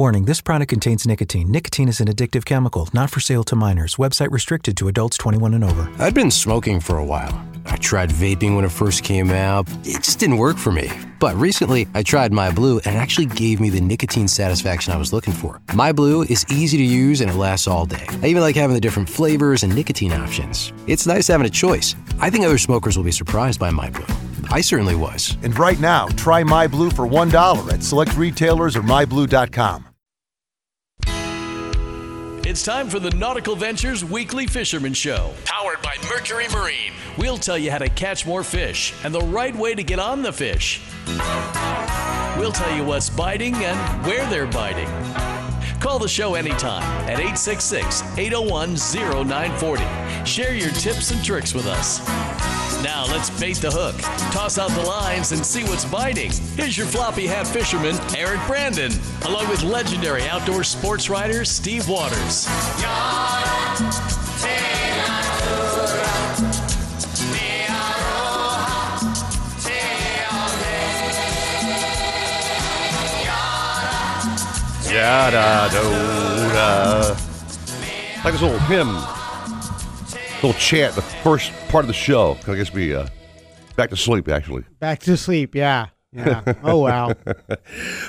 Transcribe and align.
Warning 0.00 0.24
this 0.24 0.40
product 0.40 0.70
contains 0.70 1.06
nicotine. 1.06 1.52
Nicotine 1.52 1.86
is 1.86 2.00
an 2.00 2.08
addictive 2.08 2.46
chemical, 2.46 2.88
not 2.94 3.10
for 3.10 3.20
sale 3.20 3.44
to 3.44 3.54
minors. 3.54 3.96
Website 3.96 4.30
restricted 4.30 4.74
to 4.78 4.88
adults 4.88 5.18
21 5.18 5.52
and 5.52 5.62
over. 5.62 5.92
I'd 5.98 6.14
been 6.14 6.30
smoking 6.30 6.80
for 6.80 6.96
a 6.96 7.04
while. 7.04 7.38
I 7.66 7.76
tried 7.76 8.08
vaping 8.08 8.56
when 8.56 8.64
it 8.64 8.72
first 8.72 9.04
came 9.04 9.30
out. 9.30 9.68
It 9.84 10.02
just 10.02 10.18
didn't 10.18 10.38
work 10.38 10.56
for 10.56 10.72
me. 10.72 10.90
But 11.18 11.36
recently, 11.36 11.86
I 11.92 12.02
tried 12.02 12.32
My 12.32 12.50
Blue 12.50 12.80
and 12.86 12.96
it 12.96 12.98
actually 12.98 13.26
gave 13.26 13.60
me 13.60 13.68
the 13.68 13.82
nicotine 13.82 14.26
satisfaction 14.26 14.94
I 14.94 14.96
was 14.96 15.12
looking 15.12 15.34
for. 15.34 15.60
My 15.74 15.92
Blue 15.92 16.22
is 16.22 16.46
easy 16.50 16.78
to 16.78 16.82
use 16.82 17.20
and 17.20 17.30
it 17.30 17.36
lasts 17.36 17.68
all 17.68 17.84
day. 17.84 18.06
I 18.22 18.28
even 18.28 18.40
like 18.40 18.56
having 18.56 18.72
the 18.72 18.80
different 18.80 19.06
flavors 19.06 19.64
and 19.64 19.74
nicotine 19.74 20.14
options. 20.14 20.72
It's 20.86 21.06
nice 21.06 21.28
having 21.28 21.46
a 21.46 21.50
choice. 21.50 21.94
I 22.20 22.30
think 22.30 22.46
other 22.46 22.56
smokers 22.56 22.96
will 22.96 23.04
be 23.04 23.12
surprised 23.12 23.60
by 23.60 23.68
My 23.68 23.90
Blue. 23.90 24.16
I 24.50 24.62
certainly 24.62 24.96
was. 24.96 25.36
And 25.42 25.58
right 25.58 25.78
now, 25.78 26.08
try 26.16 26.42
My 26.42 26.66
Blue 26.66 26.88
for 26.88 27.06
$1 27.06 27.70
at 27.70 27.82
select 27.82 28.16
retailers 28.16 28.76
or 28.76 28.80
myblue.com. 28.80 29.88
It's 32.50 32.64
time 32.64 32.88
for 32.88 32.98
the 32.98 33.10
Nautical 33.10 33.54
Ventures 33.54 34.04
Weekly 34.04 34.44
Fisherman 34.44 34.92
Show, 34.92 35.32
powered 35.44 35.80
by 35.82 35.94
Mercury 36.08 36.48
Marine. 36.48 36.92
We'll 37.16 37.38
tell 37.38 37.56
you 37.56 37.70
how 37.70 37.78
to 37.78 37.88
catch 37.88 38.26
more 38.26 38.42
fish 38.42 38.92
and 39.04 39.14
the 39.14 39.20
right 39.20 39.54
way 39.54 39.76
to 39.76 39.84
get 39.84 40.00
on 40.00 40.20
the 40.20 40.32
fish. 40.32 40.80
We'll 42.36 42.50
tell 42.50 42.76
you 42.76 42.82
what's 42.82 43.08
biting 43.08 43.54
and 43.54 44.04
where 44.04 44.28
they're 44.28 44.48
biting. 44.48 44.88
Call 45.78 46.00
the 46.00 46.08
show 46.08 46.34
anytime 46.34 46.82
at 47.08 47.20
866 47.20 48.02
801 48.18 48.74
0940. 48.74 49.84
Share 50.24 50.52
your 50.52 50.70
tips 50.70 51.12
and 51.12 51.24
tricks 51.24 51.54
with 51.54 51.66
us. 51.66 52.00
Now 52.82 53.04
let's 53.06 53.28
bait 53.38 53.58
the 53.58 53.70
hook, 53.70 53.96
toss 54.32 54.58
out 54.58 54.70
the 54.70 54.82
lines, 54.82 55.32
and 55.32 55.44
see 55.44 55.64
what's 55.64 55.84
biting. 55.84 56.32
Here's 56.56 56.78
your 56.78 56.86
floppy 56.86 57.26
hat 57.26 57.46
fisherman, 57.46 57.96
Eric 58.16 58.40
Brandon, 58.46 58.92
along 59.26 59.48
with 59.48 59.62
legendary 59.62 60.22
outdoor 60.28 60.64
sports 60.64 61.10
writer 61.10 61.44
Steve 61.44 61.88
Waters. 61.88 62.46
Yada 74.90 75.68
do 75.70 75.82
da. 76.52 77.16
Like 78.24 78.32
this 78.32 78.42
little 78.42 78.58
hymn, 78.60 78.96
little 80.42 80.58
chant, 80.58 80.94
the 80.94 81.02
first 81.02 81.52
part 81.68 81.84
of 81.84 81.88
the 81.88 81.94
show. 81.94 82.36
I 82.46 82.54
guess 82.54 82.70
be 82.70 82.94
uh, 82.94 83.06
back 83.76 83.90
to 83.90 83.96
sleep, 83.96 84.28
actually. 84.28 84.64
Back 84.78 85.00
to 85.00 85.16
sleep. 85.16 85.54
Yeah. 85.54 85.88
Yeah. 86.12 86.42
Oh 86.64 86.78
wow. 86.78 87.08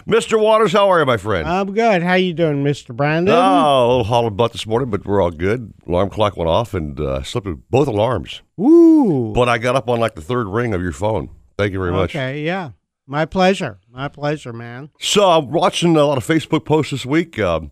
Mr. 0.08 0.42
Waters, 0.42 0.72
how 0.72 0.90
are 0.90 1.00
you, 1.00 1.06
my 1.06 1.18
friend? 1.18 1.48
I'm 1.48 1.74
good. 1.74 2.02
How 2.02 2.16
you 2.16 2.34
doing, 2.34 2.64
Mr. 2.64 2.96
Brandon? 2.96 3.36
oh, 3.36 3.38
a 3.40 3.88
little 3.88 4.04
hollow 4.06 4.30
butt 4.32 4.54
this 4.54 4.66
morning, 4.66 4.90
but 4.90 5.06
we're 5.06 5.22
all 5.22 5.30
good. 5.30 5.74
Alarm 5.86 6.10
clock 6.10 6.36
went 6.36 6.50
off 6.50 6.74
and 6.74 7.00
uh, 7.00 7.22
slept 7.22 7.46
with 7.46 7.70
both 7.70 7.88
alarms. 7.88 8.42
Ooh. 8.60 9.34
But 9.36 9.50
I 9.50 9.60
got 9.60 9.76
up 9.76 9.88
on 9.88 10.00
like 10.00 10.16
the 10.16 10.22
third 10.22 10.48
ring 10.48 10.74
of 10.74 10.82
your 10.82 10.94
phone. 10.94 11.30
Thank 11.58 11.74
you 11.74 11.80
very 11.80 11.92
much. 11.92 12.16
Okay. 12.16 12.42
Yeah. 12.42 12.72
My 13.06 13.26
pleasure. 13.26 13.80
My 13.92 14.08
pleasure, 14.08 14.54
man. 14.54 14.90
So 15.00 15.30
I'm 15.30 15.52
watching 15.52 15.96
a 15.96 16.06
lot 16.06 16.18
of 16.18 16.26
Facebook 16.26 16.66
posts 16.66 16.92
this 16.92 17.06
week. 17.06 17.38
Um, 17.38 17.72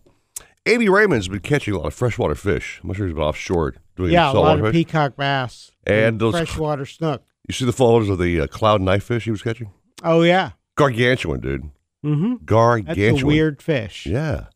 Amy 0.66 0.88
Raymond's 0.88 1.26
been 1.28 1.40
catching 1.40 1.74
a 1.74 1.78
lot 1.78 1.86
of 1.86 1.94
freshwater 1.94 2.34
fish. 2.34 2.78
I'm 2.82 2.88
not 2.88 2.96
sure 2.96 3.06
he's 3.06 3.14
been 3.14 3.22
offshore 3.22 3.74
doing 4.00 4.12
Yeah, 4.12 4.32
a 4.32 4.34
lot 4.34 4.58
of 4.58 4.66
fish. 4.66 4.72
peacock 4.72 5.16
bass 5.16 5.70
And 5.86 6.20
those- 6.20 6.34
freshwater 6.34 6.86
snook. 6.86 7.22
You 7.48 7.52
see 7.54 7.64
the 7.64 7.72
photos 7.72 8.08
of 8.08 8.18
the 8.18 8.40
uh, 8.42 8.46
clown 8.46 8.84
knife 8.84 9.04
fish 9.04 9.24
he 9.24 9.30
was 9.30 9.42
catching? 9.42 9.70
Oh 10.04 10.22
yeah. 10.22 10.50
Gargantuan, 10.76 11.40
dude. 11.40 11.70
Mm-hmm. 12.04 12.44
Gargantuan. 12.44 13.12
That's 13.12 13.22
a 13.22 13.26
weird 13.26 13.60
fish. 13.62 14.06
Yeah. 14.06 14.46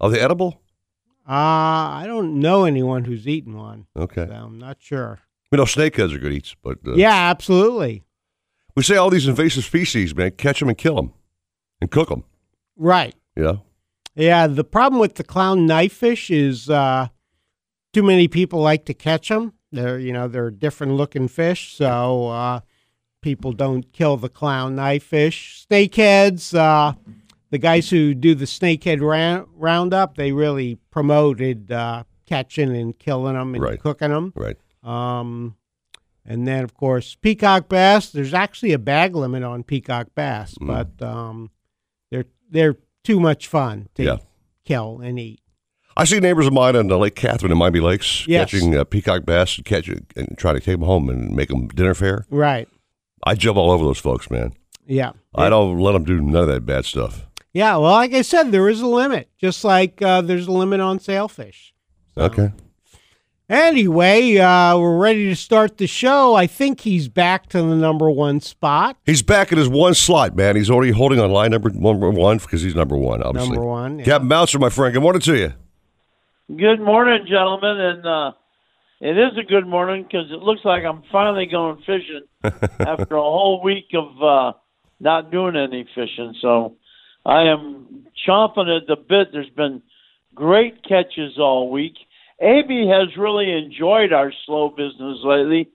Are 0.00 0.10
they 0.10 0.20
edible? 0.20 0.60
Uh, 1.28 1.32
I 1.32 2.04
don't 2.06 2.40
know 2.40 2.64
anyone 2.64 3.04
who's 3.04 3.26
eaten 3.28 3.56
one. 3.56 3.86
Okay. 3.96 4.26
So 4.26 4.32
I'm 4.32 4.58
not 4.58 4.78
sure. 4.80 5.20
We 5.52 5.56
know 5.58 5.64
snakeheads 5.64 6.14
are 6.14 6.18
good 6.18 6.32
eats, 6.32 6.54
but 6.62 6.78
uh, 6.86 6.94
yeah, 6.94 7.28
absolutely. 7.30 8.04
we 8.76 8.82
say 8.82 8.96
all 8.96 9.10
these 9.10 9.26
invasive 9.28 9.64
species, 9.64 10.14
man, 10.14 10.30
catch 10.32 10.60
them 10.60 10.68
and 10.68 10.78
kill 10.78 10.94
them 10.96 11.12
and 11.80 11.90
cook 11.90 12.08
them. 12.08 12.24
Right. 12.76 13.14
Yeah. 13.36 13.56
Yeah, 14.14 14.46
the 14.46 14.64
problem 14.64 15.00
with 15.00 15.16
the 15.16 15.24
clown 15.24 15.66
knife 15.66 15.92
fish 15.92 16.30
is 16.30 16.68
uh, 16.70 17.08
too 17.92 18.02
many 18.02 18.28
people 18.28 18.60
like 18.60 18.84
to 18.86 18.94
catch 18.94 19.28
them. 19.28 19.54
They're 19.72 19.98
you 19.98 20.12
know 20.12 20.28
they're 20.28 20.50
different 20.50 20.94
looking 20.94 21.28
fish, 21.28 21.74
so 21.74 22.28
uh, 22.28 22.60
people 23.22 23.52
don't 23.52 23.92
kill 23.92 24.16
the 24.16 24.28
clown 24.28 24.76
knife 24.76 25.04
fish. 25.04 25.66
Snakeheads, 25.70 26.54
uh, 26.54 26.94
the 27.50 27.58
guys 27.58 27.90
who 27.90 28.14
do 28.14 28.34
the 28.34 28.44
snakehead 28.46 29.00
round, 29.00 29.46
roundup, 29.54 30.16
they 30.16 30.32
really 30.32 30.76
promoted 30.90 31.70
uh, 31.70 32.04
catching 32.26 32.74
and 32.76 32.98
killing 32.98 33.34
them 33.34 33.54
and 33.54 33.62
Right. 33.62 33.80
cooking 33.80 34.10
them. 34.10 34.32
Right. 34.36 34.56
Um, 34.82 35.56
and 36.24 36.46
then 36.48 36.64
of 36.64 36.74
course 36.74 37.14
peacock 37.16 37.68
bass. 37.68 38.10
There's 38.10 38.34
actually 38.34 38.72
a 38.72 38.78
bag 38.78 39.14
limit 39.14 39.42
on 39.42 39.62
peacock 39.62 40.08
bass, 40.14 40.54
Mm. 40.60 40.66
but 40.66 41.06
um, 41.06 41.50
they're 42.10 42.26
they're 42.50 42.76
too 43.04 43.20
much 43.20 43.46
fun 43.46 43.88
to 43.94 44.02
Yeah. 44.04 44.16
kill 44.64 45.00
and 45.00 45.18
eat. 45.18 45.40
I 45.96 46.04
see 46.04 46.20
neighbors 46.20 46.46
of 46.46 46.52
mine 46.52 46.76
on 46.76 46.86
the 46.88 46.96
Lake 46.98 47.14
Catherine 47.16 47.52
in 47.52 47.58
Miami 47.58 47.80
Lakes 47.80 48.26
Yes. 48.26 48.50
catching 48.50 48.76
uh, 48.76 48.84
peacock 48.84 49.24
bass 49.26 49.56
and 49.56 49.64
catch 49.66 49.88
and 49.88 50.06
try 50.38 50.52
to 50.52 50.60
take 50.60 50.78
them 50.78 50.82
home 50.82 51.08
and 51.10 51.34
make 51.34 51.48
them 51.48 51.68
dinner 51.68 51.94
fare. 51.94 52.24
Right. 52.30 52.68
I 53.24 53.34
jump 53.34 53.58
all 53.58 53.70
over 53.70 53.84
those 53.84 53.98
folks, 53.98 54.30
man. 54.30 54.54
Yeah. 54.86 55.12
I 55.34 55.48
don't 55.50 55.78
let 55.78 55.92
them 55.92 56.04
do 56.04 56.20
none 56.20 56.42
of 56.42 56.48
that 56.48 56.64
bad 56.64 56.84
stuff. 56.84 57.26
Yeah. 57.52 57.72
Well, 57.76 57.92
like 57.92 58.14
I 58.14 58.22
said, 58.22 58.50
there 58.52 58.68
is 58.68 58.80
a 58.80 58.86
limit, 58.86 59.28
just 59.38 59.62
like 59.64 60.00
uh, 60.00 60.20
there's 60.22 60.46
a 60.46 60.52
limit 60.52 60.80
on 60.80 61.00
sailfish. 61.00 61.74
Okay. 62.16 62.50
Anyway, 63.48 64.38
uh, 64.38 64.78
we're 64.78 64.96
ready 64.96 65.28
to 65.28 65.34
start 65.34 65.76
the 65.78 65.88
show. 65.88 66.36
I 66.36 66.46
think 66.46 66.82
he's 66.82 67.08
back 67.08 67.48
to 67.48 67.58
the 67.58 67.74
number 67.74 68.08
one 68.08 68.40
spot. 68.40 68.96
He's 69.04 69.22
back 69.22 69.50
in 69.50 69.58
his 69.58 69.68
one 69.68 69.94
slot, 69.94 70.36
man. 70.36 70.54
He's 70.54 70.70
already 70.70 70.92
holding 70.92 71.18
on 71.18 71.32
line 71.32 71.50
number 71.50 71.68
number 71.70 72.10
one 72.10 72.38
because 72.38 72.62
he's 72.62 72.76
number 72.76 72.96
one, 72.96 73.22
obviously. 73.24 73.50
Number 73.56 73.66
one. 73.66 73.98
yeah. 73.98 74.04
Captain 74.04 74.28
Bouncer, 74.28 74.60
my 74.60 74.68
friend. 74.70 74.94
Good 74.94 75.02
morning 75.02 75.20
to 75.22 75.36
you. 75.36 75.52
Good 76.56 76.80
morning, 76.80 77.26
gentlemen, 77.28 77.78
and 77.80 78.06
uh, 78.06 78.32
it 79.00 79.16
is 79.16 79.38
a 79.38 79.48
good 79.48 79.68
morning 79.68 80.02
because 80.02 80.32
it 80.32 80.42
looks 80.42 80.62
like 80.64 80.82
I'm 80.84 81.04
finally 81.12 81.46
going 81.46 81.76
fishing 81.86 82.22
after 82.80 83.14
a 83.14 83.22
whole 83.22 83.62
week 83.62 83.86
of 83.94 84.20
uh, 84.20 84.58
not 84.98 85.30
doing 85.30 85.54
any 85.54 85.86
fishing. 85.94 86.34
So 86.40 86.74
I 87.24 87.42
am 87.42 88.04
chomping 88.26 88.74
at 88.74 88.88
the 88.88 88.96
bit. 88.96 89.28
There's 89.32 89.50
been 89.50 89.80
great 90.34 90.82
catches 90.82 91.38
all 91.38 91.70
week. 91.70 91.94
Aby 92.42 92.88
has 92.88 93.16
really 93.16 93.52
enjoyed 93.52 94.12
our 94.12 94.32
slow 94.44 94.70
business 94.70 95.18
lately 95.22 95.68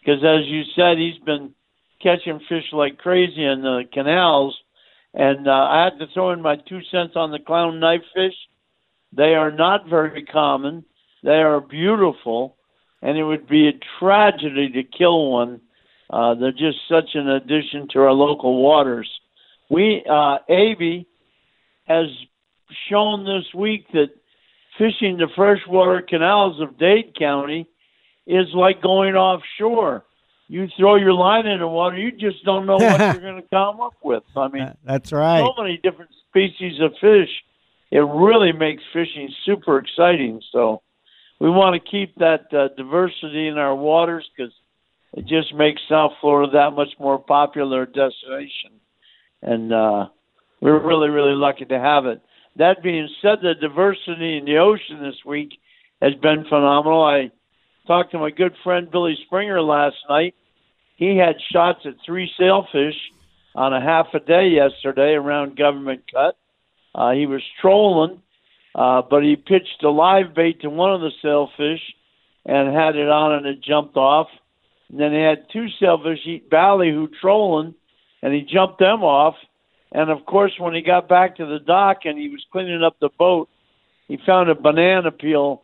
because, 0.00 0.24
as 0.24 0.46
you 0.46 0.62
said, 0.74 0.96
he's 0.96 1.22
been 1.26 1.52
catching 2.02 2.40
fish 2.48 2.72
like 2.72 2.96
crazy 2.96 3.44
in 3.44 3.60
the 3.60 3.82
canals. 3.92 4.56
And 5.12 5.46
uh, 5.46 5.50
I 5.50 5.84
had 5.84 5.98
to 5.98 6.06
throw 6.14 6.30
in 6.30 6.40
my 6.40 6.56
two 6.56 6.80
cents 6.90 7.16
on 7.16 7.32
the 7.32 7.38
clown 7.38 7.80
knife 7.80 8.04
fish. 8.14 8.34
They 9.14 9.34
are 9.34 9.50
not 9.50 9.88
very 9.88 10.24
common. 10.24 10.84
They 11.22 11.40
are 11.42 11.60
beautiful, 11.60 12.56
and 13.00 13.18
it 13.18 13.24
would 13.24 13.46
be 13.48 13.68
a 13.68 13.72
tragedy 14.00 14.70
to 14.70 14.82
kill 14.82 15.30
one. 15.30 15.60
Uh, 16.10 16.34
they're 16.34 16.52
just 16.52 16.78
such 16.88 17.10
an 17.14 17.28
addition 17.28 17.88
to 17.92 18.00
our 18.00 18.12
local 18.12 18.62
waters. 18.62 19.08
We, 19.70 20.04
uh, 20.08 20.38
Aby, 20.48 21.06
has 21.84 22.06
shown 22.90 23.24
this 23.24 23.52
week 23.54 23.86
that 23.92 24.10
fishing 24.78 25.18
the 25.18 25.28
freshwater 25.34 26.02
canals 26.02 26.60
of 26.60 26.78
Dade 26.78 27.14
County 27.18 27.66
is 28.26 28.46
like 28.54 28.82
going 28.82 29.14
offshore. 29.14 30.04
You 30.48 30.68
throw 30.78 30.96
your 30.96 31.14
line 31.14 31.46
in 31.46 31.60
the 31.60 31.68
water, 31.68 31.96
you 31.96 32.12
just 32.12 32.44
don't 32.44 32.66
know 32.66 32.76
what 32.76 33.00
you're 33.00 33.20
going 33.20 33.42
to 33.42 33.48
come 33.48 33.80
up 33.80 33.94
with. 34.02 34.22
I 34.36 34.48
mean, 34.48 34.70
That's 34.84 35.12
right. 35.12 35.40
so 35.40 35.62
many 35.62 35.78
different 35.82 36.10
species 36.28 36.80
of 36.80 36.92
fish. 37.00 37.30
It 37.92 37.98
really 37.98 38.52
makes 38.52 38.82
fishing 38.94 39.28
super 39.44 39.76
exciting. 39.78 40.40
So 40.50 40.80
we 41.38 41.50
want 41.50 41.74
to 41.74 41.90
keep 41.90 42.14
that 42.16 42.46
uh, 42.50 42.68
diversity 42.74 43.48
in 43.48 43.58
our 43.58 43.76
waters 43.76 44.26
because 44.34 44.52
it 45.12 45.26
just 45.26 45.54
makes 45.54 45.82
South 45.90 46.12
Florida 46.22 46.52
that 46.54 46.70
much 46.70 46.88
more 46.98 47.18
popular 47.18 47.84
destination. 47.84 48.80
And 49.42 49.74
uh, 49.74 50.06
we're 50.62 50.82
really, 50.82 51.10
really 51.10 51.34
lucky 51.34 51.66
to 51.66 51.78
have 51.78 52.06
it. 52.06 52.22
That 52.56 52.82
being 52.82 53.10
said, 53.20 53.40
the 53.42 53.52
diversity 53.60 54.38
in 54.38 54.46
the 54.46 54.56
ocean 54.56 55.02
this 55.02 55.22
week 55.26 55.50
has 56.00 56.14
been 56.14 56.44
phenomenal. 56.48 57.04
I 57.04 57.30
talked 57.86 58.12
to 58.12 58.18
my 58.18 58.30
good 58.30 58.54
friend 58.64 58.90
Billy 58.90 59.18
Springer 59.26 59.60
last 59.60 59.96
night. 60.08 60.34
He 60.96 61.18
had 61.18 61.36
shots 61.52 61.80
at 61.84 61.94
three 62.06 62.30
sailfish 62.38 62.96
on 63.54 63.74
a 63.74 63.82
half 63.82 64.06
a 64.14 64.20
day 64.20 64.48
yesterday 64.48 65.12
around 65.12 65.58
Government 65.58 66.04
Cut. 66.10 66.38
Uh, 66.94 67.12
he 67.12 67.26
was 67.26 67.42
trolling, 67.60 68.20
uh, 68.74 69.02
but 69.08 69.22
he 69.22 69.36
pitched 69.36 69.82
a 69.82 69.90
live 69.90 70.34
bait 70.34 70.60
to 70.60 70.70
one 70.70 70.92
of 70.92 71.00
the 71.00 71.10
sailfish 71.22 71.80
and 72.44 72.74
had 72.74 72.96
it 72.96 73.08
on 73.08 73.32
and 73.32 73.46
it 73.46 73.62
jumped 73.62 73.96
off. 73.96 74.28
And 74.90 75.00
then 75.00 75.12
he 75.12 75.20
had 75.20 75.46
two 75.52 75.66
sailfish 75.80 76.18
eat 76.26 76.50
ballyhoo 76.50 77.08
trolling, 77.20 77.74
and 78.22 78.34
he 78.34 78.42
jumped 78.42 78.78
them 78.78 79.02
off. 79.02 79.36
And 79.92 80.10
of 80.10 80.24
course, 80.26 80.52
when 80.58 80.74
he 80.74 80.82
got 80.82 81.08
back 81.08 81.36
to 81.36 81.46
the 81.46 81.58
dock 81.58 82.00
and 82.04 82.18
he 82.18 82.28
was 82.28 82.44
cleaning 82.52 82.82
up 82.82 82.96
the 83.00 83.10
boat, 83.18 83.48
he 84.08 84.18
found 84.26 84.50
a 84.50 84.54
banana 84.54 85.10
peel 85.10 85.62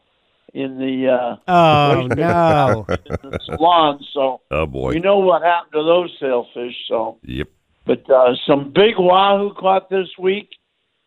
in 0.54 0.78
the 0.78 1.08
uh, 1.08 1.36
Oh 1.50 2.06
no! 2.06 2.86
in 3.04 3.30
the 3.30 3.38
salon. 3.44 4.00
So 4.14 4.40
Oh 4.50 4.64
boy. 4.66 4.92
you 4.92 5.00
know 5.00 5.18
what 5.18 5.42
happened 5.42 5.72
to 5.74 5.82
those 5.82 6.10
sailfish. 6.18 6.74
So, 6.88 7.18
Yep. 7.22 7.48
but 7.86 8.08
uh, 8.10 8.34
some 8.46 8.72
big 8.74 8.94
wahoo 8.98 9.52
caught 9.54 9.90
this 9.90 10.08
week. 10.18 10.48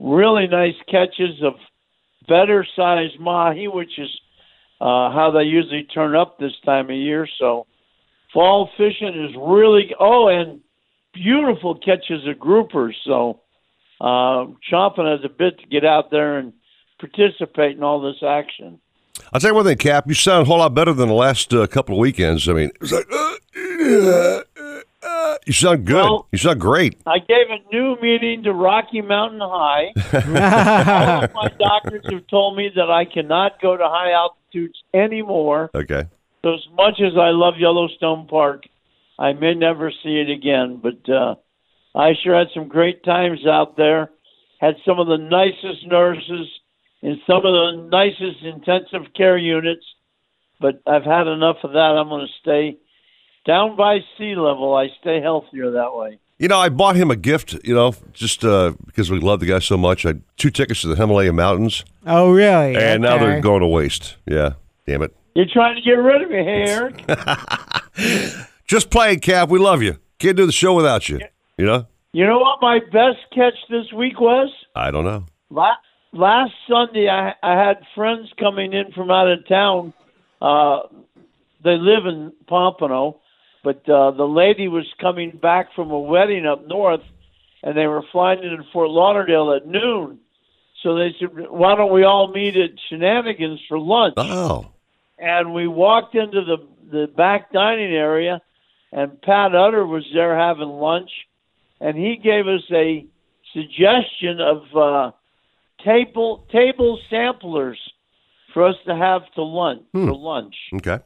Really 0.02 0.48
nice 0.48 0.74
catches 0.90 1.44
of 1.44 1.54
better 2.28 2.66
sized 2.76 3.20
mahi, 3.20 3.68
which 3.68 4.00
is 4.00 4.10
uh, 4.80 5.12
how 5.12 5.32
they 5.32 5.44
usually 5.44 5.84
turn 5.84 6.16
up 6.16 6.40
this 6.40 6.54
time 6.66 6.90
of 6.90 6.96
year. 6.96 7.28
So, 7.38 7.68
fall 8.34 8.68
fishing 8.78 9.30
is 9.30 9.36
really 9.38 9.94
oh, 10.00 10.28
and 10.28 10.62
beautiful 11.14 11.76
catches 11.76 12.28
of 12.28 12.38
groupers. 12.38 12.94
So, 13.06 13.42
uh, 14.00 14.48
chomping 14.72 15.14
at 15.14 15.22
the 15.22 15.30
bit 15.30 15.60
to 15.60 15.68
get 15.68 15.86
out 15.86 16.10
there 16.10 16.40
and 16.40 16.54
participate 17.00 17.78
in 17.78 17.84
all 17.84 18.02
this 18.02 18.24
action. 18.28 18.80
I'll 19.32 19.40
tell 19.40 19.52
you 19.52 19.56
one 19.56 19.66
thing, 19.66 19.78
Cap. 19.78 20.06
You 20.08 20.16
sound 20.16 20.44
a 20.44 20.46
whole 20.46 20.58
lot 20.58 20.74
better 20.74 20.94
than 20.94 21.10
the 21.10 21.14
last 21.14 21.54
uh, 21.54 21.68
couple 21.68 21.96
of 21.96 22.00
weekends. 22.00 22.50
I 22.50 22.54
mean, 22.54 22.70
it 22.70 22.82
was 22.82 22.92
like, 22.92 23.06
uh, 23.12 24.42
you 25.46 25.54
sound 25.54 25.86
good. 25.86 26.04
Well- 26.04 26.28
you 26.32 26.38
sound 26.38 26.60
great. 26.62 27.02
I 27.06 27.20
gave 27.20 27.48
a 27.50 27.74
new 27.74 27.98
meeting 28.02 28.44
to 28.44 28.54
Rocky 28.54 29.02
Mountain 29.02 29.42
High. 29.42 29.92
All 30.14 31.24
of 31.26 31.34
my 31.34 31.50
doctors 31.60 32.06
have 32.12 32.28
told 32.28 32.58
me 32.58 32.72
that 32.76 32.90
I 32.90 33.06
cannot 33.06 33.62
go 33.62 33.76
to 33.78 33.84
high 33.88 34.12
altitudes 34.14 34.82
anymore. 34.94 35.70
Okay. 35.76 36.06
So 36.44 36.54
as 36.54 36.68
much 36.76 37.00
as 37.00 37.14
I 37.18 37.30
love 37.30 37.56
Yellowstone 37.60 38.28
Park, 38.28 38.64
I 39.20 39.34
may 39.34 39.54
never 39.54 39.92
see 40.04 40.20
it 40.20 40.30
again. 40.30 40.80
But 40.82 41.08
uh, 41.12 41.36
I 41.96 42.14
sure 42.24 42.38
had 42.38 42.48
some 42.54 42.68
great 42.68 43.04
times 43.04 43.46
out 43.46 43.78
there. 43.78 44.10
Had 44.60 44.76
some 44.86 45.00
of 45.00 45.08
the 45.08 45.18
nicest 45.18 45.86
nurses 45.88 46.48
in 47.02 47.20
some 47.28 47.38
of 47.38 47.44
the 47.44 47.88
nicest 47.92 48.44
intensive 48.44 49.14
care 49.16 49.38
units. 49.38 49.86
But 50.60 50.82
I've 50.86 51.04
had 51.04 51.28
enough 51.28 51.58
of 51.64 51.72
that. 51.74 51.78
I'm 51.98 52.10
going 52.10 52.26
to 52.28 52.34
stay 52.42 52.78
down 53.46 53.76
by 53.76 54.00
sea 54.18 54.36
level. 54.36 54.76
I 54.76 54.88
stay 55.00 55.22
healthier 55.22 55.72
that 55.72 55.96
way. 55.96 56.20
You 56.40 56.48
know, 56.48 56.58
I 56.58 56.70
bought 56.70 56.96
him 56.96 57.12
a 57.12 57.16
gift. 57.16 57.56
You 57.64 57.76
know, 57.76 57.94
just 58.14 58.44
uh, 58.44 58.74
because 58.86 59.12
we 59.12 59.20
love 59.20 59.40
the 59.42 59.46
guy 59.46 59.60
so 59.60 59.78
much. 59.78 60.06
I 60.06 60.10
had 60.10 60.22
two 60.38 60.50
tickets 60.50 60.82
to 60.82 60.88
the 60.88 60.96
Himalaya 60.96 61.34
Mountains, 61.34 61.86
Oh 62.08 62.32
really? 62.32 62.76
and 62.76 63.02
now 63.04 63.18
they're 63.20 63.42
going 63.42 63.62
to 63.62 63.68
waste. 63.68 64.16
Yeah. 64.26 64.54
Damn 64.88 65.04
it. 65.04 65.16
You're 65.36 65.46
trying 65.54 65.76
to 65.76 65.82
get 65.82 65.92
rid 65.92 66.24
of 66.24 66.30
me, 66.30 66.38
hey, 66.44 66.64
Eric. 66.68 67.06
Just 68.68 68.90
playing, 68.90 69.20
Cap. 69.20 69.50
We 69.50 69.60
love 69.60 69.82
you. 69.82 69.98
Can't 70.20 70.36
do 70.38 70.46
the 70.46 70.52
show 70.52 70.74
without 70.74 71.08
you. 71.10 71.20
You 71.58 71.66
know. 71.66 71.86
You 72.14 72.26
know 72.26 72.40
what 72.40 72.60
my 72.62 72.80
best 72.80 73.20
catch 73.34 73.54
this 73.70 73.92
week 73.94 74.20
was? 74.20 74.50
I 74.76 74.92
don't 74.92 75.06
know. 75.06 75.26
La- 75.50 75.76
Last 76.14 76.52
Sunday, 76.70 77.08
I, 77.08 77.34
I 77.42 77.54
had 77.58 77.78
friends 77.96 78.30
coming 78.38 78.74
in 78.74 78.92
from 78.92 79.10
out 79.10 79.30
of 79.32 79.48
town. 79.48 79.94
Uh, 80.42 80.80
they 81.64 81.78
live 81.78 82.06
in 82.06 82.34
Pompano, 82.48 83.21
but 83.64 83.88
uh, 83.90 84.12
the 84.12 84.28
lady 84.28 84.68
was 84.68 84.86
coming 85.00 85.32
back 85.42 85.74
from 85.76 85.92
a 85.92 86.00
wedding 86.00 86.46
up 86.46 86.68
north, 86.68 87.02
and 87.64 87.78
they 87.78 87.88
were 87.88 88.04
flying 88.12 88.44
into 88.44 88.64
Fort 88.74 88.90
Lauderdale 88.90 89.54
at 89.54 89.68
noon. 89.68 90.20
So 90.82 90.96
they 90.96 91.16
said, 91.20 91.30
"Why 91.50 91.76
don't 91.76 91.94
we 91.94 92.04
all 92.04 92.32
meet 92.32 92.58
at 92.58 92.72
Shenanigans 92.90 93.60
for 93.68 93.78
lunch?" 93.78 94.16
Oh. 94.18 94.72
and 95.20 95.54
we 95.54 95.68
walked 95.68 96.16
into 96.16 96.42
the 96.44 96.58
the 96.92 97.08
back 97.08 97.52
dining 97.52 97.94
area, 97.94 98.42
and 98.92 99.22
Pat 99.22 99.56
Utter 99.56 99.86
was 99.86 100.04
there 100.14 100.38
having 100.38 100.68
lunch, 100.68 101.12
and 101.80 101.96
he 101.96 102.18
gave 102.18 102.48
us 102.48 102.64
a 102.72 103.06
suggestion 103.54 104.40
of 104.42 104.76
uh, 104.76 105.12
table 105.86 106.46
table 106.52 107.00
samplers 107.10 107.80
for 108.54 108.66
us 108.66 108.76
to 108.86 108.96
have 108.96 109.22
to 109.36 109.44
lunch 109.44 109.84
for 109.92 110.14
lunch. 110.14 110.56
Okay. 110.76 111.00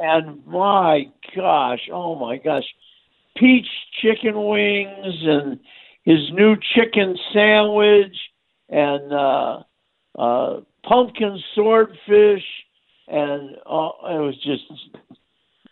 And 0.00 0.46
my 0.46 1.08
gosh, 1.34 1.88
oh 1.92 2.14
my 2.14 2.36
gosh, 2.38 2.64
peach 3.36 3.66
chicken 4.00 4.34
wings 4.44 5.16
and 5.22 5.60
his 6.04 6.30
new 6.32 6.56
chicken 6.74 7.16
sandwich 7.32 8.16
and 8.68 9.12
uh, 9.12 9.62
uh, 10.18 10.60
pumpkin 10.84 11.38
swordfish 11.54 12.44
and 13.08 13.56
uh, 13.66 13.90
it 14.04 14.20
was 14.20 14.36
just 14.44 14.64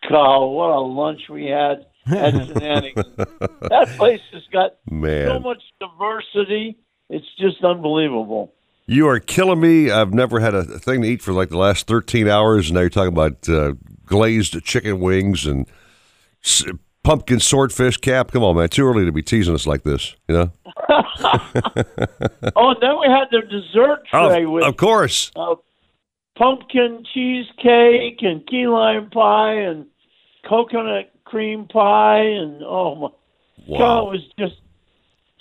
God, 0.09 0.47
what 0.47 0.71
a 0.71 0.81
lunch 0.81 1.23
we 1.29 1.47
had 1.47 1.87
at 2.07 2.33
Shenanigans. 2.47 3.17
that 3.17 3.95
place 3.97 4.21
has 4.33 4.43
got 4.53 4.77
so 4.89 5.39
much 5.41 5.63
diversity. 5.81 6.79
It's 7.11 7.27
just 7.39 7.63
unbelievable. 7.65 8.53
you 8.87 9.09
are 9.09 9.19
killing 9.21 9.61
me. 9.61 9.91
I've 9.91 10.15
never 10.15 10.41
had 10.41 10.55
a 10.55 10.65
thing 10.65 11.03
to 11.03 11.09
eat 11.09 11.23
for 11.23 11.33
like 11.33 11.51
the 11.51 11.59
last 11.59 11.87
13 11.87 12.29
hours, 12.29 12.69
and 12.69 12.75
now 12.75 12.81
you're 12.81 12.91
talking 12.91 13.13
about 13.13 13.49
uh, 13.49 13.75
glazed 14.07 14.63
chicken 14.65 15.01
wings 15.01 15.47
and 15.47 15.67
s- 16.45 16.65
pumpkin 17.03 17.41
swordfish 17.41 17.97
cap. 17.99 18.33
Come 18.33 18.43
on, 18.45 18.57
man. 18.57 18.69
Too 18.69 18.87
early 18.87 19.05
to 19.05 19.13
be 19.13 19.23
teasing 19.23 19.55
us 19.55 19.67
like 19.67 19.83
this, 19.83 20.15
you 20.29 20.35
know? 20.35 20.51
Oh, 22.57 22.71
and 22.71 22.79
then 22.81 22.99
we 23.01 23.07
had 23.09 23.27
the 23.31 23.41
dessert 23.49 24.03
tray 24.11 24.45
Oh, 24.45 24.51
with 24.51 24.65
of 24.65 24.77
course. 24.77 25.31
uh, 25.37 25.55
pumpkin 26.39 27.05
cheesecake 27.13 28.23
and 28.23 28.47
key 28.47 28.67
lime 28.67 29.11
pie 29.11 29.55
and 29.55 29.87
coconut 30.49 31.11
cream 31.25 31.67
pie 31.67 32.21
and 32.21 32.63
oh 32.63 32.95
my 33.69 33.79
God, 33.79 34.07
it 34.07 34.11
was 34.11 34.21
just 34.39 34.55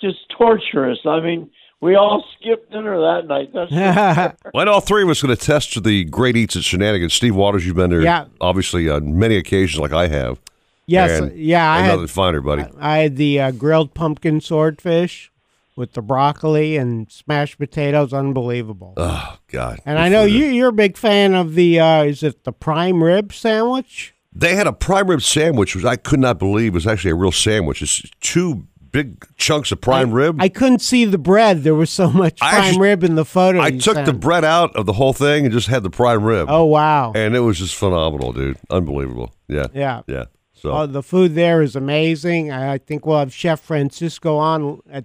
just 0.00 0.18
torturous. 0.36 0.98
I 1.06 1.20
mean, 1.20 1.50
we 1.80 1.94
all 1.94 2.24
skipped 2.38 2.70
dinner 2.72 2.98
that 3.00 3.26
night. 3.28 3.50
That's 3.52 4.36
Well, 4.54 4.68
all 4.68 4.80
three 4.80 5.02
of 5.02 5.08
us 5.08 5.22
going 5.22 5.36
to 5.36 5.40
test 5.42 5.72
to 5.74 5.80
the 5.80 6.04
great 6.04 6.36
eats 6.36 6.56
at 6.56 6.64
Shenanigans. 6.64 7.12
Steve 7.14 7.34
Waters, 7.36 7.66
you've 7.66 7.76
been 7.76 7.90
there, 7.90 8.02
Yeah. 8.02 8.26
obviously 8.40 8.88
on 8.88 9.18
many 9.18 9.36
occasions, 9.36 9.80
like 9.80 9.92
I 9.92 10.08
have. 10.08 10.40
yes, 10.86 11.20
And 11.20 11.36
yeah. 11.36 11.70
I 11.70 11.76
ain't 11.78 11.86
had, 11.86 11.92
nothing 11.94 12.06
finer, 12.08 12.40
buddy. 12.40 12.64
I 12.78 12.98
had 12.98 13.16
the 13.16 13.40
uh, 13.40 13.50
grilled 13.50 13.92
pumpkin 13.94 14.40
swordfish 14.40 15.30
with 15.76 15.92
the 15.92 16.00
broccoli 16.02 16.76
and 16.78 17.10
smashed 17.12 17.58
potatoes. 17.58 18.12
Unbelievable. 18.14 18.94
oh 18.96 19.36
God! 19.48 19.78
and 19.84 19.98
I 19.98 20.08
know 20.08 20.24
you, 20.24 20.46
you're 20.46 20.70
a 20.70 20.72
big 20.72 20.96
fan 20.96 21.34
of 21.34 21.54
the. 21.54 21.78
Uh, 21.78 22.04
is 22.04 22.22
it 22.22 22.44
the 22.44 22.52
prime 22.52 23.02
rib 23.04 23.32
sandwich? 23.34 24.14
They 24.32 24.54
had 24.54 24.66
a 24.66 24.72
prime 24.72 25.08
rib 25.08 25.20
sandwich, 25.22 25.76
which 25.76 25.84
I 25.84 25.96
could 25.96 26.20
not 26.20 26.38
believe 26.38 26.72
was 26.72 26.86
actually 26.86 27.10
a 27.10 27.14
real 27.16 27.32
sandwich. 27.32 27.82
It's 27.82 28.02
two 28.20 28.66
big 28.96 29.26
chunks 29.36 29.70
of 29.72 29.80
prime 29.80 30.12
rib. 30.12 30.36
I 30.40 30.48
couldn't 30.48 30.80
see 30.80 31.04
the 31.04 31.18
bread. 31.18 31.62
There 31.64 31.74
was 31.74 31.90
so 31.90 32.10
much 32.10 32.38
I 32.40 32.50
prime 32.50 32.62
actually- 32.64 32.80
rib 32.80 33.04
in 33.04 33.14
the 33.14 33.24
photo. 33.24 33.60
I 33.60 33.70
took 33.72 34.04
the 34.04 34.12
bread 34.12 34.44
out 34.44 34.74
of 34.74 34.86
the 34.86 34.92
whole 34.94 35.12
thing 35.12 35.44
and 35.44 35.52
just 35.52 35.68
had 35.68 35.82
the 35.82 35.90
prime 35.90 36.22
rib. 36.24 36.48
Oh 36.50 36.64
wow! 36.64 37.12
And 37.14 37.36
it 37.36 37.40
was 37.40 37.58
just 37.58 37.74
phenomenal, 37.74 38.32
dude. 38.32 38.58
Unbelievable. 38.70 39.34
Yeah. 39.48 39.66
Yeah. 39.74 40.02
Yeah. 40.06 40.24
So 40.54 40.72
Oh, 40.72 40.86
the 40.86 41.02
food 41.02 41.34
there 41.34 41.60
is 41.62 41.76
amazing. 41.76 42.50
I 42.50 42.72
I 42.74 42.78
think 42.78 43.04
we'll 43.06 43.18
have 43.18 43.32
Chef 43.34 43.60
Francisco 43.60 44.36
on 44.36 44.80
at 44.90 45.04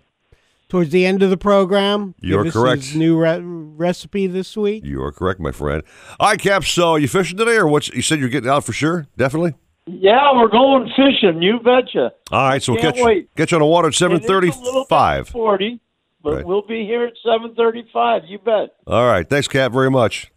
towards 0.70 0.92
the 0.92 1.06
end 1.06 1.22
of 1.22 1.30
the 1.30 1.36
program. 1.38 2.16
You're 2.22 2.50
correct. 2.50 2.96
New 2.96 3.18
re- 3.18 3.40
recipe 3.42 4.26
this 4.28 4.56
week. 4.56 4.86
you 4.86 5.04
are 5.04 5.12
correct, 5.12 5.42
my 5.42 5.52
friend. 5.52 5.84
All 6.20 6.30
right, 6.30 6.40
Cap. 6.40 6.64
So 6.64 6.96
you 6.96 7.10
fishing 7.10 7.38
today, 7.38 7.58
or 7.58 7.68
what? 7.68 7.90
You 7.90 8.02
said 8.02 8.20
you're 8.20 8.30
getting 8.30 8.50
out 8.50 8.64
for 8.64 8.72
sure, 8.74 9.08
definitely. 9.18 9.54
Yeah, 9.88 10.32
we're 10.34 10.48
going 10.50 10.90
fishing. 10.96 11.42
You 11.42 11.60
betcha. 11.60 12.12
All 12.32 12.48
right, 12.50 12.62
so 12.62 12.74
we'll 12.74 12.82
Can't 12.82 12.96
catch 12.96 13.06
wait. 13.06 13.36
get 13.36 13.52
you 13.52 13.56
on 13.58 13.62
the 13.62 13.66
water 13.68 13.88
at 13.90 13.94
seven 13.94 14.18
It 14.18 14.24
is 14.24 14.56
a 14.58 14.62
little 14.62 14.86
bit. 14.90 15.28
Forty, 15.28 15.80
but 16.24 16.36
Right. 16.38 16.46
we'll 16.46 16.62
be 16.66 16.86
here 16.86 17.04
at 17.06 17.14
seven 17.26 17.56
thirty-five. 17.56 18.24
You 18.28 18.40
bet. 18.40 18.70
All 18.88 19.06
right, 19.08 19.28
thanks, 19.30 19.48
Cap, 19.48 19.72
very 19.72 19.90
much. 19.92 20.32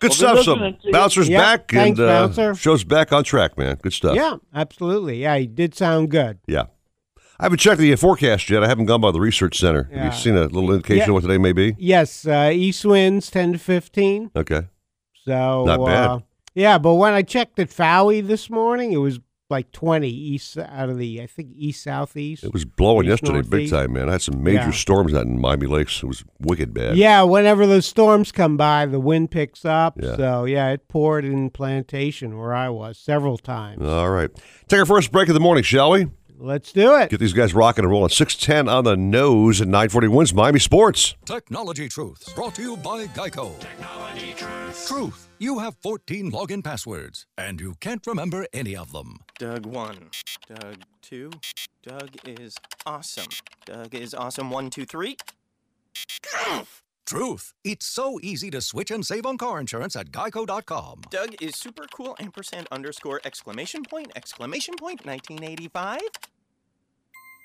Good 0.00 0.10
We'll 0.10 0.16
stuff. 0.16 0.38
So 0.44 0.52
listening 0.52 0.74
to 0.82 0.86
you. 0.86 0.92
bouncer's 0.92 1.28
Yeah, 1.28 1.40
back 1.40 1.70
thanks, 1.72 1.98
and 1.98 2.08
uh, 2.08 2.26
Bouncer. 2.28 2.54
show's 2.54 2.84
back 2.84 3.12
on 3.12 3.24
track, 3.24 3.58
man. 3.58 3.78
Good 3.82 3.92
stuff. 3.92 4.14
Yeah, 4.14 4.36
absolutely. 4.54 5.22
Yeah, 5.22 5.36
he 5.38 5.46
did 5.48 5.74
sound 5.74 6.10
good. 6.10 6.38
Yeah. 6.46 6.64
I 7.40 7.44
haven't 7.44 7.58
checked 7.58 7.78
the 7.78 7.94
forecast 7.96 8.50
yet. 8.50 8.64
I 8.64 8.68
haven't 8.68 8.86
gone 8.86 9.00
by 9.00 9.10
the 9.12 9.20
research 9.20 9.58
center. 9.58 9.88
Have 9.92 10.04
you 10.06 10.12
seen 10.18 10.36
a 10.36 10.42
little 10.46 10.72
indication 10.72 10.98
Yeah. 10.98 11.04
of 11.08 11.14
what 11.14 11.20
today 11.22 11.38
may 11.38 11.52
be? 11.52 11.74
Yes, 11.78 12.26
uh, 12.26 12.50
east 12.52 12.84
winds 12.84 13.30
ten 13.30 13.52
to 13.52 13.58
fifteen. 13.58 14.30
Okay. 14.36 14.62
So 15.24 15.64
Not 15.64 15.84
bad. 15.86 16.06
Uh, 16.10 16.18
yeah, 16.58 16.78
but 16.78 16.94
when 16.94 17.12
I 17.14 17.22
checked 17.22 17.58
at 17.58 17.68
Fowey 17.70 18.26
this 18.26 18.50
morning, 18.50 18.92
it 18.92 18.98
was 18.98 19.20
like 19.50 19.72
twenty 19.72 20.10
east 20.10 20.58
out 20.58 20.90
of 20.90 20.98
the 20.98 21.22
I 21.22 21.26
think 21.26 21.52
east 21.56 21.82
southeast. 21.82 22.44
It 22.44 22.52
was 22.52 22.66
blowing 22.66 23.06
East 23.06 23.22
yesterday 23.22 23.48
big 23.48 23.70
time, 23.70 23.94
man. 23.94 24.08
I 24.10 24.12
had 24.12 24.20
some 24.22 24.42
major 24.42 24.56
Yeah. 24.58 24.70
storms 24.72 25.14
out 25.14 25.24
in 25.24 25.40
Miami 25.40 25.66
Lakes. 25.66 26.02
It 26.02 26.06
was 26.06 26.22
wicked 26.38 26.74
bad. 26.74 26.96
Yeah, 26.98 27.22
whenever 27.22 27.66
those 27.66 27.86
storms 27.86 28.30
come 28.30 28.58
by, 28.58 28.84
the 28.84 29.00
wind 29.00 29.30
picks 29.30 29.64
up. 29.64 29.98
Yeah. 30.02 30.16
So 30.16 30.44
yeah, 30.44 30.68
it 30.70 30.86
poured 30.88 31.24
in 31.24 31.48
Plantation 31.48 32.36
where 32.36 32.52
I 32.54 32.68
was 32.68 32.98
several 32.98 33.38
times. 33.38 33.82
All 33.86 34.10
right. 34.10 34.30
Take 34.68 34.80
our 34.80 34.86
first 34.86 35.12
break 35.12 35.28
of 35.28 35.34
the 35.34 35.40
morning, 35.40 35.64
shall 35.64 35.92
we? 35.92 36.08
Let's 36.40 36.70
do 36.70 36.94
it. 36.96 37.08
Get 37.10 37.18
these 37.18 37.32
guys 37.32 37.52
rocking 37.54 37.84
and 37.84 37.90
rolling. 37.90 38.10
610 38.10 38.68
on 38.68 38.84
the 38.84 38.96
nose 38.96 39.60
and 39.60 39.70
940 39.72 40.08
wins 40.08 40.32
Miami 40.34 40.60
Sports. 40.60 41.16
Technology 41.24 41.88
Truths, 41.88 42.32
brought 42.34 42.54
to 42.56 42.62
you 42.62 42.76
by 42.76 43.06
Geico. 43.06 43.58
Technology 43.58 44.34
Truths. 44.36 44.86
Truth. 44.88 45.27
You 45.40 45.60
have 45.60 45.76
14 45.76 46.32
login 46.32 46.64
passwords, 46.64 47.26
and 47.36 47.60
you 47.60 47.76
can't 47.80 48.04
remember 48.08 48.46
any 48.52 48.74
of 48.74 48.90
them. 48.90 49.18
Doug 49.38 49.66
1. 49.66 50.10
Doug 50.48 50.76
2. 51.02 51.30
Doug 51.84 52.10
is 52.26 52.56
awesome. 52.84 53.28
Doug 53.64 53.94
is 53.94 54.14
awesome 54.14 54.50
one, 54.50 54.68
two, 54.68 54.84
three. 54.84 55.16
Truth. 57.06 57.54
It's 57.62 57.86
so 57.86 58.18
easy 58.20 58.50
to 58.50 58.60
switch 58.60 58.90
and 58.90 59.06
save 59.06 59.24
on 59.26 59.38
car 59.38 59.60
insurance 59.60 59.94
at 59.94 60.10
geico.com. 60.10 61.02
Doug 61.08 61.40
is 61.40 61.54
super 61.54 61.86
cool 61.94 62.16
ampersand 62.18 62.66
underscore 62.72 63.20
exclamation 63.24 63.84
point 63.84 64.10
exclamation 64.16 64.74
point 64.76 65.06
1985. 65.06 66.00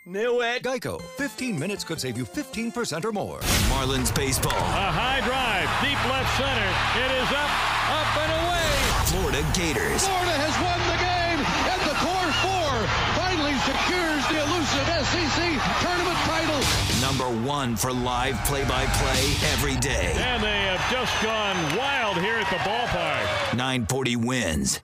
Knew 0.05 0.41
it. 0.41 0.63
Geico. 0.63 1.01
15 1.15 1.57
minutes 1.57 1.86
could 1.86 1.98
save 2.01 2.17
you 2.17 2.25
15% 2.25 3.05
or 3.05 3.13
more. 3.13 3.39
Marlins 3.72 4.13
baseball. 4.13 4.51
A 4.51 4.91
high 4.91 5.24
drive, 5.24 5.72
deep 5.79 5.95
left 6.12 6.27
center. 6.36 6.69
It 7.00 7.12
is 7.24 7.29
up, 7.31 7.51
up 7.88 8.12
and 8.19 8.31
away. 8.43 8.67
Florida 9.07 9.39
Gators. 9.55 10.03
Florida 10.03 10.36
has 10.43 10.55
won 10.60 10.75
the 10.91 11.00
game, 11.00 11.39
and 11.39 11.79
the 11.88 11.95
core 12.03 12.31
four 12.43 12.72
finally 13.15 13.55
secures 13.63 14.24
the 14.27 14.43
elusive 14.43 14.88
SEC 15.07 15.39
tournament 15.79 16.19
title. 16.27 16.60
Number 17.00 17.31
one 17.48 17.77
for 17.77 17.93
live 17.93 18.36
play-by-play 18.43 19.24
every 19.55 19.77
day. 19.79 20.12
And 20.19 20.43
they 20.43 20.67
have 20.67 20.83
just 20.91 21.15
gone 21.24 21.55
wild 21.79 22.17
here 22.17 22.36
at 22.36 22.50
the 22.51 22.60
ballpark. 22.67 23.55
940 23.55 24.17
wins. 24.17 24.81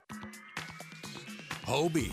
Hobie, 1.66 2.12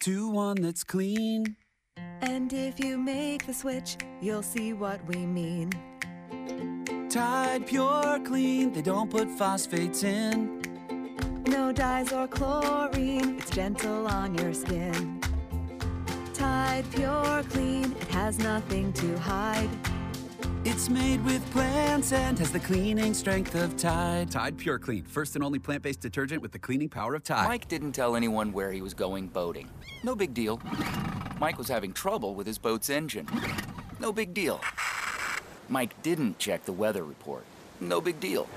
to 0.00 0.28
one 0.28 0.60
that's 0.60 0.84
clean. 0.84 1.56
And 2.20 2.52
if 2.52 2.80
you 2.80 2.98
make 2.98 3.46
the 3.46 3.54
switch, 3.54 3.96
you'll 4.20 4.42
see 4.42 4.72
what 4.72 5.04
we 5.06 5.26
mean. 5.26 5.70
Tide 7.10 7.66
Pure 7.66 8.20
Clean, 8.24 8.72
they 8.72 8.82
don't 8.82 9.10
put 9.10 9.28
phosphates 9.30 10.02
in. 10.02 10.60
No 11.46 11.72
dyes 11.72 12.12
or 12.12 12.26
chlorine, 12.26 13.38
it's 13.38 13.50
gentle 13.50 14.06
on 14.08 14.34
your 14.36 14.52
skin. 14.52 15.20
Tide 16.32 16.84
Pure 16.92 17.44
Clean, 17.50 17.84
it 18.00 18.08
has 18.08 18.38
nothing 18.38 18.92
to 18.94 19.18
hide. 19.18 19.70
It's 20.66 20.88
made 20.88 21.22
with 21.26 21.44
plants 21.50 22.12
and 22.12 22.38
has 22.38 22.50
the 22.50 22.58
cleaning 22.58 23.12
strength 23.12 23.54
of 23.54 23.76
Tide. 23.76 24.30
Tide 24.30 24.56
Pure 24.56 24.78
Clean, 24.78 25.04
first 25.04 25.34
and 25.34 25.44
only 25.44 25.58
plant 25.58 25.82
based 25.82 26.00
detergent 26.00 26.40
with 26.40 26.52
the 26.52 26.58
cleaning 26.58 26.88
power 26.88 27.14
of 27.14 27.22
Tide. 27.22 27.46
Mike 27.46 27.68
didn't 27.68 27.92
tell 27.92 28.16
anyone 28.16 28.50
where 28.50 28.72
he 28.72 28.80
was 28.80 28.94
going 28.94 29.26
boating. 29.26 29.68
No 30.02 30.14
big 30.14 30.32
deal. 30.32 30.62
Mike 31.38 31.58
was 31.58 31.68
having 31.68 31.92
trouble 31.92 32.34
with 32.34 32.46
his 32.46 32.56
boat's 32.56 32.88
engine. 32.88 33.28
No 34.00 34.10
big 34.10 34.32
deal. 34.32 34.58
Mike 35.68 36.00
didn't 36.02 36.38
check 36.38 36.64
the 36.64 36.72
weather 36.72 37.04
report. 37.04 37.44
No 37.78 38.00
big 38.00 38.18
deal. 38.18 38.48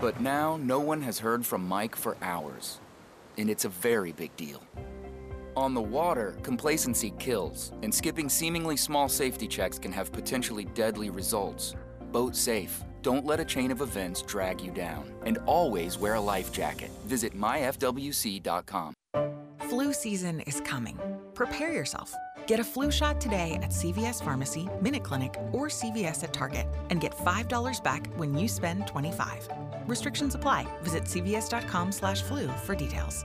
But 0.00 0.22
now 0.22 0.56
no 0.56 0.80
one 0.80 1.02
has 1.02 1.18
heard 1.18 1.44
from 1.44 1.68
Mike 1.68 1.96
for 1.96 2.16
hours. 2.22 2.78
And 3.36 3.50
it's 3.50 3.66
a 3.66 3.68
very 3.68 4.12
big 4.12 4.34
deal. 4.38 4.62
On 5.54 5.74
the 5.74 5.82
water, 5.82 6.34
complacency 6.42 7.10
kills, 7.18 7.72
and 7.82 7.94
skipping 7.94 8.28
seemingly 8.28 8.76
small 8.76 9.08
safety 9.08 9.46
checks 9.46 9.78
can 9.78 9.92
have 9.92 10.10
potentially 10.10 10.64
deadly 10.64 11.10
results. 11.10 11.74
Boat 12.10 12.34
safe. 12.34 12.82
Don't 13.02 13.26
let 13.26 13.38
a 13.40 13.44
chain 13.44 13.70
of 13.70 13.82
events 13.82 14.22
drag 14.22 14.60
you 14.60 14.70
down. 14.70 15.04
And 15.26 15.38
always 15.46 15.98
wear 15.98 16.14
a 16.14 16.20
life 16.20 16.52
jacket. 16.52 16.90
Visit 17.06 17.36
myfwc.com. 17.36 18.94
Flu 19.68 19.92
season 19.92 20.40
is 20.40 20.60
coming. 20.62 20.98
Prepare 21.34 21.72
yourself. 21.72 22.14
Get 22.46 22.58
a 22.60 22.64
flu 22.64 22.90
shot 22.90 23.20
today 23.20 23.58
at 23.62 23.70
CVS 23.70 24.22
Pharmacy, 24.22 24.68
Minute 24.80 25.04
Clinic, 25.04 25.34
or 25.52 25.68
CVS 25.68 26.24
at 26.24 26.32
Target 26.32 26.66
and 26.90 27.00
get 27.00 27.14
$5 27.14 27.82
back 27.82 28.06
when 28.16 28.36
you 28.36 28.48
spend 28.48 28.86
25. 28.86 29.48
Restrictions 29.86 30.34
apply. 30.34 30.66
Visit 30.82 31.04
cvs.com/flu 31.04 32.48
for 32.64 32.74
details. 32.74 33.24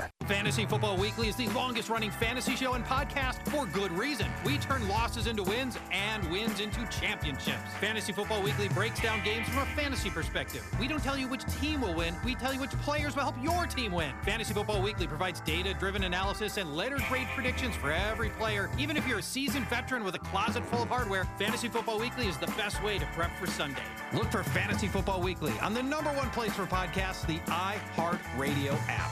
Fantasy 0.27 0.65
Football 0.65 0.97
Weekly 0.97 1.27
is 1.27 1.35
the 1.35 1.47
longest 1.49 1.89
running 1.89 2.11
fantasy 2.11 2.55
show 2.55 2.73
and 2.73 2.85
podcast 2.85 3.45
for 3.49 3.65
good 3.65 3.91
reason. 3.91 4.27
We 4.45 4.57
turn 4.57 4.87
losses 4.87 5.27
into 5.27 5.43
wins 5.43 5.77
and 5.91 6.29
wins 6.31 6.59
into 6.59 6.85
championships. 6.87 7.73
Fantasy 7.79 8.13
Football 8.13 8.41
Weekly 8.41 8.69
breaks 8.69 9.01
down 9.01 9.23
games 9.23 9.47
from 9.49 9.59
a 9.59 9.65
fantasy 9.67 10.09
perspective. 10.09 10.65
We 10.79 10.87
don't 10.87 11.03
tell 11.03 11.17
you 11.17 11.27
which 11.27 11.45
team 11.59 11.81
will 11.81 11.93
win, 11.93 12.15
we 12.23 12.35
tell 12.35 12.53
you 12.53 12.59
which 12.59 12.71
players 12.81 13.15
will 13.15 13.23
help 13.23 13.35
your 13.41 13.65
team 13.65 13.91
win. 13.91 14.13
Fantasy 14.23 14.53
Football 14.53 14.81
Weekly 14.81 15.07
provides 15.07 15.41
data 15.41 15.73
driven 15.73 16.03
analysis 16.03 16.57
and 16.57 16.75
letter 16.75 16.97
grade 17.09 17.27
predictions 17.35 17.75
for 17.75 17.91
every 17.91 18.29
player. 18.29 18.69
Even 18.77 18.97
if 18.97 19.07
you're 19.07 19.19
a 19.19 19.23
seasoned 19.23 19.67
veteran 19.67 20.03
with 20.03 20.15
a 20.15 20.19
closet 20.19 20.65
full 20.65 20.83
of 20.83 20.89
hardware, 20.89 21.25
Fantasy 21.37 21.67
Football 21.67 21.99
Weekly 21.99 22.27
is 22.27 22.37
the 22.37 22.47
best 22.57 22.81
way 22.83 22.97
to 22.97 23.05
prep 23.13 23.35
for 23.37 23.47
Sunday. 23.47 23.83
Look 24.13 24.31
for 24.31 24.43
Fantasy 24.43 24.87
Football 24.87 25.21
Weekly 25.21 25.53
on 25.59 25.73
the 25.73 25.83
number 25.83 26.09
one 26.11 26.29
place 26.31 26.53
for 26.53 26.65
podcasts, 26.65 27.25
the 27.27 27.39
iHeartRadio 27.51 28.77
app. 28.87 29.11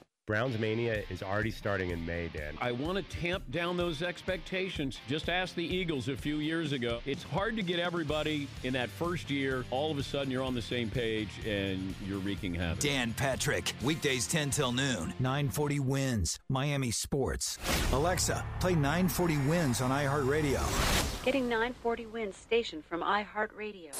Browns 0.31 0.57
Mania 0.59 1.03
is 1.09 1.21
already 1.23 1.51
starting 1.51 1.89
in 1.89 2.05
May, 2.05 2.29
Dan. 2.29 2.55
I 2.61 2.71
want 2.71 2.95
to 2.95 3.17
tamp 3.17 3.43
down 3.51 3.75
those 3.75 4.01
expectations. 4.01 4.97
Just 5.09 5.27
ask 5.27 5.55
the 5.55 5.65
Eagles 5.65 6.07
a 6.07 6.15
few 6.15 6.37
years 6.37 6.71
ago. 6.71 6.99
It's 7.05 7.23
hard 7.23 7.57
to 7.57 7.63
get 7.63 7.79
everybody 7.79 8.47
in 8.63 8.71
that 8.71 8.89
first 8.89 9.29
year. 9.29 9.65
All 9.71 9.91
of 9.91 9.97
a 9.97 10.03
sudden, 10.03 10.31
you're 10.31 10.43
on 10.43 10.53
the 10.53 10.61
same 10.61 10.89
page 10.89 11.27
and 11.45 11.93
you're 12.07 12.19
wreaking 12.19 12.53
havoc. 12.53 12.79
Dan 12.79 13.13
Patrick, 13.13 13.73
weekdays 13.83 14.25
10 14.25 14.51
till 14.51 14.71
noon. 14.71 15.13
940 15.19 15.79
wins, 15.81 16.39
Miami 16.49 16.91
Sports. 16.91 17.57
Alexa, 17.91 18.45
play 18.61 18.73
940 18.73 19.37
wins 19.49 19.81
on 19.81 19.91
iHeartRadio. 19.91 21.25
Getting 21.25 21.49
940 21.49 22.05
wins 22.05 22.37
station 22.37 22.83
from 22.87 23.01
iHeartRadio. 23.01 23.91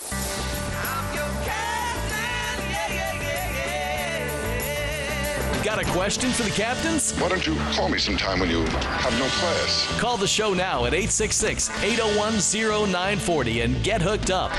Got 5.63 5.80
a 5.80 5.86
question 5.91 6.32
for 6.32 6.41
the 6.41 6.50
captains? 6.50 7.12
Why 7.20 7.30
don't 7.30 7.46
you 7.46 7.56
call 7.74 7.88
me 7.88 8.00
sometime 8.00 8.39
when 8.39 8.50
you 8.50 8.65
have 8.65 9.13
no 9.20 9.27
class? 9.27 9.88
Call 10.00 10.18
the 10.18 10.25
show 10.25 10.56
now 10.56 10.86
at 10.86 10.94
866 10.96 11.70
801 11.84 12.88
0940 12.89 13.62
and 13.62 13.84
get 13.84 14.01
hooked 14.01 14.32
up. 14.32 14.51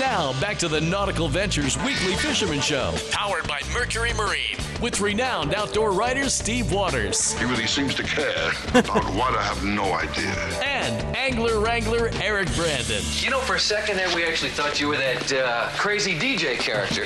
Now, 0.00 0.32
back 0.40 0.58
to 0.58 0.66
the 0.66 0.80
Nautical 0.80 1.28
Ventures 1.28 1.76
Weekly 1.84 2.14
Fisherman 2.14 2.58
Show, 2.60 2.94
powered 3.12 3.46
by 3.46 3.60
Mercury 3.72 4.12
Marine, 4.12 4.56
with 4.80 5.00
renowned 5.00 5.54
outdoor 5.54 5.92
writer 5.92 6.28
Steve 6.28 6.72
Waters. 6.72 7.38
He 7.38 7.44
really 7.44 7.68
seems 7.68 7.94
to 7.94 8.02
care 8.02 8.50
about 8.74 9.04
what 9.14 9.36
I 9.36 9.42
have 9.42 9.64
no 9.64 9.84
idea. 9.84 10.34
And 10.64 11.16
angler 11.16 11.60
wrangler 11.60 12.10
Eric 12.20 12.52
Brandon. 12.56 13.02
You 13.20 13.30
know, 13.30 13.40
for 13.40 13.54
a 13.54 13.60
second 13.60 13.96
there, 13.96 14.12
we 14.16 14.24
actually 14.24 14.50
thought 14.50 14.80
you 14.80 14.88
were 14.88 14.96
that 14.96 15.32
uh, 15.32 15.68
crazy 15.76 16.18
DJ 16.18 16.58
character. 16.58 17.04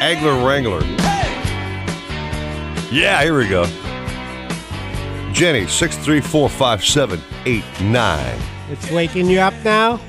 Angler 0.00 0.46
Wrangler. 0.46 1.47
Yeah, 2.90 3.22
here 3.22 3.36
we 3.36 3.46
go. 3.48 3.64
Jenny, 5.32 5.64
6345789. 5.66 8.40
It's 8.70 8.90
waking 8.90 9.26
you 9.26 9.40
up 9.40 9.52
now? 9.64 10.00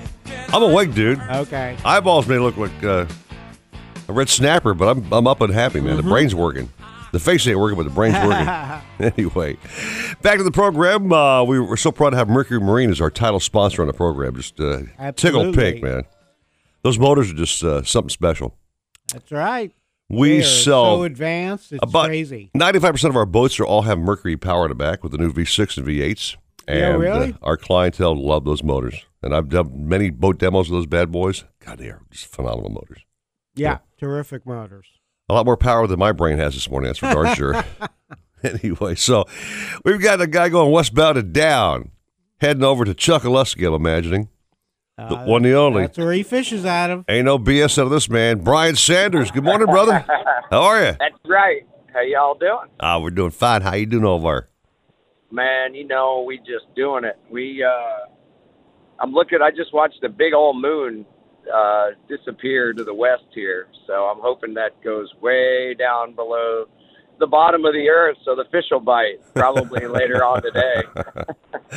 I'm 0.53 0.63
awake, 0.63 0.93
dude. 0.93 1.19
Okay. 1.19 1.75
Eyeballs 1.83 2.25
may 2.27 2.37
look 2.39 2.55
like 2.57 2.83
uh, 2.83 3.05
a 4.07 4.13
red 4.13 4.29
snapper, 4.29 4.73
but 4.73 4.87
I'm, 4.87 5.11
I'm 5.13 5.27
up 5.27 5.41
and 5.41 5.53
happy, 5.53 5.81
man. 5.81 5.97
The 5.97 6.03
Mhm. 6.03 6.09
brain's 6.09 6.33
working. 6.33 6.69
The 7.11 7.19
face 7.19 7.45
ain't 7.47 7.59
working, 7.59 7.77
but 7.77 7.83
the 7.83 7.89
brain's 7.89 8.15
working. 8.25 8.47
anyway, 9.17 9.57
back 10.21 10.37
to 10.37 10.43
the 10.43 10.51
program. 10.51 11.11
Uh, 11.11 11.43
we 11.43 11.59
were 11.59 11.75
so 11.77 11.91
proud 11.91 12.11
to 12.11 12.17
have 12.17 12.29
Mercury 12.29 12.59
Marine 12.61 12.91
as 12.91 13.01
our 13.01 13.09
title 13.11 13.39
sponsor 13.39 13.81
on 13.81 13.87
the 13.87 13.93
program. 13.93 14.35
Just 14.35 14.59
uh, 14.59 14.83
tickle 15.13 15.51
pink, 15.53 15.81
man. 15.83 16.03
Those 16.83 16.97
motors 16.99 17.31
are 17.31 17.35
just 17.35 17.63
uh, 17.63 17.83
something 17.83 18.09
special. 18.09 18.55
That's 19.11 19.31
right. 19.31 19.73
We 20.09 20.37
They 20.37 20.43
sell 20.43 20.97
so 20.97 21.03
advanced. 21.03 21.71
It's 21.71 21.83
about 21.83 22.07
crazy. 22.07 22.49
95% 22.57 23.09
of 23.09 23.15
our 23.15 23.25
boats 23.25 23.59
are 23.59 23.65
all 23.65 23.83
have 23.83 23.99
Mercury 23.99 24.37
power 24.37 24.65
in 24.65 24.69
the 24.69 24.75
back 24.75 25.03
with 25.03 25.11
the 25.11 25.17
new 25.17 25.31
V6 25.31 25.77
and 25.77 25.85
V8s. 25.87 26.35
And 26.67 26.79
Yeah, 26.79 26.87
really? 26.95 27.33
uh, 27.33 27.37
our 27.43 27.57
clientele 27.57 28.15
love 28.15 28.45
those 28.45 28.63
motors. 28.63 28.95
And 29.21 29.35
I've 29.35 29.49
done 29.49 29.87
many 29.87 30.09
boat 30.09 30.39
demos 30.39 30.67
of 30.67 30.73
those 30.73 30.85
bad 30.87 31.11
boys. 31.11 31.43
God, 31.63 31.77
they 31.77 31.89
are 31.89 32.01
just 32.09 32.27
phenomenal 32.27 32.69
motors. 32.71 33.01
Yeah, 33.55 33.79
terrific 33.99 34.45
motors. 34.45 34.87
A 35.29 35.33
lot 35.33 35.45
more 35.45 35.57
power 35.57 35.85
than 35.85 35.99
my 35.99 36.11
brain 36.11 36.37
has 36.37 36.53
this 36.55 36.69
morning. 36.69 36.87
That's 36.87 36.99
for 36.99 37.11
darn 37.11 37.35
sure. 37.35 37.63
anyway, 38.43 38.95
so 38.95 39.25
we've 39.83 40.01
got 40.01 40.21
a 40.21 40.27
guy 40.27 40.49
going 40.49 40.71
westbound 40.71 41.17
and 41.17 41.33
down, 41.33 41.91
heading 42.39 42.63
over 42.63 42.85
to 42.85 42.93
Chokoloskee, 42.93 43.67
I'm 43.67 43.73
imagining. 43.73 44.29
The 45.07 45.15
Uh, 45.15 45.25
one, 45.25 45.43
the 45.43 45.53
only. 45.53 45.83
That's 45.83 45.97
where 45.97 46.11
he 46.11 46.23
fishes 46.23 46.65
out 46.65 46.89
of. 46.89 47.05
Ain't 47.07 47.25
no 47.25 47.39
BS 47.39 47.77
out 47.79 47.85
of 47.85 47.91
this 47.91 48.09
man. 48.09 48.39
Brian 48.39 48.75
Sanders. 48.75 49.31
Good 49.31 49.43
morning, 49.45 49.67
brother. 49.67 49.99
How 50.51 50.61
are 50.63 50.79
you? 50.79 50.91
That's 50.99 51.15
right. 51.25 51.61
How 51.93 52.01
y'all 52.01 52.35
doing? 52.35 52.69
Ah, 52.79 52.99
we're 52.99 53.09
doing 53.11 53.31
fine. 53.31 53.61
How 53.61 53.75
you 53.75 53.85
doing 53.85 54.03
over? 54.05 54.49
Man, 55.31 55.73
you 55.73 55.87
know, 55.87 56.23
we 56.27 56.37
just 56.39 56.65
doing 56.75 57.03
it. 57.05 57.17
We 57.31 57.63
uh 57.63 58.07
I'm 58.99 59.11
looking 59.13 59.39
I 59.41 59.51
just 59.51 59.73
watched 59.73 60.01
the 60.01 60.09
big 60.09 60.33
old 60.33 60.59
moon 60.61 61.05
uh 61.53 61.87
disappear 62.07 62.73
to 62.73 62.83
the 62.83 62.93
west 62.93 63.23
here. 63.33 63.67
So 63.87 63.93
I'm 63.93 64.19
hoping 64.19 64.53
that 64.55 64.81
goes 64.83 65.11
way 65.21 65.73
down 65.77 66.13
below 66.13 66.65
the 67.19 67.27
bottom 67.27 67.65
of 67.65 67.73
the 67.73 67.89
earth 67.89 68.17
so 68.25 68.35
the 68.35 68.45
fish 68.51 68.65
will 68.71 68.79
bite 68.79 69.19
probably 69.35 69.85
later 69.99 70.23
on 70.23 70.41
today. 70.41 70.83
they 70.95 71.75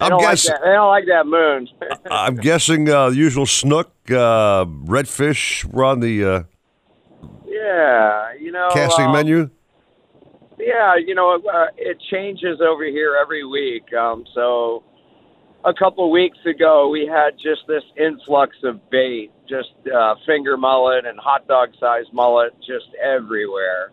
I'm 0.00 0.10
don't 0.10 0.20
like 0.22 0.30
guessing. 0.30 0.52
that 0.52 0.60
they 0.62 0.72
don't 0.72 0.88
like 0.88 1.06
that 1.06 1.26
moon. 1.26 1.68
I'm 2.10 2.36
guessing 2.36 2.88
uh, 2.88 3.10
the 3.10 3.16
usual 3.16 3.46
snook, 3.46 3.90
uh, 4.10 4.64
redfish 4.64 5.64
were 5.64 5.84
on 5.84 6.00
the 6.00 6.24
uh, 6.24 6.42
yeah, 7.46 8.32
you 8.40 8.52
know 8.52 8.70
casting 8.72 9.06
um, 9.06 9.12
menu. 9.12 9.50
Yeah, 10.58 10.96
you 10.96 11.14
know, 11.14 11.34
uh, 11.52 11.66
it 11.76 11.98
changes 12.10 12.60
over 12.60 12.84
here 12.84 13.18
every 13.20 13.44
week. 13.44 13.92
Um, 13.92 14.24
so 14.34 14.84
a 15.64 15.74
couple 15.74 16.10
weeks 16.10 16.38
ago, 16.46 16.88
we 16.88 17.06
had 17.06 17.34
just 17.34 17.62
this 17.66 17.82
influx 17.98 18.56
of 18.62 18.88
bait, 18.90 19.30
just 19.48 19.70
uh, 19.92 20.14
finger 20.26 20.56
mullet 20.56 21.06
and 21.06 21.18
hot 21.18 21.46
dog 21.48 21.70
sized 21.80 22.12
mullet 22.12 22.54
just 22.60 22.86
everywhere. 23.02 23.92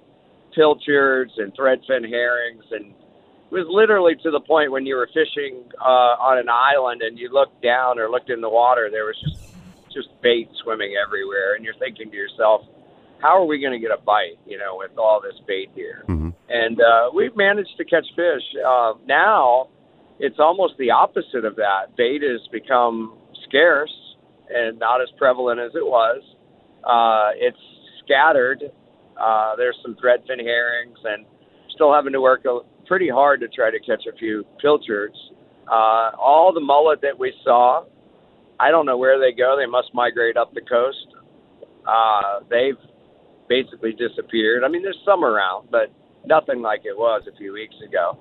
Pilchards 0.55 1.31
and 1.37 1.53
threadfin 1.55 2.07
herrings. 2.07 2.63
And 2.71 2.91
it 2.91 3.53
was 3.53 3.67
literally 3.69 4.15
to 4.23 4.31
the 4.31 4.39
point 4.39 4.71
when 4.71 4.85
you 4.85 4.95
were 4.95 5.09
fishing 5.13 5.63
uh, 5.79 6.15
on 6.19 6.37
an 6.37 6.49
island 6.49 7.01
and 7.01 7.17
you 7.17 7.29
looked 7.31 7.61
down 7.61 7.99
or 7.99 8.09
looked 8.09 8.29
in 8.29 8.41
the 8.41 8.49
water, 8.49 8.89
there 8.91 9.05
was 9.05 9.15
just, 9.21 9.53
just 9.93 10.09
bait 10.21 10.49
swimming 10.63 10.95
everywhere. 10.95 11.55
And 11.55 11.65
you're 11.65 11.77
thinking 11.79 12.09
to 12.11 12.17
yourself, 12.17 12.61
how 13.21 13.41
are 13.41 13.45
we 13.45 13.61
going 13.61 13.73
to 13.73 13.79
get 13.79 13.91
a 13.91 14.01
bite, 14.01 14.39
you 14.47 14.57
know, 14.57 14.77
with 14.77 14.97
all 14.97 15.21
this 15.21 15.39
bait 15.47 15.69
here? 15.75 16.03
and 16.49 16.81
uh, 16.81 17.09
we've 17.13 17.35
managed 17.35 17.77
to 17.77 17.85
catch 17.85 18.05
fish. 18.15 18.43
Uh, 18.65 18.93
now 19.05 19.69
it's 20.19 20.37
almost 20.39 20.73
the 20.77 20.91
opposite 20.91 21.45
of 21.45 21.55
that. 21.55 21.95
Bait 21.97 22.21
has 22.21 22.41
become 22.51 23.17
scarce 23.47 23.93
and 24.49 24.77
not 24.79 25.01
as 25.01 25.07
prevalent 25.17 25.59
as 25.59 25.71
it 25.75 25.85
was. 25.85 26.21
Uh, 26.83 27.31
it's 27.35 27.57
scattered. 28.03 28.71
Uh, 29.19 29.55
there's 29.55 29.77
some 29.81 29.95
threadfin 29.95 30.39
herrings, 30.39 30.97
and 31.03 31.25
still 31.73 31.93
having 31.93 32.13
to 32.13 32.21
work 32.21 32.45
pretty 32.85 33.09
hard 33.09 33.39
to 33.41 33.47
try 33.47 33.71
to 33.71 33.79
catch 33.79 34.05
a 34.05 34.15
few 34.17 34.45
pilchards. 34.59 35.15
Uh, 35.67 36.11
all 36.19 36.51
the 36.53 36.59
mullet 36.59 36.99
that 37.01 37.17
we 37.17 37.33
saw, 37.43 37.83
I 38.59 38.69
don't 38.69 38.85
know 38.85 38.97
where 38.97 39.19
they 39.19 39.31
go. 39.31 39.55
They 39.57 39.65
must 39.65 39.93
migrate 39.93 40.37
up 40.37 40.53
the 40.53 40.61
coast. 40.61 41.07
Uh, 41.87 42.41
they've 42.49 42.77
basically 43.47 43.93
disappeared. 43.93 44.63
I 44.63 44.67
mean, 44.67 44.81
there's 44.81 44.99
some 45.05 45.23
around, 45.23 45.69
but 45.71 45.91
nothing 46.25 46.61
like 46.61 46.81
it 46.85 46.97
was 46.97 47.23
a 47.31 47.35
few 47.37 47.53
weeks 47.53 47.75
ago. 47.87 48.17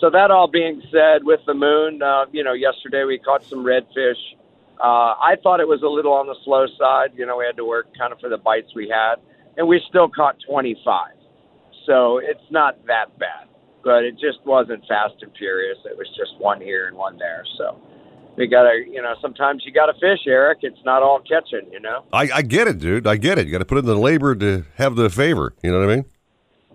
So 0.00 0.10
that 0.10 0.30
all 0.30 0.48
being 0.48 0.82
said, 0.92 1.24
with 1.24 1.40
the 1.46 1.54
moon, 1.54 2.02
uh, 2.02 2.26
you 2.32 2.44
know, 2.44 2.52
yesterday 2.52 3.04
we 3.04 3.18
caught 3.18 3.44
some 3.44 3.64
redfish. 3.64 4.20
Uh, 4.78 5.16
I 5.16 5.36
thought 5.42 5.60
it 5.60 5.68
was 5.68 5.82
a 5.82 5.88
little 5.88 6.12
on 6.12 6.26
the 6.26 6.36
slow 6.44 6.66
side. 6.78 7.12
You 7.16 7.24
know, 7.24 7.38
we 7.38 7.46
had 7.46 7.56
to 7.56 7.64
work 7.64 7.86
kind 7.98 8.12
of 8.12 8.20
for 8.20 8.28
the 8.28 8.36
bites 8.36 8.74
we 8.74 8.88
had, 8.88 9.16
and 9.56 9.66
we 9.66 9.80
still 9.88 10.08
caught 10.08 10.36
25. 10.48 11.12
So 11.86 12.18
it's 12.18 12.40
not 12.50 12.84
that 12.86 13.16
bad, 13.18 13.48
but 13.84 14.04
it 14.04 14.12
just 14.12 14.38
wasn't 14.44 14.84
fast 14.88 15.14
and 15.22 15.30
furious. 15.38 15.78
It 15.84 15.96
was 15.96 16.08
just 16.16 16.38
one 16.38 16.60
here 16.60 16.88
and 16.88 16.96
one 16.96 17.16
there. 17.18 17.44
So 17.58 17.80
we 18.36 18.46
gotta, 18.48 18.82
you 18.90 19.00
know, 19.00 19.14
sometimes 19.22 19.62
you 19.64 19.72
gotta 19.72 19.94
fish, 19.94 20.20
Eric. 20.26 20.58
It's 20.62 20.78
not 20.84 21.02
all 21.02 21.20
catching, 21.20 21.70
you 21.72 21.80
know. 21.80 22.04
I, 22.12 22.28
I 22.34 22.42
get 22.42 22.66
it, 22.68 22.78
dude. 22.78 23.06
I 23.06 23.16
get 23.16 23.38
it. 23.38 23.46
You 23.46 23.52
got 23.52 23.58
to 23.58 23.64
put 23.64 23.78
in 23.78 23.86
the 23.86 23.94
labor 23.96 24.34
to 24.34 24.64
have 24.76 24.96
the 24.96 25.08
favor. 25.08 25.54
You 25.62 25.70
know 25.72 25.78
what 25.78 25.90
I 25.90 25.96
mean? 25.96 26.04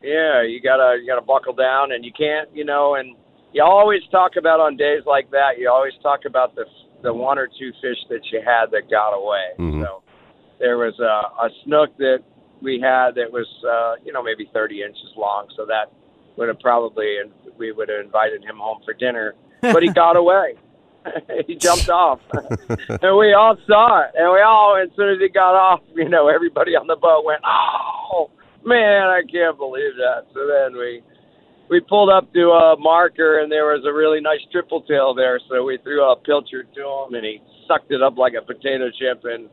Yeah, 0.02 0.42
you 0.42 0.60
gotta 0.62 0.98
you 1.00 1.06
gotta 1.08 1.22
buckle 1.22 1.54
down, 1.54 1.92
and 1.92 2.04
you 2.04 2.12
can't, 2.18 2.50
you 2.56 2.66
know, 2.66 2.96
and 2.96 3.16
you 3.54 3.64
always 3.64 4.02
talk 4.12 4.32
about 4.36 4.60
on 4.60 4.76
days 4.76 5.04
like 5.06 5.30
that. 5.32 5.60
You 5.60 5.70
always 5.70 5.94
talk 6.02 6.22
about 6.26 6.56
the 6.56 6.66
the 7.04 7.14
one 7.14 7.38
or 7.38 7.48
two 7.48 7.72
fish 7.82 7.98
that 8.10 8.22
you 8.32 8.42
had 8.44 8.72
that 8.72 8.90
got 8.90 9.12
away. 9.12 9.50
Mhm. 9.60 9.84
So 9.84 10.02
there 10.60 10.78
was 10.78 10.98
a, 11.00 11.46
a 11.46 11.50
snook 11.64 11.96
that 11.98 12.24
we 12.62 12.80
had 12.80 13.16
that 13.16 13.32
was, 13.32 13.48
uh, 13.68 13.96
you 14.06 14.14
know, 14.14 14.24
maybe 14.24 14.50
30 14.54 14.84
inches 14.84 15.12
long. 15.18 15.48
So 15.56 15.66
that 15.66 15.92
would 16.38 16.48
have 16.48 16.60
probably, 16.60 17.18
and 17.18 17.32
we 17.58 17.72
would 17.72 17.90
have 17.90 18.04
invited 18.04 18.44
him 18.44 18.58
home 18.58 18.82
for 18.86 18.94
dinner, 18.94 19.36
but 19.62 19.84
he 19.84 19.90
got 19.94 20.16
away. 20.16 20.56
he 21.48 21.56
jumped 21.56 21.90
off, 21.90 22.20
and 22.32 23.18
we 23.18 23.34
all 23.34 23.58
saw 23.66 24.04
it. 24.04 24.12
And 24.16 24.32
we 24.32 24.42
all, 24.42 24.78
as 24.78 24.90
soon 24.96 25.10
as 25.10 25.20
he 25.20 25.30
got 25.30 25.56
off, 25.56 25.82
you 25.96 26.08
know, 26.08 26.28
everybody 26.28 26.76
on 26.76 26.86
the 26.86 26.96
boat 26.96 27.26
went, 27.26 27.42
"Oh 27.44 28.30
man, 28.64 29.08
I 29.10 29.22
can't 29.26 29.58
believe 29.58 29.96
that." 29.98 30.28
So 30.32 30.46
then 30.46 30.78
we 30.78 31.02
we 31.70 31.80
pulled 31.80 32.10
up 32.10 32.32
to 32.34 32.52
a 32.52 32.78
marker, 32.78 33.40
and 33.40 33.52
there 33.52 33.66
was 33.66 33.84
a 33.88 33.94
really 33.94 34.22
nice 34.22 34.42
triple 34.52 34.82
tail 34.82 35.16
there. 35.16 35.40
So 35.50 35.64
we 35.64 35.80
threw 35.82 36.04
a 36.04 36.16
pilchard 36.18 36.72
to 36.76 36.82
him, 36.82 37.16
and 37.16 37.26
he 37.26 37.42
sucked 37.68 37.92
it 37.92 38.04
up 38.04 38.18
like 38.18 38.34
a 38.36 38.46
potato 38.46 38.92
chip. 38.92 39.24
And 39.24 39.46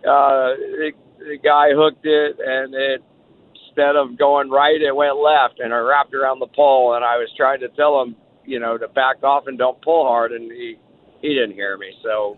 uh, 0.00 0.56
the, 0.56 0.92
the 1.20 1.38
guy 1.38 1.70
hooked 1.72 2.04
it, 2.04 2.36
and 2.38 2.74
it 2.74 3.02
instead 3.54 3.96
of 3.96 4.18
going 4.18 4.50
right, 4.50 4.80
it 4.80 4.94
went 4.94 5.16
left, 5.16 5.60
and 5.60 5.72
I 5.72 5.78
wrapped 5.78 6.14
around 6.14 6.40
the 6.40 6.48
pole. 6.48 6.94
And 6.94 7.04
I 7.04 7.16
was 7.16 7.28
trying 7.36 7.60
to 7.60 7.68
tell 7.68 8.02
him, 8.02 8.16
you 8.44 8.58
know, 8.58 8.76
to 8.76 8.88
back 8.88 9.22
off 9.22 9.46
and 9.46 9.56
don't 9.56 9.80
pull 9.82 10.06
hard, 10.06 10.32
and 10.32 10.50
he 10.50 10.76
he 11.20 11.28
didn't 11.28 11.52
hear 11.52 11.76
me. 11.76 11.92
So 12.02 12.36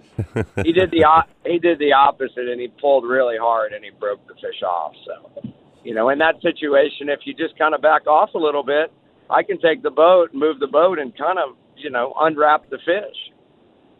he 0.63 0.73
did 0.73 0.91
the 0.91 1.07
he 1.47 1.59
did 1.59 1.79
the 1.79 1.93
opposite, 1.93 2.49
and 2.49 2.61
he 2.61 2.69
pulled 2.69 3.05
really 3.05 3.37
hard, 3.39 3.73
and 3.73 3.85
he 3.85 3.91
broke 3.91 4.27
the 4.27 4.35
fish 4.35 4.63
off. 4.63 4.93
So 5.07 5.53
you 5.85 5.95
know, 5.95 6.11
in 6.11 6.19
that 6.19 6.41
situation, 6.43 7.09
if 7.09 7.21
you 7.25 7.35
just 7.35 7.57
kind 7.59 7.75
of 7.75 7.83
back 7.83 8.07
off 8.07 8.35
a 8.35 8.39
little 8.39 8.63
bit, 8.63 8.93
I 9.31 9.43
can 9.43 9.59
take 9.61 9.83
the 9.83 9.91
boat, 9.91 10.31
move 10.33 10.61
the 10.61 10.69
boat, 10.69 10.99
and 10.99 11.17
kind 11.17 11.39
of 11.39 11.57
you 11.77 11.91
know 11.91 12.15
unwrap 12.21 12.69
the 12.71 12.79
fish. 12.79 13.17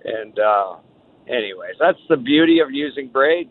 And 0.05 0.37
uh, 0.39 0.77
anyways, 1.29 1.77
that's 1.79 1.99
the 2.09 2.17
beauty 2.17 2.59
of 2.59 2.73
using 2.73 3.09
braid 3.09 3.49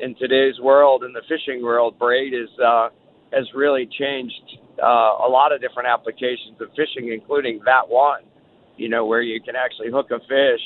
in 0.00 0.14
today's 0.16 0.58
world. 0.60 1.04
In 1.04 1.12
the 1.12 1.22
fishing 1.28 1.62
world, 1.62 1.98
braid 1.98 2.34
is 2.34 2.48
uh, 2.58 2.88
has 3.32 3.46
really 3.54 3.86
changed 3.86 4.58
uh, 4.82 5.26
a 5.26 5.28
lot 5.28 5.52
of 5.52 5.60
different 5.60 5.88
applications 5.88 6.60
of 6.60 6.68
fishing, 6.70 7.12
including 7.12 7.60
that 7.64 7.88
one. 7.88 8.22
You 8.76 8.88
know, 8.88 9.06
where 9.06 9.22
you 9.22 9.40
can 9.40 9.56
actually 9.56 9.90
hook 9.90 10.10
a 10.10 10.20
fish, 10.20 10.62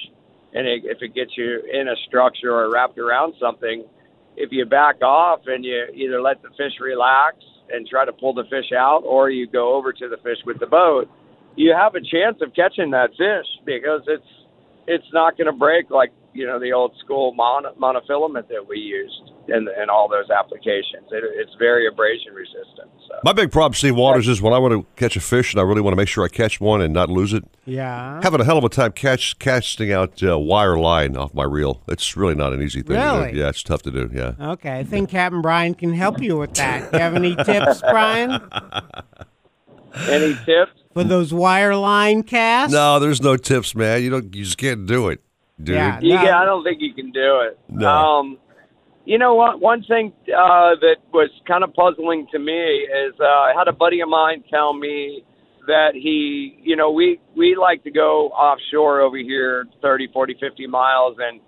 and 0.52 0.66
it, 0.66 0.82
if 0.84 0.98
it 1.00 1.14
gets 1.14 1.30
you 1.36 1.62
in 1.72 1.88
a 1.88 1.96
structure 2.06 2.52
or 2.52 2.70
wrapped 2.70 2.98
around 2.98 3.34
something, 3.40 3.84
if 4.36 4.52
you 4.52 4.66
back 4.66 5.02
off 5.02 5.40
and 5.46 5.64
you 5.64 5.86
either 5.94 6.20
let 6.20 6.42
the 6.42 6.50
fish 6.50 6.72
relax 6.80 7.36
and 7.70 7.88
try 7.88 8.04
to 8.04 8.12
pull 8.12 8.34
the 8.34 8.44
fish 8.44 8.72
out, 8.76 9.02
or 9.04 9.30
you 9.30 9.46
go 9.46 9.74
over 9.74 9.92
to 9.92 10.08
the 10.08 10.18
fish 10.18 10.38
with 10.44 10.58
the 10.60 10.66
boat, 10.66 11.08
you 11.56 11.74
have 11.74 11.94
a 11.94 12.00
chance 12.00 12.36
of 12.42 12.54
catching 12.54 12.90
that 12.90 13.10
fish 13.10 13.46
because 13.64 14.02
it's 14.06 14.26
it's 14.86 15.06
not 15.12 15.36
going 15.36 15.46
to 15.46 15.56
break 15.56 15.90
like 15.90 16.12
you 16.34 16.46
know, 16.46 16.58
the 16.58 16.72
old 16.72 16.94
school 17.04 17.34
mon- 17.34 17.64
monofilament 17.80 18.48
that 18.48 18.66
we 18.68 18.78
used 18.78 19.30
in, 19.48 19.68
in 19.82 19.90
all 19.90 20.08
those 20.08 20.30
applications. 20.30 21.08
It, 21.10 21.22
it's 21.24 21.50
very 21.58 21.86
abrasion 21.86 22.32
resistant. 22.32 22.90
So. 23.08 23.18
My 23.24 23.32
big 23.32 23.50
problem, 23.52 23.74
Steve 23.74 23.96
Waters, 23.96 24.28
is 24.28 24.40
when 24.40 24.52
I 24.52 24.58
want 24.58 24.72
to 24.72 24.86
catch 24.96 25.16
a 25.16 25.20
fish 25.20 25.52
and 25.52 25.60
I 25.60 25.64
really 25.64 25.80
want 25.80 25.92
to 25.92 25.96
make 25.96 26.08
sure 26.08 26.24
I 26.24 26.28
catch 26.28 26.60
one 26.60 26.80
and 26.80 26.94
not 26.94 27.10
lose 27.10 27.32
it. 27.32 27.44
Yeah. 27.66 28.20
Having 28.22 28.40
a 28.40 28.44
hell 28.44 28.56
of 28.58 28.64
a 28.64 28.68
time 28.68 28.92
catch 28.92 29.38
casting 29.38 29.92
out 29.92 30.22
uh, 30.22 30.38
wire 30.38 30.78
line 30.78 31.16
off 31.16 31.34
my 31.34 31.44
reel. 31.44 31.82
It's 31.88 32.16
really 32.16 32.34
not 32.34 32.52
an 32.52 32.62
easy 32.62 32.80
thing 32.82 32.96
to 32.96 33.02
Really? 33.02 33.32
do. 33.32 33.38
Yeah, 33.38 33.48
it's 33.50 33.62
tough 33.62 33.82
to 33.82 33.90
do. 33.90 34.08
Yeah. 34.12 34.32
Okay, 34.52 34.78
I 34.78 34.84
think 34.84 35.10
Captain 35.10 35.42
Brian 35.42 35.74
can 35.74 35.92
help 35.92 36.20
you 36.22 36.38
with 36.38 36.54
that. 36.54 36.92
You 36.92 36.98
have 36.98 37.14
any 37.14 37.36
tips, 37.36 37.80
Brian, 37.90 38.40
Any 40.08 40.34
tips? 40.46 40.72
for 40.94 41.04
those 41.04 41.34
wire 41.34 41.76
line 41.76 42.22
casts? 42.22 42.72
No, 42.72 42.98
there's 42.98 43.20
no 43.20 43.36
tips, 43.36 43.74
man. 43.74 44.02
You 44.02 44.10
don't. 44.10 44.34
You 44.34 44.44
just 44.44 44.56
can't 44.56 44.86
do 44.86 45.08
it, 45.08 45.20
dude. 45.64 45.76
Yeah. 45.76 45.98
No. 46.00 46.22
yeah, 46.22 46.38
I 46.38 46.44
don't 46.44 46.64
think 46.64 46.80
you 46.80 46.94
can 46.94 47.10
do 47.10 47.40
it. 47.40 47.58
No. 47.68 47.88
Um, 47.88 48.38
you 49.04 49.18
know 49.18 49.34
what? 49.34 49.60
One 49.60 49.82
thing 49.82 50.12
uh, 50.28 50.78
that 50.80 50.96
was 51.12 51.30
kind 51.46 51.64
of 51.64 51.74
puzzling 51.74 52.26
to 52.32 52.38
me 52.38 52.52
is 52.52 53.14
uh, 53.20 53.24
I 53.24 53.52
had 53.56 53.68
a 53.68 53.72
buddy 53.72 54.00
of 54.00 54.08
mine 54.08 54.44
tell 54.48 54.72
me 54.72 55.24
that 55.66 55.90
he, 55.94 56.58
you 56.62 56.76
know, 56.76 56.90
we 56.90 57.20
we 57.36 57.56
like 57.60 57.82
to 57.84 57.90
go 57.90 58.28
offshore 58.28 59.00
over 59.00 59.16
here, 59.16 59.66
30, 59.80 60.08
40, 60.12 60.36
50 60.40 60.66
miles, 60.66 61.16
and 61.18 61.40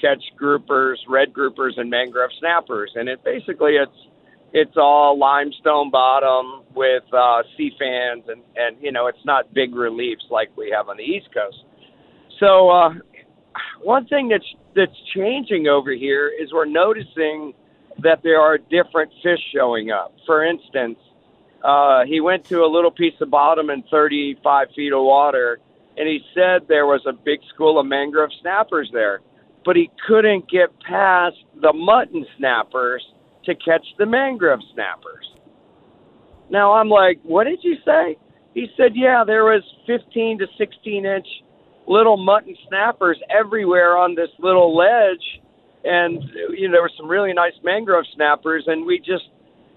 catch 0.00 0.22
groupers, 0.40 0.96
red 1.08 1.32
groupers, 1.32 1.78
and 1.78 1.88
mangrove 1.90 2.30
snappers, 2.38 2.90
and 2.94 3.08
it 3.08 3.22
basically 3.24 3.72
it's 3.72 4.08
it's 4.52 4.76
all 4.76 5.18
limestone 5.18 5.90
bottom 5.90 6.64
with 6.74 7.04
uh, 7.12 7.42
sea 7.56 7.70
fans, 7.78 8.24
and 8.28 8.42
and 8.56 8.76
you 8.80 8.92
know 8.92 9.06
it's 9.06 9.24
not 9.24 9.52
big 9.54 9.74
reliefs 9.74 10.24
like 10.30 10.54
we 10.56 10.72
have 10.74 10.88
on 10.88 10.96
the 10.96 11.04
East 11.04 11.28
Coast. 11.32 11.64
So 12.40 12.70
uh, 12.70 12.90
one 13.82 14.06
thing 14.06 14.28
that's 14.28 14.44
that's 14.74 14.96
changing 15.14 15.66
over 15.66 15.92
here 15.92 16.28
is 16.28 16.52
we're 16.52 16.64
noticing 16.64 17.52
that 18.02 18.22
there 18.22 18.40
are 18.40 18.58
different 18.58 19.12
fish 19.22 19.40
showing 19.54 19.90
up. 19.90 20.14
For 20.26 20.44
instance, 20.44 20.98
uh, 21.62 22.04
he 22.06 22.20
went 22.20 22.44
to 22.46 22.64
a 22.64 22.70
little 22.70 22.90
piece 22.90 23.14
of 23.20 23.30
bottom 23.30 23.70
in 23.70 23.82
35 23.90 24.68
feet 24.74 24.92
of 24.92 25.02
water, 25.02 25.60
and 25.96 26.08
he 26.08 26.20
said 26.34 26.62
there 26.68 26.86
was 26.86 27.02
a 27.06 27.12
big 27.12 27.40
school 27.54 27.78
of 27.78 27.86
mangrove 27.86 28.30
snappers 28.40 28.90
there, 28.92 29.20
but 29.64 29.76
he 29.76 29.90
couldn't 30.08 30.50
get 30.50 30.68
past 30.80 31.36
the 31.60 31.72
mutton 31.72 32.26
snappers 32.38 33.04
to 33.44 33.54
catch 33.54 33.84
the 33.98 34.06
mangrove 34.06 34.60
snappers. 34.74 35.28
Now 36.50 36.74
I'm 36.74 36.88
like, 36.88 37.20
what 37.22 37.44
did 37.44 37.60
you 37.62 37.76
say? 37.84 38.16
He 38.54 38.66
said, 38.76 38.92
yeah, 38.94 39.24
there 39.26 39.44
was 39.44 39.62
15 39.86 40.38
to 40.40 40.46
16 40.58 41.06
inch 41.06 41.26
little 41.86 42.16
mutton 42.16 42.56
snappers 42.68 43.18
everywhere 43.30 43.96
on 43.96 44.14
this 44.14 44.30
little 44.38 44.76
ledge, 44.76 45.42
and 45.84 46.22
you 46.50 46.68
know 46.68 46.72
there 46.72 46.82
were 46.82 46.92
some 46.96 47.08
really 47.08 47.32
nice 47.32 47.54
mangrove 47.62 48.04
snappers, 48.14 48.64
and 48.66 48.86
we 48.86 48.98
just 48.98 49.24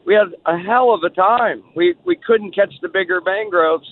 we 0.05 0.13
had 0.13 0.27
a 0.45 0.57
hell 0.57 0.93
of 0.93 1.03
a 1.03 1.09
time. 1.09 1.63
We 1.75 1.95
we 2.05 2.15
couldn't 2.15 2.53
catch 2.53 2.73
the 2.81 2.89
bigger 2.89 3.21
mangroves 3.21 3.87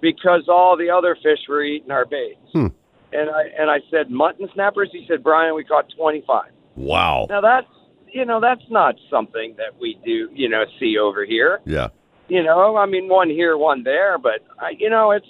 because 0.00 0.44
all 0.48 0.76
the 0.76 0.90
other 0.90 1.16
fish 1.22 1.38
were 1.48 1.62
eating 1.62 1.90
our 1.90 2.04
baits. 2.04 2.38
Hmm. 2.52 2.66
And 3.12 3.30
I 3.30 3.42
and 3.58 3.70
I 3.70 3.78
said 3.90 4.10
mutton 4.10 4.48
snappers. 4.54 4.90
He 4.92 5.06
said, 5.08 5.22
Brian, 5.22 5.54
we 5.54 5.64
caught 5.64 5.86
25. 5.96 6.50
Wow. 6.76 7.26
Now 7.30 7.40
that's 7.40 7.66
you 8.12 8.24
know 8.24 8.40
that's 8.40 8.64
not 8.70 8.96
something 9.10 9.54
that 9.56 9.80
we 9.80 9.98
do 10.04 10.28
you 10.32 10.48
know 10.48 10.64
see 10.80 10.98
over 10.98 11.24
here. 11.24 11.60
Yeah. 11.64 11.88
You 12.28 12.42
know, 12.42 12.76
I 12.76 12.86
mean 12.86 13.08
one 13.08 13.28
here, 13.28 13.56
one 13.56 13.84
there, 13.84 14.18
but 14.18 14.40
I, 14.58 14.70
you 14.78 14.90
know 14.90 15.12
it's 15.12 15.26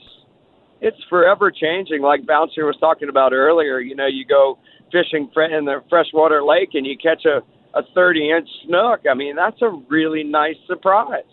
it's 0.80 1.02
forever 1.08 1.50
changing. 1.50 2.02
Like 2.02 2.26
Bouncer 2.26 2.66
was 2.66 2.76
talking 2.78 3.08
about 3.08 3.32
earlier. 3.32 3.80
You 3.80 3.94
know, 3.94 4.06
you 4.06 4.24
go 4.24 4.58
fishing 4.92 5.30
in 5.50 5.64
the 5.64 5.82
freshwater 5.88 6.42
lake 6.44 6.70
and 6.74 6.86
you 6.86 6.96
catch 6.96 7.24
a 7.24 7.42
a 7.74 7.82
30 7.94 8.30
inch 8.30 8.48
snook. 8.64 9.00
I 9.10 9.14
mean, 9.14 9.36
that's 9.36 9.60
a 9.60 9.68
really 9.88 10.22
nice 10.22 10.56
surprise. 10.66 11.24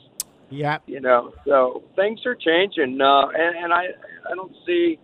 Yeah. 0.49 0.79
You 0.85 0.99
know, 0.99 1.33
so 1.45 1.83
things 1.95 2.19
are 2.25 2.35
changing, 2.35 2.99
uh, 2.99 3.27
and, 3.27 3.55
and 3.55 3.73
I 3.73 3.85
I 4.29 4.35
don't 4.35 4.55
see. 4.65 4.99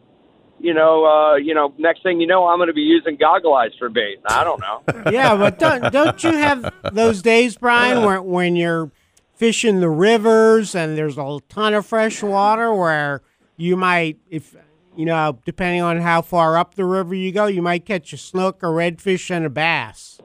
You 0.59 0.73
know, 0.73 1.05
uh, 1.05 1.35
you 1.35 1.53
know. 1.53 1.71
Next 1.77 2.01
thing 2.01 2.19
you 2.19 2.25
know, 2.25 2.47
I'm 2.47 2.57
going 2.57 2.67
to 2.67 2.73
be 2.73 2.81
using 2.81 3.15
goggle 3.15 3.53
eyes 3.53 3.69
for 3.77 3.89
bait. 3.89 4.17
I 4.27 4.43
don't 4.43 4.59
know. 4.59 4.81
yeah, 5.11 5.37
but 5.37 5.59
don't 5.59 5.93
don't 5.93 6.23
you 6.23 6.31
have 6.31 6.73
those 6.91 7.21
days, 7.21 7.57
Brian, 7.57 8.03
where 8.03 8.23
when 8.23 8.55
you're 8.55 8.91
fishing 9.35 9.81
the 9.81 9.89
rivers 9.89 10.73
and 10.73 10.97
there's 10.97 11.17
a 11.17 11.39
ton 11.47 11.75
of 11.75 11.85
fresh 11.85 12.23
water 12.23 12.73
where 12.73 13.21
you 13.57 13.75
might, 13.75 14.17
if 14.29 14.55
you 14.95 15.05
know, 15.05 15.37
depending 15.45 15.81
on 15.81 15.99
how 15.99 16.21
far 16.21 16.57
up 16.57 16.73
the 16.75 16.85
river 16.85 17.13
you 17.13 17.31
go, 17.31 17.45
you 17.45 17.61
might 17.61 17.85
catch 17.85 18.13
a 18.13 18.17
snook, 18.17 18.63
a 18.63 18.67
redfish, 18.67 19.29
and 19.29 19.45
a 19.45 19.49
bass. 19.49 20.19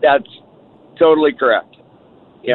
That's 0.00 0.28
totally 0.98 1.32
correct. 1.32 1.74
Know, 1.76 1.80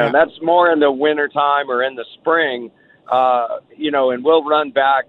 Yeah. 0.05 0.11
that's 0.11 0.31
more 0.41 0.71
in 0.71 0.79
the 0.79 0.91
wintertime 0.91 1.69
or 1.69 1.83
in 1.83 1.95
the 1.95 2.05
spring. 2.19 2.71
Uh, 3.11 3.59
you 3.75 3.91
know, 3.91 4.11
and 4.11 4.23
we'll 4.23 4.43
run 4.43 4.71
back 4.71 5.05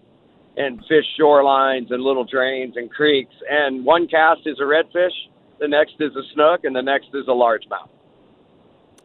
and 0.57 0.81
fish 0.89 1.07
shorelines 1.19 1.91
and 1.93 2.03
little 2.03 2.25
drains 2.25 2.77
and 2.77 2.91
creeks. 2.91 3.35
And 3.49 3.85
one 3.85 4.09
cast 4.09 4.41
is 4.45 4.59
a 4.61 4.65
redfish, 4.65 5.13
the 5.61 5.69
next 5.69 5.95
is 6.01 6.15
a 6.17 6.23
snook, 6.35 6.65
and 6.65 6.75
the 6.75 6.83
next 6.83 7.09
is 7.15 7.27
a 7.29 7.31
largemouth. 7.31 7.89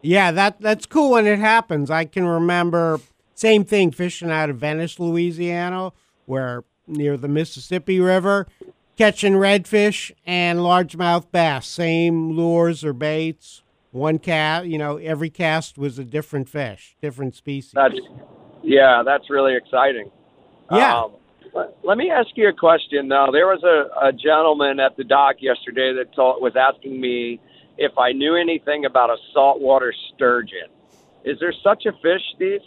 Yeah, 0.02 0.30
that 0.32 0.60
that's 0.60 0.84
cool 0.86 1.12
when 1.12 1.26
it 1.26 1.38
happens. 1.38 1.90
I 1.90 2.04
can 2.04 2.26
remember 2.26 3.00
same 3.38 3.64
thing 3.64 3.92
fishing 3.92 4.30
out 4.30 4.50
of 4.50 4.56
Venice, 4.56 4.98
Louisiana, 4.98 5.92
where 6.26 6.64
near 6.88 7.16
the 7.16 7.28
Mississippi 7.28 8.00
River, 8.00 8.48
catching 8.96 9.34
redfish 9.34 10.10
and 10.26 10.58
largemouth 10.58 11.30
bass, 11.30 11.66
same 11.66 12.32
lures 12.32 12.84
or 12.84 12.92
baits. 12.92 13.62
One 13.92 14.18
cast, 14.18 14.66
you 14.66 14.76
know, 14.76 14.96
every 14.96 15.30
cast 15.30 15.78
was 15.78 15.98
a 15.98 16.04
different 16.04 16.48
fish, 16.48 16.96
different 17.00 17.36
species. 17.36 17.72
That's 17.74 17.94
yeah, 18.62 19.02
that's 19.06 19.30
really 19.30 19.56
exciting. 19.56 20.10
Yeah. 20.72 21.02
Um, 21.02 21.12
let- 21.84 21.96
me 21.96 22.10
ask 22.10 22.28
you 22.34 22.48
a 22.48 22.52
question. 22.52 23.08
Now, 23.08 23.30
there 23.30 23.46
was 23.46 23.62
a, 23.62 24.08
a 24.08 24.12
gentleman 24.12 24.80
at 24.80 24.96
the 24.96 25.04
dock 25.04 25.36
yesterday 25.40 25.94
that 25.94 26.14
told, 26.14 26.42
was 26.42 26.54
asking 26.56 27.00
me 27.00 27.40
if 27.78 27.96
I 27.96 28.12
knew 28.12 28.34
anything 28.36 28.84
about 28.84 29.10
a 29.10 29.16
saltwater 29.32 29.94
sturgeon. 30.14 30.68
Is 31.24 31.38
there 31.40 31.54
such 31.64 31.86
a 31.86 31.92
fish, 32.02 32.22
Steve? 32.34 32.60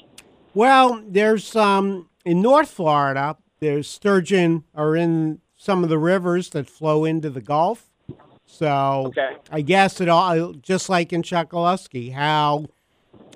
Well, 0.54 1.04
there's 1.08 1.56
um 1.56 2.10
in 2.26 2.42
North 2.42 2.72
Florida, 2.72 3.38
there's 3.60 3.90
sturgeon 3.90 4.66
are 4.76 4.96
in 4.96 5.40
some 5.56 5.84
of 5.84 5.90
the 5.90 5.98
rivers 6.00 6.50
that 6.50 6.68
flow 6.70 7.06
into 7.06 7.30
the 7.30 7.42
Gulf. 7.42 7.90
So 8.46 9.06
Okay. 9.08 9.38
I 9.52 9.62
guess 9.62 10.02
it 10.02 10.10
all 10.10 10.54
just 10.54 10.90
like 10.90 11.14
in 11.14 11.24
Chokoloskee, 11.24 12.14
how 12.14 12.66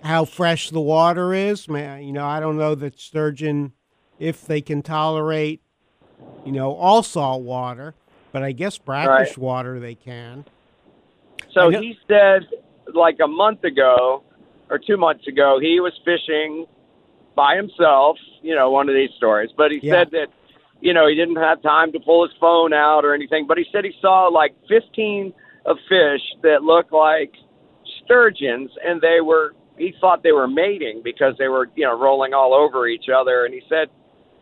how 0.04 0.26
fresh 0.26 0.70
the 0.70 0.82
water 0.82 1.34
is. 1.34 1.68
Man, 1.68 2.04
you 2.04 2.14
know, 2.14 2.26
I 2.26 2.40
don't 2.40 2.58
know 2.58 2.76
that 2.76 3.00
sturgeon 3.00 3.74
if 4.20 4.46
they 4.46 4.62
can 4.62 4.82
tolerate, 4.82 5.62
you 6.46 6.52
know, 6.52 6.74
all 6.74 7.04
salt 7.04 7.44
water, 7.44 7.96
but 8.32 8.44
I 8.44 8.52
guess 8.52 8.78
brackish 8.78 9.10
Right. 9.10 9.38
water 9.38 9.80
they 9.80 9.96
can. 9.96 10.46
So 11.54 11.70
he 11.70 11.98
said, 12.08 12.48
like 12.94 13.18
a 13.24 13.28
month 13.28 13.64
ago 13.64 14.24
or 14.70 14.78
two 14.80 14.98
months 14.98 15.28
ago, 15.28 15.58
he 15.62 15.80
was 15.80 15.94
fishing 16.04 16.66
by 17.36 17.56
himself. 17.56 18.18
You 18.42 18.56
know, 18.56 18.70
one 18.70 18.90
of 18.90 18.96
these 18.96 19.12
stories. 19.18 19.50
But 19.56 19.72
he 19.72 19.80
Yeah. 19.82 19.94
said 19.94 20.12
that, 20.12 20.28
you 20.82 20.94
know, 20.94 21.08
he 21.08 21.16
didn't 21.16 21.38
have 21.38 21.62
time 21.62 21.92
to 21.94 22.00
pull 22.00 22.28
his 22.28 22.36
phone 22.40 22.74
out 22.74 23.06
or 23.06 23.14
anything. 23.14 23.48
But 23.48 23.58
he 23.58 23.66
said 23.72 23.86
he 23.86 23.94
saw 24.02 24.28
like 24.28 24.54
15 24.70 25.34
of 25.66 25.78
fish 25.90 26.22
that 26.44 26.64
looked 26.64 26.94
like 26.94 27.34
sturgeons, 28.04 28.72
and 28.86 29.02
they 29.02 29.22
were. 29.22 29.54
He 29.78 29.94
thought 30.00 30.24
they 30.24 30.32
were 30.32 30.48
mating 30.48 31.02
because 31.04 31.36
they 31.38 31.50
were, 31.50 31.68
you 31.76 31.84
know, 31.84 32.00
rolling 32.00 32.34
all 32.34 32.54
over 32.54 32.88
each 32.88 33.10
other. 33.14 33.44
And 33.44 33.54
he 33.54 33.62
said, 33.68 33.90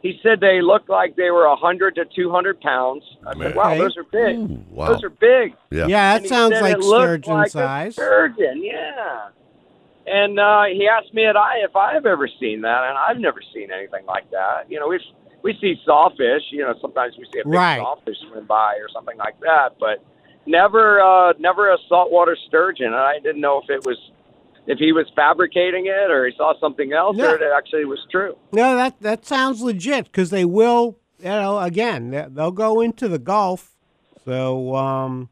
he 0.03 0.19
said 0.21 0.39
they 0.41 0.61
looked 0.61 0.89
like 0.89 1.15
they 1.15 1.31
were 1.31 1.47
100 1.49 1.95
to 1.95 2.05
200 2.05 2.61
pounds. 2.61 3.03
I 3.25 3.33
said, 3.33 3.55
wow, 3.55 3.73
those 3.75 3.97
are 3.97 4.03
big. 4.03 4.37
wow. 4.69 4.89
Those 4.93 5.03
are 5.03 5.09
big. 5.09 5.55
Yeah. 5.71 5.87
Yeah, 5.87 6.19
that 6.19 6.27
sounds 6.27 6.53
like 6.61 6.79
sturgeon 6.79 7.33
like 7.33 7.47
a 7.47 7.49
size. 7.49 7.93
Sturgeon, 7.95 8.61
yeah. 8.63 9.29
And 10.05 10.39
uh, 10.39 10.63
he 10.71 10.87
asked 10.87 11.13
me 11.13 11.23
if 11.25 11.35
I 11.35 11.59
if 11.63 11.75
I've 11.75 12.05
ever 12.05 12.27
seen 12.39 12.61
that, 12.61 12.83
and 12.89 12.97
I've 12.97 13.19
never 13.19 13.39
seen 13.53 13.69
anything 13.71 14.05
like 14.05 14.29
that. 14.31 14.69
You 14.69 14.79
know, 14.79 14.87
we 14.87 14.99
we 15.43 15.53
see 15.61 15.75
sawfish. 15.85 16.43
You 16.51 16.63
know, 16.63 16.73
sometimes 16.81 17.15
we 17.17 17.25
see 17.33 17.39
a 17.39 17.45
big 17.45 17.53
Right. 17.53 17.77
sawfish 17.79 18.17
swim 18.29 18.45
by 18.45 18.75
or 18.75 18.89
something 18.93 19.17
like 19.17 19.39
that, 19.41 19.75
but 19.79 20.03
never 20.45 20.99
uh, 21.01 21.33
never 21.39 21.71
a 21.71 21.77
saltwater 21.87 22.35
sturgeon. 22.47 22.87
And 22.87 22.95
I 22.95 23.19
didn't 23.23 23.41
know 23.41 23.61
if 23.63 23.69
it 23.69 23.85
was 23.85 23.97
if 24.67 24.77
he 24.77 24.91
was 24.91 25.05
fabricating 25.15 25.85
it 25.87 26.11
or 26.11 26.25
he 26.25 26.33
saw 26.37 26.53
something 26.59 26.93
else 26.93 27.17
or 27.19 27.35
it 27.35 27.41
actually 27.55 27.85
was 27.85 27.99
true. 28.11 28.35
No, 28.51 28.75
that 28.75 28.99
that 29.01 29.25
sounds 29.25 29.61
legit 29.61 30.05
because 30.05 30.29
they 30.31 30.45
will. 30.45 30.97
You 31.19 31.29
know, 31.29 31.59
again, 31.59 32.09
they- 32.11 32.27
they'll 32.29 32.51
go 32.51 32.81
into 32.81 33.07
the 33.07 33.19
Gulf, 33.19 33.71
so 34.25 34.75
um, 34.75 35.29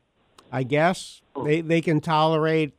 I 0.49 0.63
guess 0.63 1.21
they 1.43 1.59
they 1.59 1.81
can 1.81 1.99
tolerate 1.99 2.73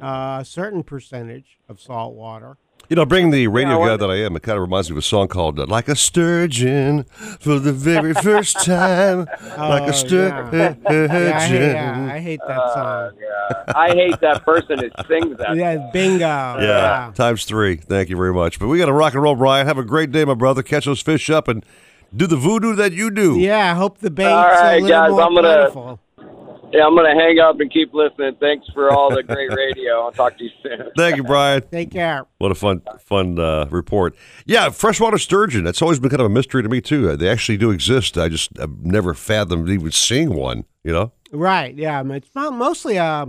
a 0.00 0.42
certain 0.44 0.82
percentage 0.82 1.58
of 1.68 1.80
salt 1.80 2.14
water. 2.14 2.56
You 2.88 2.96
know, 2.96 3.04
being 3.06 3.30
the 3.30 3.46
radio 3.46 3.80
I 3.82 3.88
guy 3.88 3.96
that 3.98 4.10
I 4.10 4.16
am, 4.16 4.34
it 4.34 4.42
kind 4.42 4.56
of 4.56 4.62
reminds 4.62 4.90
me 4.90 4.94
of 4.94 4.98
a 4.98 5.02
song 5.02 5.28
called 5.28 5.60
uh, 5.60 5.66
"Like 5.66 5.86
a 5.88 5.94
Sturgeon" 5.94 7.04
for 7.38 7.60
the 7.60 7.72
very 7.72 8.14
first 8.14 8.56
time. 8.64 9.26
like 9.56 9.82
Oh, 9.82 9.86
a 9.88 9.92
sturgeon. 9.92 10.50
yeah. 10.52 10.74
Yeah, 10.90 11.36
I 11.38 11.46
hate, 11.46 11.72
yeah, 11.72 12.10
I 12.14 12.18
hate 12.18 12.40
that 12.48 12.58
Uh, 12.58 12.74
song. 13.10 13.18
yeah. 13.20 13.72
I 13.76 13.88
hate 13.90 14.20
that 14.20 14.44
person 14.44 14.78
that 14.80 15.06
sings 15.06 15.36
that. 15.38 15.54
Yeah, 15.56 15.90
bingo. 15.92 16.18
Yeah, 16.60 17.12
times 17.14 17.44
three. 17.44 17.76
Thank 17.76 18.08
you 18.08 18.16
very 18.16 18.32
much. 18.34 18.58
But 18.58 18.66
we 18.68 18.78
got 18.78 18.86
to 18.86 18.92
rock 18.92 19.12
and 19.14 19.22
roll, 19.22 19.36
Brian. 19.36 19.66
Have 19.68 19.78
a 19.78 19.84
great 19.84 20.10
day, 20.10 20.24
my 20.24 20.34
brother. 20.34 20.62
Catch 20.62 20.86
those 20.86 21.00
fish 21.02 21.30
up 21.30 21.46
and 21.46 21.64
do 22.16 22.26
the 22.26 22.36
voodoo 22.36 22.74
that 22.74 22.92
you 22.92 23.10
do. 23.12 23.38
Yeah, 23.38 23.70
I 23.70 23.74
hope 23.76 23.98
the 23.98 24.10
bait's 24.10 24.28
All 24.30 24.42
right, 24.50 24.76
a 24.82 24.84
little 24.84 24.88
guys, 24.88 25.10
more 25.12 25.22
I'm 25.22 25.34
gonna- 25.36 25.48
plentiful. 25.70 26.00
Yeah, 26.72 26.86
I'm 26.86 26.94
gonna 26.94 27.14
hang 27.14 27.38
up 27.40 27.58
and 27.58 27.70
keep 27.70 27.92
listening. 27.92 28.36
Thanks 28.38 28.66
for 28.72 28.92
all 28.92 29.12
the 29.14 29.22
great 29.24 29.50
radio. 29.52 30.02
I'll 30.02 30.12
talk 30.12 30.38
to 30.38 30.44
you 30.44 30.50
soon. 30.62 30.90
Thank 30.96 31.16
you, 31.16 31.24
Brian. 31.24 31.62
Take 31.68 31.90
care. 31.90 32.26
What 32.38 32.52
a 32.52 32.54
fun, 32.54 32.82
fun 33.00 33.38
uh, 33.40 33.66
report. 33.70 34.14
Yeah, 34.46 34.68
freshwater 34.70 35.18
sturgeon. 35.18 35.64
That's 35.64 35.82
always 35.82 35.98
been 35.98 36.10
kind 36.10 36.20
of 36.20 36.26
a 36.26 36.30
mystery 36.30 36.62
to 36.62 36.68
me 36.68 36.80
too. 36.80 37.10
Uh, 37.10 37.16
They 37.16 37.28
actually 37.28 37.58
do 37.58 37.70
exist. 37.72 38.16
I 38.16 38.28
just 38.28 38.56
I've 38.60 38.84
never 38.84 39.14
fathomed 39.14 39.68
even 39.68 39.90
seeing 39.90 40.32
one. 40.34 40.64
You 40.84 40.92
know. 40.92 41.12
Right. 41.32 41.74
Yeah. 41.74 41.98
I 41.98 42.02
mean, 42.04 42.16
It's 42.18 42.30
mostly 42.34 42.96
a 42.96 43.26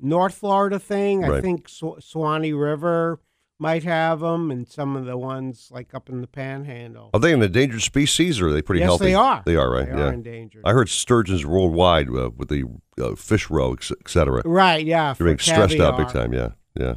North 0.00 0.34
Florida 0.34 0.78
thing. 0.78 1.24
I 1.24 1.28
Right. 1.28 1.42
think 1.42 1.68
Sw- 1.68 1.98
Suwannee 2.00 2.52
River 2.52 3.20
might 3.62 3.84
have 3.84 4.20
them, 4.20 4.50
and 4.50 4.68
some 4.68 4.96
of 4.96 5.06
the 5.06 5.16
ones 5.16 5.68
like 5.70 5.94
up 5.94 6.08
in 6.08 6.20
the 6.20 6.26
Panhandle. 6.26 7.10
Are 7.14 7.20
they 7.20 7.32
an 7.32 7.42
endangered 7.42 7.80
species, 7.82 8.40
or 8.40 8.48
are 8.48 8.52
they 8.52 8.60
pretty 8.60 8.80
Yes, 8.80 8.88
healthy? 8.88 9.04
they 9.06 9.14
are. 9.14 9.42
They 9.46 9.56
are, 9.56 9.70
right? 9.70 9.86
They 9.86 9.92
are 9.92 10.06
yeah. 10.08 10.12
endangered. 10.12 10.62
I 10.64 10.72
heard 10.72 10.88
sturgeons 10.88 11.46
worldwide 11.46 12.08
uh, 12.10 12.30
with 12.36 12.48
the 12.48 12.64
uh, 13.00 13.14
fish 13.14 13.48
roe, 13.48 13.72
et 13.74 13.88
et 13.90 14.08
cetera. 14.10 14.42
Right. 14.44 14.84
Yeah. 14.84 15.14
They're 15.16 15.26
being 15.26 15.38
stressed 15.38 15.78
out 15.80 15.96
big 15.96 16.08
time. 16.08 16.32
Yeah, 16.34 16.50
yeah. 16.78 16.94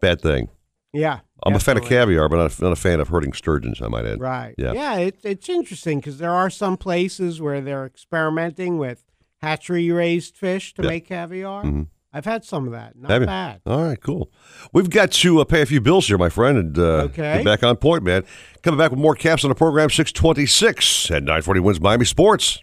Bad 0.00 0.20
thing. 0.22 0.48
Yeah. 0.92 1.20
I'm 1.44 1.54
a 1.54 1.60
fan 1.60 1.76
of 1.76 1.84
caviar, 1.84 2.28
but 2.28 2.36
not 2.36 2.58
a, 2.58 2.62
not 2.62 2.72
a 2.72 2.76
fan 2.76 3.00
of 3.00 3.08
hurting 3.08 3.32
sturgeons. 3.32 3.80
I 3.82 3.88
might 3.88 4.04
add. 4.06 4.20
Right. 4.20 4.54
Yeah. 4.58 4.72
Yeah. 4.72 4.96
It, 4.96 5.20
it's 5.24 5.48
interesting 5.48 5.98
because 5.98 6.18
there 6.18 6.32
are 6.32 6.50
some 6.50 6.76
places 6.76 7.40
where 7.40 7.60
they're 7.60 7.86
experimenting 7.86 8.78
with 8.78 9.04
hatchery 9.40 9.90
raised 9.90 10.36
fish 10.36 10.74
to 10.74 10.82
Yeah. 10.82 10.88
make 10.88 11.06
caviar. 11.06 11.64
Mhm. 11.64 11.86
I've 12.12 12.24
had 12.24 12.44
some 12.44 12.66
of 12.66 12.72
that. 12.72 12.96
Not 12.96 13.10
Have 13.10 13.22
you? 13.22 13.26
bad. 13.26 13.60
All 13.66 13.84
right, 13.84 14.00
cool. 14.00 14.32
We've 14.72 14.90
got 14.90 15.12
to 15.12 15.40
uh, 15.40 15.44
pay 15.44 15.62
a 15.62 15.66
few 15.66 15.80
bills 15.80 16.08
here, 16.08 16.18
my 16.18 16.28
friend, 16.28 16.58
and 16.58 16.78
uh, 16.78 16.82
Okay. 17.04 17.36
get 17.36 17.44
back 17.44 17.62
on 17.62 17.76
point, 17.76 18.02
man. 18.02 18.24
Coming 18.62 18.78
back 18.78 18.90
with 18.90 18.98
more 18.98 19.14
caps 19.14 19.44
on 19.44 19.48
the 19.48 19.54
program, 19.54 19.90
626 19.90 21.10
at 21.12 21.22
940 21.22 21.60
wins 21.60 21.80
Miami 21.80 22.04
Sports. 22.04 22.58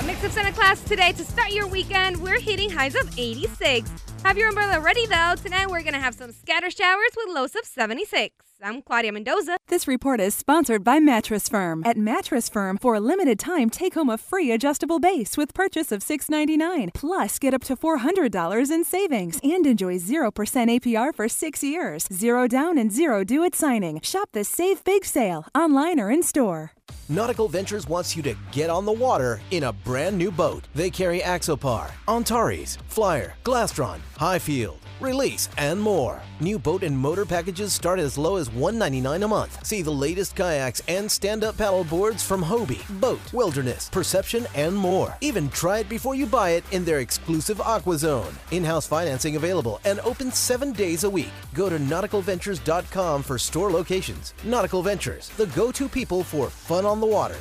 A 0.00 0.02
mix 0.04 0.22
of 0.22 0.32
Santa 0.32 0.52
class 0.52 0.82
today 0.84 1.12
to 1.12 1.24
start 1.24 1.52
your 1.52 1.66
weekend. 1.66 2.18
We're 2.22 2.40
hitting 2.40 2.68
highs 2.70 2.94
of 2.94 3.10
86. 3.18 3.90
Have 4.24 4.36
your 4.36 4.48
umbrella 4.48 4.80
ready 4.80 5.06
though. 5.06 5.34
Tonight 5.42 5.70
we're 5.70 5.82
gonna 5.82 6.00
have 6.00 6.14
some 6.14 6.32
scatter 6.32 6.70
showers 6.70 7.10
with 7.16 7.34
lows 7.34 7.54
of 7.54 7.64
76. 7.64 8.34
I'm 8.62 8.82
Claudia 8.82 9.12
Mendoza. 9.12 9.58
This 9.68 9.86
report 9.86 10.20
is 10.20 10.34
sponsored 10.34 10.82
by 10.82 10.98
Mattress 10.98 11.48
Firm. 11.48 11.82
At 11.84 11.96
Mattress 11.96 12.48
Firm, 12.48 12.78
for 12.78 12.94
a 12.94 13.00
limited 13.00 13.38
time, 13.38 13.68
take 13.70 13.94
home 13.94 14.08
a 14.08 14.16
free 14.16 14.52
adjustable 14.52 14.98
base 14.98 15.36
with 15.36 15.54
purchase 15.54 15.92
of 15.92 16.02
699. 16.02 16.90
Plus, 16.94 17.38
get 17.38 17.52
up 17.52 17.64
to 17.64 17.76
$400 17.76 18.70
in 18.70 18.84
savings 18.84 19.40
and 19.42 19.66
enjoy 19.66 19.98
0% 19.98 20.30
APR 20.30 21.14
for 21.14 21.28
six 21.28 21.62
years. 21.62 22.06
Zero 22.12 22.46
down 22.46 22.78
and 22.78 22.92
zero 22.92 23.24
due 23.24 23.44
at 23.44 23.54
signing. 23.54 24.00
Shop 24.02 24.30
the 24.32 24.44
Save 24.44 24.84
Big 24.84 25.04
sale 25.04 25.46
online 25.54 25.98
or 25.98 26.10
in 26.10 26.22
store. 26.22 26.75
Nautical 27.08 27.46
Ventures 27.46 27.86
wants 27.86 28.16
you 28.16 28.22
to 28.24 28.34
get 28.50 28.68
on 28.68 28.84
the 28.84 28.90
water 28.90 29.40
in 29.52 29.62
a 29.62 29.72
brand 29.72 30.18
new 30.18 30.32
boat. 30.32 30.66
They 30.74 30.90
carry 30.90 31.20
Axopar, 31.20 31.92
Antares, 32.08 32.78
Flyer, 32.88 33.34
Glastron, 33.44 34.00
Highfield, 34.16 34.78
Release, 34.98 35.48
and 35.56 35.80
more. 35.80 36.20
New 36.40 36.58
boat 36.58 36.82
and 36.82 36.96
motor 36.96 37.24
packages 37.24 37.72
start 37.72 37.98
as 38.00 38.16
low 38.18 38.36
as 38.36 38.50
199 38.50 39.22
a 39.22 39.28
month. 39.28 39.64
See 39.64 39.82
the 39.82 39.90
latest 39.90 40.34
kayaks 40.34 40.82
and 40.88 41.10
stand-up 41.10 41.58
paddle 41.58 41.84
boards 41.84 42.22
from 42.22 42.42
Hobie, 42.42 42.82
Boat, 43.00 43.20
Wilderness, 43.32 43.88
Perception, 43.90 44.46
and 44.54 44.74
more. 44.74 45.16
Even 45.20 45.48
try 45.50 45.80
it 45.80 45.88
before 45.88 46.14
you 46.14 46.26
buy 46.26 46.50
it 46.50 46.64
in 46.72 46.84
their 46.84 47.00
exclusive 47.00 47.60
Aqua 47.60 47.98
Zone. 47.98 48.34
In-house 48.50 48.86
financing 48.86 49.36
available 49.36 49.80
and 49.84 50.00
open 50.00 50.32
seven 50.32 50.72
days 50.72 51.04
a 51.04 51.10
week. 51.10 51.32
Go 51.54 51.68
to 51.68 51.78
nauticalventures.com 51.78 53.22
for 53.22 53.38
store 53.38 53.70
locations. 53.70 54.34
Nautical 54.44 54.82
Ventures, 54.82 55.28
the 55.36 55.46
go-to 55.48 55.88
people 55.88 56.24
for 56.24 56.48
fun 56.48 56.75
on 56.84 57.00
the 57.00 57.06
water. 57.06 57.36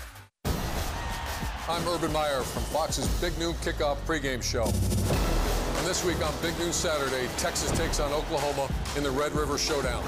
I'm 1.68 1.88
Urban 1.88 2.14
Meyer 2.14 2.42
from 2.42 2.62
Fox's 2.64 3.08
Big 3.20 3.38
Noon 3.40 3.54
Kickoff 3.56 3.98
pregame 4.06 4.44
show. 4.44 4.66
And 4.66 5.88
this 5.88 6.06
week 6.06 6.24
on 6.24 6.32
Big 6.42 6.58
Noon 6.60 6.72
Saturday, 6.72 7.28
Texas 7.38 7.72
takes 7.78 8.00
on 8.00 8.14
Oklahoma 8.14 8.72
in 8.96 9.04
the 9.04 9.10
Red 9.12 9.34
River 9.34 9.58
Showdown. 9.58 10.04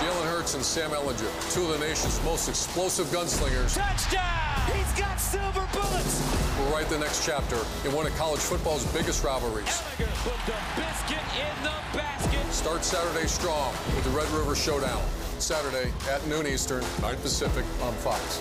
Jalen 0.00 0.26
Hurts 0.32 0.54
and 0.54 0.64
Sam 0.64 0.90
Ehlinger, 0.90 1.54
two 1.54 1.62
of 1.62 1.78
the 1.78 1.86
nation's 1.86 2.22
most 2.24 2.48
explosive 2.48 3.06
gunslingers, 3.08 3.76
Touchdown! 3.76 4.74
He's 4.74 4.98
got 4.98 5.20
silver 5.20 5.68
bullets! 5.72 6.42
We'll 6.58 6.72
write 6.72 6.88
the 6.88 6.98
next 6.98 7.24
chapter 7.24 7.56
in 7.86 7.94
one 7.94 8.06
of 8.06 8.16
college 8.16 8.40
football's 8.40 8.84
biggest 8.92 9.22
rivalries. 9.22 9.82
Put 9.98 10.40
the 10.46 10.56
biscuit 10.74 11.22
in 11.36 11.64
the 11.64 11.76
basket. 11.96 12.52
Start 12.52 12.82
Saturday 12.84 13.26
strong 13.26 13.72
with 13.94 14.04
the 14.04 14.10
Red 14.10 14.28
River 14.30 14.54
Showdown. 14.54 15.02
Saturday 15.42 15.90
at 16.08 16.24
noon 16.28 16.46
Eastern, 16.46 16.84
9 17.00 17.16
Pacific 17.16 17.64
on 17.82 17.92
Fox. 17.94 18.40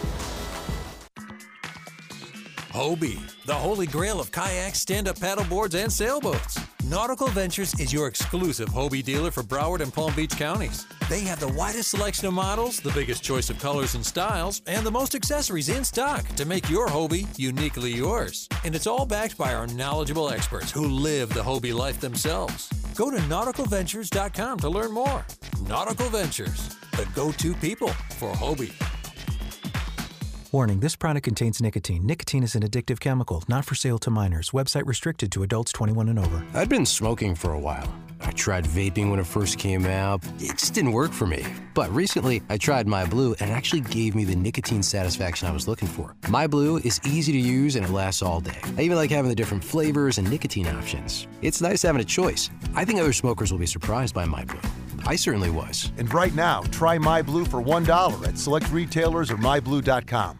Hobie, 2.71 3.19
the 3.45 3.53
holy 3.53 3.85
grail 3.85 4.21
of 4.21 4.31
kayaks, 4.31 4.79
stand-up 4.79 5.17
paddleboards, 5.17 5.73
and 5.73 5.91
sailboats. 5.91 6.57
Nautical 6.85 7.27
Ventures 7.27 7.77
is 7.79 7.91
your 7.91 8.07
exclusive 8.07 8.69
Hobie 8.69 9.03
dealer 9.03 9.29
for 9.29 9.43
Broward 9.43 9.81
and 9.81 9.93
Palm 9.93 10.13
Beach 10.15 10.37
counties. 10.37 10.85
They 11.09 11.21
have 11.21 11.39
the 11.39 11.49
widest 11.49 11.89
selection 11.89 12.27
of 12.27 12.33
models, 12.33 12.79
the 12.79 12.91
biggest 12.91 13.23
choice 13.23 13.49
of 13.49 13.59
colors 13.59 13.95
and 13.95 14.05
styles, 14.05 14.61
and 14.67 14.85
the 14.85 14.91
most 14.91 15.15
accessories 15.15 15.69
in 15.69 15.83
stock 15.83 16.25
to 16.35 16.45
make 16.45 16.69
your 16.69 16.87
Hobie 16.87 17.27
uniquely 17.37 17.91
yours. 17.91 18.47
And 18.63 18.73
it's 18.73 18.87
all 18.87 19.05
backed 19.05 19.37
by 19.37 19.53
our 19.53 19.67
knowledgeable 19.67 20.29
experts 20.29 20.71
who 20.71 20.87
live 20.87 21.33
the 21.33 21.41
Hobie 21.41 21.73
life 21.73 21.99
themselves. 21.99 22.69
Go 22.95 23.09
to 23.11 23.17
nauticalventures.com 23.17 24.59
to 24.59 24.69
learn 24.69 24.91
more. 24.91 25.25
Nautical 25.67 26.09
Ventures, 26.09 26.75
the 26.91 27.07
go-to 27.15 27.53
people 27.55 27.89
for 28.17 28.31
Hobie. 28.33 28.73
Warning 30.51 30.81
this 30.81 30.97
product 30.97 31.23
contains 31.23 31.61
nicotine. 31.61 32.05
Nicotine 32.05 32.43
is 32.43 32.55
an 32.55 32.63
addictive 32.63 32.99
chemical, 32.99 33.41
not 33.47 33.63
for 33.63 33.75
sale 33.75 33.97
to 33.99 34.09
minors. 34.09 34.51
Website 34.51 34.85
restricted 34.85 35.31
to 35.31 35.43
adults 35.43 35.71
21 35.71 36.09
and 36.09 36.19
over. 36.19 36.45
I'd 36.53 36.67
been 36.67 36.85
smoking 36.85 37.35
for 37.35 37.53
a 37.53 37.59
while. 37.59 37.87
I 38.23 38.31
tried 38.31 38.65
vaping 38.65 39.09
when 39.09 39.19
it 39.19 39.27
first 39.27 39.57
came 39.57 39.85
out. 39.85 40.23
It 40.39 40.57
just 40.57 40.73
didn't 40.73 40.91
work 40.91 41.11
for 41.11 41.27
me. 41.27 41.45
But 41.73 41.89
recently, 41.91 42.41
I 42.49 42.57
tried 42.57 42.87
My 42.87 43.05
Blue 43.05 43.35
and 43.39 43.49
it 43.49 43.53
actually 43.53 43.81
gave 43.81 44.15
me 44.15 44.23
the 44.23 44.35
nicotine 44.35 44.83
satisfaction 44.83 45.47
I 45.47 45.51
was 45.51 45.67
looking 45.67 45.87
for. 45.87 46.15
My 46.29 46.47
Blue 46.47 46.77
is 46.77 46.99
easy 47.05 47.31
to 47.31 47.37
use 47.37 47.75
and 47.75 47.85
it 47.85 47.91
lasts 47.91 48.21
all 48.21 48.41
day. 48.41 48.59
I 48.77 48.81
even 48.81 48.97
like 48.97 49.11
having 49.11 49.29
the 49.29 49.35
different 49.35 49.63
flavors 49.63 50.17
and 50.17 50.29
nicotine 50.29 50.67
options. 50.67 51.27
It's 51.41 51.61
nice 51.61 51.81
having 51.81 52.01
a 52.01 52.05
choice. 52.05 52.49
I 52.75 52.85
think 52.85 52.99
other 52.99 53.13
smokers 53.13 53.51
will 53.51 53.59
be 53.59 53.65
surprised 53.65 54.13
by 54.13 54.25
My 54.25 54.45
Blue. 54.45 54.59
I 55.05 55.15
certainly 55.15 55.49
was. 55.49 55.91
And 55.97 56.13
right 56.13 56.33
now, 56.35 56.61
try 56.71 56.97
My 56.97 57.21
Blue 57.21 57.45
for 57.45 57.61
$1 57.61 58.27
at 58.27 58.37
select 58.37 58.71
retailers 58.71 59.31
or 59.31 59.37
myblue.com. 59.37 60.39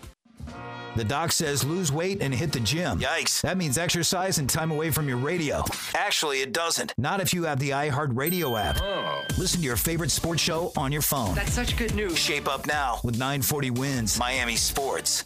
The 0.95 1.03
doc 1.03 1.31
says 1.31 1.63
lose 1.63 1.91
weight 1.91 2.21
and 2.21 2.33
hit 2.33 2.51
the 2.51 2.59
gym. 2.59 2.99
Yikes. 2.99 3.41
That 3.41 3.57
means 3.57 3.77
exercise 3.77 4.37
and 4.39 4.49
time 4.49 4.71
away 4.71 4.91
from 4.91 5.07
your 5.07 5.17
radio. 5.17 5.63
Actually, 5.95 6.41
it 6.41 6.51
doesn't. 6.51 6.93
Not 6.97 7.21
if 7.21 7.33
you 7.33 7.43
have 7.45 7.59
the 7.59 7.69
iHeartRadio 7.69 8.61
app. 8.61 8.81
Oh. 8.81 9.23
Listen 9.37 9.61
to 9.61 9.65
your 9.65 9.77
favorite 9.77 10.11
sports 10.11 10.41
show 10.41 10.71
on 10.75 10.91
your 10.91 11.01
phone. 11.01 11.35
That's 11.35 11.53
such 11.53 11.77
good 11.77 11.95
news. 11.95 12.17
Shape 12.17 12.47
up 12.47 12.65
now 12.65 12.99
with 13.03 13.15
940 13.15 13.71
wins 13.71 14.19
Miami 14.19 14.55
Sports. 14.55 15.25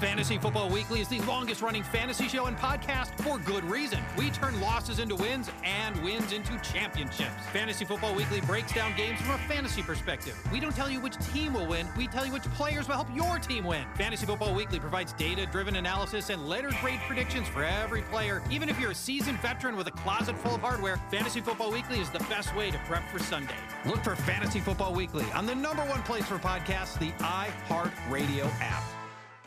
Fantasy 0.00 0.38
Football 0.38 0.70
Weekly 0.70 1.02
is 1.02 1.08
the 1.08 1.20
longest 1.20 1.60
running 1.60 1.82
fantasy 1.82 2.26
show 2.26 2.46
and 2.46 2.56
podcast 2.56 3.12
for 3.22 3.38
good 3.38 3.62
reason. 3.64 3.98
We 4.16 4.30
turn 4.30 4.58
losses 4.58 4.98
into 4.98 5.14
wins 5.14 5.50
and 5.62 5.94
wins 6.02 6.32
into 6.32 6.58
championships. 6.62 7.46
Fantasy 7.52 7.84
Football 7.84 8.14
Weekly 8.14 8.40
breaks 8.40 8.72
down 8.72 8.96
games 8.96 9.20
from 9.20 9.32
a 9.32 9.38
fantasy 9.40 9.82
perspective. 9.82 10.38
We 10.50 10.58
don't 10.58 10.74
tell 10.74 10.88
you 10.88 11.00
which 11.00 11.18
team 11.34 11.52
will 11.52 11.66
win, 11.66 11.86
we 11.98 12.06
tell 12.06 12.24
you 12.24 12.32
which 12.32 12.44
players 12.44 12.88
will 12.88 12.94
help 12.94 13.14
your 13.14 13.38
team 13.38 13.64
win. 13.64 13.84
Fantasy 13.94 14.24
Football 14.24 14.54
Weekly 14.54 14.80
provides 14.80 15.12
data 15.12 15.44
driven 15.44 15.76
analysis 15.76 16.30
and 16.30 16.48
letter 16.48 16.70
grade 16.80 17.00
predictions 17.06 17.46
for 17.48 17.62
every 17.62 18.00
player. 18.00 18.42
Even 18.50 18.70
if 18.70 18.80
you're 18.80 18.92
a 18.92 18.94
seasoned 18.94 19.38
veteran 19.40 19.76
with 19.76 19.86
a 19.86 19.92
closet 19.92 20.36
full 20.38 20.54
of 20.54 20.62
hardware, 20.62 20.96
Fantasy 21.10 21.42
Football 21.42 21.72
Weekly 21.72 22.00
is 22.00 22.08
the 22.08 22.20
best 22.20 22.56
way 22.56 22.70
to 22.70 22.78
prep 22.86 23.06
for 23.10 23.18
Sunday. 23.18 23.54
Look 23.84 24.02
for 24.02 24.16
Fantasy 24.16 24.60
Football 24.60 24.94
Weekly 24.94 25.26
on 25.32 25.44
the 25.44 25.54
number 25.54 25.82
one 25.82 26.02
place 26.04 26.24
for 26.24 26.38
podcasts, 26.38 26.98
the 26.98 27.10
iHeartRadio 27.22 28.50
app. 28.62 28.82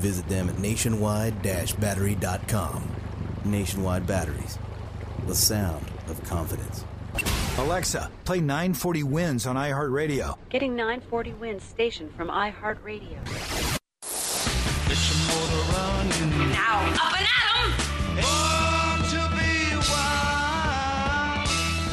Visit 0.00 0.28
them 0.28 0.48
at 0.48 0.58
nationwide-battery.com. 0.58 2.82
Nationwide 3.44 4.06
Batteries, 4.06 4.58
the 5.26 5.34
sound 5.34 5.84
of 6.08 6.22
confidence. 6.24 6.84
Alexa, 7.58 8.10
play 8.24 8.40
940 8.40 9.02
Wins 9.02 9.46
on 9.46 9.56
iHeartRadio. 9.56 10.38
Getting 10.48 10.74
940 10.74 11.34
wins 11.34 11.62
station 11.62 12.08
from 12.16 12.28
iHeartRadio. 12.28 13.18
Now, 16.50 16.80
up 17.00 17.12
and 17.18 17.26
at 17.26 17.64
'em! 17.64 17.72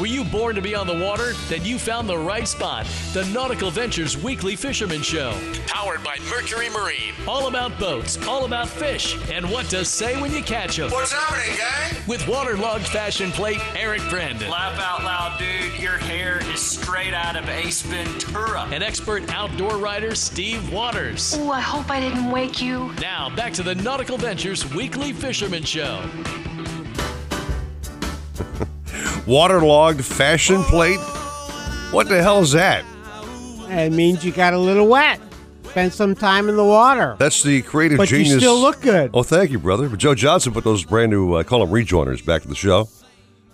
Were 0.00 0.06
you 0.06 0.22
born 0.22 0.54
to 0.54 0.62
be 0.62 0.76
on 0.76 0.86
the 0.86 0.96
water? 0.96 1.32
Then 1.48 1.64
you 1.64 1.76
found 1.76 2.08
the 2.08 2.16
right 2.16 2.46
spot. 2.46 2.86
The 3.14 3.24
Nautical 3.32 3.68
Ventures 3.68 4.16
Weekly 4.16 4.54
Fisherman 4.54 5.02
Show. 5.02 5.32
Powered 5.66 6.04
by 6.04 6.18
Mercury 6.30 6.70
Marine. 6.70 7.14
All 7.26 7.48
about 7.48 7.76
boats, 7.80 8.16
all 8.28 8.44
about 8.44 8.68
fish, 8.68 9.16
and 9.32 9.50
what 9.50 9.66
to 9.70 9.84
say 9.84 10.20
when 10.20 10.30
you 10.32 10.40
catch 10.40 10.76
them. 10.76 10.92
What's 10.92 11.10
happening, 11.10 11.56
gang? 11.56 12.00
With 12.06 12.28
waterlogged 12.28 12.86
fashion 12.86 13.32
plate, 13.32 13.58
Eric 13.74 14.02
Brandon. 14.08 14.48
Laugh 14.48 14.78
out 14.78 15.02
loud, 15.02 15.36
dude. 15.36 15.82
Your 15.82 15.98
hair 15.98 16.38
is 16.52 16.60
straight 16.60 17.12
out 17.12 17.34
of 17.34 17.48
Ace 17.48 17.82
Ventura. 17.82 18.68
And 18.70 18.84
expert 18.84 19.28
outdoor 19.34 19.78
writer, 19.78 20.14
Steve 20.14 20.72
Waters. 20.72 21.36
Ooh, 21.36 21.50
I 21.50 21.60
hope 21.60 21.90
I 21.90 21.98
didn't 21.98 22.30
wake 22.30 22.62
you. 22.62 22.92
Now, 23.00 23.34
back 23.34 23.52
to 23.54 23.64
the 23.64 23.74
Nautical 23.74 24.16
Ventures 24.16 24.64
Weekly 24.72 25.12
Fisherman 25.12 25.64
Show. 25.64 26.08
Waterlogged 29.28 30.02
fashion 30.02 30.62
plate? 30.62 30.98
What 31.90 32.08
the 32.08 32.22
hell 32.22 32.40
is 32.40 32.52
that? 32.52 32.82
It 33.68 33.92
means 33.92 34.24
you 34.24 34.32
got 34.32 34.54
a 34.54 34.58
little 34.58 34.88
wet. 34.88 35.20
Spend 35.64 35.92
some 35.92 36.14
time 36.14 36.48
in 36.48 36.56
the 36.56 36.64
water. 36.64 37.14
That's 37.18 37.42
the 37.42 37.60
creative 37.60 37.98
But 37.98 38.10
you 38.10 38.24
still 38.24 38.58
look 38.58 38.80
good. 38.80 39.10
Oh, 39.12 39.22
thank 39.22 39.50
you, 39.50 39.58
brother. 39.58 39.90
But 39.90 39.98
Joe 39.98 40.14
Johnson 40.14 40.54
put 40.54 40.64
those 40.64 40.82
brand 40.82 41.10
new, 41.10 41.36
I 41.36 41.42
call 41.42 41.60
them 41.60 41.68
rejoiners, 41.68 42.24
back 42.24 42.40
to 42.40 42.48
the 42.48 42.54
show. 42.54 42.88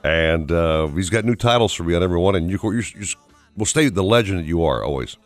And 0.04 0.52
uh, 0.52 0.86
he's 0.88 1.10
got 1.10 1.24
new 1.24 1.34
titles 1.34 1.72
for 1.72 1.82
me 1.82 1.96
on 1.96 2.04
every 2.04 2.20
one. 2.20 2.36
And 2.36 2.48
you, 2.48 2.60
you, 2.62 2.82
you 2.94 3.06
will 3.56 3.66
stay 3.66 3.88
the 3.88 4.04
legend 4.04 4.38
that 4.38 4.46
you 4.46 4.62
are 4.62 4.84
always. 4.84 5.16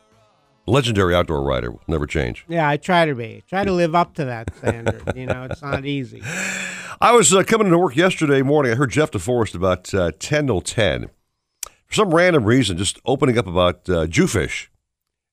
Legendary 0.69 1.15
outdoor 1.15 1.43
rider 1.43 1.71
will 1.73 1.83
never 1.89 2.07
change. 2.07 2.45
Yeah, 2.49 2.69
I 2.69 2.77
try 2.77 3.07
to 3.07 3.15
be. 3.15 3.43
Try 3.49 3.65
to 3.65 3.73
live 3.73 3.95
up 3.95 4.15
to 4.15 4.25
that 4.27 4.55
standard. 4.57 5.03
you 5.17 5.27
know, 5.27 5.45
it's 5.51 5.63
not 5.63 5.85
easy. 5.85 6.23
I 7.01 7.13
was 7.13 7.33
uh, 7.33 7.43
coming 7.45 7.69
into 7.69 7.79
work 7.79 7.97
yesterday 7.97 8.43
morning. 8.43 8.73
I 8.73 8.75
heard 8.75 8.91
Jeff 8.91 9.11
DeForest 9.11 9.55
about 9.55 9.93
uh, 9.95 10.13
10 10.19 10.47
till 10.49 10.61
10. 10.61 11.11
For 11.87 11.95
some 11.95 12.15
random 12.15 12.45
reason, 12.45 12.77
just 12.77 12.99
opening 13.07 13.39
up 13.39 13.47
about 13.47 13.89
uh, 13.89 14.07
Jewfish 14.07 14.69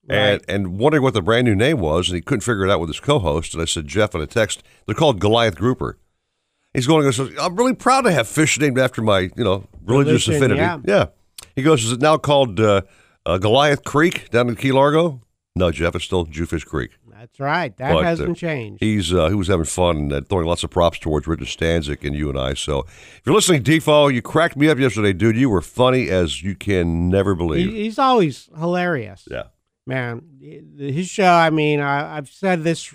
and, 0.07 0.41
and 0.47 0.77
wondering 0.77 1.03
what 1.03 1.13
the 1.13 1.21
brand 1.21 1.45
new 1.45 1.55
name 1.55 1.79
was. 1.79 2.07
And 2.07 2.15
he 2.15 2.21
couldn't 2.21 2.41
figure 2.41 2.65
it 2.65 2.71
out 2.71 2.79
with 2.79 2.89
his 2.89 2.99
co 2.99 3.19
host. 3.19 3.53
And 3.53 3.61
I 3.61 3.65
said, 3.65 3.87
Jeff, 3.87 4.15
in 4.15 4.21
a 4.21 4.27
text, 4.27 4.63
they're 4.85 4.95
called 4.95 5.19
Goliath 5.19 5.55
Grouper. 5.55 5.97
He's 6.73 6.87
going, 6.87 7.09
I'm 7.39 7.55
really 7.55 7.73
proud 7.73 8.01
to 8.01 8.11
have 8.11 8.27
fish 8.27 8.59
named 8.59 8.77
after 8.77 9.01
my, 9.01 9.31
you 9.35 9.43
know, 9.43 9.65
religious 9.85 10.27
Religion, 10.27 10.51
affinity. 10.51 10.83
yeah. 10.87 11.05
He 11.55 11.63
goes, 11.63 11.83
is 11.85 11.93
it 11.93 12.01
now 12.01 12.17
called 12.17 12.59
uh, 12.59 12.81
uh, 13.25 13.37
Goliath 13.37 13.83
Creek 13.83 14.29
down 14.29 14.49
in 14.49 14.55
Key 14.55 14.71
Largo? 14.73 15.21
No, 15.57 15.71
Jeff, 15.71 15.95
it's 15.95 16.03
still 16.03 16.25
Jewfish 16.25 16.65
Creek. 16.65 16.97
That's 17.09 17.39
right. 17.39 17.75
That 17.77 17.93
But, 17.93 17.99
uh, 17.99 18.03
hasn't 18.03 18.37
changed. 18.37 18.83
He's 18.83 19.13
uh, 19.13 19.29
he 19.29 19.35
was 19.35 19.47
having 19.47 19.65
fun 19.65 19.97
and 19.97 20.13
uh, 20.13 20.21
throwing 20.27 20.45
lots 20.45 20.65
of 20.65 20.69
props 20.69 20.99
towards 20.99 21.27
Richard 21.27 21.47
Stanzik 21.47 22.05
and 22.05 22.13
you 22.13 22.29
and 22.29 22.37
I. 22.37 22.55
So 22.55 22.79
if 22.79 23.21
you're 23.25 23.33
listening, 23.33 23.63
Defo, 23.63 24.13
you 24.13 24.21
cracked 24.21 24.57
me 24.57 24.67
up 24.67 24.77
yesterday, 24.77 25.13
dude. 25.13 25.37
You 25.37 25.49
were 25.49 25.61
funny 25.61 26.09
as 26.09 26.43
you 26.43 26.55
can 26.55 27.07
never 27.09 27.33
believe. 27.33 27.71
He, 27.71 27.83
he's 27.83 27.97
always 27.97 28.49
hilarious. 28.57 29.27
Yeah. 29.31 29.43
Man, 29.87 30.23
his 30.77 31.07
show, 31.07 31.31
I 31.31 31.51
mean, 31.51 31.79
I, 31.79 32.17
I've 32.17 32.27
said 32.27 32.63
this 32.63 32.93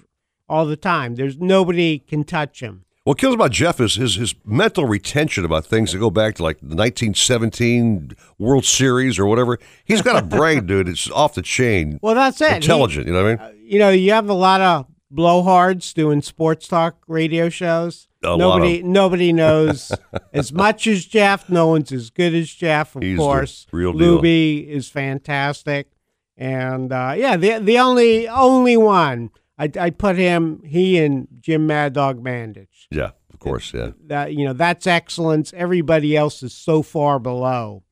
all 0.48 0.66
the 0.66 0.76
time. 0.76 1.14
There's 1.14 1.38
nobody 1.38 1.98
can 1.98 2.24
touch 2.24 2.60
him. 2.60 2.84
What 3.04 3.16
kills 3.18 3.34
about 3.34 3.50
Jeff 3.50 3.80
is 3.80 3.94
his 3.94 4.16
his 4.16 4.34
mental 4.44 4.84
retention 4.84 5.44
about 5.44 5.64
things 5.64 5.92
that 5.92 5.98
go 5.98 6.10
back 6.10 6.34
to 6.36 6.42
like 6.42 6.58
the 6.60 6.76
1917 6.76 8.12
World 8.38 8.64
Series 8.64 9.18
or 9.18 9.26
whatever. 9.26 9.58
He's 9.84 10.02
got 10.02 10.22
a 10.22 10.26
brain, 10.36 10.66
dude. 10.66 10.88
It's 10.88 11.10
off 11.10 11.34
the 11.34 11.42
chain. 11.42 11.98
Well, 12.02 12.14
that's 12.14 12.40
it. 12.40 12.50
He- 12.50 12.56
Intelligent, 12.56 13.06
you 13.06 13.12
know 13.12 13.24
what 13.24 13.40
I 13.40 13.50
mean? 13.52 13.56
you 13.64 13.78
know, 13.78 13.90
you 13.90 14.12
have 14.12 14.28
a 14.28 14.34
lot 14.34 14.60
of 14.60 14.86
blowhards 15.12 15.92
doing 15.94 16.22
sports 16.22 16.68
talk 16.68 16.96
radio 17.08 17.48
shows. 17.48 18.08
A 18.22 18.30
lot 18.30 18.38
nobody, 18.38 18.82
nobody 18.82 19.32
knows 19.42 19.90
as 20.34 20.52
much 20.52 20.86
as 20.86 21.06
Jeff. 21.06 21.48
No 21.48 21.68
one's 21.68 21.90
as 21.92 22.10
good 22.10 22.34
as 22.34 22.50
Jeff, 22.52 22.94
of 22.96 23.02
He's 23.02 23.18
course. 23.18 23.66
real 23.72 23.94
deal. 23.94 24.20
Luby 24.20 24.66
is 24.68 24.90
fantastic, 24.90 25.88
and 26.36 26.92
uh, 26.92 27.14
yeah, 27.16 27.38
the 27.38 27.58
the 27.60 27.78
only 27.78 28.28
only 28.28 28.76
one 28.76 29.30
I 29.58 29.70
I 29.80 29.88
put 29.88 30.16
him, 30.16 30.62
he 30.66 30.98
and 30.98 31.28
Jim 31.40 31.66
Mad 31.66 31.94
Dog 31.94 32.22
Mandich. 32.22 32.66
Yeah, 32.90 33.10
of 33.32 33.38
course, 33.38 33.72
yeah. 33.72 33.90
That 34.06 34.34
you 34.34 34.44
know, 34.46 34.52
that's 34.52 34.86
excellence. 34.86 35.52
Everybody 35.56 36.16
else 36.16 36.42
is 36.42 36.52
so 36.52 36.82
far 36.82 37.18
below. 37.18 37.84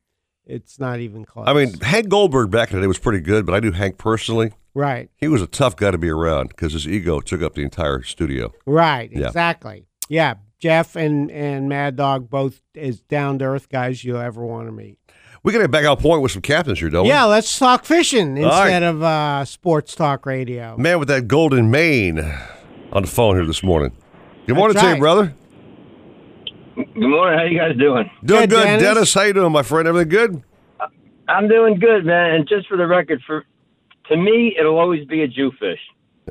It's 0.47 0.81
not 0.81 1.01
even 1.01 1.25
close. 1.27 1.47
I 1.47 1.53
mean, 1.53 1.79
Hank 1.81 2.09
Goldberg 2.09 2.51
back 2.51 2.71
in 2.71 2.77
the 2.77 2.83
day 2.83 2.87
was 2.87 2.99
pretty 2.99 3.21
good, 3.21 3.45
but 3.45 3.55
I 3.55 3.61
knew 3.61 3.71
Hank 3.73 3.99
personally. 3.99 4.53
Right. 4.75 5.11
He 5.17 5.29
was 5.29 5.43
a 5.43 5.47
tough 5.47 5.77
guy 5.77 5.91
to 5.91 5.99
be 5.99 6.09
around 6.09 6.49
because 6.49 6.73
his 6.73 6.89
ego 6.89 7.21
took 7.21 7.43
up 7.43 7.55
the 7.55 7.63
entire 7.63 8.03
studio. 8.03 8.53
Right, 8.65 9.11
Yeah. 9.13 9.27
exactly. 9.27 9.85
Yeah, 10.09 10.35
Jeff 10.59 10.97
and 10.97 11.31
and 11.31 11.69
Mad 11.69 11.97
Dog 11.97 12.31
both 12.31 12.63
as 12.77 13.01
down 13.01 13.39
to 13.41 13.45
earth 13.45 13.69
guys 13.69 14.03
you'll 14.05 14.19
ever 14.21 14.45
want 14.45 14.69
to 14.69 14.73
meet. 14.73 14.99
We 15.45 15.53
got 15.53 15.59
to 15.61 15.69
back 15.69 15.85
out 15.85 16.01
point 16.01 16.23
with 16.23 16.33
some 16.33 16.43
captains 16.43 16.81
here, 16.81 16.91
don't 16.91 17.05
we? 17.05 17.11
Yeah, 17.11 17.25
let's 17.27 17.59
talk 17.59 17.85
fishing 17.85 18.37
All 18.43 18.51
right. 18.51 18.63
instead 18.65 18.83
of 18.83 19.03
uh, 19.03 19.45
sports 19.45 19.95
talk 19.95 20.27
radio. 20.27 20.77
Man 20.79 20.99
with 20.99 21.09
that 21.09 21.29
golden 21.29 21.71
mane 21.71 22.19
on 22.93 23.03
the 23.03 23.09
phone 23.09 23.37
here 23.37 23.47
this 23.47 23.63
morning. 23.63 23.93
Good 24.49 24.57
morning 24.57 24.77
That's 24.77 24.87
to 24.87 24.95
you, 24.95 24.99
brother. 24.99 25.35
Good 26.75 26.97
morning. 26.97 27.39
How 27.39 27.45
you 27.45 27.59
guys 27.59 27.77
doing? 27.77 28.11
Doing 28.25 28.41
Good, 28.41 28.51
good, 28.51 28.65
Dennis. 28.65 28.83
Dennis. 28.83 29.15
How 29.15 29.23
you 29.25 29.35
doing, 29.35 29.53
my 29.53 29.63
friend? 29.63 29.87
Everything 29.87 30.09
good? 30.09 30.43
I'm 31.29 31.49
doing 31.49 31.79
good, 31.79 32.07
man. 32.07 32.31
And 32.35 32.49
just 32.49 32.67
for 32.67 32.79
the 32.79 32.87
record, 32.87 33.21
for 33.27 33.45
to 34.09 34.17
me, 34.17 34.57
it'll 34.59 34.79
always 34.79 35.07
be 35.07 35.23
a 35.23 35.29
Jewfish. 35.29 35.77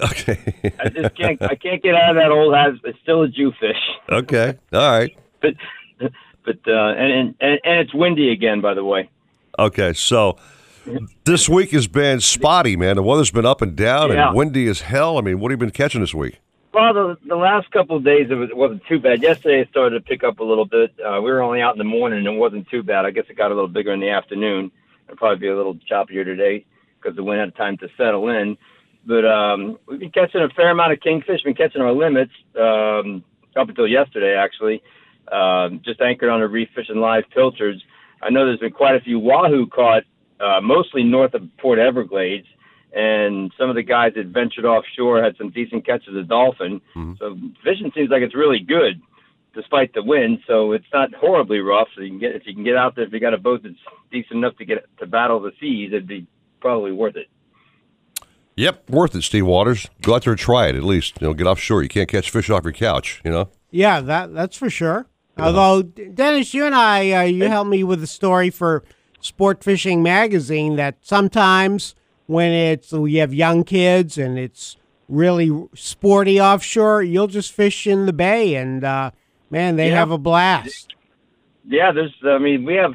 Okay. 0.01 0.71
I 0.80 0.89
just 0.89 1.15
can't. 1.15 1.39
I 1.43 1.53
can't 1.53 1.84
get 1.84 1.93
out 1.93 2.10
of 2.10 2.15
that 2.15 2.32
old 2.32 2.56
habit. 2.56 2.80
It's 2.86 2.97
still 3.03 3.21
a 3.21 3.27
Jewfish. 3.27 3.77
okay. 4.10 4.56
All 4.73 4.80
right. 4.99 5.15
But 5.41 5.53
but 6.43 6.58
uh, 6.67 6.71
and, 6.97 7.36
and 7.39 7.60
and 7.63 7.80
it's 7.82 7.93
windy 7.93 8.32
again, 8.32 8.62
by 8.62 8.73
the 8.73 8.84
way. 8.84 9.12
Okay. 9.60 9.93
So 9.93 10.38
this 11.23 11.47
week 11.47 11.69
has 11.69 11.88
been 11.88 12.19
spotty, 12.19 12.75
man. 12.75 12.95
The 12.95 13.03
weather's 13.03 13.30
been 13.30 13.45
up 13.45 13.62
and 13.62 13.75
down 13.75 14.12
Yeah. 14.12 14.30
and 14.30 14.36
windy 14.36 14.67
as 14.67 14.82
hell. 14.82 15.19
I 15.19 15.21
mean, 15.21 15.39
what 15.39 15.51
have 15.51 15.60
you 15.60 15.65
been 15.67 15.71
catching 15.71 16.01
this 16.01 16.15
week? 16.15 16.39
Well, 16.73 16.93
the, 16.93 17.17
the 17.25 17.36
last 17.36 17.71
couple 17.71 17.97
of 17.97 18.03
days 18.03 18.27
it, 18.30 18.36
was, 18.36 18.49
it 18.49 18.58
wasn't 18.58 18.86
too 18.88 18.99
bad. 18.99 19.23
Yesterday 19.23 19.62
it 19.62 19.69
started 19.69 19.97
to 19.97 20.06
pick 20.06 20.23
up 20.23 20.39
a 20.39 20.43
little 20.43 20.65
bit. 20.65 20.93
Uh, 20.99 21.21
we 21.21 21.32
were 21.32 21.41
only 21.41 21.62
out 21.62 21.73
in 21.73 21.80
the 21.80 21.84
morning 21.84 22.19
and 22.19 22.27
it 22.27 22.39
wasn't 22.39 22.69
too 22.69 22.84
bad. 22.84 23.06
I 23.06 23.12
guess 23.12 23.25
it 23.30 23.38
got 23.38 23.51
a 23.51 23.56
little 23.56 23.69
bigger 23.69 23.93
in 23.93 23.99
the 23.99 24.10
afternoon. 24.10 24.71
It'll 25.06 25.17
probably 25.17 25.39
be 25.39 25.47
a 25.47 25.56
little 25.56 25.75
choppier 25.89 26.23
today 26.25 26.65
because 26.99 27.15
the 27.15 27.23
wind 27.23 27.39
had 27.39 27.56
time 27.56 27.77
to 27.77 27.88
settle 27.97 28.27
in. 28.30 28.58
But 29.06 29.25
um, 29.25 29.80
we've 29.88 29.99
been 29.99 30.12
catching 30.12 30.41
a 30.41 30.49
fair 30.49 30.69
amount 30.69 30.91
of 30.91 30.99
kingfish. 30.99 31.41
Been 31.43 31.56
catching 31.56 31.81
our 31.81 31.94
limits 31.94 32.33
um, 32.60 33.23
up 33.56 33.69
until 33.69 33.87
yesterday, 33.87 34.35
actually. 34.35 34.83
Um, 35.31 35.81
just 35.83 36.02
anchored 36.02 36.29
on 36.29 36.41
a 36.41 36.48
reef 36.48 36.69
fishing 36.75 36.98
live 36.98 37.23
pilchards. 37.33 37.81
I 38.21 38.29
know 38.29 38.46
there's 38.46 38.60
been 38.60 38.71
quite 38.71 38.96
a 38.96 39.02
few 39.02 39.19
wahoo 39.19 39.67
caught, 39.67 40.04
uh, 40.39 40.60
mostly 40.62 41.04
north 41.04 41.33
of 41.33 41.44
Port 41.58 41.79
Everglades 41.79 42.48
and 42.98 43.54
some 43.60 43.69
of 43.69 43.75
the 43.75 43.83
guys 43.83 44.13
that 44.15 44.25
ventured 44.27 44.65
offshore 44.65 45.23
had 45.23 45.37
some 45.37 45.52
decent 45.52 45.85
catches 45.85 46.15
of 46.15 46.27
dolphin. 46.27 46.81
So 47.19 47.37
fishing 47.63 47.91
seems 47.93 48.10
like 48.10 48.23
it's 48.23 48.33
really 48.33 48.60
good, 48.60 49.00
despite 49.54 49.93
the 49.93 50.02
wind. 50.02 50.39
So 50.48 50.71
it's 50.71 50.87
not 50.91 51.13
horribly 51.13 51.60
rough. 51.60 51.89
So 51.95 52.02
you 52.02 52.10
can 52.10 52.19
get 52.19 52.35
if 52.35 52.48
you 52.48 52.56
can 52.56 52.63
get 52.63 52.75
out 52.75 52.95
there 52.95 53.06
if 53.06 53.13
you 53.13 53.19
got 53.19 53.35
a 53.35 53.37
boat 53.37 53.62
that's 53.62 53.75
decent 54.12 54.37
enough 54.37 54.58
to 54.58 54.65
get 54.65 54.85
to 54.98 55.06
battle 55.06 55.39
the 55.39 55.52
seas, 55.60 55.89
it'd 55.91 56.08
be 56.08 56.25
probably 56.60 56.91
worth 56.91 57.15
it. 57.15 57.27
Yep, 58.56 58.89
worth 58.89 59.13
it, 59.13 59.21
Steve 59.21 59.45
Waters. 59.45 59.87
Go 60.02 60.15
out 60.15 60.23
there 60.23 60.33
and 60.33 60.39
try 60.39 60.65
it 60.65 60.75
at 60.75 60.81
least. 60.81 61.21
You 61.21 61.27
know, 61.27 61.33
get 61.35 61.45
offshore. 61.45 61.83
You 61.83 61.89
can't 61.89 62.10
catch 62.10 62.31
fish 62.31 62.50
off 62.50 62.63
your 62.63 62.73
couch. 62.73 63.21
You 63.23 63.29
know. 63.29 63.50
Yeah, 63.69 64.02
that 64.02 64.33
that's 64.33 64.58
for 64.58 64.71
sure. 64.71 65.06
Although 65.37 65.83
Dennis, 65.83 66.56
you 66.56 66.65
and 66.65 66.73
I, 66.73 67.12
uh, 67.12 67.21
you 67.21 67.45
helped 67.45 67.69
me 67.69 67.83
with 67.83 68.02
a 68.02 68.08
story 68.08 68.50
for 68.50 68.83
Sport 69.19 69.63
Fishing 69.63 70.02
Magazine 70.02 70.77
that 70.77 70.98
sometimes 71.02 71.93
when 72.28 72.52
it's 72.52 72.92
we 72.92 73.15
have 73.15 73.34
young 73.34 73.63
kids 73.63 74.17
and 74.17 74.38
it's 74.38 74.78
really 75.10 75.50
sporty 75.73 76.40
offshore, 76.40 77.02
you'll 77.02 77.28
just 77.28 77.52
fish 77.52 77.88
in 77.88 78.06
the 78.06 78.13
bay 78.13 78.56
and 78.56 78.84
uh, 78.84 79.12
man, 79.50 79.75
they 79.78 79.90
Yeah. 79.90 79.96
have 79.96 80.12
a 80.12 80.17
blast. 80.17 80.94
Yeah, 81.67 81.92
there's. 81.92 82.13
I 82.23 82.38
mean, 82.38 82.63
we 82.65 82.75
have. 82.75 82.94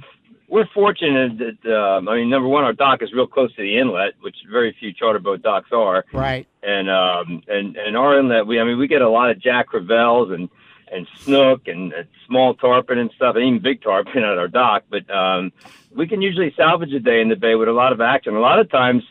We're 0.49 0.66
fortunate 0.74 1.39
that. 1.39 1.74
Um, 1.74 2.09
I 2.09 2.16
mean, 2.16 2.28
number 2.30 2.49
one, 2.49 2.64
our 2.64 2.72
dock 2.74 3.03
is 3.03 3.12
real 3.12 3.26
close 3.26 3.55
to 3.57 3.62
the 3.62 3.78
inlet, 3.78 4.14
which 4.20 4.37
very 4.51 4.74
few 4.78 4.93
charter 4.93 5.18
boat 5.18 5.43
docks 5.43 5.70
are. 5.72 6.05
Right. 6.12 6.47
and 6.62 6.89
um 6.89 7.43
and 7.49 7.76
and 7.76 7.97
our 7.97 8.18
inlet 8.18 8.47
we 8.47 8.61
I 8.61 8.64
mean 8.64 8.78
we 8.78 8.87
get 8.87 9.03
a 9.03 9.09
lot 9.09 9.30
of 9.30 9.39
jack 9.41 9.66
crevalles 9.68 10.30
and 10.30 10.49
and 10.93 11.09
snook 11.20 11.66
and, 11.68 11.93
and 11.93 12.07
small 12.26 12.55
tarpon 12.55 12.99
and 12.99 13.11
stuff 13.16 13.35
and 13.35 13.45
even 13.45 13.59
big 13.61 13.83
tarpon 13.83 14.18
at 14.30 14.39
our 14.39 14.47
dock 14.49 14.85
but 14.91 15.11
um 15.11 15.53
we 15.97 16.07
can 16.07 16.22
usually 16.22 16.53
salvage 16.57 16.93
a 16.93 17.01
day 17.01 17.20
in 17.20 17.28
the 17.30 17.35
bay 17.37 17.55
with 17.57 17.66
a 17.68 17.72
lot 17.72 17.93
of 17.93 18.01
action 18.01 18.37
a 18.37 18.41
lot 18.41 18.61
of 18.61 18.70
times 18.70 19.03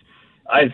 I've 0.50 0.74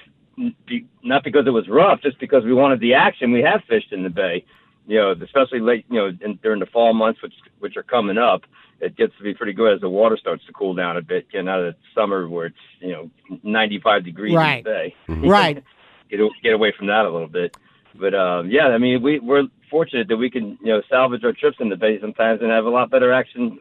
not 1.03 1.23
because 1.23 1.47
it 1.47 1.51
was 1.51 1.67
rough 1.67 2.01
just 2.01 2.19
because 2.19 2.43
we 2.43 2.53
wanted 2.53 2.79
the 2.79 2.93
action 2.93 3.31
we 3.31 3.41
have 3.41 3.61
fished 3.67 3.91
in 3.91 4.03
the 4.03 4.09
bay 4.09 4.45
you 4.85 4.95
know 4.99 5.11
especially 5.23 5.59
late 5.59 5.83
you 5.89 5.97
know 5.97 6.11
in, 6.21 6.35
during 6.43 6.59
the 6.59 6.65
fall 6.67 6.93
months 6.93 7.21
which 7.23 7.33
which 7.59 7.75
are 7.75 7.81
coming 7.83 8.19
up 8.19 8.43
it 8.79 8.95
gets 8.95 9.17
to 9.17 9.23
be 9.23 9.33
pretty 9.33 9.53
good 9.53 9.73
as 9.73 9.81
the 9.81 9.89
water 9.89 10.15
starts 10.15 10.45
to 10.45 10.53
cool 10.53 10.75
down 10.75 10.95
a 10.95 11.01
bit 11.01 11.27
getting 11.31 11.49
out 11.49 11.59
of 11.59 11.73
the 11.73 11.79
summer 11.99 12.29
where 12.29 12.45
it's 12.47 12.55
you 12.79 12.91
know 12.91 13.09
95 13.41 14.05
degrees 14.05 14.35
Right. 14.35 14.59
in 14.59 14.63
the 14.63 14.69
bay 14.69 14.95
Right. 15.07 15.63
get 16.09 16.19
get 16.43 16.53
away 16.53 16.71
from 16.77 16.85
that 16.87 17.05
a 17.05 17.09
little 17.09 17.27
bit. 17.27 17.55
But 17.99 18.13
um, 18.13 18.51
yeah, 18.51 18.67
I 18.67 18.77
mean, 18.77 19.01
we 19.01 19.17
we're 19.19 19.47
fortunate 19.71 20.07
that 20.09 20.17
we 20.17 20.29
can 20.29 20.57
you 20.61 20.67
know 20.67 20.81
salvage 20.87 21.23
our 21.23 21.33
trips 21.33 21.57
in 21.59 21.69
the 21.69 21.75
bay 21.75 21.99
sometimes 21.99 22.41
and 22.41 22.51
have 22.51 22.65
a 22.65 22.69
lot 22.69 22.91
better 22.91 23.11
action, 23.11 23.59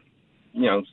you 0.53 0.67
know, 0.67 0.83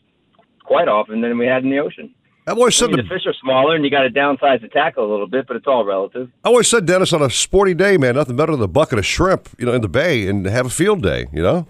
quite 0.65 0.89
often 0.89 1.21
than 1.21 1.37
we 1.37 1.47
had 1.47 1.62
in 1.62 1.71
the 1.71 1.79
ocean. 1.79 2.15
I've 2.47 2.59
always 2.59 2.77
I 2.77 2.81
said 2.81 2.91
mean, 2.91 2.97
the, 2.99 3.03
the 3.05 3.09
fish 3.09 3.23
are 3.27 3.33
smaller 3.41 3.75
and 3.75 3.85
you 3.85 3.91
got 3.91 4.03
to 4.03 4.11
downsize 4.11 4.61
the 4.61 4.69
tackle 4.69 5.09
a 5.09 5.11
little 5.11 5.27
bit, 5.27 5.47
but 5.47 5.57
it's 5.57 5.67
all 5.67 5.85
relative. 5.85 6.31
I 6.45 6.49
always 6.49 6.69
said, 6.69 6.85
Dennis, 6.85 7.13
on 7.15 7.23
a 7.23 7.31
sporty 7.31 7.73
day, 7.75 7.97
man, 7.97 8.17
nothing 8.17 8.37
better 8.37 8.53
than 8.53 8.61
a 8.63 8.69
bucket 8.69 8.99
of 8.99 9.07
shrimp, 9.07 9.49
you 9.59 9.65
know, 9.65 9.73
in 9.73 9.81
the 9.81 9.89
bay 9.89 10.29
and 10.29 10.45
have 10.47 10.67
a 10.67 10.71
field 10.71 11.03
day. 11.03 11.27
You 11.33 11.43
know, 11.43 11.67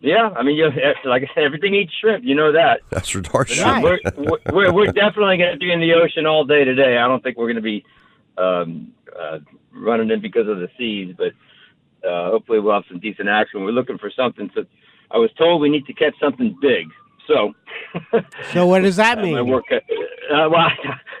Yeah, 0.00 0.30
I 0.36 0.42
mean, 0.42 0.56
you 0.56 0.70
like 1.04 1.22
I 1.24 1.34
said, 1.34 1.44
everything 1.44 1.74
eats 1.74 1.92
shrimp. 2.00 2.24
You 2.24 2.34
know 2.34 2.52
that. 2.52 2.80
that's 2.90 3.10
for 3.10 3.20
darn 3.20 3.44
But, 3.46 3.54
sure. 3.54 3.66
uh, 3.66 3.80
we're, 3.82 3.98
we're- 4.16 4.40
we're 4.52 4.72
we're 4.72 4.92
definitely 4.92 5.36
going 5.36 5.52
to 5.52 5.58
be 5.58 5.70
in 5.70 5.80
the 5.80 5.92
ocean 5.94 6.24
all 6.26 6.44
day 6.44 6.64
today. 6.64 6.96
I 6.96 7.06
don't 7.06 7.22
think 7.22 7.36
we're 7.36 7.46
going 7.52 7.56
to 7.56 7.62
be 7.62 7.84
um, 8.38 8.92
uh, 9.18 9.38
running 9.72 10.10
in 10.10 10.20
because 10.20 10.48
of 10.48 10.58
the 10.58 10.68
seas, 10.78 11.14
but 11.16 11.32
uh, 12.08 12.30
hopefully 12.30 12.58
we'll 12.60 12.74
have 12.74 12.84
some 12.88 13.00
decent 13.00 13.28
action. 13.28 13.62
We're 13.64 13.70
looking 13.72 13.98
for 13.98 14.10
something. 14.10 14.48
To, 14.56 14.66
I 15.10 15.18
was 15.18 15.30
told 15.38 15.60
we 15.60 15.68
need 15.68 15.86
to 15.86 15.92
catch 15.94 16.14
something 16.20 16.56
big. 16.60 16.86
So 17.26 17.54
So 18.52 18.66
what 18.66 18.82
does 18.82 18.96
that 18.96 19.18
my 19.18 19.24
mean? 19.24 19.46
work. 19.48 19.64
Uh, 19.72 20.48
well, 20.50 20.68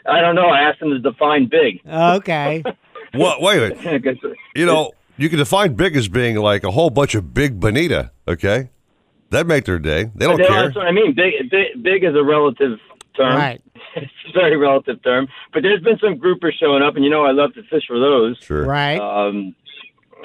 I 0.06 0.20
don't 0.20 0.34
know. 0.34 0.48
I 0.48 0.60
asked 0.62 0.80
them 0.80 0.90
to 0.90 0.98
define 0.98 1.48
big. 1.48 1.80
Okay. 1.86 2.62
What? 3.16 3.40
Wait 3.40 3.58
a 3.58 3.76
minute. 3.76 4.18
You 4.56 4.66
know, 4.66 4.90
you 5.18 5.28
can 5.28 5.38
define 5.38 5.74
big 5.74 5.94
as 5.96 6.08
being 6.08 6.34
like 6.34 6.64
a 6.64 6.72
whole 6.72 6.90
bunch 6.90 7.14
of 7.14 7.32
big 7.32 7.60
bonita. 7.60 8.10
Okay, 8.26 8.70
that 9.30 9.46
make 9.46 9.66
their 9.66 9.78
day. 9.78 10.10
They 10.16 10.26
don't 10.26 10.40
Yeah, 10.40 10.48
care. 10.48 10.62
That's 10.64 10.74
what 10.74 10.86
I 10.88 10.90
mean. 10.90 11.14
Big, 11.14 11.48
big, 11.48 11.80
big 11.80 12.02
is 12.02 12.16
a 12.16 12.24
relative 12.24 12.80
term. 13.16 13.36
Right. 13.36 13.62
it's 13.94 14.10
a 14.28 14.32
very 14.32 14.56
relative 14.56 15.00
term. 15.04 15.28
But 15.52 15.62
there's 15.62 15.80
been 15.80 15.96
some 16.00 16.14
groupers 16.18 16.54
showing 16.58 16.82
up, 16.82 16.96
and 16.96 17.04
you 17.04 17.10
know 17.10 17.24
I 17.24 17.30
love 17.30 17.54
to 17.54 17.62
fish 17.70 17.84
for 17.86 18.00
those. 18.00 18.36
Sure. 18.42 18.64
Right. 18.66 18.98
Um, 18.98 19.54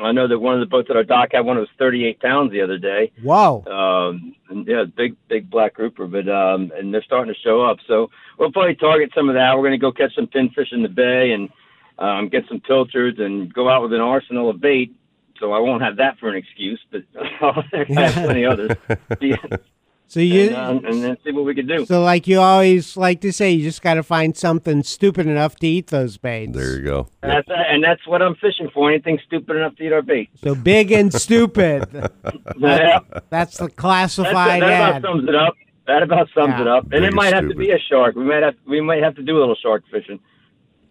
I 0.05 0.11
know 0.11 0.27
that 0.27 0.39
one 0.39 0.53
of 0.53 0.59
the 0.59 0.65
boats 0.65 0.89
at 0.89 0.95
our 0.95 1.03
dock 1.03 1.29
had 1.33 1.41
one 1.41 1.57
that 1.57 1.61
was 1.61 1.69
38 1.77 2.19
pounds 2.19 2.51
the 2.51 2.61
other 2.61 2.77
day. 2.77 3.11
Wow. 3.23 3.63
Um, 3.65 4.35
and 4.49 4.67
yeah, 4.67 4.85
big, 4.85 5.15
big 5.27 5.49
black 5.49 5.75
grouper, 5.75 6.07
but 6.07 6.27
um, 6.29 6.71
and 6.75 6.93
they're 6.93 7.03
starting 7.03 7.33
to 7.33 7.39
show 7.39 7.61
up. 7.61 7.77
So 7.87 8.09
we'll 8.37 8.51
probably 8.51 8.75
target 8.75 9.11
some 9.15 9.29
of 9.29 9.35
that. 9.35 9.55
We're 9.55 9.61
going 9.61 9.71
to 9.71 9.77
go 9.77 9.91
catch 9.91 10.15
some 10.15 10.27
pinfish 10.27 10.71
in 10.71 10.81
the 10.81 10.89
bay 10.89 11.31
and 11.31 11.49
um, 11.97 12.29
get 12.29 12.43
some 12.47 12.61
pilchards 12.61 13.19
and 13.19 13.53
go 13.53 13.69
out 13.69 13.81
with 13.81 13.93
an 13.93 14.01
arsenal 14.01 14.49
of 14.49 14.61
bait. 14.61 14.95
So 15.39 15.53
I 15.53 15.59
won't 15.59 15.83
have 15.83 15.97
that 15.97 16.17
for 16.19 16.29
an 16.29 16.35
excuse, 16.35 16.79
but 16.91 17.03
I'll 17.41 17.63
have 17.71 17.87
plenty 17.87 18.45
others. 18.45 18.71
So 20.09 20.19
you 20.21 20.47
and, 20.47 20.55
um, 20.55 20.85
and 20.85 21.03
then 21.03 21.17
see 21.23 21.31
what 21.31 21.45
we 21.45 21.53
can 21.53 21.67
do. 21.67 21.85
so 21.85 22.01
like 22.01 22.27
you 22.27 22.39
always 22.39 22.97
like 22.97 23.21
to 23.21 23.31
say, 23.31 23.51
you 23.51 23.61
just 23.63 23.83
got 23.83 23.93
to 23.93 24.01
find 24.01 24.35
something 24.35 24.81
stupid 24.81 25.27
enough 25.27 25.55
to 25.57 25.67
eat 25.67 25.87
those 25.87 26.17
baits. 26.17 26.57
There 26.57 26.77
you 26.79 26.83
go. 26.83 27.07
And 27.21 27.31
that's, 27.31 27.47
and 27.47 27.83
that's 27.83 28.07
what 28.07 28.23
I'm 28.23 28.33
fishing 28.33 28.71
for. 28.73 28.89
Anything 28.91 29.19
stupid 29.27 29.55
enough 29.55 29.75
to 29.75 29.83
eat 29.83 29.93
our 29.93 30.01
bait. 30.01 30.29
So 30.43 30.55
big 30.55 30.91
and 30.91 31.13
stupid. 31.13 31.85
Yeah. 32.57 32.99
That's 33.29 33.57
the 33.57 33.65
That's, 33.65 33.75
classified 33.75 34.63
that 34.63 34.71
ad. 34.71 34.89
about 34.97 35.01
sums 35.11 35.29
it 35.29 35.35
up. 35.35 35.53
That 35.85 36.01
about 36.03 36.27
sums 36.33 36.53
Yeah. 36.57 36.61
it 36.61 36.67
up. 36.67 36.83
And 36.85 36.89
Big 36.91 37.03
it 37.03 37.05
and 37.07 37.15
might 37.15 37.33
have 37.33 37.47
to 37.47 37.55
be 37.55 37.69
a 37.71 37.77
shark. 37.79 38.15
We 38.15 38.23
might 38.23 38.41
have 38.43 38.55
we 38.67 38.81
might 38.81 39.03
have 39.03 39.15
to 39.15 39.23
do 39.23 39.37
a 39.37 39.39
little 39.39 39.55
shark 39.55 39.83
fishing. 39.91 40.19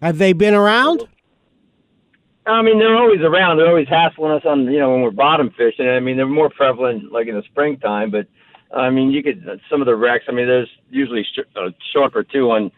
Have 0.01 0.19
they 0.19 0.33
been 0.33 0.55
around? 0.55 1.07
I 2.47 2.63
mean, 2.63 2.79
they're 2.79 2.97
always 2.97 3.21
around. 3.21 3.59
They're 3.59 3.69
always 3.69 3.89
hassling 3.89 4.31
us 4.33 4.43
on 4.45 4.65
you 4.73 4.79
know 4.79 4.91
when 4.93 5.03
we're 5.03 5.11
bottom 5.11 5.51
fishing. 5.51 5.89
I 5.89 6.01
mean, 6.01 6.17
they're 6.17 6.27
more 6.27 6.49
prevalent 6.51 7.13
like 7.13 7.27
in 7.27 7.35
the 7.35 7.43
springtime. 7.43 8.11
But 8.11 8.27
I 8.77 8.91
mean, 8.91 9.11
you 9.11 9.23
could 9.23 9.45
some 9.71 9.81
of 9.81 9.87
the 9.87 9.97
wrecks. 9.97 10.25
I 10.29 10.33
mean, 10.33 10.47
there's 10.47 10.69
usually 10.91 11.25
a 11.57 11.69
shark 11.93 12.15
or 12.15 12.23
two 12.23 12.51
on 12.51 12.71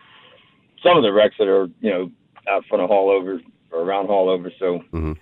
some 0.83 0.97
of 0.97 1.03
the 1.03 1.13
wrecks 1.13 1.35
that 1.39 1.49
are 1.49 1.69
you 1.81 1.91
know 1.91 2.11
out 2.49 2.65
front 2.67 2.83
of 2.83 2.89
haul 2.91 3.09
haulover 3.09 3.41
or 3.73 3.81
around 3.83 4.07
haul 4.07 4.27
haulover. 4.27 4.51
So 4.59 4.83
Mhm. 4.93 5.17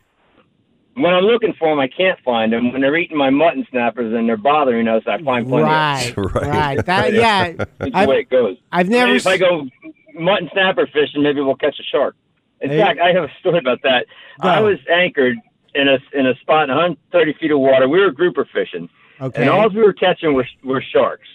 when 0.94 1.14
I'm 1.14 1.24
looking 1.24 1.54
for 1.58 1.68
them, 1.70 1.78
I 1.80 1.88
can't 1.88 2.18
find 2.20 2.52
them. 2.52 2.72
When 2.72 2.80
they're 2.80 2.96
eating 2.96 3.16
my 3.16 3.30
mutton 3.30 3.66
snappers 3.70 4.12
and 4.12 4.28
they're 4.28 4.36
bothering 4.36 4.88
us, 4.88 5.02
I 5.06 5.18
find 5.22 5.48
plenty. 5.48 5.64
Right, 5.64 6.14
of 6.16 6.24
Right. 6.34 6.46
right. 6.46 6.84
That 6.86 7.12
yeah. 7.14 7.52
That's 7.52 7.70
the 7.78 7.90
I've, 7.94 8.08
way 8.08 8.18
it 8.20 8.30
goes. 8.30 8.56
I've 8.72 8.88
Maybe 8.88 8.98
never. 9.00 9.14
if 9.16 9.26
I 9.26 9.36
go 9.36 9.68
mutton 10.14 10.48
snapper 10.52 10.86
fishing, 10.86 11.22
maybe 11.22 11.40
we'll 11.40 11.54
catch 11.56 11.78
a 11.78 11.82
shark. 11.84 12.14
In 12.60 12.70
Hey. 12.70 12.78
fact, 12.80 12.98
I 13.00 13.12
have 13.12 13.24
a 13.24 13.32
story 13.40 13.58
about 13.58 13.82
that. 13.82 14.06
Go. 14.42 14.48
I 14.48 14.60
was 14.60 14.78
anchored 14.92 15.36
in 15.74 15.88
a 15.88 15.98
in 16.12 16.26
a 16.26 16.34
spot 16.36 16.64
in 16.68 16.76
130 16.76 17.34
feet 17.40 17.52
of 17.52 17.60
water. 17.60 17.88
We 17.88 18.00
were 18.00 18.10
grouper 18.10 18.44
fishing, 18.52 18.88
Okay. 19.20 19.42
and 19.42 19.50
all 19.50 19.68
we 19.68 19.80
were 19.82 19.92
catching 19.92 20.34
were 20.34 20.46
were 20.64 20.82
sharks. 20.82 21.28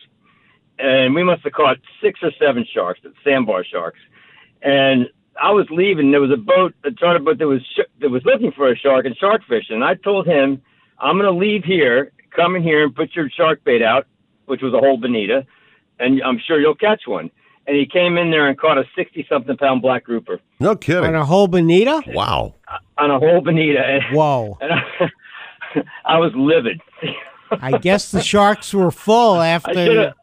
And 0.79 1.13
we 1.13 1.23
must 1.23 1.43
have 1.43 1.53
caught 1.53 1.77
six 2.01 2.19
or 2.23 2.31
seven 2.39 2.65
sharks, 2.73 2.99
sandbar 3.23 3.63
sharks. 3.63 3.99
And 4.61 5.07
I 5.41 5.51
was 5.51 5.67
leaving. 5.69 6.11
There 6.11 6.21
was 6.21 6.31
a 6.31 6.37
boat, 6.37 6.73
a 6.83 6.91
charter 6.91 7.19
boat 7.19 7.37
that 7.39 7.47
was 7.47 7.61
sh- 7.75 7.89
that 8.01 8.09
was 8.09 8.23
looking 8.25 8.51
for 8.51 8.71
a 8.71 8.75
shark 8.77 9.05
and 9.05 9.15
shark 9.17 9.41
fishing. 9.47 9.75
And 9.75 9.83
I 9.83 9.95
told 9.95 10.25
him, 10.25 10.61
"I'm 10.99 11.17
going 11.17 11.31
to 11.31 11.37
leave 11.37 11.63
here, 11.63 12.11
come 12.35 12.55
in 12.55 12.63
here 12.63 12.83
and 12.83 12.95
put 12.95 13.15
your 13.15 13.29
shark 13.29 13.63
bait 13.63 13.81
out, 13.83 14.07
which 14.45 14.61
was 14.61 14.73
a 14.73 14.79
whole 14.79 14.97
bonita, 14.97 15.45
and 15.99 16.21
I'm 16.23 16.39
sure 16.39 16.59
you'll 16.59 16.75
catch 16.75 17.01
one." 17.07 17.29
And 17.65 17.77
he 17.77 17.85
came 17.85 18.17
in 18.17 18.29
there 18.29 18.47
and 18.49 18.57
caught 18.59 18.77
a 18.77 18.83
60 18.93 19.25
something 19.29 19.55
pound 19.55 19.81
black 19.81 20.03
grouper 20.03 20.39
No 20.59 20.75
kidding. 20.75 21.05
on 21.05 21.15
a 21.15 21.23
whole 21.25 21.47
bonita. 21.47 22.01
Wow. 22.07 22.55
on 22.97 23.09
a 23.09 23.17
whole 23.19 23.39
bonita. 23.39 24.01
Whoa. 24.11 24.57
and 24.61 24.73
I, 24.73 25.81
I 26.05 26.17
was 26.17 26.33
livid. 26.35 26.81
I 27.61 27.77
guess 27.77 28.11
the 28.11 28.21
sharks 28.21 28.73
were 28.73 28.91
full 28.91 29.33
I 29.35 29.57
should 29.59 29.69
after. 29.77 30.01
have. 30.01 30.13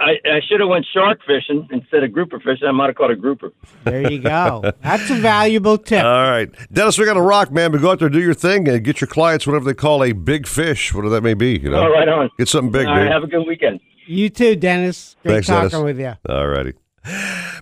I, 0.00 0.14
I 0.28 0.40
should 0.48 0.58
have 0.58 0.68
went 0.68 0.84
shark 0.92 1.20
fishing 1.26 1.68
instead 1.70 2.02
of 2.02 2.12
grouper 2.12 2.38
fishing. 2.40 2.66
I 2.66 2.72
might 2.72 2.86
have 2.88 2.96
caught 2.96 3.12
a 3.12 3.16
grouper. 3.16 3.52
There 3.84 4.10
you 4.10 4.18
go. 4.18 4.72
That's 4.82 5.08
a 5.10 5.14
valuable 5.14 5.78
tip. 5.78 6.04
All 6.04 6.30
right, 6.30 6.50
Dennis, 6.72 6.98
we 6.98 7.04
got 7.04 7.14
to 7.14 7.20
rock, 7.20 7.52
man. 7.52 7.70
But 7.70 7.80
go 7.82 7.92
out 7.92 8.00
there, 8.00 8.08
do 8.08 8.20
your 8.20 8.34
thing, 8.34 8.68
and 8.68 8.84
get 8.84 9.00
your 9.00 9.08
clients 9.08 9.46
whatever 9.46 9.64
they 9.64 9.74
call 9.74 10.02
a 10.02 10.12
big 10.12 10.48
fish, 10.48 10.92
whatever 10.92 11.14
that 11.14 11.22
may 11.22 11.34
be. 11.34 11.58
You 11.58 11.70
know, 11.70 11.82
All 11.82 11.92
right, 11.92 12.08
on. 12.08 12.30
get 12.36 12.48
something 12.48 12.72
big, 12.72 12.86
All 12.88 12.94
right, 12.94 13.04
dude. 13.04 13.12
have 13.12 13.22
a 13.22 13.28
good 13.28 13.46
weekend. 13.46 13.80
You 14.06 14.28
too, 14.28 14.56
Dennis. 14.56 15.14
Great 15.22 15.34
Thanks, 15.34 15.46
talking 15.46 15.68
Dennis. 15.70 15.84
with 15.84 16.00
you. 16.00 16.14
All 16.28 16.48
righty. 16.48 16.72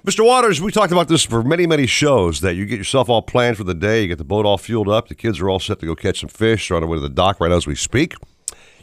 Mr. 0.04 0.24
Waters, 0.24 0.60
we 0.60 0.70
talked 0.72 0.92
about 0.92 1.08
this 1.08 1.24
for 1.24 1.42
many, 1.42 1.66
many 1.66 1.86
shows 1.86 2.40
that 2.40 2.54
you 2.54 2.64
get 2.66 2.78
yourself 2.78 3.08
all 3.10 3.22
planned 3.22 3.56
for 3.58 3.64
the 3.64 3.74
day, 3.74 4.02
you 4.02 4.08
get 4.08 4.18
the 4.18 4.24
boat 4.24 4.46
all 4.46 4.56
fueled 4.58 4.88
up, 4.88 5.08
the 5.08 5.14
kids 5.14 5.40
are 5.40 5.48
all 5.50 5.58
set 5.58 5.78
to 5.80 5.86
go 5.86 5.94
catch 5.94 6.20
some 6.20 6.28
fish, 6.28 6.68
they're 6.68 6.76
on 6.76 6.82
their 6.82 6.88
way 6.88 6.96
to 6.96 7.00
the 7.02 7.08
dock 7.10 7.38
right 7.40 7.52
as 7.52 7.66
we 7.66 7.74
speak. 7.74 8.14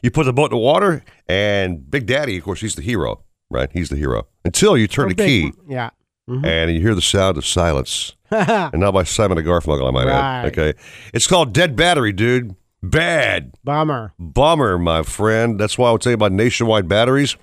You 0.04 0.12
put 0.12 0.26
the 0.26 0.34
boat 0.34 0.46
in 0.46 0.58
the 0.58 0.58
water, 0.64 1.04
and 1.28 1.90
Big 1.90 2.06
Daddy, 2.06 2.38
of 2.38 2.44
course, 2.44 2.62
he's 2.62 2.76
the 2.76 2.82
hero, 2.82 3.24
right? 3.50 3.70
He's 3.72 3.90
the 3.90 3.96
hero. 3.96 4.28
Until 4.46 4.78
you 4.78 4.88
turn 4.88 5.06
Or 5.06 5.10
the 5.10 5.16
big- 5.16 5.54
key 5.54 5.60
Yeah. 5.68 5.90
Mhm. 6.30 6.46
and 6.46 6.72
you 6.72 6.82
hear 6.82 6.94
the 6.96 7.02
sound 7.02 7.38
of 7.38 7.46
silence. 7.46 8.16
and 8.32 8.80
not 8.80 8.94
by 8.94 9.04
Simon 9.04 9.38
and 9.38 9.48
Garfunkel, 9.48 9.88
I 9.88 9.92
might 9.92 10.08
add. 10.08 10.44
Right. 10.44 10.58
Okay. 10.58 10.80
It's 11.14 11.28
called 11.28 11.54
Dead 11.54 11.76
Battery, 11.76 12.12
dude. 12.12 12.56
Bad. 12.84 13.54
Bummer. 13.64 14.14
Bummer, 14.20 14.78
my 14.78 15.02
friend. 15.04 15.60
That's 15.60 15.78
why 15.78 15.90
I 15.90 15.92
would 15.94 16.02
tell 16.02 16.12
you 16.12 16.16
about 16.16 16.32
nationwide 16.34 16.88
batteries 16.88 17.38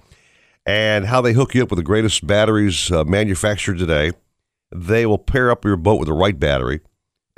and 0.66 1.06
how 1.06 1.20
they 1.20 1.32
hook 1.32 1.54
you 1.54 1.62
up 1.62 1.70
with 1.70 1.78
the 1.78 1.82
greatest 1.82 2.26
batteries 2.26 2.90
uh, 2.92 3.04
manufactured 3.04 3.78
today. 3.78 4.12
They 4.74 5.06
will 5.06 5.18
pair 5.18 5.50
up 5.50 5.64
your 5.64 5.76
boat 5.76 5.98
with 5.98 6.08
the 6.08 6.14
right 6.14 6.38
battery 6.38 6.80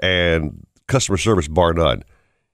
and 0.03 0.67
customer 0.89 1.17
service 1.17 1.49
bar 1.49 1.73
none. 1.73 2.03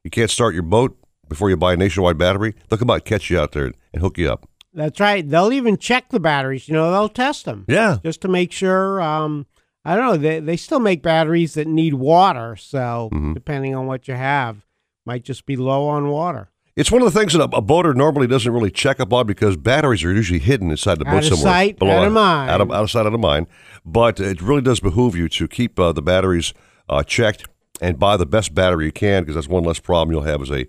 You 0.04 0.10
can't 0.10 0.30
start 0.30 0.54
your 0.54 0.62
boat 0.62 0.96
before 1.28 1.50
you 1.50 1.56
buy 1.56 1.74
a 1.74 1.76
nationwide 1.76 2.18
battery. 2.18 2.54
They'll 2.68 2.78
come 2.78 2.90
out 2.90 2.94
and 2.94 3.04
catch 3.04 3.30
you 3.30 3.38
out 3.38 3.52
there 3.52 3.72
and 3.92 4.02
hook 4.02 4.18
you 4.18 4.30
up. 4.30 4.48
That's 4.74 5.00
right. 5.00 5.28
They'll 5.28 5.52
even 5.52 5.76
check 5.76 6.08
the 6.10 6.20
batteries. 6.20 6.66
You 6.68 6.74
know, 6.74 6.90
they'll 6.90 7.08
test 7.08 7.44
them. 7.44 7.64
Yeah. 7.68 7.98
Just 8.04 8.20
to 8.22 8.28
make 8.28 8.52
sure. 8.52 9.00
Um, 9.02 9.46
I 9.84 9.96
don't 9.96 10.06
know. 10.06 10.16
They 10.16 10.40
they 10.40 10.56
still 10.56 10.80
make 10.80 11.02
batteries 11.02 11.54
that 11.54 11.66
need 11.66 11.94
water. 11.94 12.56
So 12.56 13.10
Mm-hmm. 13.12 13.32
depending 13.34 13.74
on 13.74 13.86
what 13.86 14.08
you 14.08 14.14
have, 14.14 14.64
might 15.04 15.24
just 15.24 15.44
be 15.44 15.56
low 15.56 15.86
on 15.88 16.08
water. 16.08 16.48
It's 16.74 16.90
one 16.90 17.02
of 17.02 17.12
the 17.12 17.18
things 17.18 17.34
that 17.34 17.40
a, 17.52 17.56
a 17.56 17.60
boater 17.60 17.92
normally 17.92 18.26
doesn't 18.26 18.50
really 18.50 18.70
check 18.70 18.98
up 18.98 19.12
on 19.12 19.26
because 19.26 19.58
batteries 19.58 20.02
are 20.04 20.12
usually 20.12 20.38
hidden 20.38 20.70
inside 20.70 20.98
the 21.00 21.06
Out 21.06 21.10
boat 21.10 21.18
of 21.24 21.24
somewhere. 21.38 21.52
sight, 21.52 21.78
below- 21.78 21.98
out 21.98 22.06
of 22.06 22.12
mind. 22.14 22.50
Out 22.50 22.60
of, 22.62 22.70
out 22.72 22.82
of 22.84 22.90
sight, 22.90 23.04
out 23.04 23.12
of 23.12 23.20
mind. 23.20 23.46
But 23.84 24.20
it 24.20 24.40
really 24.40 24.62
does 24.62 24.80
behoove 24.80 25.14
you 25.14 25.28
to 25.30 25.48
keep 25.48 25.78
uh, 25.78 25.92
the 25.92 26.00
batteries 26.00 26.54
uh, 26.88 27.02
checked 27.02 27.44
and 27.82 27.98
buy 27.98 28.16
the 28.16 28.24
best 28.24 28.54
battery 28.54 28.86
you 28.86 28.92
can 28.92 29.22
because 29.22 29.34
that's 29.34 29.48
one 29.48 29.64
less 29.64 29.80
problem 29.80 30.12
you'll 30.12 30.22
have 30.22 30.40
as 30.40 30.50
a 30.50 30.64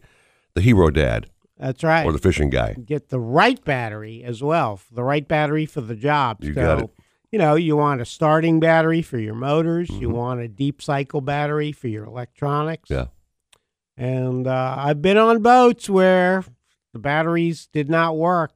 the 0.55 0.61
hero 0.61 0.89
dad 0.89 1.27
That's 1.57 1.83
right. 1.83 2.05
or 2.05 2.11
the 2.11 2.19
fishing 2.19 2.49
guy. 2.49 2.73
Get 2.73 3.09
the 3.09 3.19
right 3.19 3.63
battery 3.63 4.23
as 4.23 4.41
well. 4.43 4.79
The 4.91 5.03
right 5.03 5.27
battery 5.27 5.65
for 5.65 5.81
the 5.81 5.95
job. 5.95 6.43
You 6.43 6.53
so, 6.53 6.61
got 6.61 6.83
it. 6.83 6.89
You 7.31 7.39
know, 7.39 7.55
you 7.55 7.75
want 7.75 7.99
a 8.01 8.05
starting 8.05 8.59
battery 8.59 9.01
for 9.01 9.17
your 9.17 9.33
motors. 9.35 9.89
You 9.89 10.09
Mm-hmm. 10.09 10.17
want 10.17 10.39
a 10.41 10.47
deep 10.47 10.81
cycle 10.81 11.21
battery 11.21 11.71
for 11.71 11.87
your 11.87 12.03
electronics. 12.05 12.89
Yeah. 12.91 13.05
And 13.97 14.47
uh, 14.47 14.75
I've 14.77 15.01
been 15.01 15.17
on 15.17 15.41
boats 15.41 15.89
where 15.89 16.43
the 16.93 16.99
batteries 16.99 17.67
did 17.73 17.89
not 17.89 18.17
work. 18.17 18.51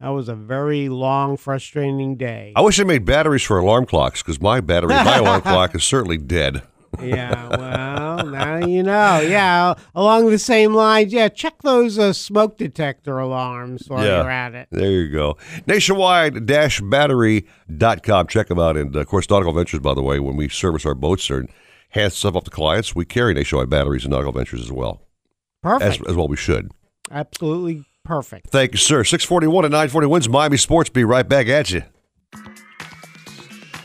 That 0.00 0.10
was 0.10 0.28
a 0.28 0.34
very 0.34 0.88
long, 0.88 1.36
frustrating 1.36 2.16
day. 2.16 2.52
I 2.54 2.60
wish 2.60 2.76
they 2.76 2.84
made 2.84 3.04
batteries 3.04 3.42
for 3.42 3.58
alarm 3.58 3.84
clocks 3.86 4.22
because 4.22 4.40
my 4.40 4.60
battery, 4.60 4.90
my 4.94 5.16
alarm 5.16 5.40
clock 5.42 5.74
is 5.74 5.82
certainly 5.84 6.18
dead. 6.18 6.62
Yeah, 7.02 7.48
well, 7.56 8.26
now 8.26 8.66
you 8.66 8.82
know. 8.82 9.20
Yeah, 9.20 9.74
along 9.94 10.30
the 10.30 10.38
same 10.38 10.74
lines. 10.74 11.12
Yeah, 11.12 11.28
check 11.28 11.62
those 11.62 11.98
uh, 11.98 12.12
smoke 12.12 12.58
detector 12.58 13.18
alarms 13.18 13.88
while 13.88 14.04
you're 14.04 14.30
at 14.30 14.54
it. 14.54 14.68
There 14.70 14.90
you 14.90 15.10
go. 15.10 15.36
Nationwide-battery.com. 15.66 18.26
Check 18.26 18.48
them 18.48 18.58
out. 18.58 18.76
And, 18.76 18.94
of 18.96 19.06
course, 19.06 19.30
Nautical 19.30 19.52
Ventures, 19.52 19.80
by 19.80 19.94
the 19.94 20.02
way, 20.02 20.18
when 20.18 20.36
we 20.36 20.48
service 20.48 20.84
our 20.86 20.94
boats 20.94 21.30
or 21.30 21.46
hand 21.90 22.12
stuff 22.12 22.36
up 22.36 22.44
to 22.44 22.50
clients, 22.50 22.94
we 22.94 23.04
carry 23.04 23.34
Nationwide 23.34 23.70
batteries 23.70 24.04
and 24.04 24.12
Nautical 24.12 24.32
Ventures 24.32 24.62
as 24.62 24.72
well. 24.72 25.02
Perfect. 25.62 26.02
As, 26.02 26.08
as 26.08 26.16
well 26.16 26.28
we 26.28 26.36
should. 26.36 26.70
Absolutely 27.10 27.84
perfect. 28.04 28.50
Thank 28.50 28.72
you, 28.72 28.78
sir. 28.78 29.04
641 29.04 29.64
and 29.64 29.72
940 29.72 30.06
wins 30.06 30.28
Miami 30.28 30.56
Sports. 30.56 30.90
Be 30.90 31.04
right 31.04 31.28
back 31.28 31.48
at 31.48 31.70
you. 31.70 31.82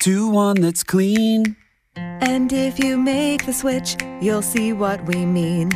to 0.00 0.28
one 0.28 0.60
that's 0.60 0.82
clean. 0.82 1.56
And 1.96 2.52
if 2.52 2.78
you 2.78 2.96
make 2.96 3.44
the 3.44 3.52
switch, 3.52 3.96
you'll 4.20 4.42
see 4.42 4.72
what 4.72 5.04
we 5.04 5.26
mean. 5.26 5.68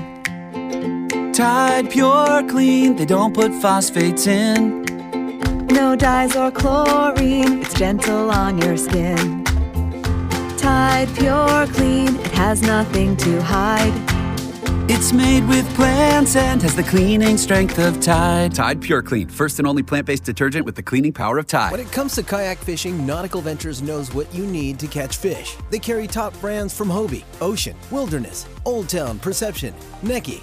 Tide 1.32 1.90
Pure 1.90 2.44
Clean, 2.48 2.96
they 2.96 3.04
don't 3.04 3.34
put 3.34 3.52
phosphates 3.52 4.26
in. 4.26 4.82
No 5.66 5.94
dyes 5.94 6.36
or 6.36 6.50
chlorine, 6.50 7.60
it's 7.62 7.74
gentle 7.74 8.30
on 8.30 8.58
your 8.62 8.76
skin. 8.76 9.44
Tide 10.56 11.08
Pure 11.16 11.66
Clean, 11.74 12.16
it 12.16 12.32
has 12.32 12.62
nothing 12.62 13.16
to 13.18 13.42
hide. 13.42 14.13
It's 14.86 15.14
made 15.14 15.48
with 15.48 15.66
plants 15.76 16.36
and 16.36 16.60
has 16.60 16.76
the 16.76 16.82
cleaning 16.82 17.38
strength 17.38 17.78
of 17.78 18.02
Tide. 18.02 18.54
Tide 18.54 18.82
Pure 18.82 19.00
Clean, 19.04 19.26
first 19.26 19.58
and 19.58 19.66
only 19.66 19.82
plant 19.82 20.04
based 20.04 20.24
detergent 20.24 20.66
with 20.66 20.74
the 20.74 20.82
cleaning 20.82 21.10
power 21.10 21.38
of 21.38 21.46
Tide. 21.46 21.72
When 21.72 21.80
it 21.80 21.90
comes 21.90 22.14
to 22.16 22.22
kayak 22.22 22.58
fishing, 22.58 23.06
Nautical 23.06 23.40
Ventures 23.40 23.80
knows 23.80 24.12
what 24.12 24.32
you 24.34 24.44
need 24.44 24.78
to 24.80 24.86
catch 24.86 25.16
fish. 25.16 25.56
They 25.70 25.78
carry 25.78 26.06
top 26.06 26.38
brands 26.38 26.76
from 26.76 26.88
Hobie, 26.88 27.24
Ocean, 27.40 27.74
Wilderness, 27.90 28.44
Old 28.66 28.90
Town, 28.90 29.18
Perception, 29.20 29.72
Necky, 30.02 30.42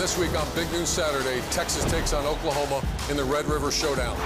And 0.00 0.08
this 0.08 0.16
week 0.16 0.34
on 0.34 0.48
Big 0.54 0.72
Noon 0.72 0.86
Saturday, 0.86 1.42
Texas 1.50 1.84
takes 1.92 2.14
on 2.14 2.24
Oklahoma 2.24 2.80
in 3.10 3.18
the 3.18 3.24
Red 3.24 3.44
River 3.44 3.70
Showdown. 3.70 4.16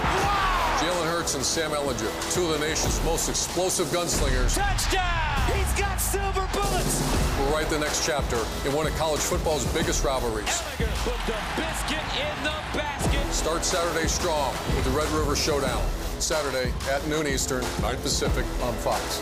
Jalen 0.78 1.10
Hurts 1.10 1.34
and 1.34 1.42
Sam 1.44 1.72
Ehlinger, 1.72 2.32
two 2.32 2.44
of 2.44 2.60
the 2.60 2.64
nation's 2.64 3.02
most 3.04 3.28
explosive 3.28 3.88
gunslingers, 3.88 4.54
Touchdown! 4.54 5.50
He's 5.50 5.72
got 5.76 6.00
silver 6.00 6.48
bullets! 6.52 7.02
We'll 7.40 7.52
write 7.52 7.66
the 7.70 7.80
next 7.80 8.06
chapter 8.06 8.36
in 8.64 8.72
one 8.72 8.86
of 8.86 8.94
college 8.94 9.20
football's 9.20 9.66
biggest 9.74 10.04
rivalries. 10.04 10.46
Ehlinger 10.78 10.86
put 11.02 11.18
the 11.26 11.34
biscuit 11.56 12.06
in 12.22 12.44
the 12.44 12.54
basket. 12.78 13.32
Start 13.34 13.64
Saturday 13.64 14.06
strong 14.06 14.52
with 14.76 14.84
the 14.84 14.90
Red 14.90 15.08
River 15.08 15.34
Showdown. 15.34 15.82
Saturday 16.20 16.72
at 16.88 17.04
noon 17.08 17.26
Eastern, 17.26 17.64
9 17.82 17.96
Pacific 17.96 18.44
on 18.62 18.74
Fox. 18.74 19.18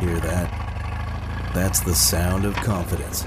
Hear 0.00 0.18
that? 0.20 1.52
That's 1.52 1.80
the 1.80 1.94
sound 1.94 2.46
of 2.46 2.54
confidence. 2.54 3.26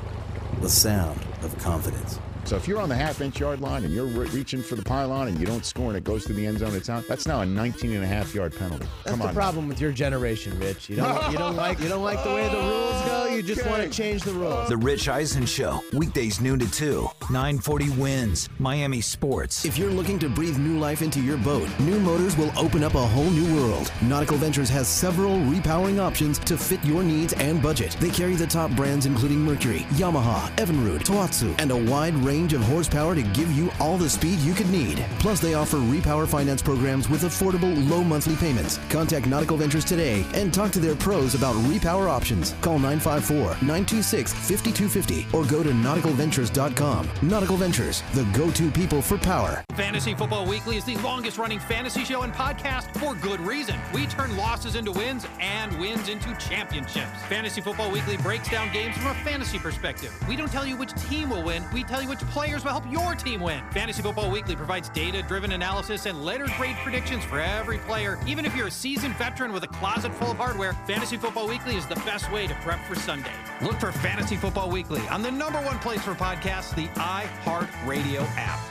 the 0.61 0.69
sound 0.69 1.19
of 1.41 1.57
confidence. 1.57 2.20
So 2.51 2.57
if 2.57 2.67
you're 2.67 2.81
on 2.81 2.89
the 2.89 2.95
half 2.95 3.21
inch 3.21 3.39
yard 3.39 3.61
line 3.61 3.85
and 3.85 3.93
you're 3.93 4.07
re- 4.07 4.27
reaching 4.31 4.61
for 4.61 4.75
the 4.75 4.83
pylon 4.83 5.29
and 5.29 5.39
you 5.39 5.45
don't 5.45 5.65
score 5.65 5.87
and 5.87 5.95
it 5.95 6.03
goes 6.03 6.25
to 6.25 6.33
the 6.33 6.45
end 6.45 6.59
zone, 6.59 6.75
it's 6.75 6.89
out. 6.89 7.07
That's 7.07 7.25
now 7.25 7.39
a 7.39 7.45
19 7.45 7.93
and 7.93 8.03
a 8.03 8.05
half 8.05 8.35
yard 8.35 8.53
penalty. 8.53 8.85
That's 9.05 9.11
Come 9.11 9.19
the 9.19 9.27
on. 9.27 9.33
problem 9.33 9.69
with 9.69 9.79
your 9.79 9.93
generation, 9.93 10.59
Rich. 10.59 10.89
You 10.89 10.97
don't 10.97 11.31
you 11.31 11.37
don't 11.37 11.55
like 11.55 11.79
you 11.79 11.87
don't 11.87 12.03
like 12.03 12.21
the 12.25 12.29
way 12.29 12.49
the 12.49 12.57
rules 12.57 13.01
go. 13.03 13.27
You 13.27 13.41
just 13.41 13.65
want 13.65 13.83
to 13.83 13.89
change 13.89 14.23
the 14.23 14.33
rules. 14.33 14.67
The 14.67 14.75
Rich 14.75 15.07
Eisen 15.07 15.45
Show, 15.45 15.81
weekdays 15.93 16.41
noon 16.41 16.59
to 16.59 16.69
2, 16.69 17.09
940 17.29 17.89
wins, 17.91 18.49
Miami 18.59 18.99
Sports. 18.99 19.63
If 19.63 19.77
you're 19.77 19.89
looking 19.89 20.19
to 20.19 20.27
breathe 20.27 20.57
new 20.57 20.77
life 20.77 21.01
into 21.01 21.21
your 21.21 21.37
boat, 21.37 21.69
New 21.79 22.01
Motors 22.01 22.35
will 22.35 22.51
open 22.59 22.83
up 22.83 22.95
a 22.95 23.07
whole 23.07 23.29
new 23.29 23.55
world. 23.55 23.89
Nautical 24.01 24.35
Ventures 24.35 24.67
has 24.67 24.89
several 24.89 25.37
repowering 25.37 26.01
options 26.01 26.37
to 26.39 26.57
fit 26.57 26.83
your 26.83 27.01
needs 27.01 27.31
and 27.31 27.63
budget. 27.63 27.95
They 28.01 28.09
carry 28.09 28.35
the 28.35 28.45
top 28.45 28.71
brands 28.71 29.05
including 29.05 29.39
Mercury, 29.39 29.85
Yamaha, 29.91 30.53
Evinrude, 30.57 31.03
Tohatsu, 31.03 31.55
and 31.57 31.71
a 31.71 31.77
wide 31.77 32.15
range 32.15 32.40
of 32.53 32.61
horsepower 32.63 33.15
to 33.15 33.21
give 33.21 33.51
you 33.51 33.69
all 33.79 33.97
the 33.97 34.09
speed 34.09 34.39
you 34.39 34.53
could 34.53 34.69
need. 34.69 35.05
Plus, 35.19 35.39
they 35.39 35.53
offer 35.53 35.77
repower 35.77 36.27
finance 36.27 36.61
programs 36.61 37.09
with 37.09 37.21
affordable 37.21 37.89
low 37.89 38.03
monthly 38.03 38.35
payments. 38.35 38.79
Contact 38.89 39.27
Nautical 39.27 39.55
Ventures 39.57 39.85
today 39.85 40.25
and 40.33 40.53
talk 40.53 40.71
to 40.71 40.79
their 40.79 40.95
pros 40.95 41.35
about 41.35 41.55
repower 41.65 42.09
options. 42.09 42.55
Call 42.61 42.79
954-926-5250 42.79 45.33
or 45.33 45.45
go 45.45 45.63
to 45.63 45.69
nauticalventures.com. 45.69 47.09
Nautical 47.21 47.57
Ventures, 47.57 48.03
the 48.13 48.23
go-to 48.33 48.71
people 48.71 49.01
for 49.01 49.17
power. 49.17 49.63
Fantasy 49.75 50.13
Football 50.13 50.45
Weekly 50.47 50.77
is 50.77 50.85
the 50.85 50.95
longest 50.97 51.37
running 51.37 51.59
fantasy 51.59 52.03
show 52.03 52.23
and 52.23 52.33
podcast 52.33 52.93
for 52.97 53.15
good 53.15 53.39
reason. 53.39 53.75
We 53.93 54.07
turn 54.07 54.35
losses 54.35 54.75
into 54.75 54.91
wins 54.91 55.25
and 55.39 55.77
wins 55.79 56.09
into 56.09 56.35
championships. 56.37 57.21
Fantasy 57.29 57.61
Football 57.61 57.91
Weekly 57.91 58.17
breaks 58.17 58.49
down 58.49 58.71
games 58.73 58.97
from 58.97 59.07
a 59.07 59.13
fantasy 59.15 59.59
perspective. 59.59 60.11
We 60.27 60.35
don't 60.35 60.51
tell 60.51 60.65
you 60.65 60.75
which 60.77 60.93
team 61.09 61.29
will 61.29 61.43
win, 61.43 61.63
we 61.73 61.83
tell 61.83 62.01
you 62.01 62.09
which 62.09 62.19
players 62.31 62.63
will 62.63 62.71
help 62.71 62.89
your 62.89 63.13
team 63.13 63.41
win. 63.41 63.61
Fantasy 63.71 64.01
Football 64.01 64.31
Weekly 64.31 64.55
provides 64.55 64.89
data 64.89 65.21
driven 65.21 65.51
analysis 65.51 66.05
and 66.05 66.23
letter 66.23 66.47
grade 66.57 66.77
predictions 66.77 67.23
for 67.25 67.39
every 67.39 67.77
player. 67.79 68.17
Even 68.25 68.45
if 68.45 68.55
you're 68.55 68.67
a 68.67 68.71
seasoned 68.71 69.15
veteran 69.17 69.51
with 69.51 69.63
a 69.63 69.67
closet 69.67 70.13
full 70.15 70.31
of 70.31 70.37
hardware, 70.37 70.73
Fantasy 70.87 71.17
Football 71.17 71.47
Weekly 71.47 71.75
is 71.75 71.85
the 71.87 71.95
best 71.95 72.31
way 72.31 72.47
to 72.47 72.55
prep 72.55 72.83
for 72.85 72.95
Sunday. 72.95 73.33
Look 73.61 73.79
for 73.79 73.91
Fantasy 73.91 74.37
Football 74.37 74.69
Weekly 74.69 75.05
on 75.09 75.21
the 75.21 75.31
number 75.31 75.59
one 75.59 75.79
place 75.79 76.01
for 76.01 76.13
podcasts, 76.13 76.73
the 76.75 76.87
iHeartRadio 76.99 78.25
app. 78.37 78.70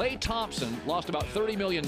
Klay 0.00 0.18
Thompson 0.18 0.74
lost 0.86 1.10
about 1.10 1.24
$30 1.24 1.58
million 1.58 1.84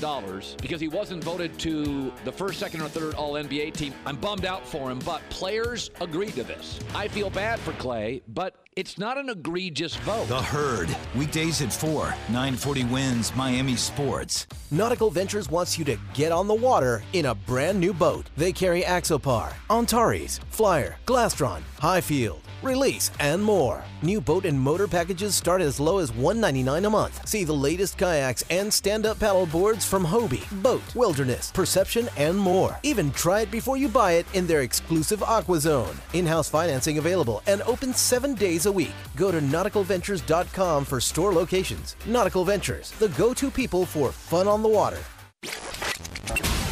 because 0.61 0.83
he 0.83 0.89
wasn't 0.89 1.25
voted 1.25 1.59
to 1.61 2.13
the 2.27 2.31
first, 2.31 2.59
second, 2.59 2.83
or 2.83 2.89
third 2.89 3.15
All 3.15 3.33
NBA 3.33 3.73
team. 3.73 3.95
I'm 4.05 4.17
bummed 4.17 4.45
out 4.45 4.67
for 4.67 4.91
him, 4.91 4.99
but 4.99 5.23
players 5.31 5.91
agreed 5.99 6.35
to 6.35 6.43
this. 6.43 6.79
I 6.95 7.09
feel 7.09 7.31
bad 7.31 7.59
for 7.61 7.73
Clay, 7.73 8.21
but 8.29 8.57
it's 8.77 8.99
not 8.99 9.17
an 9.17 9.31
egregious 9.31 9.97
vote. 9.97 10.29
The 10.29 10.43
Herd, 10.43 10.95
weekdays 11.17 11.63
at 11.63 11.73
4, 11.73 12.05
940 12.29 12.85
wins, 12.85 13.35
Miami 13.35 13.77
Sports. 13.77 14.47
Nautical 14.71 15.09
Ventures 15.09 15.49
wants 15.49 15.79
you 15.79 15.85
to 15.87 15.97
get 16.13 16.33
on 16.33 16.49
the 16.49 16.55
water 16.55 17.03
in 17.15 17.27
a 17.27 17.35
brand 17.35 17.81
new 17.81 17.95
boat. 17.95 18.29
They 18.37 18.53
carry 18.53 18.83
Axopar, 18.83 19.55
Antares, 19.71 20.39
Flyer, 20.51 20.97
Glastron, 21.07 21.63
Highfield, 21.79 22.42
Release, 22.63 23.11
and 23.19 23.43
more. 23.43 23.85
New 24.03 24.21
boat 24.21 24.45
and 24.45 24.59
motor 24.59 24.87
packages 24.87 25.35
start 25.35 25.61
as 25.61 25.81
low 25.81 25.99
as 25.99 26.13
199 26.13 26.85
a 26.85 26.91
month. 26.91 27.29
See 27.29 27.43
the 27.43 27.53
latest 27.53 27.99
kayaks 27.99 28.45
and 28.51 28.73
stand-up 28.73 29.19
paddle 29.19 29.47
boards 29.47 29.85
from 29.85 30.05
Hobie, 30.05 30.49
Boat, 30.63 30.83
Wilderness, 30.95 31.51
Perception, 31.51 32.09
and 32.17 32.39
more. 32.39 32.79
Even 32.85 33.11
try 33.11 33.41
it 33.41 33.51
before 33.51 33.77
you 33.77 33.89
buy 33.89 34.13
it 34.13 34.27
in 34.33 34.47
their 34.47 34.63
exclusive 34.63 35.23
Aqua 35.25 35.59
Zone. 35.59 35.97
In-house 36.13 36.49
financing 36.49 36.99
available 36.99 37.43
and 37.49 37.63
open 37.63 37.93
seven 37.95 38.35
days 38.35 38.67
a 38.67 38.73
week. 38.73 38.95
Go 39.17 39.33
to 39.33 39.41
nauticalventures.com 39.41 40.85
for 40.85 41.01
store 41.01 41.33
locations. 41.33 41.97
Nautical 42.07 42.45
Ventures, 42.45 42.93
the 42.93 43.09
go-to 43.09 43.51
people 43.51 43.85
for 43.85 44.13
fun 44.13 44.47
on 44.47 44.63
the 44.63 44.69
water. 44.69 45.01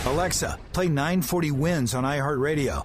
Alexa, 0.06 0.58
play 0.72 0.88
940 0.88 1.50
wins 1.50 1.94
on 1.94 2.04
iHeartRadio. 2.04 2.84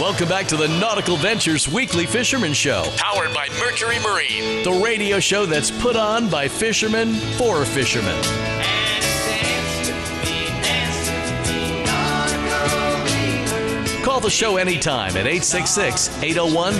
Welcome 0.00 0.28
back 0.28 0.48
to 0.48 0.56
the 0.56 0.66
Nautical 0.66 1.16
Ventures 1.16 1.68
Weekly 1.68 2.04
Fisherman 2.04 2.52
Show, 2.52 2.82
powered 2.96 3.32
by 3.32 3.48
Mercury 3.60 4.00
Marine, 4.00 4.64
the 4.64 4.72
radio 4.72 5.20
show 5.20 5.46
that's 5.46 5.70
put 5.70 5.94
on 5.94 6.28
by 6.28 6.48
fishermen 6.48 7.14
for 7.38 7.64
fishermen. 7.64 8.20
Call 14.14 14.20
the 14.20 14.30
show 14.30 14.58
anytime 14.58 15.16
at 15.16 15.26
866 15.26 16.22
801 16.22 16.74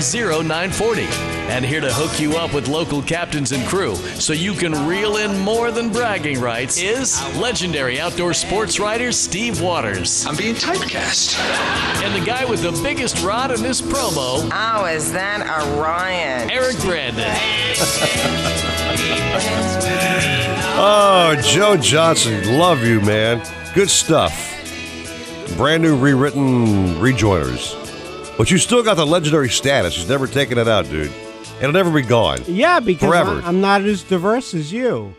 0940. 0.47 1.03
And 1.51 1.64
here 1.64 1.80
to 1.80 1.93
hook 1.93 2.20
you 2.20 2.37
up 2.37 2.55
with 2.55 2.68
local 2.68 3.03
captains 3.03 3.51
and 3.51 3.66
crew 3.66 3.97
so 3.97 4.32
you 4.32 4.53
can 4.53 4.87
reel 4.87 5.16
in 5.16 5.37
more 5.41 5.72
than 5.72 5.91
bragging 5.91 6.41
rights 6.41 6.80
is 6.80 7.20
legendary 7.37 7.99
outdoor 7.99 8.35
sports 8.35 8.78
writer 8.78 9.11
Steve 9.11 9.61
Waters. 9.61 10.24
I'm 10.26 10.37
being 10.37 10.55
typecast. 10.55 11.37
And 12.05 12.14
the 12.14 12.24
guy 12.24 12.45
with 12.45 12.62
the 12.62 12.70
biggest 12.85 13.20
rod 13.24 13.51
in 13.51 13.61
this 13.62 13.82
promo, 13.82 14.49
Oh, 14.53 14.85
is 14.85 15.11
that 15.11 15.41
Orion? 15.74 16.53
Eric 16.53 16.78
Brandon. 16.82 17.35
Oh, 20.76 21.35
Joe 21.43 21.76
Johnson, 21.76 22.57
love 22.57 22.85
you, 22.85 23.01
man. 23.01 23.43
Good 23.74 23.91
stuff. 23.91 24.53
Brand 25.57 25.82
new 25.82 25.97
rewritten 25.97 26.95
rejoiners. 26.97 27.80
But 28.36 28.51
you 28.51 28.59
still 28.59 28.82
got 28.82 28.95
the 28.97 29.07
legendary 29.07 29.49
status. 29.49 29.95
He's 29.95 30.09
never 30.09 30.26
taken 30.26 30.59
it 30.59 30.66
out, 30.66 30.86
dude. 30.86 31.12
It'll 31.61 31.72
never 31.72 31.90
be 31.92 32.03
gone. 32.03 32.40
Yeah, 32.47 32.80
because 32.80 33.09
Forever. 33.09 33.40
I- 33.42 33.47
I'm 33.47 33.61
not 33.61 33.82
as 33.82 34.03
diverse 34.03 34.55
as 34.55 34.72
you. 34.72 35.14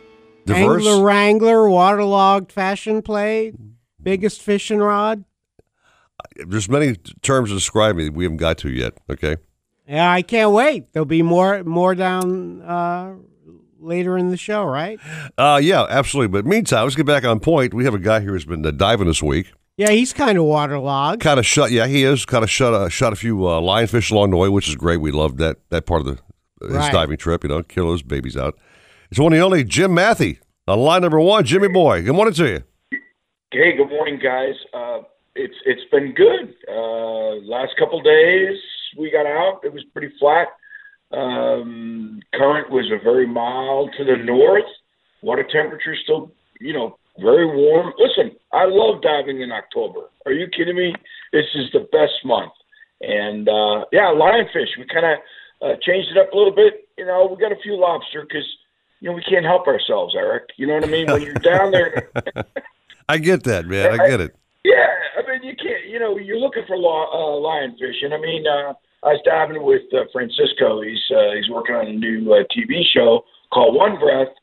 Diverse? 0.46 0.86
Angler 0.86 1.04
Wrangler, 1.04 1.70
waterlogged 1.70 2.52
fashion 2.52 3.02
plate, 3.02 3.56
biggest 4.02 4.42
fishing 4.42 4.80
rod. 4.80 5.24
There's 6.36 6.70
many 6.70 6.96
terms 7.22 7.50
to 7.50 7.56
describe 7.56 7.96
me 7.96 8.06
that 8.06 8.14
we 8.14 8.26
haven't 8.26 8.38
got 8.38 8.58
to 8.60 8.70
yet, 8.70 8.94
okay? 9.10 9.38
Yeah, 9.88 10.12
I 10.12 10.22
can't 10.22 10.52
wait. 10.52 10.92
There'll 10.94 11.06
be 11.06 11.22
more 11.22 11.64
more 11.64 11.96
down 11.96 12.62
uh, 12.62 13.14
later 13.80 14.18
in 14.18 14.30
the 14.30 14.38
show, 14.38 14.66
right? 14.66 15.00
Uh, 15.38 15.60
yeah, 15.64 15.86
absolutely. 15.90 16.28
But 16.30 16.46
meantime, 16.46 16.84
let's 16.84 16.96
get 16.96 17.06
back 17.06 17.24
on 17.24 17.40
point. 17.40 17.74
We 17.74 17.86
have 17.86 17.94
a 17.94 18.00
guy 18.00 18.20
here 18.20 18.32
who's 18.32 18.46
been 18.46 18.66
uh, 18.66 18.72
diving 18.72 19.08
this 19.08 19.24
week. 19.24 19.52
Yeah, 19.78 19.90
he's 19.92 20.14
kind 20.14 20.38
of 20.38 20.46
waterlogged. 20.46 21.22
Kind 21.22 21.38
of 21.40 21.46
shut, 21.46 21.72
yeah, 21.72 21.86
he 21.88 22.04
is. 22.04 22.26
Kind 22.26 22.44
of 22.44 22.50
shut, 22.50 22.74
uh, 22.74 22.88
shot 22.88 23.12
a 23.12 23.16
few 23.18 23.46
uh, 23.46 23.60
lionfish 23.60 24.10
along 24.10 24.30
the 24.30 24.38
way, 24.38 24.48
which 24.48 24.70
is 24.70 24.76
great. 24.76 25.02
We 25.02 25.12
love 25.12 25.38
that 25.38 25.58
that 25.70 25.86
part 25.86 26.00
of 26.02 26.06
the 26.08 26.20
his 26.66 26.72
Right. 26.78 26.94
diving 26.94 27.18
trip. 27.18 27.44
You 27.44 27.50
know, 27.50 27.62
kill 27.64 27.88
those 27.90 28.02
babies 28.02 28.38
out. 28.38 28.58
It's 29.12 29.20
one 29.20 29.34
and 29.34 29.42
only 29.44 29.64
Jim 29.66 29.92
Mathie 29.92 30.40
on 30.68 30.80
line 30.80 31.02
number 31.02 31.20
one. 31.20 31.44
Jimmy 31.44 31.68
boy, 31.68 32.04
good 32.04 32.16
morning 32.16 32.34
to 32.36 32.48
you. 32.48 32.64
Hey, 33.52 33.76
good 33.76 33.90
morning, 33.90 34.18
guys. 34.24 34.56
Uh, 34.74 35.02
it's 35.36 35.56
it's 35.66 35.84
been 35.92 36.14
good. 36.14 36.56
Uh, 36.70 37.36
last 37.46 37.74
couple 37.78 38.02
days 38.02 38.58
we 38.98 39.12
got 39.12 39.26
out. 39.26 39.60
It 39.66 39.74
was 39.74 39.84
pretty 39.92 40.14
flat. 40.20 40.48
Um, 41.12 42.22
current 42.34 42.70
was 42.72 42.90
a 42.92 43.04
very 43.04 43.28
mild 43.28 43.92
to 43.98 44.06
the 44.06 44.16
north. 44.24 44.64
Water 45.22 45.44
temperature 45.52 45.96
still, 46.02 46.32
you 46.62 46.74
know, 46.74 46.98
very 47.20 47.46
warm. 47.46 47.94
Listen, 47.98 48.36
I 48.52 48.66
love 48.66 49.02
diving 49.02 49.42
in 49.42 49.52
October. 49.52 50.10
Are 50.26 50.32
you 50.32 50.48
kidding 50.48 50.76
me? 50.76 50.94
This 51.32 51.46
is 51.56 51.72
the 51.72 51.88
best 51.92 52.26
month. 52.26 52.52
And 53.02 53.48
uh, 53.48 53.86
yeah, 53.92 54.14
lionfish. 54.14 54.78
We 54.78 54.86
kind 54.86 55.06
of 55.06 55.18
uh, 55.62 55.76
changed 55.82 56.10
it 56.12 56.18
up 56.18 56.32
a 56.34 56.38
little 56.38 56.56
bit. 56.56 56.88
You 56.98 57.06
know, 57.06 57.28
we 57.30 57.42
got 57.42 57.52
a 57.52 57.62
few 57.62 57.78
lobster 57.80 58.22
because 58.22 58.46
you 59.00 59.10
know 59.10 59.16
we 59.16 59.24
can't 59.24 59.46
help 59.46 59.68
ourselves, 59.68 60.16
Eric. 60.18 60.50
You 60.58 60.68
know 60.68 60.76
what 60.76 60.86
I 60.86 60.88
mean? 60.88 61.12
When 61.12 61.22
you're 61.22 61.34
down 61.36 61.72
there. 61.72 62.12
I 63.10 63.18
get 63.18 63.44
that, 63.44 63.66
man. 63.68 64.00
I 64.00 64.08
get 64.08 64.22
it. 64.22 64.36
Yeah, 64.64 64.88
I 65.18 65.30
mean, 65.30 65.44
you 65.44 65.56
can't. 65.56 65.88
You 65.88 66.00
know, 66.00 66.18
you're 66.18 66.40
looking 66.40 66.64
for 66.68 66.78
law, 66.78 67.06
uh, 67.12 67.40
lionfish, 67.40 68.04
and 68.04 68.14
I 68.14 68.18
mean, 68.18 68.46
uh, 68.48 68.74
I 69.04 69.14
was 69.14 69.22
diving 69.24 69.62
with 69.62 69.84
uh, 69.94 70.06
Francisco. 70.12 70.82
He's 70.82 71.04
uh, 71.16 71.36
he's 71.36 71.50
working 71.50 71.76
on 71.76 71.88
a 71.88 71.94
new 71.94 72.34
uh, 72.34 72.44
TV 72.50 72.82
show 72.92 73.24
called 73.54 73.76
One 73.76 74.00
Breath, 74.00 74.34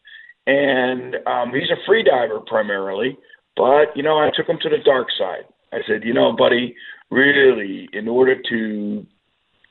and 0.46 1.16
um, 1.26 1.52
he's 1.52 1.70
a 1.70 1.80
free 1.86 2.02
diver 2.02 2.40
primarily. 2.40 3.16
But 3.56 3.96
you 3.96 4.02
know, 4.02 4.18
I 4.18 4.30
took 4.34 4.48
him 4.48 4.58
to 4.62 4.68
the 4.68 4.78
dark 4.84 5.08
side. 5.18 5.44
I 5.72 5.78
said, 5.86 6.04
you 6.04 6.12
know, 6.12 6.34
buddy, 6.36 6.74
really, 7.10 7.88
in 7.92 8.08
order 8.08 8.36
to 8.50 9.06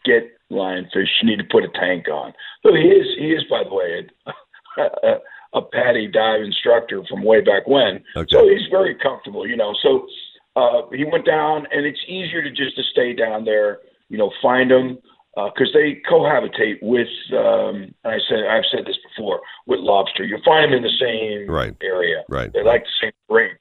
get 0.03 0.31
lionfish, 0.51 1.07
you 1.21 1.29
need 1.29 1.37
to 1.37 1.47
put 1.49 1.63
a 1.63 1.69
tank 1.69 2.07
on. 2.07 2.33
So 2.63 2.73
he 2.73 2.87
is, 2.87 3.07
he 3.17 3.31
is, 3.31 3.43
by 3.49 3.63
the 3.63 3.73
way, 3.73 4.09
a, 4.27 4.81
a, 4.81 5.17
a 5.53 5.61
PADI 5.61 6.07
dive 6.07 6.41
instructor 6.41 7.03
from 7.09 7.23
way 7.23 7.41
back 7.41 7.67
when. 7.67 8.03
Okay. 8.15 8.27
So 8.31 8.47
he's 8.47 8.67
very 8.69 8.95
comfortable, 8.95 9.47
you 9.47 9.57
know. 9.57 9.75
So 9.81 10.07
uh, 10.55 10.87
he 10.91 11.05
went 11.05 11.25
down, 11.25 11.67
and 11.71 11.85
it's 11.85 11.99
easier 12.07 12.41
to 12.41 12.49
just 12.49 12.75
to 12.77 12.83
stay 12.91 13.13
down 13.13 13.45
there, 13.45 13.79
you 14.09 14.17
know, 14.17 14.31
find 14.41 14.71
them 14.71 14.97
because 15.35 15.71
they 15.73 16.01
cohabitate 16.09 16.79
with. 16.81 17.07
Um, 17.33 17.93
I 18.03 18.17
said 18.27 18.45
I've 18.49 18.65
said 18.71 18.85
this 18.85 18.97
before 19.09 19.41
with 19.65 19.79
lobster. 19.79 20.23
You 20.23 20.37
find 20.45 20.65
them 20.65 20.77
in 20.77 20.83
the 20.83 20.97
same 20.99 21.49
Right. 21.49 21.75
area. 21.81 22.23
Right. 22.29 22.51
They 22.51 22.63
like 22.63 22.83
the 22.83 23.07
same 23.07 23.11
ring. 23.29 23.51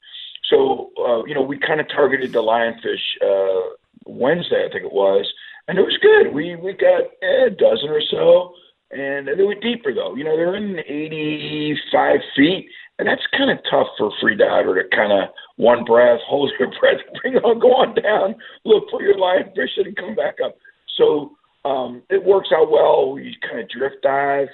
So 0.49 0.91
uh, 0.99 1.25
you 1.25 1.35
know, 1.35 1.43
we 1.43 1.59
kind 1.59 1.81
of 1.81 1.89
targeted 1.89 2.33
the 2.33 2.43
lionfish 2.43 3.07
uh, 3.23 3.75
Wednesday, 4.07 4.67
I 4.69 4.73
think 4.73 4.85
it 4.85 4.93
was, 4.93 5.33
and 5.69 5.79
it 5.79 5.83
was 5.83 5.97
good. 6.03 6.35
We 6.35 6.57
we 6.57 6.73
got 6.73 7.03
eh, 7.23 7.47
a 7.47 7.51
dozen 7.51 7.91
or 7.91 8.03
so, 8.11 8.55
and 8.91 9.29
they 9.29 9.45
were 9.45 9.55
deeper 9.55 9.95
though. 9.95 10.15
You 10.17 10.25
know, 10.25 10.37
they're 10.37 10.57
in 10.57 10.79
85 10.81 12.21
feet, 12.37 12.69
and 12.99 13.07
that's 13.07 13.23
kind 13.37 13.51
of 13.51 13.59
tough 13.71 13.87
for 13.97 14.09
a 14.09 14.11
free 14.21 14.37
diver 14.37 14.83
to 14.83 14.89
kind 14.97 15.13
of 15.13 15.29
one 15.57 15.85
breath, 15.85 16.21
hold 16.27 16.51
your 16.59 16.71
breath, 16.81 16.99
bring 17.23 17.37
on, 17.37 17.61
go 17.61 17.69
on 17.69 17.95
down, 17.95 18.35
look 18.65 18.91
for 18.91 19.03
your 19.03 19.15
lionfish, 19.15 19.79
and 19.79 19.95
come 19.97 20.17
back 20.17 20.37
up. 20.45 20.57
So 20.97 21.37
um, 21.65 22.03
it 22.09 22.25
works 22.25 22.49
out 22.55 22.71
well. 22.71 23.19
You 23.21 23.33
kind 23.43 23.61
of 23.61 23.69
drift 23.69 23.97
dive, 24.03 24.49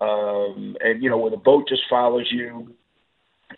um, 0.00 0.76
and 0.80 1.02
you 1.02 1.10
know, 1.10 1.18
where 1.18 1.30
the 1.30 1.36
boat 1.36 1.68
just 1.68 1.82
follows 1.90 2.28
you, 2.30 2.74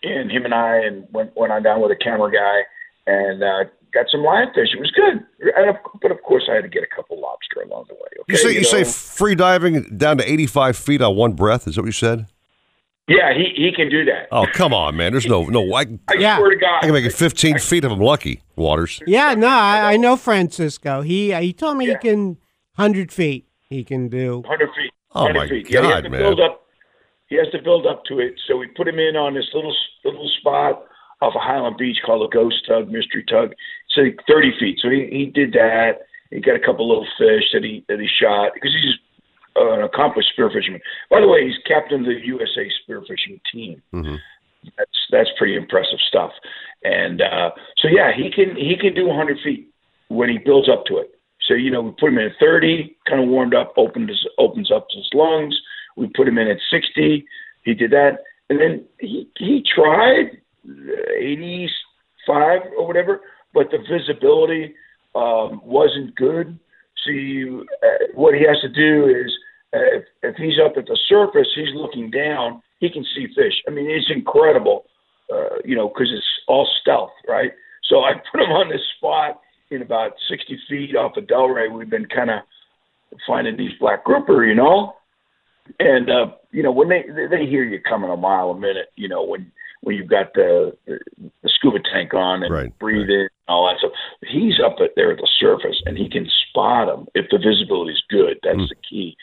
and 0.03 0.31
him 0.31 0.45
and 0.45 0.55
I 0.55 0.79
and 0.79 1.07
went 1.13 1.37
went 1.37 1.53
on 1.53 1.63
down 1.63 1.81
with 1.81 1.91
a 1.93 1.97
camera 1.97 2.31
guy 2.33 2.61
and 3.07 3.43
uh, 3.43 3.65
got 3.93 4.07
some 4.11 4.21
lionfish. 4.21 4.75
It 4.75 4.81
was 4.81 4.91
good, 4.93 5.25
and 5.57 5.71
of, 5.71 5.77
but 6.01 6.11
of 6.11 6.23
course 6.23 6.45
I 6.51 6.55
had 6.55 6.63
to 6.63 6.69
get 6.69 6.83
a 6.83 6.95
couple 6.95 7.21
lobster 7.21 7.61
along 7.63 7.87
the 7.89 7.95
way. 7.95 8.01
Okay, 8.21 8.25
You 8.29 8.37
say 8.37 8.53
you, 8.55 8.65
say 8.65 8.83
know? 8.83 8.89
free 8.89 9.35
diving 9.35 9.97
down 9.97 10.19
to 10.19 10.31
85 10.31 10.77
feet 10.77 11.03
on 11.03 11.15
one 11.17 11.33
breath. 11.33 11.67
Is 11.69 11.75
that 11.77 11.83
what 11.83 11.87
you 11.87 11.93
said? 11.93 12.27
yeah, 13.07 13.35
he 13.35 13.53
he 13.55 13.71
can 13.77 13.91
do 13.91 14.07
that. 14.07 14.29
Oh 14.33 14.47
come 14.55 14.73
on, 14.73 14.97
man! 14.97 15.13
There's 15.13 15.27
no 15.27 15.45
no. 15.45 15.75
I, 15.75 15.83
I 16.09 16.17
swear 16.17 16.51
to 16.51 16.57
God, 16.57 16.79
I 16.79 16.87
can 16.87 16.93
make 16.93 17.05
it 17.05 17.13
15 17.13 17.59
feet 17.59 17.85
if 17.85 17.93
I'm 17.93 18.01
lucky. 18.01 18.43
Waters. 18.57 19.03
Yeah, 19.07 19.35
no, 19.35 19.49
I, 19.49 19.93
I 19.93 19.97
know 19.99 20.17
Francisco. 20.17 21.03
He 21.03 21.33
uh, 21.35 21.41
he 21.43 21.53
told 21.53 21.77
me 21.77 21.87
he 21.87 21.97
can 21.97 22.39
hundred 22.77 23.13
feet. 23.13 23.49
He 23.69 23.85
can 23.85 24.09
do. 24.09 24.43
hundred 24.47 24.71
feet. 24.77 24.93
Oh, 25.15 25.25
100 25.25 25.39
my 25.39 25.49
feet. 25.49 25.71
Yeah, 25.71 25.81
he 25.81 25.87
has 25.87 25.95
God, 25.95 26.05
to 26.05 26.11
man. 26.11 26.21
build 26.21 26.41
up. 26.41 26.67
He 27.29 27.37
has 27.37 27.49
to 27.53 27.63
build 27.63 27.87
up 27.87 28.05
to 28.07 28.19
it. 28.19 28.35
So 28.47 28.57
we 28.57 28.67
put 28.69 28.89
him 28.89 28.99
in 28.99 29.17
on 29.17 29.35
this 29.35 29.49
little 29.55 29.75
little 30.05 30.31
spot 30.41 30.85
off 31.23 31.35
of 31.35 31.41
Highland 31.41 31.77
Beach 31.79 31.99
called 32.05 32.29
a 32.29 32.35
ghost 32.35 32.67
tug, 32.67 32.91
mystery 32.91 33.25
tug. 33.29 33.55
So 33.95 34.03
thirty 34.29 34.53
feet. 34.59 34.79
So 34.83 34.91
he 34.91 35.09
he 35.11 35.27
did 35.27 35.53
that. 35.53 36.07
He 36.31 36.41
got 36.41 36.57
a 36.57 36.61
couple 36.61 36.89
little 36.89 37.07
fish 37.19 37.45
that 37.53 37.63
he 37.63 37.85
that 37.89 38.01
he 38.01 38.09
shot 38.09 38.53
because 38.55 38.73
he's 38.73 38.95
uh, 39.57 39.73
an 39.73 39.83
accomplished 39.83 40.33
spearfisherman. 40.37 40.81
By 41.11 41.21
the 41.21 41.29
way, 41.29 41.47
he's 41.47 41.57
captain 41.67 42.01
of 42.01 42.07
the 42.07 42.27
USA 42.27 42.69
spearfishing 42.83 43.41
team. 43.53 43.83
Mm-hmm. 43.93 44.17
That's 44.77 44.99
that's 45.11 45.31
pretty 45.39 45.57
impressive 45.57 46.01
stuff. 46.09 46.33
And 46.83 47.23
uh, 47.23 47.51
so 47.79 47.89
yeah, 47.89 48.11
he 48.15 48.31
can 48.31 48.57
he 48.57 48.77
can 48.77 48.95
do 48.95 49.07
100 49.07 49.39
feet 49.45 49.69
when 50.09 50.29
he 50.29 50.39
builds 50.39 50.69
up 50.69 50.85
to 50.87 50.99
it. 50.99 51.14
So 51.47 51.55
you 51.55 51.71
know, 51.71 51.83
we 51.83 51.91
put 51.93 52.09
him 52.09 52.19
in 52.19 52.27
at 52.27 52.33
30, 52.41 52.97
kind 53.09 53.23
of 53.23 53.29
warmed 53.29 53.55
up, 53.55 53.75
opened 53.77 54.09
his 54.09 54.27
opens 54.39 54.71
up 54.71 54.87
his 54.95 55.09
lungs. 55.13 55.55
We 55.97 56.09
put 56.09 56.29
him 56.29 56.39
in 56.39 56.49
at 56.49 56.59
60. 56.71 57.25
He 57.65 57.75
did 57.75 57.91
that, 57.93 58.19
and 58.49 58.61
then 58.61 58.85
he 58.99 59.29
he 59.39 59.63
tried 59.75 60.39
85 60.67 62.63
or 62.79 62.87
whatever, 62.87 63.21
but 63.53 63.71
the 63.71 63.79
visibility 63.79 64.75
um, 65.15 65.61
wasn't 65.65 66.15
good. 66.15 66.59
See, 67.07 67.45
uh, 67.47 68.07
what 68.15 68.35
he 68.35 68.41
has 68.47 68.61
to 68.63 68.69
do 68.69 69.07
is 69.07 69.31
uh, 69.75 69.99
if, 69.99 70.05
if 70.23 70.37
he's 70.37 70.59
up 70.65 70.77
at 70.77 70.87
the 70.87 70.99
surface, 71.09 71.49
he's 71.55 71.75
looking 71.75 72.11
down. 72.11 72.63
He 72.81 72.91
can 72.91 73.05
see 73.15 73.27
fish. 73.35 73.55
I 73.69 73.71
mean, 73.71 73.91
it's 73.91 74.11
incredible, 74.11 74.87
uh, 75.33 75.61
you 75.65 75.77
know, 75.77 75.89
because 75.89 76.11
it's 76.15 76.27
all 76.49 76.69
stealth, 76.81 77.13
right? 77.29 77.53
So 77.85 78.01
I 78.01 78.13
put 78.33 78.41
him 78.41 78.51
on 78.51 78.71
this 78.71 78.83
spot 78.97 79.41
in 79.75 79.83
about 79.83 80.13
60 80.29 80.59
feet 80.69 80.97
off 80.97 81.17
of 81.17 81.25
Delray. 81.25 81.71
We've 81.73 81.91
been 81.91 82.07
kind 82.07 82.31
of 82.31 82.41
finding 83.27 83.57
these 83.57 83.73
black 83.79 84.05
grouper, 84.05 84.45
you 84.45 84.55
know, 84.55 84.95
and 85.79 86.11
uh, 86.11 86.27
you 86.51 86.63
know 86.63 86.73
when 86.73 86.89
they 86.89 87.05
they 87.31 87.47
hear 87.47 87.65
you 87.65 87.81
coming 87.81 88.11
a 88.11 88.17
mile 88.17 88.51
a 88.51 88.59
minute, 88.59 88.89
you 88.97 89.09
know 89.09 89.25
when 89.25 89.51
when 89.83 89.97
you've 89.97 90.09
got 90.11 90.33
the 90.35 90.77
the, 90.87 90.99
the 91.43 91.49
scuba 91.49 91.79
tank 91.93 92.15
on 92.15 92.43
and 92.43 92.53
Right, 92.53 92.79
breathing 92.79 93.21
and 93.21 93.31
all 93.49 93.67
that 93.69 93.79
stuff. 93.79 93.93
He's 94.23 94.61
up 94.65 94.77
at 94.81 94.91
there 94.97 95.13
at 95.13 95.19
the 95.19 95.29
surface 95.39 95.81
and 95.87 95.97
he 95.97 96.09
can 96.09 96.29
spot 96.49 96.87
them 96.87 97.07
if 97.15 97.27
the 97.31 97.39
visibility 97.39 97.93
is 97.93 98.03
good. 98.09 98.39
That's 98.43 98.59
Hmm. 98.59 98.67
the 98.69 98.77
key. 98.89 99.17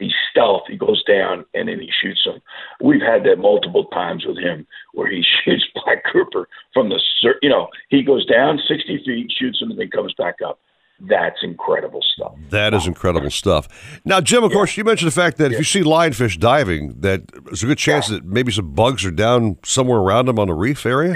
He's 0.00 0.14
stealth. 0.30 0.62
He 0.66 0.76
goes 0.76 1.04
down 1.04 1.44
and 1.54 1.68
then 1.68 1.78
he 1.78 1.90
shoots 2.02 2.24
them. 2.24 2.40
We've 2.82 3.02
had 3.02 3.22
that 3.24 3.36
multiple 3.38 3.84
times 3.86 4.24
with 4.26 4.38
him 4.38 4.66
where 4.94 5.08
he 5.08 5.22
shoots 5.44 5.64
black 5.74 6.02
grouper 6.04 6.48
from 6.74 6.88
the 6.88 7.00
you 7.42 7.50
know 7.50 7.68
he 7.90 8.02
goes 8.02 8.26
down 8.26 8.58
sixty 8.66 9.00
feet, 9.04 9.30
shoots 9.30 9.60
them, 9.60 9.70
and 9.70 9.78
then 9.78 9.90
comes 9.90 10.14
back 10.14 10.36
up. 10.44 10.58
That's 11.02 11.38
incredible 11.42 12.02
stuff. 12.02 12.34
That 12.50 12.74
is 12.74 12.86
incredible 12.86 13.30
stuff. 13.30 14.00
Now, 14.04 14.20
Jim, 14.20 14.44
of 14.44 14.52
course, 14.52 14.76
you 14.76 14.84
mentioned 14.84 15.10
the 15.10 15.14
fact 15.14 15.38
that 15.38 15.50
if 15.50 15.56
you 15.56 15.64
see 15.64 15.82
lionfish 15.82 16.38
diving, 16.38 17.00
that 17.00 17.26
there's 17.44 17.62
a 17.62 17.66
good 17.66 17.78
chance 17.78 18.08
that 18.08 18.24
maybe 18.26 18.52
some 18.52 18.74
bugs 18.74 19.02
are 19.06 19.10
down 19.10 19.56
somewhere 19.64 19.98
around 19.98 20.26
them 20.26 20.38
on 20.38 20.48
the 20.48 20.54
reef 20.54 20.84
area. 20.84 21.14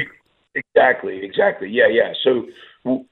Exactly, 0.54 1.22
exactly. 1.22 1.68
Yeah, 1.68 1.88
yeah. 1.88 2.14
So 2.22 2.46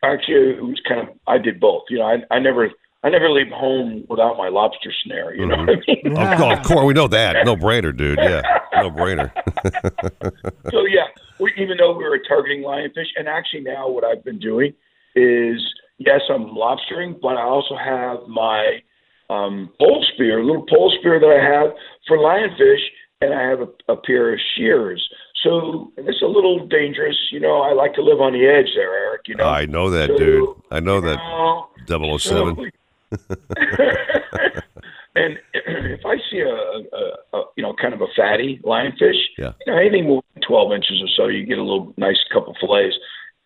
actually, 0.02 0.52
it 0.52 0.62
was 0.62 0.80
kind 0.88 1.00
of 1.00 1.14
I 1.26 1.36
did 1.36 1.60
both. 1.60 1.82
You 1.90 1.98
know, 1.98 2.06
I 2.06 2.34
I 2.34 2.38
never 2.38 2.70
I 3.04 3.10
never 3.10 3.30
leave 3.30 3.48
home 3.48 4.04
without 4.08 4.36
my 4.36 4.48
lobster 4.48 4.92
snare. 5.04 5.34
You 5.34 5.46
know 5.46 5.56
what 5.56 5.70
I 5.70 5.74
mean? 5.86 6.16
Of, 6.16 6.38
course, 6.38 6.58
of 6.58 6.64
course, 6.64 6.84
we 6.86 6.94
know 6.94 7.08
that. 7.08 7.44
No 7.44 7.56
brainer, 7.56 7.96
dude. 7.96 8.18
Yeah, 8.18 8.42
no 8.74 8.90
brainer. 8.90 9.32
so 10.70 10.86
yeah, 10.86 11.06
we, 11.40 11.52
even 11.58 11.78
though 11.78 11.96
we 11.96 12.04
were 12.04 12.18
targeting 12.18 12.62
lionfish, 12.62 13.08
and 13.16 13.26
actually 13.28 13.62
now 13.62 13.88
what 13.88 14.04
I've 14.04 14.24
been 14.24 14.38
doing 14.38 14.72
is 15.16 15.60
yes, 15.98 16.20
I'm 16.30 16.46
lobstering, 16.46 17.20
but 17.20 17.36
I 17.36 17.42
also 17.42 17.76
have 17.76 18.28
my 18.28 18.80
um, 19.30 19.70
pole 19.80 20.04
spear, 20.14 20.40
a 20.40 20.44
little 20.44 20.66
pole 20.68 20.94
spear 20.98 21.18
that 21.18 21.26
I 21.26 21.42
have 21.42 21.72
for 22.06 22.18
lionfish, 22.18 22.82
and 23.20 23.34
I 23.34 23.42
have 23.42 23.60
a, 23.60 23.92
a 23.92 23.96
pair 23.96 24.32
of 24.32 24.40
shears. 24.56 25.02
So 25.42 25.92
it's 25.96 26.22
a 26.22 26.26
little 26.26 26.66
dangerous, 26.68 27.16
you 27.32 27.40
know. 27.40 27.62
I 27.62 27.72
like 27.72 27.94
to 27.94 28.02
live 28.02 28.20
on 28.20 28.32
the 28.32 28.46
edge 28.46 28.68
there, 28.76 28.94
Eric. 28.94 29.22
You 29.26 29.34
know, 29.34 29.44
I 29.44 29.66
know 29.66 29.90
that, 29.90 30.10
So, 30.10 30.16
dude. 30.18 30.48
I 30.70 30.78
know 30.78 31.00
that. 31.00 31.16
know, 31.88 32.16
007. 32.18 32.70
and 35.14 35.38
if 35.54 36.00
I 36.06 36.16
see 36.30 36.40
a, 36.40 36.54
a, 36.54 37.38
a 37.38 37.44
you 37.56 37.62
know 37.62 37.74
kind 37.80 37.94
of 37.94 38.00
a 38.00 38.06
fatty 38.16 38.60
lionfish, 38.64 39.20
Yeah. 39.38 39.52
you 39.66 39.72
know 39.72 39.78
anything 39.78 40.06
more 40.06 40.22
than 40.34 40.42
twelve 40.42 40.72
inches 40.72 41.00
or 41.02 41.08
so, 41.16 41.26
you 41.28 41.44
get 41.44 41.58
a 41.58 41.62
little 41.62 41.92
nice 41.96 42.18
couple 42.32 42.54
fillets. 42.60 42.96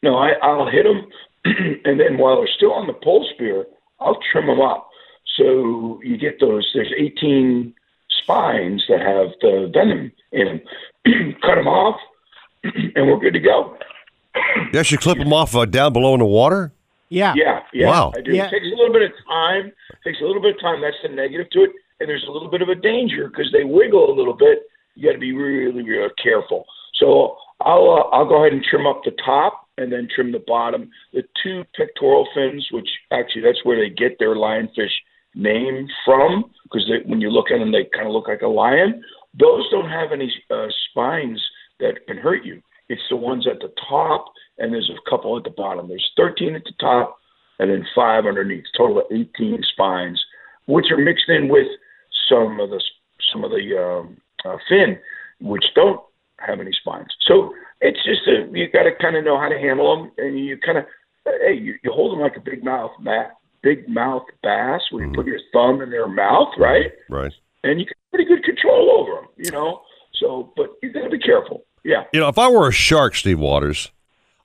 No, 0.03 0.17
I, 0.17 0.33
I'll 0.43 0.69
hit 0.69 0.85
them, 0.85 1.07
and 1.85 1.99
then 1.99 2.19
while 2.19 2.37
they're 2.37 2.49
still 2.55 2.73
on 2.73 2.87
the 2.87 2.93
pole 2.93 3.27
spear, 3.35 3.67
I'll 4.01 4.19
trim 4.33 4.47
them 4.47 4.61
up. 4.61 4.89
So 5.37 6.01
you 6.03 6.17
get 6.17 6.39
those. 6.41 6.71
There's 6.75 6.93
18 6.97 7.75
spines 8.23 8.85
that 8.89 9.01
have 9.01 9.29
the 9.41 9.71
venom 9.73 10.13
in 10.33 10.47
them. 10.47 10.61
Cut 11.43 11.57
them 11.57 11.67
off, 11.69 11.99
and 12.65 13.07
we're 13.09 13.19
good 13.19 13.35
to 13.35 13.41
go. 13.41 13.77
You 14.73 14.79
actually 14.79 14.99
clip 14.99 15.19
them 15.19 15.33
off 15.33 15.57
uh, 15.57 15.65
down 15.65 15.93
below 15.95 16.13
in 16.15 16.21
the 16.21 16.27
water. 16.27 16.73
Yeah. 17.09 17.35
Yeah, 17.37 17.61
yeah. 17.73 17.89
Wow. 17.89 18.13
I 18.17 18.21
do. 18.21 18.33
Yeah. 18.33 18.47
It 18.47 18.51
takes 18.51 18.67
a 18.67 18.77
little 18.77 18.93
bit 18.93 19.03
of 19.03 19.13
time. 19.29 19.67
It 19.67 19.99
takes 20.05 20.21
a 20.21 20.25
little 20.25 20.43
bit 20.43 20.57
of 20.57 20.61
time. 20.61 20.81
That's 20.81 20.97
the 21.03 21.09
negative 21.09 21.51
to 21.51 21.65
it. 21.65 21.71
And 22.01 22.09
there's 22.09 22.27
a 22.29 22.33
little 22.33 22.51
bit 22.51 22.63
of 22.63 22.69
a 22.69 22.75
danger 22.75 23.29
because 23.29 23.51
they 23.53 23.65
wiggle 23.65 24.11
a 24.11 24.15
little 24.15 24.35
bit. 24.35 24.63
You 24.95 25.09
got 25.09 25.15
to 25.15 25.19
be 25.19 25.33
really, 25.33 25.83
really 25.83 26.09
careful. 26.23 26.65
So 26.95 27.37
I'll 27.61 27.91
uh, 27.91 28.17
I'll 28.17 28.29
go 28.29 28.41
ahead 28.41 28.53
and 28.53 28.65
trim 28.65 28.87
up 28.87 29.03
the 29.05 29.13
top 29.25 29.69
and 29.79 29.93
then 29.93 30.09
trim 30.15 30.33
the 30.33 30.43
bottom. 30.47 30.91
The 31.13 31.23
two 31.43 31.65
pectoral 31.77 32.27
fins, 32.35 32.67
which 32.71 32.89
actually 33.11 33.43
that's 33.43 33.65
where 33.65 33.79
they 33.79 33.91
get 33.91 34.19
their 34.19 34.35
lionfish 34.35 34.93
name 35.35 35.87
from, 36.05 36.51
because 36.65 36.91
when 37.05 37.21
you 37.21 37.31
look 37.31 37.51
at 37.51 37.59
them, 37.59 37.73
they 37.73 37.85
kind 37.95 38.07
of 38.07 38.13
look 38.13 38.29
like 38.29 38.43
a 38.43 38.49
lion. 38.49 39.03
Those 39.39 39.69
don't 39.71 39.89
have 39.89 40.13
any 40.13 40.33
uh, 40.51 40.67
spines 40.91 41.43
that 41.79 42.07
can 42.07 42.17
hurt 42.17 42.45
you. 42.45 42.63
It's 42.89 43.03
the 43.11 43.17
ones 43.17 43.47
at 43.47 43.61
the 43.61 43.73
top, 43.89 44.27
and 44.59 44.73
there's 44.73 44.91
a 44.91 45.11
couple 45.11 45.37
at 45.37 45.45
the 45.45 45.51
bottom. 45.51 45.89
There's 45.89 46.11
13 46.17 46.55
at 46.55 46.65
the 46.65 46.73
top, 46.81 47.19
and 47.59 47.71
then 47.71 47.87
five 47.95 48.27
underneath. 48.27 48.65
Total 48.77 48.99
of 48.99 49.07
18 49.11 49.63
spines, 49.73 50.23
which 50.67 50.87
are 50.91 50.99
mixed 50.99 51.29
in 51.29 51.49
with 51.49 51.67
some 52.29 52.61
of 52.61 52.71
the 52.71 52.81
some 53.33 53.45
of 53.45 53.51
the 53.51 53.77
um, 53.77 54.17
uh, 54.45 54.57
fin, 54.69 54.99
which 55.41 55.65
don't 55.75 56.01
have 56.39 56.61
any 56.61 56.73
spines. 56.73 57.09
So 57.27 57.55
it's 57.81 57.99
just 58.05 58.27
a, 58.29 58.49
you 58.53 58.71
got 58.71 58.85
to 58.85 58.93
kind 59.01 59.17
of 59.17 59.25
know 59.25 59.39
how 59.39 59.49
to 59.49 59.59
handle 59.59 59.97
them, 59.97 60.13
and 60.19 60.39
you 60.39 60.59
kind 60.59 60.79
of 60.79 60.85
hey, 61.25 61.55
you, 61.55 61.75
you 61.83 61.93
hold 61.93 62.13
them 62.13 62.21
like 62.21 62.37
a 62.37 62.41
big 62.41 62.65
mouth 62.65 62.93
mat, 63.01 63.37
big 63.63 63.89
mouth 63.89 64.25
bass, 64.43 64.81
where 64.91 65.05
you 65.05 65.13
put 65.13 65.27
your 65.27 65.41
thumb 65.53 65.83
in 65.83 65.91
their 65.91 66.09
mouth, 66.09 66.49
right? 66.59 66.93
Right. 67.09 67.33
And 67.65 67.81
you 67.81 67.87
get 67.87 67.97
pretty 68.11 68.27
good 68.27 68.45
control 68.45 68.91
over 68.99 69.21
them, 69.21 69.31
you 69.37 69.51
know. 69.51 69.83
So, 70.15 70.53
but 70.57 70.71
you 70.83 70.93
got 70.93 71.05
to 71.05 71.11
be 71.11 71.19
careful. 71.19 71.65
Yeah. 71.85 72.05
You 72.13 72.21
know, 72.21 72.29
if 72.29 72.39
I 72.39 72.49
were 72.49 72.69
a 72.69 72.73
shark, 72.73 73.15
Steve 73.15 73.39
Waters, 73.39 73.91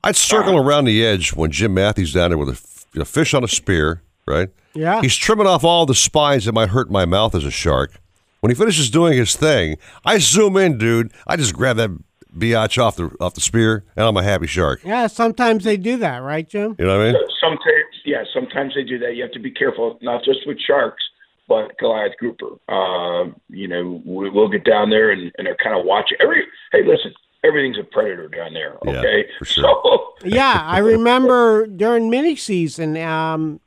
I'd 0.03 0.15
circle 0.15 0.57
around 0.57 0.85
the 0.85 1.05
edge 1.05 1.33
when 1.33 1.51
Jim 1.51 1.73
Mathie's 1.73 2.13
down 2.13 2.31
there 2.31 2.37
with 2.37 2.49
a, 2.49 2.61
you 2.93 2.99
know, 2.99 3.05
fish 3.05 3.33
on 3.33 3.43
a 3.43 3.47
spear, 3.47 4.01
right? 4.25 4.49
Yeah. 4.73 5.01
He's 5.01 5.15
trimming 5.15 5.47
off 5.47 5.63
all 5.63 5.85
the 5.85 5.95
spines 5.95 6.45
that 6.45 6.53
might 6.53 6.69
hurt 6.69 6.89
my 6.89 7.05
mouth 7.05 7.35
as 7.35 7.45
a 7.45 7.51
shark. 7.51 7.99
When 8.39 8.49
he 8.49 8.55
finishes 8.55 8.89
doing 8.89 9.17
his 9.17 9.35
thing, 9.35 9.77
I 10.03 10.17
zoom 10.17 10.57
in, 10.57 10.77
dude. 10.77 11.11
I 11.27 11.35
just 11.35 11.53
grab 11.53 11.77
that 11.77 11.91
biatch 12.35 12.81
off 12.81 12.95
the 12.95 13.15
off 13.19 13.35
the 13.35 13.41
spear, 13.41 13.83
and 13.95 14.05
I'm 14.05 14.17
a 14.17 14.23
happy 14.23 14.47
shark. 14.47 14.81
Yeah, 14.83 15.07
sometimes 15.07 15.63
they 15.63 15.77
do 15.77 15.97
that, 15.97 16.23
right, 16.23 16.47
Jim? 16.47 16.75
You 16.79 16.85
know 16.85 16.97
what 16.97 17.07
I 17.07 17.11
mean? 17.11 17.21
Sometimes, 17.39 17.93
yeah, 18.05 18.23
sometimes 18.33 18.73
they 18.73 18.83
do 18.83 18.97
that. 18.99 19.15
You 19.15 19.23
have 19.23 19.31
to 19.33 19.39
be 19.39 19.51
careful, 19.51 19.99
not 20.01 20.23
just 20.23 20.39
with 20.47 20.57
sharks, 20.59 21.03
but 21.47 21.77
Goliath 21.77 22.13
grouper. 22.17 22.53
Uh, 22.67 23.31
you 23.49 23.67
know, 23.67 24.01
we, 24.05 24.29
we'll 24.29 24.49
get 24.49 24.63
down 24.63 24.89
there 24.89 25.11
and, 25.11 25.31
and 25.37 25.45
they're 25.45 25.57
kind 25.61 25.77
of 25.77 25.85
watching. 25.85 26.17
Every 26.21 26.43
hey, 26.71 26.79
listen, 26.85 27.13
everything's 27.43 27.77
a 27.79 27.83
predator 27.83 28.27
down 28.27 28.53
there. 28.53 28.77
Yeah, 28.85 28.99
Okay, 28.99 29.25
for 29.39 29.45
sure. 29.45 29.63
so 29.63 30.13
yeah, 30.27 30.61
I 30.65 30.79
remember 30.79 31.67
during 31.67 32.09
mini 32.09 32.35
season, 32.35 32.97
um, 32.97 33.59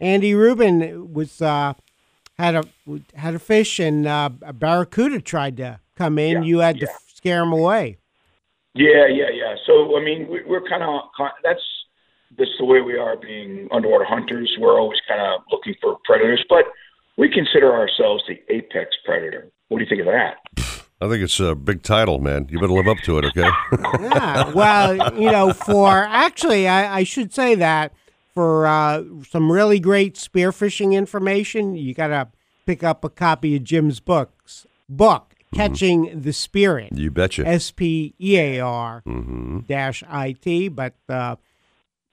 Andy 0.00 0.34
Rubin 0.34 1.12
was 1.12 1.42
uh, 1.42 1.74
had 2.38 2.54
a 2.54 2.64
had 3.14 3.34
a 3.34 3.38
fish, 3.38 3.78
and 3.78 4.06
uh, 4.06 4.30
a 4.42 4.52
barracuda 4.52 5.20
tried 5.20 5.56
to 5.58 5.80
come 5.96 6.18
in. 6.18 6.42
you 6.42 6.58
had 6.58 6.78
to 6.80 6.88
scare 7.08 7.42
him 7.42 7.52
away. 7.52 7.98
Yeah, 8.74 9.06
yeah, 9.08 9.30
yeah. 9.32 9.56
So 9.66 9.96
I 9.98 10.04
mean, 10.04 10.28
we, 10.28 10.44
we're 10.44 10.66
kind 10.68 10.82
of 10.82 11.00
that's 11.42 11.62
that's 12.36 12.50
the 12.58 12.64
way 12.64 12.80
we 12.80 12.96
are 12.96 13.16
being 13.16 13.68
underwater 13.72 14.04
hunters. 14.04 14.54
We're 14.60 14.78
always 14.78 15.00
kind 15.08 15.20
of 15.20 15.40
looking 15.50 15.74
for 15.82 15.98
predators, 16.04 16.44
but 16.48 16.66
we 17.16 17.28
consider 17.28 17.72
ourselves 17.74 18.22
the 18.28 18.40
apex 18.54 18.94
predator. 19.04 19.50
What 19.68 19.78
do 19.78 19.84
you 19.84 19.88
think 19.88 20.00
of 20.00 20.06
that? 20.06 20.36
I 21.00 21.08
think 21.08 21.22
it's 21.22 21.38
a 21.40 21.54
big 21.54 21.82
title, 21.82 22.18
man. 22.18 22.48
You 22.50 22.58
better 22.58 22.72
live 22.72 22.88
up 22.88 22.98
to 23.04 23.18
it, 23.18 23.24
okay? 23.26 23.50
Yeah, 24.00 24.50
well, 24.52 24.96
you 25.18 25.30
know, 25.30 25.52
for 25.52 25.88
actually, 26.04 26.66
I, 26.68 26.98
I 26.98 27.04
should 27.04 27.32
say 27.32 27.54
that 27.56 27.92
for 28.34 28.66
uh, 28.66 29.02
some 29.28 29.50
really 29.50 29.78
great 29.80 30.14
spearfishing 30.16 30.92
information, 30.94 31.74
you 31.76 31.94
got 31.94 32.08
to 32.08 32.28
pick 32.66 32.82
up 32.82 33.04
a 33.04 33.08
copy 33.08 33.56
of 33.56 33.64
Jim's 33.64 34.00
books 34.00 34.66
book, 34.88 35.34
Catching 35.54 36.20
the 36.22 36.32
Spirit. 36.32 36.92
You 36.92 37.10
betcha. 37.10 37.46
S 37.46 37.70
P 37.70 38.14
E 38.20 38.36
A 38.38 38.60
R 38.60 39.02
Mm-hmm. 39.06 39.60
dash 39.60 40.02
I 40.08 40.32
T. 40.32 40.68
But 40.68 40.94
uh, 41.08 41.36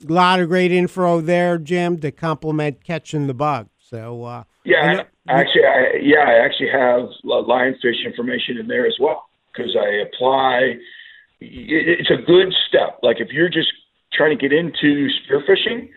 a 0.08 0.12
lot 0.14 0.40
of 0.40 0.48
great 0.50 0.72
info 0.72 1.22
there, 1.22 1.58
Jim, 1.58 2.00
to 2.00 2.12
complement 2.12 2.84
catching 2.84 3.28
the 3.28 3.34
bug. 3.34 3.68
So 3.78 4.24
uh, 4.24 4.44
Yeah, 4.64 5.02
I, 5.02 5.06
actually, 5.28 5.66
I, 5.66 5.94
yeah, 6.02 6.20
I 6.28 6.34
actually 6.46 6.70
have 6.70 7.10
lionfish 7.24 8.06
information 8.06 8.58
in 8.58 8.68
there 8.68 8.86
as 8.86 8.96
well 9.00 9.26
because 9.54 9.76
I 9.76 9.88
apply. 10.08 10.78
it- 11.42 12.00
It's 12.00 12.10
a 12.12 12.18
good 12.26 12.54
step. 12.68 13.00
Like 13.04 13.20
if 13.20 13.30
you're 13.32 13.50
just 13.50 13.72
trying 14.14 14.38
to 14.38 14.42
get 14.42 14.54
into 14.54 15.10
spearfishing, 15.20 15.90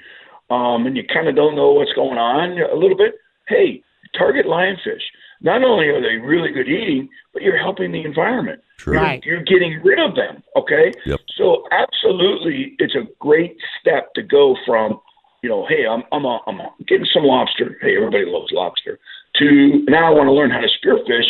um, 0.51 0.87
and 0.87 0.97
you 0.97 1.05
kind 1.05 1.29
of 1.29 1.37
don't 1.37 1.55
know 1.55 1.72
what's 1.72 1.93
going 1.93 2.18
on 2.18 2.59
a 2.59 2.74
little 2.74 2.97
bit, 2.97 3.14
hey, 3.49 3.83
target 4.16 4.47
lionfish. 4.47 5.03
Not 5.41 5.62
only 5.62 5.87
are 5.89 6.01
they 6.01 6.16
really 6.16 6.51
good 6.51 6.68
eating, 6.68 7.09
but 7.33 7.43
you're 7.43 7.59
helping 7.59 7.93
the 7.93 8.03
environment. 8.05 8.61
True. 8.79 8.95
You're, 8.95 9.03
Right. 9.03 9.24
you're 9.24 9.43
getting 9.45 9.81
rid 9.85 10.01
of 10.01 10.16
them. 10.16 10.43
Okay. 10.57 10.93
Yep. 11.07 11.20
So 11.37 11.64
absolutely, 11.70 12.74
it's 12.81 12.95
a 12.97 13.07
great 13.20 13.57
step 13.81 14.12
to 14.14 14.22
go 14.22 14.57
from, 14.66 15.01
you 15.43 15.49
know, 15.49 15.64
hey, 15.68 15.87
I'm 15.87 16.03
I'm 16.11 16.24
a, 16.24 16.41
I'm 16.49 16.59
a, 16.59 16.70
getting 16.87 17.07
some 17.14 17.22
lobster. 17.24 17.76
Hey, 17.81 17.97
everybody 17.97 18.24
loves 18.26 18.51
lobster. 18.53 18.99
To 19.39 19.84
now 19.89 20.07
I 20.07 20.11
want 20.11 20.26
to 20.28 20.32
learn 20.32 20.51
how 20.51 20.61
to 20.61 20.68
spearfish. 20.68 21.26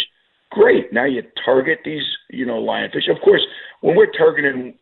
Great. 0.50 0.92
Now 0.92 1.04
you 1.04 1.22
target 1.44 1.80
these, 1.84 2.04
you 2.30 2.46
know, 2.46 2.54
lionfish. 2.62 3.10
Of 3.14 3.20
course, 3.22 3.42
when 3.80 3.96
we're 3.96 4.10
targeting 4.12 4.74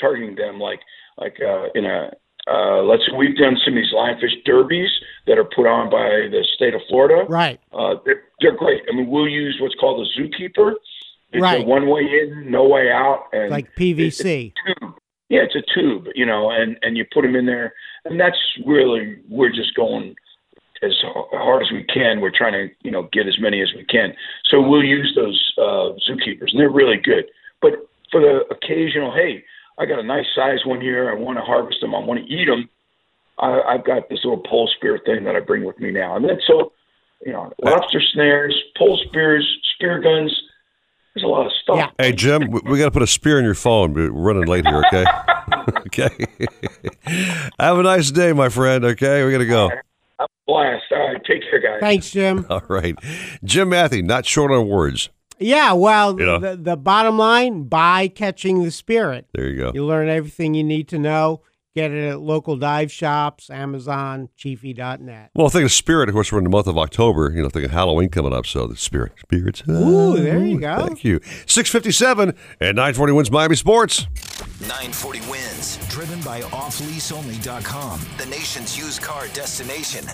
targeting 0.00 0.34
them 0.34 0.58
like 0.58 0.80
like 1.18 1.36
uh, 1.40 1.68
in 1.74 1.84
a 1.86 2.10
uh, 2.50 2.82
let's 2.82 3.02
we've 3.16 3.36
done 3.36 3.56
some 3.64 3.74
of 3.74 3.76
these 3.82 3.92
lionfish 3.94 4.42
derbies 4.44 4.90
that 5.26 5.38
are 5.38 5.44
put 5.44 5.66
on 5.66 5.90
by 5.90 6.28
the 6.30 6.44
state 6.54 6.74
of 6.74 6.80
Florida. 6.88 7.24
Right. 7.28 7.60
Uh, 7.72 7.94
they're, 8.04 8.22
they're 8.40 8.56
great. 8.56 8.82
I 8.90 8.96
mean, 8.96 9.08
we'll 9.08 9.28
use 9.28 9.58
what's 9.60 9.76
called 9.76 10.04
a 10.06 10.20
zookeeper. 10.20 10.72
It's 11.32 11.40
Right. 11.40 11.62
a 11.62 11.64
one 11.64 11.88
way 11.88 12.02
in, 12.02 12.50
no 12.50 12.66
way 12.68 12.90
out, 12.90 13.26
and 13.32 13.50
like 13.50 13.74
PVC. 13.76 14.52
tube. 14.66 14.94
Yeah, 15.30 15.40
it's 15.44 15.54
a 15.54 15.62
tube, 15.72 16.08
you 16.14 16.26
know, 16.26 16.50
and 16.50 16.76
and 16.82 16.96
you 16.96 17.06
put 17.14 17.22
them 17.22 17.36
in 17.36 17.46
there, 17.46 17.72
and 18.04 18.20
that's 18.20 18.36
really 18.66 19.16
we're 19.30 19.52
just 19.52 19.74
going 19.74 20.14
as 20.82 20.92
hard 21.02 21.62
as 21.62 21.70
we 21.70 21.84
can. 21.84 22.20
We're 22.20 22.36
trying 22.36 22.52
to 22.52 22.68
you 22.82 22.90
know 22.90 23.08
get 23.12 23.26
as 23.26 23.38
many 23.40 23.60
as 23.62 23.72
we 23.74 23.84
can. 23.84 24.14
So 24.50 24.60
we'll 24.60 24.84
use 24.84 25.12
those 25.16 25.52
uh, 25.58 25.96
zookeepers, 26.08 26.50
and 26.52 26.60
they're 26.60 26.70
really 26.70 26.98
good. 27.02 27.24
But 27.60 27.72
for 28.10 28.20
the 28.20 28.44
occasional, 28.50 29.12
hey, 29.12 29.44
I 29.78 29.86
got 29.86 29.98
a 29.98 30.02
nice 30.02 30.26
size 30.34 30.60
one 30.64 30.80
here. 30.80 31.10
I 31.10 31.14
want 31.14 31.38
to 31.38 31.44
harvest 31.44 31.80
them. 31.80 31.94
I 31.94 31.98
want 31.98 32.20
to 32.20 32.26
eat 32.26 32.46
them. 32.46 32.68
I, 33.38 33.60
I've 33.62 33.84
got 33.84 34.08
this 34.08 34.20
little 34.24 34.42
pole 34.42 34.70
spear 34.76 35.00
thing 35.04 35.24
that 35.24 35.36
I 35.36 35.40
bring 35.40 35.64
with 35.64 35.78
me 35.78 35.90
now, 35.90 36.16
and 36.16 36.24
then 36.24 36.40
so 36.46 36.72
you 37.24 37.32
know, 37.32 37.52
lobster 37.62 38.00
snares, 38.12 38.56
pole 38.76 39.00
spears, 39.08 39.46
spear 39.74 40.00
guns. 40.00 40.36
There's 41.14 41.24
a 41.24 41.28
lot 41.28 41.46
of 41.46 41.52
stuff. 41.62 41.92
Hey, 41.98 42.12
Jim, 42.12 42.50
we, 42.50 42.60
we 42.64 42.78
got 42.78 42.86
to 42.86 42.90
put 42.90 43.02
a 43.02 43.06
spear 43.06 43.38
in 43.38 43.44
your 43.44 43.54
phone. 43.54 43.92
We're 43.92 44.10
running 44.10 44.46
late 44.46 44.66
here, 44.66 44.82
okay? 44.86 45.04
okay. 45.86 46.26
Have 47.58 47.78
a 47.78 47.82
nice 47.82 48.10
day, 48.10 48.32
my 48.32 48.48
friend, 48.48 48.84
okay? 48.84 49.24
We 49.24 49.32
got 49.32 49.38
to 49.38 49.46
go. 49.46 49.70
Have 50.48 50.56
a 50.56 50.78
blast. 50.78 50.84
All 50.92 50.98
right, 51.12 51.24
take 51.24 51.42
care, 51.48 51.60
guys. 51.60 51.80
Thanks, 51.80 52.10
Jim. 52.10 52.46
All 52.50 52.62
right. 52.68 52.96
Jim 53.44 53.70
Mathie, 53.70 54.02
not 54.04 54.26
short 54.26 54.50
on 54.52 54.68
words. 54.68 55.08
Yeah, 55.38 55.72
well, 55.72 56.18
You 56.20 56.26
know. 56.26 56.38
the, 56.38 56.56
the 56.56 56.76
bottom 56.76 57.18
line 57.18 57.64
by 57.64 58.08
catching 58.08 58.62
the 58.62 58.70
spirit. 58.70 59.26
There 59.34 59.48
you 59.48 59.56
go. 59.58 59.72
You 59.74 59.84
learn 59.84 60.08
everything 60.08 60.54
you 60.54 60.62
need 60.62 60.88
to 60.88 60.98
know. 60.98 61.42
Get 61.74 61.90
it 61.90 62.06
at 62.06 62.20
local 62.20 62.56
dive 62.58 62.92
shops, 62.92 63.48
Amazon, 63.48 64.28
Chiefy.net. 64.36 65.30
Well, 65.34 65.48
thinking 65.48 65.64
of 65.64 65.72
spirit, 65.72 66.10
of 66.10 66.14
course, 66.14 66.30
we're 66.30 66.36
in 66.36 66.44
the 66.44 66.50
month 66.50 66.66
of 66.66 66.76
October. 66.76 67.32
You 67.34 67.42
know, 67.42 67.48
thinking 67.48 67.70
Halloween 67.72 68.10
coming 68.10 68.34
up, 68.34 68.44
so 68.44 68.66
the 68.66 68.76
spirit, 68.76 69.12
spirits. 69.18 69.62
Ooh, 69.70 70.18
there 70.20 70.44
you 70.44 70.60
go. 70.60 70.86
Thank 70.86 71.02
you. 71.02 71.18
Six 71.46 71.70
fifty-seven 71.70 72.34
and 72.60 72.76
nine 72.76 72.92
forty 72.92 73.14
wins 73.14 73.30
Miami 73.30 73.56
Sports. 73.56 74.06
940 74.60 75.20
wins, 75.30 75.78
driven 75.88 76.20
by 76.20 76.40
offleaseonly.com, 76.42 78.00
the 78.18 78.26
nation's 78.26 78.76
used 78.78 79.00
car 79.02 79.26
destination. 79.28 80.04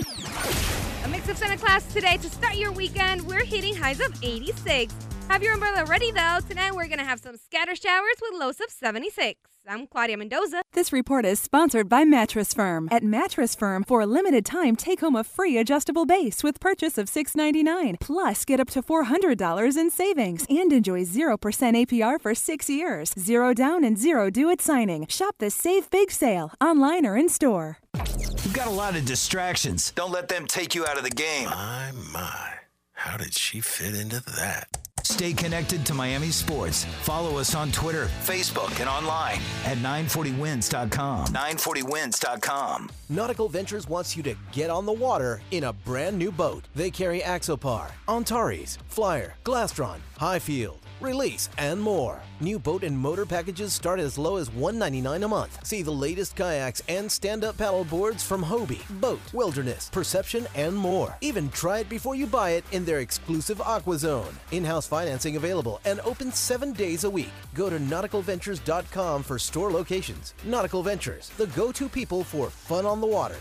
A 0.00 1.08
mix 1.08 1.28
of 1.28 1.38
Santa 1.38 1.56
Claus 1.56 1.84
today 1.92 2.16
to 2.16 2.28
start 2.28 2.56
your 2.56 2.72
weekend. 2.72 3.26
We're 3.26 3.44
hitting 3.44 3.76
highs 3.76 4.00
of 4.00 4.12
86. 4.22 4.92
Have 5.28 5.42
your 5.42 5.54
umbrella 5.54 5.84
ready 5.84 6.10
though. 6.10 6.38
Tonight 6.48 6.74
we're 6.74 6.88
gonna 6.88 7.04
have 7.04 7.20
some 7.20 7.36
scatter 7.36 7.76
showers 7.76 8.16
with 8.20 8.40
lows 8.40 8.60
of 8.60 8.70
76. 8.70 9.40
I'm 9.66 9.86
Claudia 9.86 10.16
Mendoza. 10.16 10.62
This 10.72 10.92
report 10.92 11.24
is 11.24 11.38
sponsored 11.40 11.88
by 11.88 12.04
Mattress 12.04 12.52
Firm. 12.52 12.88
At 12.90 13.02
Mattress 13.02 13.54
Firm, 13.54 13.84
for 13.84 14.00
a 14.00 14.06
limited 14.06 14.44
time, 14.44 14.76
take 14.76 15.00
home 15.00 15.16
a 15.16 15.24
free 15.24 15.56
adjustable 15.56 16.04
base 16.04 16.42
with 16.42 16.60
purchase 16.60 16.98
of 16.98 17.08
699. 17.08 17.96
Plus, 18.00 18.44
get 18.44 18.60
up 18.60 18.68
to 18.70 18.82
$400 18.82 19.76
in 19.76 19.90
savings 19.90 20.44
and 20.50 20.72
enjoy 20.72 21.04
0% 21.04 21.38
APR 21.38 22.20
for 22.20 22.34
six 22.34 22.68
years. 22.68 23.14
Zero 23.18 23.54
down 23.54 23.84
and 23.84 23.96
zero 23.96 24.28
due 24.28 24.50
at 24.50 24.60
signing. 24.60 25.06
Shop 25.08 25.36
the 25.38 25.50
Save 25.50 25.88
Big 25.90 26.10
sale 26.10 26.52
online 26.60 27.06
or 27.06 27.16
in 27.16 27.28
store. 27.28 27.78
You've 27.94 28.52
got 28.54 28.66
a 28.66 28.70
lot 28.70 28.96
of 28.96 29.04
distractions. 29.04 29.92
Don't 29.92 30.12
let 30.12 30.28
them 30.28 30.46
take 30.46 30.74
you 30.74 30.86
out 30.86 30.98
of 30.98 31.04
the 31.04 31.10
game. 31.10 31.46
My, 31.46 31.92
my. 32.12 32.50
How 32.92 33.16
did 33.16 33.34
she 33.34 33.60
fit 33.60 33.94
into 33.94 34.22
that? 34.36 34.68
Stay 35.04 35.34
connected 35.34 35.84
to 35.84 35.92
Miami 35.94 36.28
sports. 36.30 36.86
Follow 37.02 37.36
us 37.38 37.54
on 37.54 37.70
Twitter, 37.72 38.06
Facebook, 38.24 38.80
and 38.80 38.88
online 38.88 39.38
at 39.64 39.76
940wins.com. 39.78 41.26
940wins.com. 41.26 42.90
Nautical 43.10 43.48
Ventures 43.48 43.86
wants 43.86 44.16
you 44.16 44.22
to 44.22 44.34
get 44.50 44.70
on 44.70 44.86
the 44.86 44.92
water 44.92 45.42
in 45.50 45.64
a 45.64 45.72
brand 45.72 46.18
new 46.18 46.32
boat. 46.32 46.64
They 46.74 46.90
carry 46.90 47.20
Axopar, 47.20 47.90
Antares, 48.08 48.78
Flyer, 48.88 49.34
Glastron, 49.44 49.98
Highfield, 50.16 50.78
Release, 51.00 51.48
and 51.58 51.80
more. 51.80 52.20
New 52.40 52.58
boat 52.58 52.84
and 52.84 52.96
motor 52.96 53.26
packages 53.26 53.72
start 53.72 54.00
as 54.00 54.18
low 54.18 54.36
as 54.36 54.50
199 54.50 55.22
a 55.22 55.28
month. 55.28 55.66
See 55.66 55.82
the 55.82 55.90
latest 55.90 56.36
kayaks 56.36 56.82
and 56.88 57.10
stand-up 57.10 57.56
paddle 57.56 57.84
boards 57.84 58.22
from 58.22 58.42
Hobie, 58.42 58.82
Boat, 59.00 59.20
Wilderness, 59.32 59.90
Perception, 59.90 60.46
and 60.54 60.76
more. 60.76 61.16
Even 61.20 61.48
try 61.50 61.80
it 61.80 61.88
before 61.88 62.14
you 62.14 62.26
buy 62.26 62.50
it 62.50 62.64
in 62.72 62.84
their 62.84 63.00
exclusive 63.00 63.60
Aqua 63.60 63.98
Zone. 63.98 64.36
In-house 64.52 64.86
financing 64.86 65.36
available 65.36 65.80
and 65.84 66.00
open 66.00 66.32
seven 66.32 66.72
days 66.72 67.04
a 67.04 67.10
week. 67.10 67.32
Go 67.54 67.68
to 67.70 67.78
nauticalventures.com 67.78 69.22
for 69.22 69.38
store 69.38 69.70
locations. 69.70 70.34
Nautical 70.44 70.82
Ventures, 70.82 71.30
the 71.36 71.46
go-to 71.48 71.88
people 71.88 72.24
for 72.24 72.50
fun 72.50 72.86
on 72.86 73.00
the 73.00 73.06
water. 73.06 73.36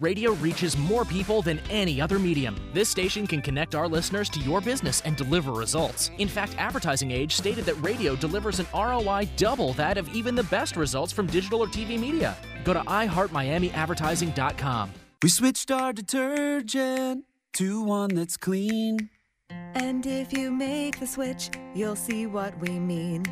Radio 0.00 0.32
reaches 0.32 0.76
more 0.78 1.04
people 1.04 1.42
than 1.42 1.60
any 1.68 2.00
other 2.00 2.18
medium. 2.18 2.56
This 2.72 2.88
station 2.88 3.26
can 3.26 3.42
connect 3.42 3.74
our 3.74 3.86
listeners 3.86 4.30
to 4.30 4.40
your 4.40 4.62
business 4.62 5.02
and 5.02 5.14
deliver 5.14 5.52
results. 5.52 6.10
In 6.16 6.26
fact, 6.26 6.54
Advertising 6.56 7.10
Age 7.10 7.36
stated 7.36 7.66
that 7.66 7.74
radio 7.82 8.16
delivers 8.16 8.60
an 8.60 8.66
ROI 8.72 9.28
double 9.36 9.74
that 9.74 9.98
of 9.98 10.08
even 10.14 10.34
the 10.34 10.44
best 10.44 10.76
results 10.76 11.12
from 11.12 11.26
digital 11.26 11.62
or 11.62 11.66
TV 11.66 12.00
media. 12.00 12.34
Go 12.64 12.72
to 12.72 12.80
iHeartMiamiAdvertising.com. 12.80 14.92
We 15.22 15.28
switched 15.28 15.70
our 15.70 15.92
detergent 15.92 17.26
to 17.52 17.82
one 17.82 18.14
that's 18.14 18.38
clean. 18.38 19.10
And 19.50 20.06
if 20.06 20.32
you 20.32 20.50
make 20.50 20.98
the 20.98 21.06
switch, 21.06 21.50
you'll 21.74 21.94
see 21.94 22.24
what 22.24 22.58
we 22.58 22.78
mean. 22.78 23.24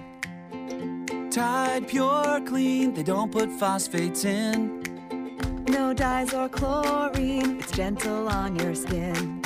Tide 1.30 1.88
Pure 1.88 2.42
Clean, 2.46 2.92
they 2.92 3.04
don't 3.04 3.32
put 3.32 3.50
phosphates 3.52 4.26
in. 4.26 4.77
No 5.68 5.92
dyes 5.92 6.32
or 6.32 6.48
chlorine, 6.48 7.58
it's 7.58 7.70
gentle 7.72 8.26
on 8.28 8.56
your 8.58 8.74
skin. 8.74 9.42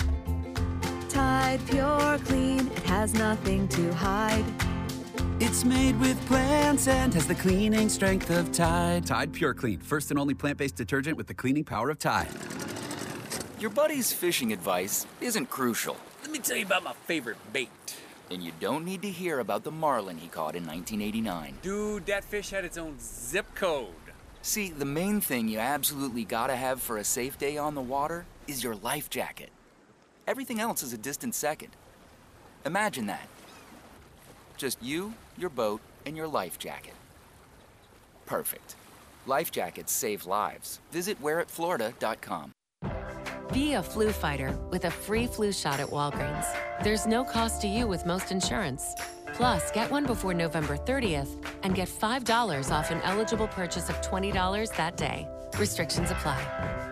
Tide 1.08 1.60
Pure 1.68 2.20
Clean, 2.24 2.60
it 2.60 2.82
has 2.84 3.12
nothing 3.14 3.66
to 3.68 3.92
hide. 3.92 4.44
It's 5.40 5.64
made 5.64 5.98
with 5.98 6.24
plants 6.26 6.86
and 6.86 7.12
has 7.14 7.26
the 7.26 7.34
cleaning 7.34 7.88
strength 7.88 8.30
of 8.30 8.52
Tide. 8.52 9.04
Tide 9.04 9.32
Pure 9.32 9.54
Clean, 9.54 9.80
first 9.80 10.12
and 10.12 10.20
only 10.20 10.34
plant 10.34 10.58
based 10.58 10.76
detergent 10.76 11.16
with 11.16 11.26
the 11.26 11.34
cleaning 11.34 11.64
power 11.64 11.90
of 11.90 11.98
Tide. 11.98 12.30
Your 13.58 13.70
buddy's 13.70 14.12
fishing 14.12 14.52
advice 14.52 15.06
isn't 15.20 15.50
crucial. 15.50 15.96
Let 16.22 16.30
me 16.30 16.38
tell 16.38 16.56
you 16.56 16.64
about 16.64 16.84
my 16.84 16.92
favorite 16.92 17.38
bait. 17.52 17.68
And 18.30 18.42
you 18.44 18.52
don't 18.60 18.84
need 18.84 19.02
to 19.02 19.10
hear 19.10 19.40
about 19.40 19.64
the 19.64 19.72
marlin 19.72 20.18
he 20.18 20.28
caught 20.28 20.54
in 20.54 20.64
1989. 20.64 21.58
Dude, 21.62 22.06
that 22.06 22.22
fish 22.22 22.50
had 22.50 22.64
its 22.64 22.78
own 22.78 22.94
zip 23.00 23.46
code. 23.56 23.88
See, 24.42 24.70
the 24.70 24.84
main 24.84 25.20
thing 25.20 25.46
you 25.46 25.60
absolutely 25.60 26.24
gotta 26.24 26.56
have 26.56 26.82
for 26.82 26.98
a 26.98 27.04
safe 27.04 27.38
day 27.38 27.56
on 27.56 27.76
the 27.76 27.80
water 27.80 28.26
is 28.48 28.64
your 28.64 28.74
life 28.74 29.08
jacket. 29.08 29.50
Everything 30.26 30.58
else 30.58 30.82
is 30.82 30.92
a 30.92 30.98
distant 30.98 31.36
second. 31.36 31.70
Imagine 32.66 33.06
that. 33.06 33.28
Just 34.56 34.82
you, 34.82 35.14
your 35.38 35.50
boat, 35.50 35.80
and 36.06 36.16
your 36.16 36.26
life 36.26 36.58
jacket. 36.58 36.94
Perfect. 38.26 38.74
Life 39.26 39.52
jackets 39.52 39.92
save 39.92 40.26
lives. 40.26 40.80
Visit 40.90 41.22
wearitflorida.com. 41.22 42.50
Be 43.52 43.74
a 43.74 43.82
flu 43.82 44.10
fighter 44.10 44.58
with 44.70 44.86
a 44.86 44.90
free 44.90 45.28
flu 45.28 45.52
shot 45.52 45.78
at 45.78 45.88
Walgreens. 45.88 46.46
There's 46.82 47.06
no 47.06 47.22
cost 47.22 47.60
to 47.62 47.68
you 47.68 47.86
with 47.86 48.06
most 48.06 48.32
insurance. 48.32 48.94
Plus, 49.34 49.70
get 49.70 49.90
one 49.90 50.06
before 50.06 50.34
November 50.34 50.76
30th 50.76 51.44
and 51.62 51.74
get 51.74 51.88
$5 51.88 52.70
off 52.70 52.90
an 52.90 53.00
eligible 53.02 53.48
purchase 53.48 53.88
of 53.88 54.00
$20 54.00 54.76
that 54.76 54.96
day. 54.96 55.26
Restrictions 55.58 56.10
apply. 56.10 56.91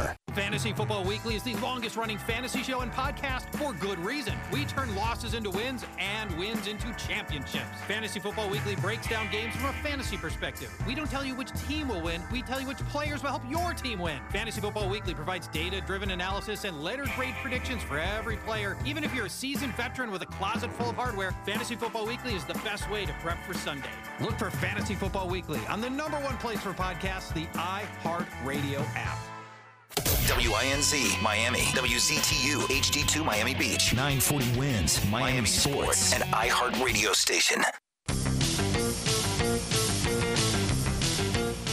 Fantasy 0.33 0.71
Football 0.71 1.03
Weekly 1.03 1.35
is 1.35 1.43
the 1.43 1.55
longest 1.55 1.97
running 1.97 2.17
fantasy 2.17 2.63
show 2.63 2.79
and 2.79 2.91
podcast 2.93 3.53
for 3.57 3.73
good 3.73 3.99
reason. 3.99 4.33
We 4.51 4.63
turn 4.63 4.95
losses 4.95 5.33
into 5.33 5.49
wins 5.49 5.85
and 5.99 6.31
wins 6.37 6.67
into 6.67 6.93
championships. 6.95 7.65
Fantasy 7.85 8.19
Football 8.19 8.49
Weekly 8.49 8.75
breaks 8.77 9.07
down 9.09 9.29
games 9.29 9.53
from 9.55 9.65
a 9.65 9.73
fantasy 9.73 10.15
perspective. 10.15 10.71
We 10.87 10.95
don't 10.95 11.09
tell 11.09 11.25
you 11.25 11.35
which 11.35 11.51
team 11.67 11.89
will 11.89 12.01
win, 12.01 12.21
we 12.31 12.41
tell 12.41 12.61
you 12.61 12.67
which 12.67 12.77
players 12.77 13.23
will 13.23 13.31
help 13.31 13.43
your 13.49 13.73
team 13.73 13.99
win. 13.99 14.19
Fantasy 14.31 14.61
Football 14.61 14.89
Weekly 14.89 15.13
provides 15.13 15.47
data 15.47 15.81
driven 15.81 16.11
analysis 16.11 16.63
and 16.63 16.81
letter 16.81 17.05
grade 17.17 17.35
predictions 17.41 17.83
for 17.83 17.99
every 17.99 18.37
player. 18.37 18.77
Even 18.85 19.03
if 19.03 19.13
you're 19.13 19.25
a 19.25 19.29
seasoned 19.29 19.75
veteran 19.75 20.11
with 20.11 20.21
a 20.21 20.27
closet 20.27 20.71
full 20.73 20.91
of 20.91 20.95
hardware, 20.95 21.35
Fantasy 21.45 21.75
Football 21.75 22.05
Weekly 22.07 22.35
is 22.35 22.45
the 22.45 22.53
best 22.65 22.89
way 22.89 23.05
to 23.05 23.13
prep 23.21 23.43
for 23.45 23.53
Sunday. 23.53 23.89
Look 24.21 24.39
for 24.39 24.49
Fantasy 24.49 24.95
Football 24.95 25.27
Weekly 25.27 25.59
on 25.67 25.81
the 25.81 25.89
number 25.89 26.17
one 26.19 26.37
place 26.37 26.59
for 26.59 26.71
podcasts, 26.71 27.33
the 27.33 27.45
iHeartRadio 27.57 28.85
app. 28.95 29.30
WINZ 30.41 31.21
Miami, 31.21 31.59
WZTU 31.59 32.61
HD2 32.67 33.25
Miami 33.25 33.53
Beach, 33.53 33.93
940 33.93 34.59
wins 34.59 35.09
Miami, 35.09 35.47
Sports, 35.47 36.13
and 36.13 36.23
iHeart 36.33 36.83
Radio 36.83 37.13
Station. 37.13 37.61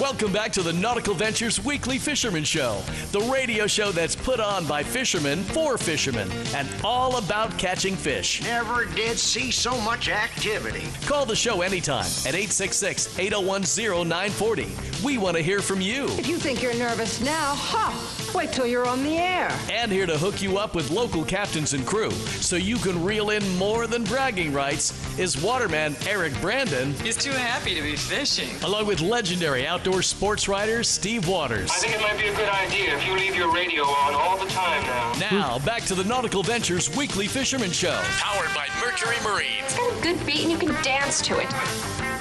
Welcome 0.01 0.33
back 0.33 0.53
to 0.53 0.63
the 0.63 0.73
Nautical 0.73 1.13
Ventures 1.13 1.65
Weekly 1.65 1.99
Fisherman 1.99 2.45
Show, 2.45 2.81
the 3.11 3.21
radio 3.23 3.67
show 3.67 3.91
that's 3.91 4.15
put 4.15 4.39
on 4.39 4.65
by 4.65 4.81
fishermen 4.81 5.43
for 5.43 5.77
fishermen 5.77 6.31
and 6.55 6.69
all 6.85 7.17
about 7.17 7.59
catching 7.59 7.97
fish. 7.97 8.41
Never 8.45 8.85
did 8.85 9.19
see 9.19 9.51
so 9.51 9.81
much 9.81 10.09
activity. 10.09 10.85
Call 11.07 11.27
the 11.27 11.35
show 11.35 11.63
anytime 11.63 12.07
at 12.25 12.37
866 12.37 13.19
801 13.19 13.63
0940. 14.09 14.69
We 15.05 15.19
want 15.19 15.37
to 15.37 15.43
hear 15.43 15.61
from 15.61 15.81
you. 15.81 16.05
If 16.11 16.29
you 16.29 16.37
think 16.37 16.63
you're 16.63 16.75
nervous 16.75 17.21
now, 17.21 17.55
ha! 17.57 18.28
Wait 18.35 18.53
till 18.53 18.67
you're 18.67 18.87
on 18.87 19.03
the 19.03 19.17
air. 19.17 19.51
And 19.71 19.91
here 19.91 20.07
to 20.07 20.17
hook 20.19 20.43
you 20.43 20.59
up 20.59 20.75
with 20.75 20.91
local 20.91 21.25
captains 21.25 21.73
and 21.73 21.87
crew 21.87 22.11
so 22.11 22.57
you 22.57 22.77
can 22.77 23.03
reel 23.03 23.31
in 23.31 23.57
more 23.57 23.87
than 23.87 24.05
bragging 24.05 24.53
rights 24.53 24.93
is 25.19 25.41
waterman 25.43 25.97
Eric 26.07 26.39
Brandon. 26.41 26.93
He's 27.03 27.17
too 27.17 27.31
happy 27.31 27.75
to 27.75 27.83
be 27.83 27.97
fishing. 27.97 28.51
Along 28.63 28.87
with 28.87 29.01
legendary 29.01 29.67
outdoor 29.67 30.03
sports 30.03 30.47
writer 30.47 30.83
Steve 30.85 31.27
Waters. 31.27 31.71
I 31.71 31.75
think 31.75 31.95
it 31.95 32.01
might 32.01 32.19
be 32.19 32.29
a 32.29 32.37
good 32.37 32.49
idea 32.49 32.97
if 32.97 33.07
you 33.07 33.15
leave 33.15 33.35
your 33.35 33.53
radio 33.53 33.83
on 33.85 34.15
all 34.15 34.37
the 34.37 34.51
time 34.51 34.83
now. 34.83 35.13
Now, 35.31 35.59
back 35.61 35.83
to 35.85 35.95
the 35.95 36.05
Nautical 36.05 36.43
Ventures 36.43 36.95
Weekly 36.97 37.27
Fisherman 37.27 37.71
Show. 37.71 37.99
Powered 38.19 38.55
by 38.55 38.69
Mercury 38.81 39.17
Marine. 39.25 39.65
It's 39.65 39.77
got 39.77 39.99
a 39.99 40.03
good 40.03 40.25
beat 40.27 40.43
and 40.43 40.53
you 40.53 40.59
can 40.59 40.73
dance 40.83 41.21
to 41.23 41.39
it. 41.39 41.51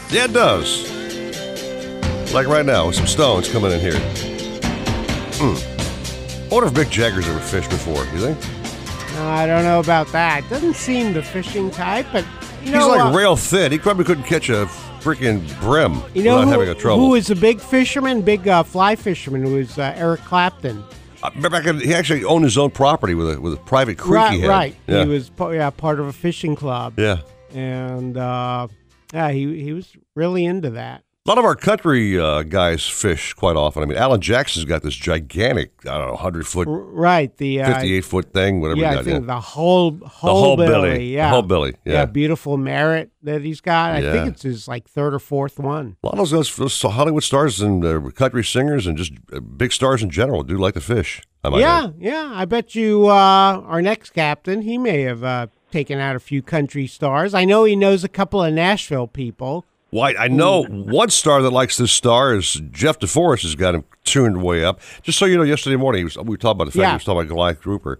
Yeah, 0.10 0.26
it 0.26 0.34
does. 0.34 0.92
Like 2.34 2.48
right 2.48 2.66
now, 2.66 2.88
with 2.88 2.96
some 2.96 3.08
stones 3.08 3.50
coming 3.52 3.72
in 3.72 3.80
here. 3.80 4.00
Hmm. 5.40 5.77
I 6.50 6.54
wonder 6.54 6.68
if 6.68 6.74
Mick 6.88 6.90
Jagger's 6.90 7.28
ever 7.28 7.40
fished 7.40 7.70
before. 7.70 8.06
You 8.06 8.34
think? 8.34 9.18
I 9.18 9.46
don't 9.46 9.66
know 9.66 9.82
about 9.82 10.08
that. 10.14 10.50
Doesn't 10.50 10.76
seem 10.76 11.12
the 11.12 11.22
fishing 11.22 11.70
type, 11.70 12.06
but 12.14 12.24
you 12.64 12.72
He's 12.72 12.86
like 12.86 13.02
uh, 13.02 13.12
rail 13.12 13.36
thin. 13.36 13.74
He 13.74 13.80
probably 13.80 14.06
couldn't 14.06 14.24
catch 14.24 14.48
a 14.50 14.66
freaking 15.02 15.46
brim 15.60 16.02
you 16.14 16.24
know 16.24 16.36
without 16.40 16.46
who, 16.46 16.52
having 16.52 16.70
a 16.70 16.76
trouble. 16.76 17.04
who 17.04 17.12
was 17.12 17.30
a 17.30 17.36
big 17.36 17.60
fisherman, 17.60 18.22
big 18.22 18.48
uh, 18.48 18.64
fly 18.64 18.96
fisherman, 18.96 19.44
who 19.44 19.56
was 19.56 19.78
uh, 19.78 19.94
Eric 19.98 20.22
Clapton. 20.22 20.84
Remember 21.36 21.50
back 21.50 21.66
in, 21.66 21.82
he 21.82 21.94
actually 21.94 22.24
owned 22.24 22.46
his 22.46 22.58
own 22.58 22.72
property 22.72 23.14
with 23.14 23.36
a 23.36 23.42
with 23.42 23.54
a 23.54 23.58
private 23.58 23.98
creek 23.98 24.16
right, 24.16 24.34
he 24.34 24.42
had. 24.42 24.50
right. 24.50 24.76
Yeah. 24.88 25.04
He 25.04 25.10
was 25.10 25.30
yeah 25.52 25.70
part 25.70 26.00
of 26.00 26.08
a 26.08 26.14
fishing 26.14 26.56
club. 26.56 26.98
Yeah. 26.98 27.18
and 27.54 28.18
uh, 28.18 28.70
yeah, 29.14 29.32
he 29.32 29.62
he 29.62 29.74
was 29.74 29.92
really 30.16 30.46
into 30.46 30.70
that. 30.72 31.04
A 31.28 31.30
lot 31.30 31.40
of 31.40 31.44
our 31.44 31.56
country 31.56 32.18
uh, 32.18 32.44
guys 32.44 32.88
fish 32.88 33.34
quite 33.34 33.58
often. 33.58 33.84
I 33.84 33.86
mean, 33.86 33.98
Alan 33.98 34.22
Jackson's 34.22 34.64
got 34.64 34.82
this 34.82 34.96
gigantic, 34.96 35.74
I 35.86 35.98
don't 35.98 36.08
know, 36.08 36.16
hundred 36.16 36.48
foot, 36.48 36.70
right. 36.70 37.36
The 37.36 37.62
uh, 37.64 37.74
fifty-eight 37.74 38.06
foot 38.06 38.32
thing, 38.32 38.62
whatever. 38.62 38.80
yeah, 38.80 38.88
he 38.88 38.94
I 38.94 38.96
got, 38.96 39.04
think 39.04 39.20
yeah. 39.28 39.34
the 39.36 39.42
whole 39.42 39.98
whole, 40.06 40.42
whole 40.42 40.56
billy, 40.56 40.68
billy. 40.92 41.14
yeah, 41.14 41.26
The 41.26 41.34
whole 41.34 41.42
billy, 41.42 41.76
yeah. 41.84 42.06
beautiful 42.06 42.56
merit 42.56 43.12
that 43.24 43.42
he's 43.42 43.60
got. 43.60 43.96
I 43.96 44.00
Yeah. 44.00 44.12
think 44.14 44.28
it's 44.36 44.44
his 44.44 44.70
like 44.70 44.88
third 44.88 45.14
or 45.14 45.20
fourth 45.20 45.60
one. 45.60 45.98
A 46.02 46.08
lot 46.08 46.18
of 46.18 46.30
those, 46.30 46.56
those 46.56 46.82
Hollywood 46.82 47.24
stars 47.24 47.60
and 47.60 47.84
uh, 47.84 48.00
country 48.12 48.46
singers 48.46 48.88
and 48.88 48.98
just 48.98 49.12
uh, 49.34 49.42
big 49.42 49.74
stars 49.74 50.02
in 50.02 50.10
general 50.10 50.44
do 50.44 50.58
like 50.58 50.76
to 50.76 50.82
fish. 50.82 51.24
I 51.44 51.50
might 51.50 51.60
yeah, 51.60 51.84
add. 51.88 51.96
yeah. 52.00 52.32
I 52.36 52.46
bet 52.46 52.74
you 52.74 53.08
uh, 53.10 53.12
our 53.68 53.82
next 53.82 54.12
captain, 54.12 54.62
he 54.62 54.78
may 54.78 55.02
have 55.02 55.26
uh, 55.26 55.48
taken 55.74 56.00
out 56.00 56.16
a 56.16 56.22
few 56.22 56.42
country 56.42 56.88
stars. 56.88 57.34
I 57.34 57.44
know 57.44 57.66
he 57.66 57.76
knows 57.76 58.06
a 58.06 58.10
couple 58.10 58.42
of 58.42 58.54
Nashville 58.54 59.08
people. 59.08 59.66
Why? 59.90 60.14
I 60.20 60.28
know 60.28 60.64
one 60.66 61.10
star 61.10 61.42
that 61.42 61.52
likes 61.52 61.78
this 61.78 61.92
star 61.92 62.36
is 62.36 62.62
Jeff 62.72 63.00
DeForest 63.00 63.44
has 63.44 63.56
got 63.56 63.74
him 63.76 63.86
tuned 64.04 64.44
way 64.44 64.64
up. 64.64 64.80
Just 65.02 65.18
so 65.18 65.26
you 65.26 65.38
know, 65.38 65.44
yesterday 65.44 65.78
morning 65.78 66.00
he 66.00 66.04
was, 66.04 66.18
we 66.18 66.36
talked 66.38 66.58
about 66.58 66.66
the 66.66 66.72
fact 66.72 66.82
Yeah. 66.82 66.90
he 66.90 66.94
was 66.96 67.04
talking 67.06 67.20
about 67.22 67.30
Goliath 67.30 67.62
Grouper, 67.62 68.00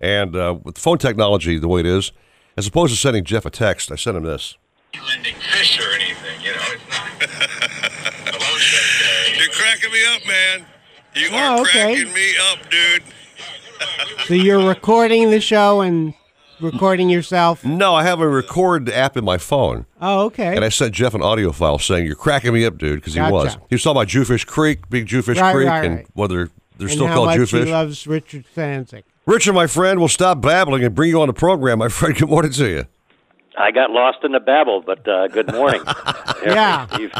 and 0.00 0.34
uh, 0.34 0.58
with 0.64 0.78
phone 0.78 0.98
technology 0.98 1.58
the 1.58 1.68
way 1.68 1.80
it 1.80 1.86
is, 1.86 2.10
as 2.56 2.66
opposed 2.66 2.92
to 2.92 2.98
sending 3.00 3.24
Jeff 3.24 3.46
a 3.46 3.50
text, 3.50 3.92
I 3.92 3.96
sent 3.96 4.16
him 4.16 4.24
this. 4.24 4.56
Lending 5.06 5.34
fish 5.36 5.78
or 5.78 5.90
anything, 5.92 6.40
you 6.42 6.50
know. 6.50 6.62
It's 6.72 6.90
not. 6.90 9.38
You're 9.38 9.48
cracking 9.50 9.92
me 9.92 9.98
up, 10.14 10.26
man. 10.26 10.66
You 11.14 11.28
Oh, 11.32 11.36
are 11.36 11.60
okay. 11.60 11.94
cracking 11.94 12.12
me 12.14 12.32
up, 12.50 12.58
dude. 12.70 13.02
So 14.26 14.34
you're 14.34 14.66
recording 14.66 15.30
the 15.30 15.40
show 15.40 15.80
and 15.82 16.14
recording 16.60 17.08
yourself. 17.10 17.64
No, 17.64 17.94
I 17.94 18.02
have 18.04 18.20
a 18.20 18.28
record 18.28 18.88
app 18.90 19.16
in 19.16 19.24
my 19.24 19.38
phone. 19.38 19.86
Oh, 20.00 20.26
okay. 20.26 20.54
And 20.54 20.64
I 20.64 20.68
sent 20.68 20.94
Jeff 20.94 21.14
an 21.14 21.22
audio 21.22 21.52
file 21.52 21.78
saying, 21.78 22.06
You're 22.06 22.14
cracking 22.14 22.52
me 22.52 22.64
up, 22.64 22.78
dude, 22.78 22.96
because 23.00 23.14
he 23.14 23.18
Gotcha. 23.20 23.32
was. 23.32 23.56
He 23.68 23.74
was 23.74 23.82
talking 23.82 23.96
about 24.00 24.08
Jewfish 24.08 24.46
Creek, 24.46 24.88
Big 24.90 25.06
Jewfish 25.06 25.40
Right, 25.40 25.54
Creek, 25.54 25.68
right, 25.68 25.84
and 25.84 25.94
right. 25.96 26.06
whether 26.14 26.50
they're 26.76 26.86
and 26.86 26.90
still 26.90 27.06
how 27.06 27.14
called 27.14 27.26
much 27.28 27.38
Jewfish. 27.38 27.64
He 27.66 27.70
loves 27.72 28.06
Richard 28.06 28.44
Stanczyk. 28.54 29.02
Richard, 29.26 29.52
my 29.52 29.66
friend, 29.66 30.00
will 30.00 30.08
stop 30.08 30.40
babbling 30.40 30.84
and 30.84 30.94
bring 30.94 31.10
you 31.10 31.20
on 31.20 31.26
the 31.26 31.34
program. 31.34 31.78
My 31.80 31.88
friend, 31.88 32.16
good 32.16 32.28
morning 32.30 32.52
to 32.52 32.68
you. 32.68 32.84
I 33.58 33.72
got 33.72 33.90
lost 33.90 34.18
in 34.22 34.30
the 34.32 34.38
babble, 34.40 34.82
but 34.82 35.06
uh, 35.08 35.28
good 35.28 35.52
morning. 35.52 35.82
Yeah. 36.46 36.86
Steve. 36.94 37.12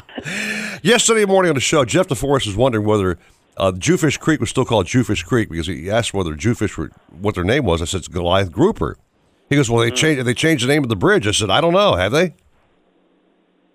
Yesterday 0.82 1.24
morning 1.24 1.49
on 1.51 1.57
the 1.57 1.61
show, 1.61 1.84
Jeff 1.84 2.07
DeForest 2.07 2.47
was 2.47 2.57
wondering 2.57 2.86
whether 2.86 3.18
uh, 3.57 3.72
Jewfish 3.72 4.16
Creek 4.20 4.39
was 4.39 4.49
still 4.49 4.64
called 4.64 4.86
Jewfish 4.86 5.24
Creek 5.24 5.51
because 5.51 5.66
he 5.66 5.91
asked 5.91 6.14
whether 6.14 6.34
Jewfish 6.36 6.76
were 6.78 6.91
what 7.20 7.34
their 7.34 7.43
name 7.43 7.64
was. 7.64 7.82
I 7.82 7.84
said 7.86 7.99
it's 7.99 8.09
Goliath 8.09 8.53
Grouper. 8.53 8.97
He 9.49 9.57
goes, 9.57 9.70
"Well, 9.70 9.80
they 9.80 9.90
changed 9.90 10.24
they 10.24 10.34
changed 10.34 10.64
the 10.64 10.68
name 10.68 10.82
of 10.82 10.88
the 10.88 10.96
bridge." 10.96 11.26
I 11.26 11.30
said, 11.32 11.51
"I 11.51 11.61
don't 11.61 11.72
know. 11.72 11.94
Have 11.96 12.12
they?" 12.12 12.34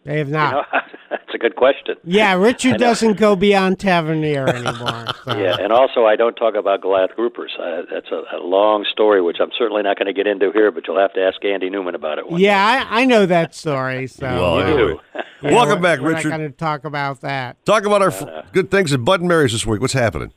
They 0.06 0.18
have 0.18 0.28
You 0.28 0.34
not. 0.34 0.54
know, 0.54 0.64
that's 1.10 1.34
a 1.34 1.38
good 1.38 1.56
question. 1.56 1.96
Yeah, 2.04 2.34
Richard 2.36 2.78
doesn't 2.78 3.14
go 3.18 3.36
beyond 3.38 3.80
Tavernier 3.80 4.48
anymore. 4.48 5.06
So. 5.24 5.38
Yeah, 5.38 5.56
and 5.58 5.72
also 5.72 6.06
I 6.06 6.18
don't 6.18 6.36
talk 6.36 6.56
about 6.56 6.82
Goliath 6.82 7.12
groupers. 7.18 7.58
Uh, 7.58 7.84
that's 7.90 8.08
a, 8.12 8.36
a 8.36 8.40
long 8.44 8.86
story, 8.92 9.22
which 9.22 9.38
I'm 9.40 9.52
certainly 9.58 9.82
not 9.82 9.98
going 9.98 10.08
to 10.08 10.14
get 10.14 10.28
into 10.28 10.52
here. 10.52 10.70
But 10.72 10.86
you'll 10.86 11.00
have 11.00 11.14
to 11.14 11.22
ask 11.22 11.44
Andy 11.46 11.70
Newman 11.70 11.96
about 11.96 12.18
it. 12.20 12.30
One 12.30 12.40
yeah, 12.42 12.86
I, 12.90 13.02
I, 13.02 13.06
know 13.06 13.26
that 13.26 13.56
story. 13.56 14.08
So 14.08 14.26
well, 14.28 14.70
you 14.70 14.78
do. 14.78 15.00
Yeah, 15.42 15.52
Welcome 15.54 15.76
we're, 15.78 15.82
back, 15.82 16.00
we're 16.02 16.14
Richard. 16.16 16.30
Not 16.30 16.38
going 16.38 16.52
to 16.52 16.58
talk 16.58 16.84
about 16.84 17.22
that. 17.22 17.66
Talk 17.66 17.86
about 17.86 18.02
our 18.02 18.10
f- 18.10 18.52
good 18.52 18.70
things 18.70 18.92
at 18.92 19.04
Bud 19.06 19.22
and 19.22 19.30
Mary's 19.30 19.54
this 19.54 19.66
week. 19.66 19.80
What's 19.80 19.94
happening? 19.94 20.34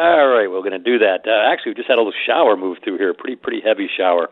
All 0.00 0.28
right, 0.28 0.48
we're 0.48 0.64
going 0.64 0.72
to 0.72 0.78
do 0.78 0.96
that. 1.04 1.28
Uh, 1.28 1.52
actually, 1.52 1.72
we 1.72 1.74
just 1.74 1.88
had 1.88 1.96
a 1.96 2.00
little 2.00 2.16
shower 2.24 2.56
move 2.56 2.78
through 2.82 2.96
here, 2.96 3.12
pretty 3.12 3.36
pretty 3.36 3.60
heavy 3.60 3.84
shower. 3.84 4.30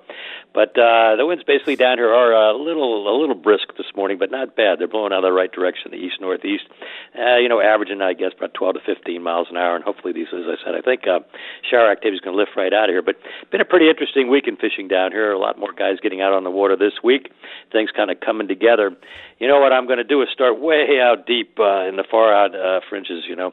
But 0.54 0.72
uh, 0.80 1.20
the 1.20 1.26
winds 1.28 1.44
basically 1.44 1.76
down 1.76 1.98
here 1.98 2.08
are 2.08 2.32
a 2.32 2.56
little 2.56 3.04
a 3.04 3.12
little 3.12 3.34
brisk 3.34 3.76
this 3.76 3.92
morning, 3.94 4.16
but 4.16 4.30
not 4.30 4.56
bad. 4.56 4.78
They're 4.80 4.88
blowing 4.88 5.12
out 5.12 5.18
of 5.18 5.28
the 5.28 5.32
right 5.32 5.52
direction, 5.52 5.90
the 5.90 5.98
east 6.00 6.22
northeast. 6.22 6.64
Uh, 7.12 7.36
you 7.36 7.50
know, 7.50 7.60
averaging 7.60 8.00
I 8.00 8.14
guess 8.14 8.32
about 8.34 8.54
12 8.54 8.76
to 8.76 8.80
15 8.80 9.22
miles 9.22 9.48
an 9.50 9.58
hour, 9.58 9.76
and 9.76 9.84
hopefully 9.84 10.14
these, 10.14 10.32
as 10.32 10.48
I 10.48 10.56
said, 10.64 10.74
I 10.74 10.80
think 10.80 11.06
uh, 11.06 11.20
shower 11.68 11.92
activity 11.92 12.16
is 12.16 12.22
going 12.24 12.34
to 12.34 12.40
lift 12.40 12.56
right 12.56 12.72
out 12.72 12.88
of 12.88 12.94
here. 12.96 13.02
But 13.02 13.20
been 13.52 13.60
a 13.60 13.68
pretty 13.68 13.90
interesting 13.90 14.30
week 14.30 14.48
in 14.48 14.56
fishing 14.56 14.88
down 14.88 15.12
here. 15.12 15.32
A 15.32 15.38
lot 15.38 15.58
more 15.58 15.74
guys 15.76 16.00
getting 16.00 16.22
out 16.22 16.32
on 16.32 16.44
the 16.44 16.50
water 16.50 16.76
this 16.76 17.04
week. 17.04 17.28
Things 17.70 17.90
kind 17.94 18.10
of 18.10 18.20
coming 18.20 18.48
together. 18.48 18.96
You 19.38 19.48
know 19.48 19.60
what 19.60 19.74
I'm 19.74 19.84
going 19.84 20.00
to 20.00 20.08
do 20.08 20.22
is 20.22 20.28
start 20.32 20.58
way 20.58 20.96
out 20.96 21.26
deep 21.26 21.60
uh, 21.60 21.84
in 21.84 21.96
the 21.96 22.04
far 22.10 22.32
out 22.32 22.56
uh, 22.56 22.80
fringes. 22.88 23.24
You 23.28 23.36
know, 23.36 23.52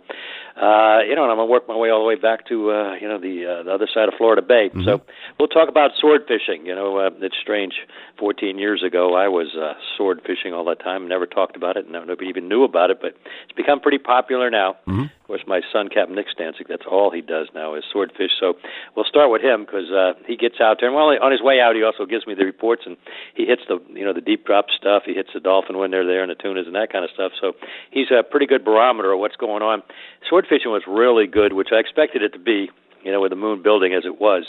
uh, 0.55 1.03
you 1.03 1.15
know, 1.15 1.23
and 1.23 1.31
I'm 1.31 1.37
going 1.37 1.47
to 1.47 1.51
work 1.51 1.67
my 1.67 1.75
way 1.75 1.89
all 1.89 1.99
the 1.99 2.07
way 2.07 2.15
back 2.15 2.47
to 2.47 2.71
uh, 2.71 2.95
you 2.95 3.09
know 3.09 3.19
the 3.19 3.45
uh, 3.45 3.63
the 3.63 3.71
other 3.71 3.87
side 3.93 4.07
of 4.07 4.13
Florida 4.17 4.41
Bay. 4.41 4.69
Mm-hmm. 4.69 4.85
So 4.85 5.01
we'll 5.37 5.49
talk 5.49 5.67
about 5.67 5.91
sword 5.99 6.21
fishing. 6.27 6.65
You 6.65 6.75
know, 6.75 6.97
uh, 6.97 7.09
it's 7.19 7.35
strange. 7.41 7.73
14 8.19 8.57
years 8.57 8.81
ago, 8.81 9.15
I 9.15 9.27
was 9.27 9.53
uh, 9.55 9.73
sword 9.97 10.21
fishing 10.25 10.53
all 10.53 10.63
the 10.63 10.75
time. 10.75 11.09
Never 11.09 11.25
talked 11.25 11.57
about 11.57 11.75
it. 11.75 11.85
And 11.85 11.91
nobody 11.91 12.27
even 12.27 12.47
knew 12.47 12.63
about 12.63 12.89
it, 12.89 12.99
but 13.01 13.17
it's 13.43 13.57
become 13.57 13.81
pretty 13.81 13.97
popular 13.97 14.49
now. 14.49 14.77
Mm-hmm. 14.87 15.24
Of 15.25 15.27
course, 15.27 15.43
my 15.47 15.61
son, 15.73 15.89
Captain 15.89 16.13
Nick 16.13 16.27
Stanczyk, 16.29 16.67
that's 16.69 16.85
all 16.85 17.09
he 17.09 17.19
does 17.19 17.47
now 17.55 17.73
is 17.73 17.83
swordfish. 17.91 18.29
So 18.39 18.53
we'll 18.95 19.09
start 19.09 19.31
with 19.31 19.41
him 19.41 19.65
because 19.65 19.89
uh, 19.89 20.13
he 20.27 20.37
gets 20.37 20.61
out 20.61 20.77
there, 20.79 20.87
and 20.87 20.95
while 20.95 21.17
on 21.19 21.31
his 21.31 21.41
way 21.41 21.59
out, 21.59 21.75
he 21.75 21.81
also 21.81 22.05
gives 22.05 22.27
me 22.27 22.35
the 22.35 22.45
reports, 22.45 22.83
and 22.85 22.95
he 23.33 23.43
hits 23.43 23.63
the 23.67 23.81
you 23.89 24.05
know 24.05 24.13
the 24.13 24.21
deep 24.21 24.45
drop 24.45 24.67
stuff. 24.69 25.01
He 25.03 25.15
hits 25.15 25.29
the 25.33 25.39
dolphin 25.39 25.79
when 25.79 25.89
they're 25.89 26.05
there, 26.05 26.21
and 26.21 26.29
the 26.29 26.35
tunas 26.35 26.67
and 26.67 26.75
that 26.75 26.93
kind 26.93 27.03
of 27.03 27.09
stuff. 27.09 27.31
So 27.41 27.53
he's 27.89 28.11
a 28.11 28.21
pretty 28.21 28.45
good 28.45 28.63
barometer 28.63 29.13
of 29.13 29.19
what's 29.19 29.35
going 29.35 29.63
on. 29.63 29.81
Sword 30.29 30.45
fishing 30.47 30.69
was 30.69 30.83
really 30.85 31.25
good, 31.25 31.53
which 31.53 31.69
I 31.73 31.79
expected 31.79 32.21
it 32.21 32.33
to 32.33 32.39
be. 32.39 32.69
You 33.01 33.11
know, 33.11 33.21
with 33.21 33.31
the 33.31 33.35
moon 33.35 33.63
building 33.63 33.93
as 33.93 34.05
it 34.05 34.21
was. 34.21 34.45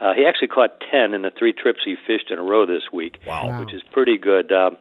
Uh, 0.00 0.14
he 0.14 0.24
actually 0.24 0.48
caught 0.48 0.80
10 0.90 1.12
in 1.12 1.22
the 1.22 1.30
three 1.36 1.52
trips 1.52 1.80
he 1.84 1.94
fished 2.06 2.30
in 2.30 2.38
a 2.38 2.42
row 2.42 2.64
this 2.64 2.84
week, 2.90 3.18
wow. 3.26 3.60
which 3.60 3.74
is 3.74 3.82
pretty 3.92 4.16
good. 4.16 4.50
Um, 4.50 4.78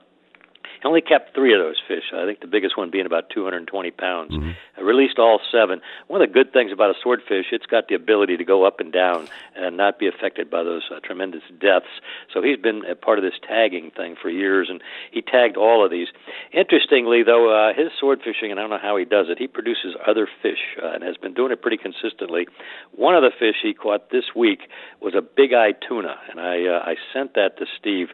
he 0.82 0.88
only 0.88 1.02
kept 1.02 1.34
three 1.34 1.54
of 1.54 1.60
those 1.60 1.82
fish. 1.88 2.12
I 2.14 2.26
think 2.26 2.42
the 2.42 2.48
biggest 2.48 2.78
one 2.78 2.90
being 2.90 3.06
about 3.06 3.30
220 3.30 3.92
pounds. 3.92 4.32
Mm-hmm. 4.32 4.52
I 4.78 4.82
released 4.82 5.18
all 5.20 5.40
seven. 5.52 5.82
One 6.08 6.22
of 6.22 6.28
the 6.28 6.34
good 6.34 6.54
things 6.54 6.72
about 6.72 6.92
a 6.92 6.94
swordfish, 7.02 7.48
it's 7.52 7.66
got 7.66 7.88
the 7.88 7.96
ability 7.96 8.38
to 8.38 8.44
go 8.44 8.66
up 8.66 8.80
and 8.80 8.92
down 8.92 9.28
and 9.56 9.76
not 9.76 9.98
be 9.98 10.08
affected 10.08 10.50
by 10.50 10.64
those 10.64 10.84
uh, 10.96 11.00
tremendous 11.00 11.42
depths. 11.60 11.90
So 12.34 12.42
he's 12.42 12.58
been 12.58 12.86
a 12.86 12.96
part 12.96 13.18
of 13.18 13.24
this 13.24 13.34
tagging 13.42 13.92
thing 13.92 14.16
for 14.22 14.30
years, 14.30 14.68
and 14.70 14.82
he 15.12 15.22
tagged 15.22 15.58
all 15.58 15.84
of 15.84 15.92
these. 15.92 16.08
Interestingly, 16.54 17.24
though, 17.24 17.50
uh, 17.50 17.74
his 17.74 17.92
sword 18.00 18.22
fishing, 18.24 18.52
and 18.52 18.60
I 18.60 18.64
don't 18.64 18.70
know 18.70 18.78
how 18.82 18.98
he 18.98 19.06
does 19.06 19.28
it, 19.30 19.40
he 19.40 19.48
produces 19.48 19.96
other 20.06 20.28
fish 20.42 20.78
uh, 20.82 20.92
and 20.94 21.04
has 21.04 21.18
been 21.18 21.34
doing 21.34 21.52
it 21.52 21.62
pretty 21.62 21.78
consistently. 21.78 22.48
One 22.92 23.16
of 23.16 23.24
the 23.24 23.32
fish 23.38 23.56
he 23.64 23.74
caught 23.74 24.12
this 24.12 24.36
week 24.36 24.70
was 25.02 25.16
a 25.16 25.22
big-eyed 25.22 25.78
tuna, 25.88 26.16
and 26.30 26.40
I 26.40 26.66
uh, 26.66 26.80
I 26.86 26.96
sent 27.14 27.34
that 27.34 27.58
to 27.58 27.66
Steve. 27.80 28.10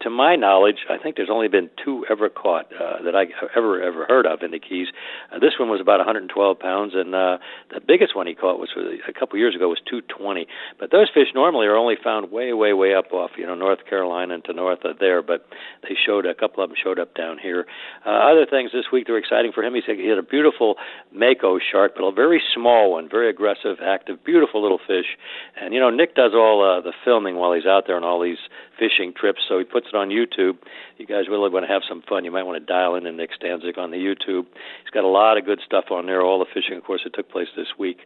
To 0.00 0.10
my 0.10 0.36
knowledge, 0.36 0.86
I 0.88 0.98
think 0.98 1.16
there's 1.16 1.30
only 1.30 1.48
been 1.48 1.70
two 1.82 2.05
ever 2.10 2.28
caught 2.28 2.66
uh, 2.72 3.02
that 3.04 3.14
I 3.14 3.26
ever 3.56 3.82
ever 3.82 4.06
heard 4.06 4.26
of 4.26 4.42
in 4.42 4.50
the 4.50 4.58
Keys. 4.58 4.88
Uh, 5.32 5.38
this 5.38 5.54
one 5.58 5.68
was 5.68 5.80
about 5.80 5.98
112 5.98 6.58
pounds, 6.58 6.92
and 6.94 7.14
uh, 7.14 7.38
the 7.72 7.80
biggest 7.80 8.14
one 8.16 8.26
he 8.26 8.34
caught 8.34 8.58
was 8.58 8.70
a 9.08 9.12
couple 9.12 9.38
years 9.38 9.54
ago 9.54 9.68
was 9.68 9.80
220. 9.88 10.46
But 10.78 10.90
those 10.90 11.08
fish 11.12 11.28
normally 11.34 11.66
are 11.66 11.76
only 11.76 11.96
found 12.02 12.30
way 12.30 12.52
way 12.52 12.72
way 12.72 12.94
up 12.94 13.12
off 13.12 13.32
you 13.36 13.46
know 13.46 13.54
North 13.54 13.86
Carolina 13.88 14.34
and 14.34 14.44
to 14.44 14.52
north 14.52 14.84
of 14.84 14.98
there. 14.98 15.22
But 15.22 15.46
they 15.82 15.96
showed 15.96 16.26
a 16.26 16.34
couple 16.34 16.62
of 16.62 16.70
them 16.70 16.76
showed 16.82 16.98
up 16.98 17.14
down 17.14 17.38
here. 17.38 17.66
Uh, 18.04 18.10
other 18.10 18.46
things 18.46 18.70
this 18.72 18.86
week 18.92 19.06
that 19.06 19.12
were 19.12 19.18
exciting 19.18 19.52
for 19.52 19.62
him. 19.62 19.74
He 19.74 19.82
said 19.84 19.96
he 19.96 20.08
had 20.08 20.18
a 20.18 20.22
beautiful 20.22 20.76
mako 21.12 21.58
shark, 21.58 21.92
but 21.96 22.04
a 22.04 22.12
very 22.12 22.42
small 22.54 22.92
one, 22.92 23.08
very 23.08 23.30
aggressive, 23.30 23.78
active, 23.82 24.24
beautiful 24.24 24.62
little 24.62 24.80
fish. 24.86 25.16
And 25.60 25.74
you 25.74 25.80
know 25.80 25.90
Nick 25.90 26.14
does 26.14 26.32
all 26.34 26.64
uh, 26.64 26.80
the 26.80 26.92
filming 27.04 27.36
while 27.36 27.52
he's 27.52 27.66
out 27.66 27.84
there 27.86 27.96
on 27.96 28.04
all 28.04 28.22
these 28.22 28.38
fishing 28.78 29.12
trips, 29.12 29.40
so 29.48 29.58
he 29.58 29.64
puts 29.64 29.88
it 29.88 29.96
on 29.96 30.08
YouTube. 30.08 30.58
You 30.98 31.06
guys 31.06 31.28
really 31.28 31.50
want 31.50 31.64
to 31.66 31.72
have 31.72 31.82
some 31.88 31.95
fun. 32.02 32.24
You 32.24 32.30
might 32.30 32.44
want 32.44 32.60
to 32.60 32.64
dial 32.64 32.94
in 32.94 33.04
to 33.04 33.12
Nick 33.12 33.30
Stanczyk 33.40 33.78
on 33.78 33.90
the 33.90 33.96
YouTube. 33.96 34.46
He's 34.82 34.90
got 34.92 35.04
a 35.04 35.08
lot 35.08 35.38
of 35.38 35.44
good 35.44 35.60
stuff 35.64 35.86
on 35.90 36.06
there. 36.06 36.22
All 36.22 36.38
the 36.38 36.46
fishing, 36.52 36.76
of 36.76 36.84
course, 36.84 37.02
that 37.04 37.14
took 37.14 37.30
place 37.30 37.48
this 37.56 37.68
week. 37.78 37.98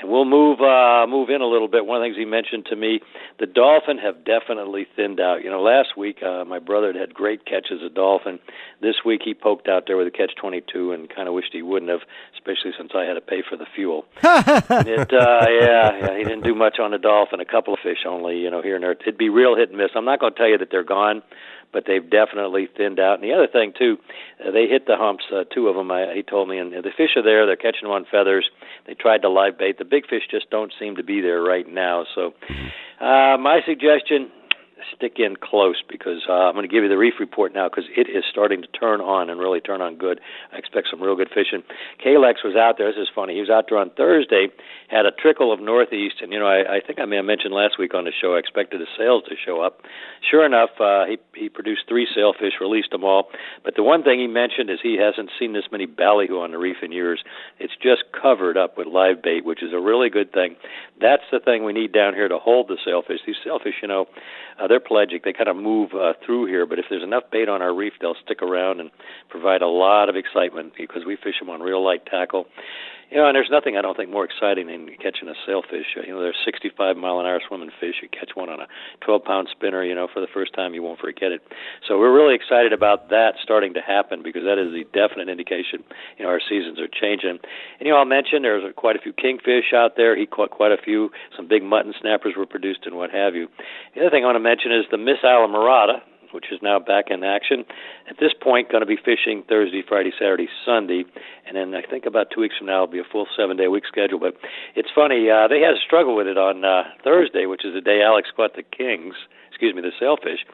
And 0.00 0.10
we'll 0.10 0.24
move 0.24 0.60
uh, 0.60 1.06
move 1.06 1.30
in 1.30 1.40
a 1.40 1.46
little 1.46 1.68
bit. 1.68 1.86
One 1.86 1.96
of 1.96 2.02
the 2.02 2.06
things 2.06 2.16
he 2.16 2.24
mentioned 2.24 2.66
to 2.66 2.76
me, 2.76 3.00
the 3.38 3.46
dolphin 3.46 3.98
have 3.98 4.24
definitely 4.24 4.86
thinned 4.96 5.20
out. 5.20 5.44
You 5.44 5.50
know, 5.50 5.62
last 5.62 5.96
week 5.96 6.22
uh, 6.22 6.44
my 6.44 6.58
brother 6.58 6.88
had, 6.88 6.96
had 6.96 7.14
great 7.14 7.44
catches 7.44 7.82
of 7.82 7.94
dolphin. 7.94 8.38
This 8.80 8.96
week 9.04 9.22
he 9.24 9.34
poked 9.34 9.68
out 9.68 9.84
there 9.86 9.96
with 9.96 10.06
a 10.06 10.10
catch 10.10 10.34
22 10.40 10.92
and 10.92 11.08
kind 11.08 11.28
of 11.28 11.34
wished 11.34 11.52
he 11.52 11.62
wouldn't 11.62 11.90
have, 11.90 12.00
especially 12.34 12.72
since 12.76 12.92
I 12.94 13.04
had 13.04 13.14
to 13.14 13.20
pay 13.20 13.42
for 13.48 13.56
the 13.56 13.66
fuel. 13.74 14.06
it, 14.22 15.12
uh, 15.12 15.46
yeah, 15.48 15.98
yeah, 15.98 16.18
he 16.18 16.24
didn't 16.24 16.44
do 16.44 16.54
much 16.54 16.78
on 16.78 16.90
the 16.90 16.98
dolphin. 16.98 17.40
A 17.40 17.44
couple 17.44 17.74
of 17.74 17.80
fish 17.82 18.04
only, 18.06 18.38
you 18.38 18.50
know, 18.50 18.62
here 18.62 18.74
and 18.74 18.84
there. 18.84 18.92
It'd 18.92 19.18
be 19.18 19.28
real 19.28 19.56
hit 19.56 19.70
and 19.70 19.78
miss. 19.78 19.90
I'm 19.94 20.04
not 20.04 20.20
going 20.20 20.32
to 20.32 20.38
tell 20.38 20.48
you 20.48 20.58
that 20.58 20.68
they're 20.70 20.84
gone, 20.84 21.22
but 21.72 21.84
they've 21.86 22.08
definitely 22.08 22.68
thinned 22.76 23.00
out. 23.00 23.20
And 23.20 23.24
the 23.24 23.32
other 23.32 23.48
thing 23.48 23.72
too, 23.76 23.96
uh, 24.44 24.50
they 24.50 24.66
hit 24.66 24.86
the 24.86 24.96
humps. 24.96 25.24
Uh, 25.32 25.44
two 25.44 25.68
of 25.68 25.76
them, 25.76 25.90
I, 25.90 26.12
he 26.14 26.22
told 26.22 26.48
me, 26.48 26.58
and 26.58 26.72
the 26.72 26.90
fish 26.96 27.16
are 27.16 27.22
there. 27.22 27.46
They're 27.46 27.56
catching 27.56 27.82
them 27.82 27.92
on 27.92 28.06
feathers. 28.10 28.50
They 28.86 28.94
tried 28.94 29.22
to 29.22 29.28
live 29.28 29.58
bait. 29.58 29.78
The 29.78 29.84
big 29.84 30.06
fish 30.06 30.22
just 30.30 30.50
don't 30.50 30.72
seem 30.78 30.96
to 30.96 31.02
be 31.02 31.20
there 31.20 31.42
right 31.42 31.68
now. 31.68 32.04
So, 32.14 32.34
uh, 33.00 33.36
my 33.38 33.60
suggestion: 33.66 34.30
stick 34.96 35.18
in 35.18 35.36
close 35.36 35.82
because 35.88 36.22
uh, 36.28 36.32
I'm 36.32 36.54
going 36.54 36.68
to 36.68 36.72
give 36.72 36.82
you 36.82 36.88
the 36.88 36.98
reef 36.98 37.14
report 37.20 37.54
now 37.54 37.68
because 37.68 37.84
it 37.96 38.08
is 38.08 38.24
starting 38.30 38.62
to 38.62 38.68
turn 38.68 39.00
on 39.00 39.30
and 39.30 39.40
really 39.40 39.60
turn 39.60 39.80
on 39.80 39.96
good. 39.96 40.20
I 40.52 40.58
expect 40.58 40.88
some 40.90 41.02
real 41.02 41.16
good 41.16 41.28
fishing. 41.28 41.62
Kalex 42.04 42.44
was 42.44 42.56
out 42.56 42.78
there. 42.78 42.90
This 42.90 43.02
is 43.02 43.08
funny. 43.14 43.34
He 43.34 43.40
was 43.40 43.50
out 43.50 43.66
there 43.68 43.78
on 43.78 43.90
Thursday, 43.90 44.48
had 44.88 45.06
a 45.06 45.12
trickle 45.12 45.52
of 45.52 45.60
northeast, 45.60 46.16
and 46.20 46.32
you 46.32 46.38
know 46.38 46.46
I, 46.46 46.76
I 46.76 46.80
think 46.80 46.98
I 46.98 47.04
may 47.04 47.16
have 47.16 47.24
mentioned 47.24 47.54
last 47.54 47.78
week 47.78 47.94
on 47.94 48.04
the 48.04 48.12
show 48.12 48.34
I 48.34 48.38
expected 48.38 48.80
the 48.80 48.90
sails 48.96 49.24
to 49.28 49.34
show 49.36 49.60
up. 49.60 49.80
Sure 50.28 50.44
enough, 50.44 50.70
uh, 50.80 51.06
he 51.06 51.18
he 51.34 51.48
produced 51.48 51.82
three 51.88 52.06
sailfish, 52.14 52.54
released 52.60 52.90
them 52.90 53.04
all. 53.04 53.28
But 53.64 53.76
the 53.76 53.82
one 53.82 54.02
thing 54.02 54.20
he 54.20 54.26
mentioned 54.26 54.70
is 54.70 54.78
he 54.82 54.98
hasn't 54.98 55.30
seen 55.38 55.52
this 55.52 55.64
many 55.70 55.86
ballyhoo 55.86 56.40
on 56.40 56.52
the 56.52 56.58
reef 56.58 56.76
in 56.82 56.92
years. 56.92 57.22
It's 57.58 57.74
just 57.82 58.04
covered 58.12 58.56
up 58.56 58.76
with 58.76 58.86
live 58.86 59.22
bait, 59.22 59.44
which 59.44 59.62
is 59.62 59.72
a 59.72 59.80
really 59.80 60.10
good 60.10 60.32
thing. 60.32 60.56
That's 61.00 61.24
the 61.30 61.40
thing 61.40 61.64
we 61.64 61.72
need 61.72 61.92
down 61.92 62.14
here 62.14 62.28
to 62.28 62.38
hold 62.38 62.68
the 62.68 62.78
sailfish. 62.84 63.20
These 63.26 63.36
sailfish, 63.44 63.74
you 63.82 63.88
know, 63.88 64.06
uh, 64.62 64.68
they're 64.72 64.80
pelagic. 64.80 65.24
They 65.24 65.34
kind 65.34 65.48
of 65.48 65.56
move 65.56 65.90
uh, 65.92 66.14
through 66.24 66.46
here, 66.46 66.64
but 66.64 66.78
if 66.78 66.86
there's 66.88 67.02
enough 67.02 67.24
bait 67.30 67.48
on 67.48 67.60
our 67.60 67.74
reef, 67.74 67.92
they'll 68.00 68.16
stick 68.24 68.40
around 68.40 68.80
and 68.80 68.90
provide 69.28 69.60
a 69.60 69.68
lot 69.68 70.08
of 70.08 70.16
excitement 70.16 70.72
because 70.76 71.04
we 71.06 71.16
fish 71.16 71.38
them 71.38 71.50
on 71.50 71.60
real 71.60 71.84
light 71.84 72.06
tackle. 72.06 72.46
You 73.12 73.18
know, 73.18 73.28
and 73.28 73.36
there's 73.36 73.52
nothing 73.52 73.76
I 73.76 73.82
don't 73.82 73.94
think 73.94 74.08
more 74.08 74.24
exciting 74.24 74.68
than 74.68 74.88
catching 74.96 75.28
a 75.28 75.36
sailfish. 75.44 75.84
You 76.00 76.16
know, 76.16 76.22
they're 76.22 76.34
65 76.46 76.96
mile 76.96 77.20
an 77.20 77.26
hour 77.26 77.42
swimming 77.46 77.68
fish. 77.78 78.00
You 78.00 78.08
catch 78.08 78.30
one 78.32 78.48
on 78.48 78.58
a 78.58 78.66
12 79.04 79.22
pound 79.22 79.48
spinner. 79.52 79.84
You 79.84 79.94
know, 79.94 80.08
for 80.08 80.20
the 80.20 80.32
first 80.32 80.54
time, 80.54 80.72
you 80.72 80.82
won't 80.82 80.98
forget 80.98 81.30
it. 81.30 81.42
So 81.86 81.98
we're 81.98 82.14
really 82.14 82.34
excited 82.34 82.72
about 82.72 83.10
that 83.10 83.34
starting 83.42 83.74
to 83.74 83.82
happen 83.82 84.22
because 84.22 84.44
that 84.44 84.56
is 84.56 84.72
the 84.72 84.88
definite 84.96 85.28
indication. 85.28 85.84
You 86.16 86.24
know, 86.24 86.30
our 86.30 86.40
seasons 86.40 86.80
are 86.80 86.88
changing. 86.88 87.36
And 87.36 87.84
you 87.84 87.92
know, 87.92 87.98
I'll 87.98 88.08
mention 88.08 88.40
there's 88.40 88.64
quite 88.76 88.96
a 88.96 88.98
few 88.98 89.12
kingfish 89.12 89.76
out 89.76 89.96
there. 90.00 90.16
He 90.16 90.24
caught 90.24 90.48
quite 90.48 90.72
a 90.72 90.80
few. 90.80 91.10
Some 91.36 91.46
big 91.46 91.62
mutton 91.62 91.92
snappers 92.00 92.32
were 92.34 92.46
produced 92.46 92.86
and 92.86 92.96
what 92.96 93.10
have 93.10 93.34
you. 93.34 93.48
The 93.94 94.00
other 94.00 94.10
thing 94.10 94.24
I 94.24 94.26
want 94.32 94.36
to 94.36 94.40
mention 94.40 94.61
is 94.70 94.84
the 94.90 94.98
Miss 94.98 95.18
Islamorada, 95.24 96.02
which 96.32 96.46
is 96.52 96.60
now 96.62 96.78
back 96.78 97.06
in 97.10 97.24
action. 97.24 97.64
At 98.08 98.16
this 98.20 98.32
point, 98.40 98.70
going 98.70 98.82
to 98.82 98.86
be 98.86 98.96
fishing 98.96 99.42
Thursday, 99.48 99.82
Friday, 99.86 100.12
Saturday, 100.18 100.48
Sunday, 100.64 101.04
and 101.46 101.56
then 101.56 101.74
I 101.74 101.82
think 101.82 102.06
about 102.06 102.28
two 102.34 102.40
weeks 102.40 102.56
from 102.58 102.68
now 102.68 102.84
it'll 102.84 102.92
be 102.92 102.98
a 103.00 103.10
full 103.10 103.26
seven-day 103.36 103.68
week 103.68 103.84
schedule. 103.86 104.18
But 104.18 104.36
it's 104.74 104.88
funny, 104.94 105.28
uh, 105.28 105.48
they 105.48 105.60
had 105.60 105.74
a 105.74 105.82
struggle 105.84 106.14
with 106.14 106.26
it 106.26 106.38
on 106.38 106.64
uh, 106.64 106.84
Thursday, 107.02 107.46
which 107.46 107.64
is 107.64 107.74
the 107.74 107.80
day 107.80 108.02
Alex 108.02 108.28
caught 108.34 108.54
the 108.54 108.62
kings, 108.62 109.14
excuse 109.48 109.74
me, 109.74 109.82
the 109.82 109.92
sailfish. 109.98 110.46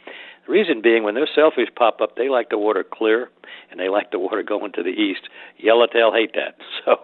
The 0.47 0.53
reason 0.53 0.81
being, 0.81 1.05
when 1.05 1.15
those 1.15 1.29
sailfish 1.35 1.69
pop 1.77 2.01
up, 2.01 2.17
they 2.17 2.29
like 2.29 2.49
the 2.49 2.59
water 2.59 2.85
clear 2.85 3.29
and 3.71 3.79
they 3.79 3.89
like 3.89 4.11
the 4.11 4.19
water 4.19 4.43
going 4.43 4.73
to 4.73 4.83
the 4.83 4.91
east. 4.91 5.29
Yellowtail 5.59 6.13
hate 6.13 6.35
that. 6.35 6.57
So 6.85 7.01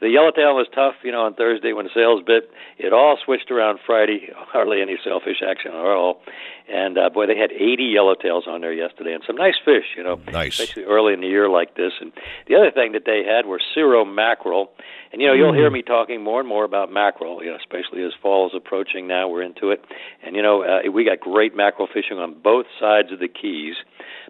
the 0.00 0.08
yellowtail 0.08 0.54
was 0.54 0.66
tough, 0.74 0.94
you 1.02 1.12
know, 1.12 1.22
on 1.22 1.34
Thursday 1.34 1.72
when 1.72 1.86
the 1.86 1.90
sails 1.94 2.22
bit. 2.24 2.50
It 2.78 2.92
all 2.92 3.18
switched 3.24 3.50
around 3.50 3.80
Friday. 3.84 4.30
Hardly 4.36 4.80
any 4.80 4.96
sailfish 5.02 5.42
action 5.46 5.72
at 5.72 5.78
all. 5.78 6.20
And 6.68 6.98
uh, 6.98 7.08
boy, 7.08 7.26
they 7.26 7.36
had 7.36 7.50
80 7.50 7.94
yellowtails 7.96 8.46
on 8.46 8.60
there 8.60 8.72
yesterday, 8.72 9.14
and 9.14 9.22
some 9.26 9.36
nice 9.36 9.54
fish, 9.64 9.96
you 9.96 10.04
know, 10.04 10.20
nice. 10.30 10.58
especially 10.58 10.84
early 10.84 11.14
in 11.14 11.20
the 11.20 11.26
year 11.26 11.48
like 11.48 11.76
this. 11.76 11.92
And 12.00 12.12
the 12.46 12.56
other 12.56 12.70
thing 12.70 12.92
that 12.92 13.04
they 13.06 13.24
had 13.24 13.46
were 13.46 13.58
cero 13.74 14.04
mackerel. 14.04 14.70
And 15.10 15.22
you 15.22 15.28
know, 15.28 15.34
you'll 15.34 15.54
hear 15.54 15.70
me 15.70 15.80
talking 15.80 16.22
more 16.22 16.40
and 16.40 16.48
more 16.48 16.64
about 16.64 16.92
mackerel, 16.92 17.42
you 17.42 17.50
know, 17.50 17.56
especially 17.56 18.04
as 18.04 18.12
fall 18.20 18.46
is 18.46 18.52
approaching. 18.54 19.06
Now 19.06 19.28
we're 19.28 19.42
into 19.42 19.70
it, 19.70 19.82
and 20.22 20.36
you 20.36 20.42
know, 20.42 20.62
uh, 20.62 20.90
we 20.90 21.04
got 21.04 21.20
great 21.20 21.56
mackerel 21.56 21.88
fishing 21.92 22.18
on 22.18 22.34
both 22.42 22.66
sides 22.78 23.10
of 23.12 23.18
the 23.18 23.28
Keys. 23.28 23.76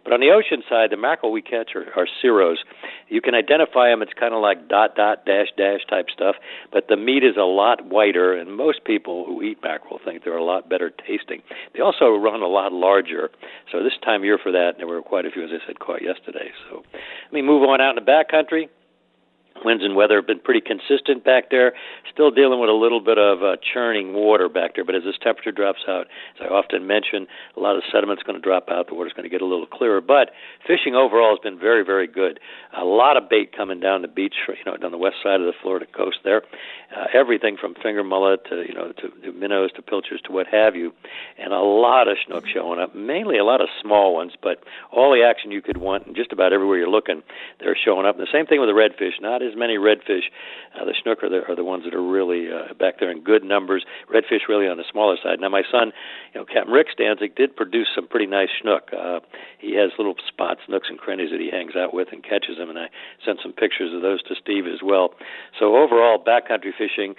But 0.05 0.13
on 0.13 0.21
the 0.21 0.31
ocean 0.31 0.63
side, 0.69 0.91
the 0.91 0.97
mackerel 0.97 1.33
we 1.33 1.43
catch 1.43 1.75
are, 1.75 1.87
are 1.97 2.07
ceros. 2.23 2.57
You 3.09 3.21
can 3.21 3.35
identify 3.35 3.89
them. 3.89 4.03
It's 4.03 4.13
kind 4.13 4.35
of 4.35 4.41
like 4.43 4.69
dot 4.69 4.95
dot 4.95 5.25
dash 5.27 5.49
dash 5.57 5.81
type 5.89 6.07
stuff, 6.13 6.37
but 6.73 6.89
the 6.89 6.97
meat 6.97 7.25
is 7.25 7.37
a 7.37 7.45
lot 7.45 7.85
whiter, 7.85 8.35
and 8.35 8.57
most 8.57 8.85
people 8.85 9.25
who 9.27 9.43
eat 9.43 9.59
mackerel 9.63 10.01
think 10.05 10.25
they're 10.25 10.37
a 10.37 10.45
lot 10.45 10.69
better 10.69 10.91
tasting. 10.91 11.43
They 11.75 11.81
also 11.81 12.17
run 12.17 12.43
a 12.43 12.49
lot 12.49 12.73
larger. 12.73 13.31
So 13.73 13.83
this 13.83 13.95
time 14.05 14.23
of 14.23 14.25
year 14.25 14.39
for 14.43 14.53
that, 14.53 14.75
there 14.79 14.87
were 14.87 15.03
quite 15.03 15.27
a 15.27 15.31
few, 15.31 15.45
as 15.45 15.51
I 15.51 15.67
said, 15.67 15.79
caught 15.79 16.03
yesterday. 16.03 16.51
So 16.69 16.83
let 16.93 17.33
me 17.33 17.43
move 17.43 17.63
on 17.63 17.81
out 17.81 17.91
in 17.91 17.97
the 17.97 18.07
back 18.07 18.29
country 18.29 18.69
winds 19.65 19.85
and 19.85 19.97
weather 19.97 20.17
have 20.17 20.27
been 20.27 20.39
pretty 20.41 20.61
consistent 20.61 21.25
back 21.25 21.51
there. 21.51 21.73
Still 22.13 22.31
dealing 22.31 22.61
with 22.61 22.71
a 22.71 22.75
little 22.75 23.01
bit 23.01 23.19
of 23.19 23.43
uh, 23.43 23.57
churning 23.73 24.15
water 24.15 24.49
back 24.49 24.75
there, 24.75 24.85
but 24.85 24.95
as 24.95 25.05
this 25.05 25.17
temperature 25.23 25.53
drops 25.53 25.81
out, 25.89 26.07
as 26.37 26.47
I 26.47 26.53
often 26.53 26.87
mention, 26.87 27.27
a 27.57 27.61
lot 27.61 27.77
of 27.77 27.83
sediment's 27.93 28.23
going 28.23 28.37
to 28.37 28.43
drop 28.43 28.69
out. 28.71 28.89
The 28.89 28.95
water's 28.95 29.13
going 29.13 29.25
to 29.25 29.31
get 29.31 29.43
a 29.43 29.47
little 29.47 29.67
clearer. 29.67 30.01
But 30.01 30.31
fishing 30.67 30.95
overall 30.95 31.31
has 31.31 31.43
been 31.43 31.59
very, 31.59 31.85
very 31.85 32.07
good. 32.07 32.41
A 32.77 32.85
lot 32.85 33.17
of 33.17 33.29
bait 33.29 33.57
coming 33.57 33.81
down 33.81 34.03
the 34.03 34.09
beach, 34.09 34.35
you 34.49 34.55
know, 34.67 34.77
down 34.77 34.91
the 34.91 34.99
west 34.99 35.17
side 35.23 35.41
of 35.41 35.47
the 35.47 35.55
Florida 35.63 35.87
coast 35.87 36.19
there. 36.25 36.43
Uh, 36.97 37.05
everything 37.13 37.59
from 37.61 37.75
finger 37.83 38.03
mullet 38.03 38.47
to 38.47 38.65
you 38.67 38.73
know 38.73 38.93
to, 38.93 39.11
to 39.21 39.31
minnows 39.33 39.71
to 39.73 39.83
pilchards 39.83 40.23
to 40.23 40.33
what 40.33 40.47
have 40.47 40.75
you, 40.75 40.91
and 41.37 41.53
a 41.53 41.61
lot 41.61 42.09
of 42.09 42.17
snook 42.27 42.47
showing 42.47 42.81
up. 42.81 42.95
Mainly 42.95 43.37
a 43.37 43.45
lot 43.45 43.61
of 43.61 43.69
small 43.83 44.15
ones, 44.15 44.33
but 44.43 44.65
all 44.91 45.13
the 45.13 45.23
action 45.23 45.51
you 45.51 45.61
could 45.61 45.77
want, 45.77 46.07
and 46.07 46.17
just 46.17 46.33
about 46.33 46.55
everywhere 46.55 46.79
you're 46.79 46.89
looking, 46.89 47.23
they're 47.61 47.77
showing 47.77 48.07
up. 48.07 48.17
And 48.17 48.27
the 48.27 48.33
same 48.33 48.47
thing 48.47 48.59
with 48.59 48.71
the 48.71 48.73
redfish. 48.73 49.21
Not 49.21 49.43
many 49.57 49.77
redfish. 49.77 50.29
Uh, 50.75 50.85
the 50.85 50.95
snook 51.03 51.23
are 51.23 51.29
the, 51.29 51.43
are 51.49 51.57
the 51.57 51.65
ones 51.65 51.85
that 51.85 51.95
are 51.95 52.03
really 52.03 52.49
uh, 52.51 52.75
back 52.75 53.01
there 53.01 53.11
in 53.11 53.23
good 53.23 53.45
numbers. 53.45 53.85
Redfish 54.13 54.49
really 54.49 54.69
on 54.69 54.77
the 54.77 54.85
smaller 54.91 55.17
side. 55.23 55.41
Now 55.41 55.49
my 55.49 55.63
son, 55.71 55.93
you 56.35 56.41
know, 56.41 56.45
Captain 56.45 56.73
Rick 56.73 56.89
Stanczyk 56.99 57.37
did 57.37 57.57
produce 57.57 57.89
some 57.95 58.07
pretty 58.07 58.27
nice 58.27 58.49
snook. 58.61 58.91
Uh, 58.93 59.21
he 59.59 59.75
has 59.77 59.91
little 59.99 60.15
spots, 60.27 60.61
nooks 60.69 60.89
and 60.89 60.99
crannies 60.99 61.31
that 61.31 61.41
he 61.41 61.51
hangs 61.51 61.77
out 61.77 61.95
with 61.95 62.09
and 62.13 62.23
catches 62.23 62.57
them, 62.59 62.71
and 62.71 62.79
I 62.79 62.89
sent 63.25 63.41
some 63.43 63.53
pictures 63.53 63.95
of 63.95 64.03
those 64.03 64.23
to 64.25 64.35
Steve 64.35 64.67
as 64.67 64.81
well. 64.83 65.15
So 65.59 65.77
overall, 65.77 66.23
backcountry 66.23 66.73
fishing 66.77 67.15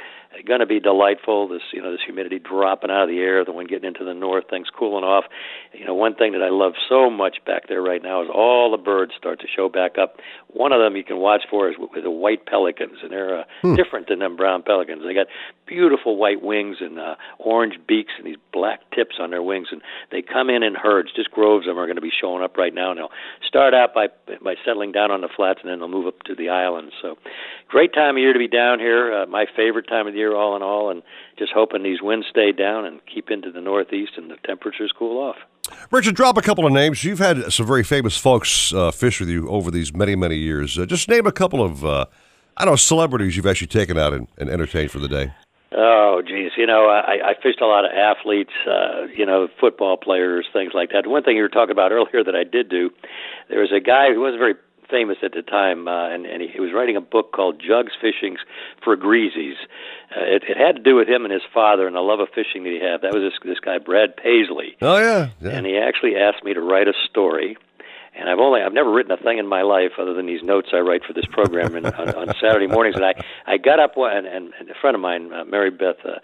going 0.46 0.60
to 0.60 0.66
be 0.66 0.80
delightful. 0.80 1.48
This 1.48 1.62
you 1.74 1.82
know 1.82 1.92
this 1.92 2.02
humidity 2.06 2.40
dropping 2.40 2.92
out 2.92 3.04
of 3.04 3.10
the 3.10 3.20
air, 3.20 3.44
the 3.44 3.52
wind 3.52 3.70
getting 3.70 3.88
into 3.88 4.06
the 4.06 4.14
north, 4.14 4.46
things 4.50 4.68
cooling 4.70 5.04
off. 5.04 5.26
You 5.74 5.86
know 5.86 5.94
one 5.94 6.16
thing 6.16 6.34
that 6.34 6.42
I 6.42 6.50
love 6.50 6.74
so 6.88 7.10
much 7.10 7.38
back 7.46 7.68
there 7.68 7.82
right 7.82 8.02
now 8.02 8.22
is 8.24 8.30
all 8.34 8.72
the 8.72 8.78
birds 8.78 9.14
start 9.18 9.40
to 9.42 9.48
show 9.48 9.70
back 9.70 9.98
up. 9.98 10.18
One 10.48 10.72
of 10.72 10.80
them 10.80 10.96
you 10.96 11.04
can 11.04 11.18
watch 11.18 11.42
for 11.50 11.70
is 11.70 11.76
with, 11.78 12.06
the 12.10 12.16
white 12.16 12.46
pelicans, 12.46 12.98
and 13.04 13.12
they're 13.12 13.40
uh, 13.40 13.44
hmm. 13.62 13.76
different 13.76 14.08
than 14.08 14.20
them 14.20 14.36
brown 14.36 14.64
pelicans. 14.64 15.04
They 15.06 15.14
got 15.14 15.28
beautiful 15.68 16.18
white 16.18 16.42
wings 16.42 16.78
and 16.80 16.98
uh, 16.98 17.16
orange 17.38 17.76
beaks 17.88 18.14
and 18.18 18.26
these 18.26 18.42
black 18.52 18.80
tips 18.96 19.18
on 19.20 19.30
their 19.30 19.44
wings, 19.44 19.68
and 19.72 19.82
they 20.12 20.24
come 20.24 20.50
in 20.50 20.64
in 20.64 20.74
herds. 20.74 21.12
Just 21.16 21.30
groves 21.30 21.68
of 21.68 21.76
them 21.76 21.80
are 21.80 21.86
going 21.86 21.98
to 21.98 22.02
be 22.02 22.12
showing 22.12 22.44
up 22.44 22.58
right 22.58 22.74
now. 22.74 22.90
And 22.90 23.00
they'll 23.00 23.12
start 23.48 23.74
out 23.74 23.94
by 23.94 24.08
by 24.44 24.56
settling 24.66 24.92
down 24.92 25.12
on 25.12 25.22
the 25.22 25.30
flats, 25.34 25.60
and 25.62 25.72
then 25.72 25.80
they'll 25.80 25.88
move 25.88 26.08
up 26.08 26.24
to 26.24 26.36
the 26.36 26.50
islands. 26.50 26.94
So, 27.02 27.18
great 27.68 27.94
time 27.94 28.16
of 28.16 28.22
year 28.22 28.34
to 28.34 28.40
be 28.40 28.48
down 28.48 28.80
here. 28.80 29.14
Uh, 29.14 29.26
my 29.28 29.46
favorite 29.56 29.88
time 29.88 30.08
of 30.08 30.14
the 30.14 30.20
year, 30.20 30.36
all 30.36 30.56
in 30.56 30.64
all, 30.64 30.90
and 30.90 31.04
just 31.38 31.52
hoping 31.54 31.84
these 31.84 32.02
winds 32.02 32.26
stay 32.30 32.52
down 32.52 32.86
and 32.86 33.00
keep 33.06 33.30
into 33.30 33.52
the 33.52 33.62
northeast 33.62 34.14
and 34.18 34.32
the 34.32 34.38
temperatures 34.46 34.92
cool 34.98 35.22
off. 35.22 35.38
Richard, 35.92 36.16
drop 36.16 36.38
a 36.38 36.42
couple 36.42 36.66
of 36.66 36.72
names. 36.72 37.04
You've 37.04 37.20
had 37.20 37.52
some 37.52 37.66
very 37.66 37.84
famous 37.84 38.18
folks 38.18 38.74
uh, 38.74 38.92
fish 38.92 39.20
with 39.20 39.30
you 39.30 39.50
over 39.50 39.72
these 39.72 39.94
many, 39.94 40.16
many 40.16 40.38
years. 40.38 40.78
Uh, 40.78 40.86
just 40.86 41.08
name 41.10 41.26
a 41.26 41.32
couple 41.32 41.64
of, 41.64 41.84
uh, 41.84 42.06
I 42.58 42.66
don't 42.66 42.74
know, 42.74 42.78
celebrities 42.78 43.36
you've 43.36 43.48
actually 43.48 43.68
taken 43.68 43.98
out 43.98 44.14
and, 44.14 44.28
and 44.38 44.50
entertained 44.50 44.92
for 44.92 45.00
the 45.00 45.08
day. 45.08 45.34
Oh, 45.72 46.22
geez. 46.28 46.52
You 46.58 46.66
know, 46.66 46.88
I, 46.88 47.30
I 47.30 47.34
fished 47.42 47.62
a 47.62 47.68
lot 47.68 47.86
of 47.86 47.92
athletes, 47.92 48.54
uh, 48.68 49.06
you 49.16 49.26
know, 49.26 49.48
football 49.60 49.98
players, 49.98 50.48
things 50.52 50.72
like 50.74 50.90
that. 50.92 51.08
One 51.08 51.24
thing 51.24 51.38
you 51.38 51.44
were 51.44 51.50
talking 51.50 51.72
about 51.72 51.92
earlier 51.92 52.24
that 52.24 52.36
I 52.36 52.44
did 52.44 52.70
do, 52.70 52.90
there 53.50 53.60
was 53.60 53.72
a 53.72 53.80
guy 53.80 54.12
who 54.14 54.22
wasn't 54.22 54.40
very 54.40 54.56
famous 54.90 55.18
at 55.24 55.34
the 55.34 55.42
time, 55.42 55.88
uh, 55.88 56.10
and, 56.10 56.26
and 56.26 56.42
he, 56.42 56.48
he 56.48 56.60
was 56.60 56.72
writing 56.74 56.96
a 56.96 57.02
book 57.02 57.32
called 57.32 57.60
Jugs 57.60 57.94
Fishings 58.00 58.40
for 58.84 58.96
Greasies. 58.98 59.56
Uh, 60.16 60.22
it, 60.24 60.44
it 60.48 60.58
had 60.58 60.76
to 60.76 60.82
do 60.82 60.96
with 60.96 61.08
him 61.08 61.24
and 61.24 61.34
his 61.34 61.44
father 61.54 61.88
and 61.88 61.96
the 61.96 62.02
love 62.02 62.20
of 62.20 62.30
fishing 62.30 62.64
that 62.64 62.72
he 62.72 62.80
had. 62.80 63.02
That 63.02 63.14
was 63.14 63.24
this 63.24 63.40
this 63.44 63.60
guy 63.60 63.78
Brad 63.78 64.18
Paisley. 64.18 64.76
Oh 64.82 64.98
yeah, 64.98 65.30
yeah. 65.42 65.52
And 65.52 65.66
he 65.66 65.78
actually 65.78 66.16
asked 66.16 66.44
me 66.44 66.54
to 66.54 66.62
write 66.62 66.88
a 66.88 66.94
story 67.10 67.58
and 68.20 68.30
I've 68.30 68.40
only 68.40 68.62
I've 68.62 68.74
never 68.74 68.92
written 68.92 69.12
a 69.12 69.18
thing 69.18 69.38
in 69.38 69.48
my 69.48 69.62
life 69.62 69.92
other 70.00 70.14
than 70.14 70.26
these 70.26 70.44
notes 70.44 70.70
I 70.74 70.80
write 70.80 71.04
for 71.06 71.14
this 71.14 71.26
program 71.32 71.76
and, 71.76 71.86
on, 71.88 72.10
on 72.16 72.28
Saturday 72.42 72.68
mornings. 72.68 72.96
And 72.96 73.06
I 73.06 73.14
I 73.48 73.58
got 73.58 73.80
up 73.80 73.96
one, 73.96 74.26
and, 74.26 74.28
and, 74.28 74.70
a 74.70 74.74
friend 74.80 74.96
of 74.96 75.02
mine, 75.02 75.32
uh, 75.34 75.46
Mary 75.46 75.72
Beth 75.72 75.98
uh, 76.06 76.20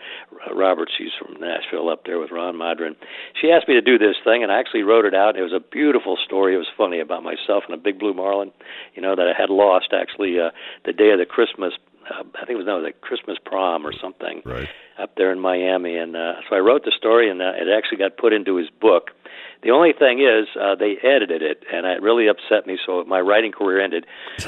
Roberts, 0.54 0.92
she's 0.98 1.12
from 1.18 1.40
Nashville 1.40 1.90
up 1.90 2.06
there 2.06 2.20
with 2.20 2.32
Ron 2.32 2.56
Madron. 2.56 2.96
She 3.42 3.50
asked 3.52 3.68
me 3.68 3.76
to 3.76 3.82
do 3.82 3.98
this 3.98 4.16
thing, 4.24 4.44
and 4.44 4.52
I 4.52 4.60
actually 4.60 4.84
wrote 4.84 5.06
it 5.06 5.16
out. 5.16 5.38
It 5.38 5.42
was 5.42 5.54
a 5.54 5.60
beautiful 5.60 6.18
story. 6.24 6.56
It 6.56 6.58
was 6.58 6.68
funny 6.78 7.00
about 7.00 7.24
myself 7.24 7.64
and 7.66 7.74
a 7.74 7.82
big 7.82 8.00
blue 8.00 8.14
marlin, 8.14 8.52
you 8.94 9.02
know, 9.02 9.16
that 9.16 9.28
I 9.28 9.40
had 9.40 9.50
lost 9.50 9.94
actually 9.94 10.40
uh, 10.40 10.52
the 10.86 10.94
day 10.94 11.12
of 11.12 11.20
the 11.20 11.26
Christmas 11.26 11.74
uh, 12.10 12.24
I 12.36 12.46
think 12.46 12.52
it 12.52 12.58
was 12.58 12.66
no, 12.66 12.78
like 12.78 13.02
Christmas 13.02 13.38
prom 13.44 13.86
or 13.86 13.94
something 13.94 14.42
right. 14.46 14.70
up 15.00 15.16
there 15.18 15.32
in 15.32 15.40
Miami, 15.40 15.98
and 15.98 16.16
uh, 16.16 16.34
so 16.50 16.56
I 16.56 16.60
wrote 16.60 16.86
the 16.86 16.94
story, 16.96 17.30
and 17.30 17.42
uh, 17.42 17.54
it 17.56 17.68
actually 17.76 17.98
got 17.98 18.18
put 18.18 18.34
into 18.34 18.58
his 18.58 18.70
book. 18.70 19.12
The 19.66 19.72
only 19.72 19.94
thing 19.94 20.20
is, 20.20 20.48
uh, 20.62 20.76
they 20.76 20.98
edited 21.02 21.42
it, 21.42 21.64
and 21.74 21.88
it 21.88 22.00
really 22.00 22.28
upset 22.28 22.68
me. 22.68 22.78
So 22.86 23.04
my 23.06 23.20
writing 23.20 23.52
career 23.52 23.82
ended. 23.84 24.06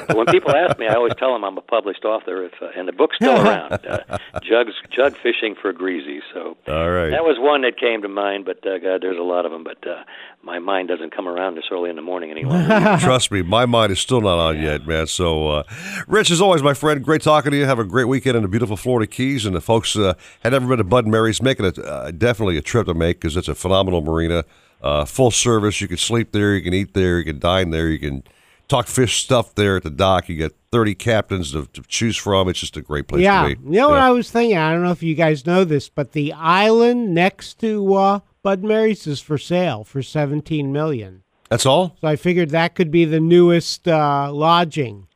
But 0.07 0.15
when 0.15 0.27
people 0.27 0.55
ask 0.55 0.77
me, 0.77 0.85
I 0.85 0.93
always 0.93 1.13
tell 1.17 1.33
them 1.33 1.43
I'm 1.43 1.57
a 1.57 1.61
published 1.61 2.05
author, 2.05 2.45
if, 2.45 2.53
uh, 2.61 2.67
and 2.77 2.87
the 2.87 2.91
book's 2.91 3.15
still 3.15 3.35
around. 3.35 3.79
Uh, 3.87 4.17
Jugs, 4.43 4.73
jug 4.89 5.15
fishing 5.17 5.55
for 5.59 5.71
greasy. 5.71 6.21
So 6.33 6.57
all 6.67 6.89
right, 6.89 7.09
that 7.09 7.23
was 7.23 7.37
one 7.39 7.61
that 7.61 7.79
came 7.79 8.01
to 8.01 8.07
mind. 8.07 8.45
But 8.45 8.65
uh, 8.65 8.77
God, 8.79 9.01
there's 9.01 9.17
a 9.17 9.23
lot 9.23 9.45
of 9.45 9.51
them. 9.51 9.63
But 9.63 9.87
uh, 9.87 10.03
my 10.43 10.59
mind 10.59 10.89
doesn't 10.89 11.15
come 11.15 11.27
around 11.27 11.55
this 11.55 11.65
early 11.71 11.89
in 11.89 11.95
the 11.95 12.01
morning 12.01 12.31
anymore. 12.31 12.63
Trust 12.99 13.31
me, 13.31 13.41
my 13.41 13.65
mind 13.65 13.91
is 13.91 13.99
still 13.99 14.21
not 14.21 14.37
on 14.39 14.57
yeah. 14.57 14.73
yet, 14.73 14.87
man. 14.87 15.07
So, 15.07 15.47
uh, 15.47 15.63
Rich, 16.07 16.31
as 16.31 16.41
always, 16.41 16.61
my 16.61 16.73
friend, 16.73 17.03
great 17.03 17.21
talking 17.21 17.51
to 17.51 17.57
you. 17.57 17.65
Have 17.65 17.79
a 17.79 17.85
great 17.85 18.05
weekend 18.05 18.35
in 18.35 18.43
the 18.43 18.49
beautiful 18.49 18.77
Florida 18.77 19.07
Keys. 19.07 19.45
And 19.45 19.55
the 19.55 19.61
folks 19.61 19.95
uh, 19.95 20.13
had 20.41 20.53
never 20.53 20.67
been 20.67 20.77
to 20.77 20.83
Bud 20.83 21.05
and 21.05 21.11
Mary's, 21.11 21.41
making 21.41 21.65
it 21.65 21.79
uh, 21.79 22.11
definitely 22.11 22.57
a 22.57 22.61
trip 22.61 22.87
to 22.87 22.93
make 22.93 23.19
because 23.19 23.35
it's 23.35 23.47
a 23.47 23.55
phenomenal 23.55 24.01
marina 24.01 24.43
uh, 24.81 25.05
full 25.05 25.31
service. 25.31 25.81
You 25.81 25.87
can 25.87 25.97
sleep 25.97 26.31
there, 26.31 26.55
you 26.55 26.61
can 26.61 26.73
eat 26.73 26.93
there, 26.93 27.19
you 27.19 27.25
can 27.25 27.39
dine 27.39 27.71
there, 27.71 27.89
you 27.89 27.99
can 27.99 28.23
talk 28.67 28.87
fish 28.87 29.23
stuff 29.23 29.55
there 29.55 29.77
at 29.77 29.83
the 29.83 29.89
dock. 29.89 30.29
You 30.29 30.35
get 30.35 30.55
30 30.71 30.95
captains 30.95 31.51
to, 31.51 31.65
to 31.67 31.81
choose 31.83 32.17
from. 32.17 32.49
It's 32.49 32.59
just 32.59 32.77
a 32.77 32.81
great 32.81 33.07
place 33.07 33.23
yeah. 33.23 33.47
to 33.47 33.55
be. 33.55 33.63
You 33.63 33.71
know 33.71 33.87
yeah. 33.87 33.93
what 33.93 33.99
I 33.99 34.11
was 34.11 34.29
thinking? 34.29 34.57
I 34.57 34.71
don't 34.71 34.83
know 34.83 34.91
if 34.91 35.03
you 35.03 35.15
guys 35.15 35.45
know 35.45 35.63
this, 35.63 35.89
but 35.89 36.11
the 36.11 36.33
island 36.33 37.13
next 37.13 37.59
to 37.59 37.93
uh, 37.93 38.19
Bud 38.43 38.63
Mary's 38.63 39.07
is 39.07 39.19
for 39.19 39.37
sale 39.37 39.83
for 39.83 40.01
17 40.01 40.71
million. 40.71 41.23
That's 41.49 41.65
all? 41.65 41.95
So 42.01 42.07
I 42.07 42.17
figured 42.17 42.49
that 42.49 42.75
could 42.75 42.91
be 42.91 43.05
the 43.05 43.21
newest 43.21 43.87
uh, 43.87 44.31
lodging. 44.31 45.06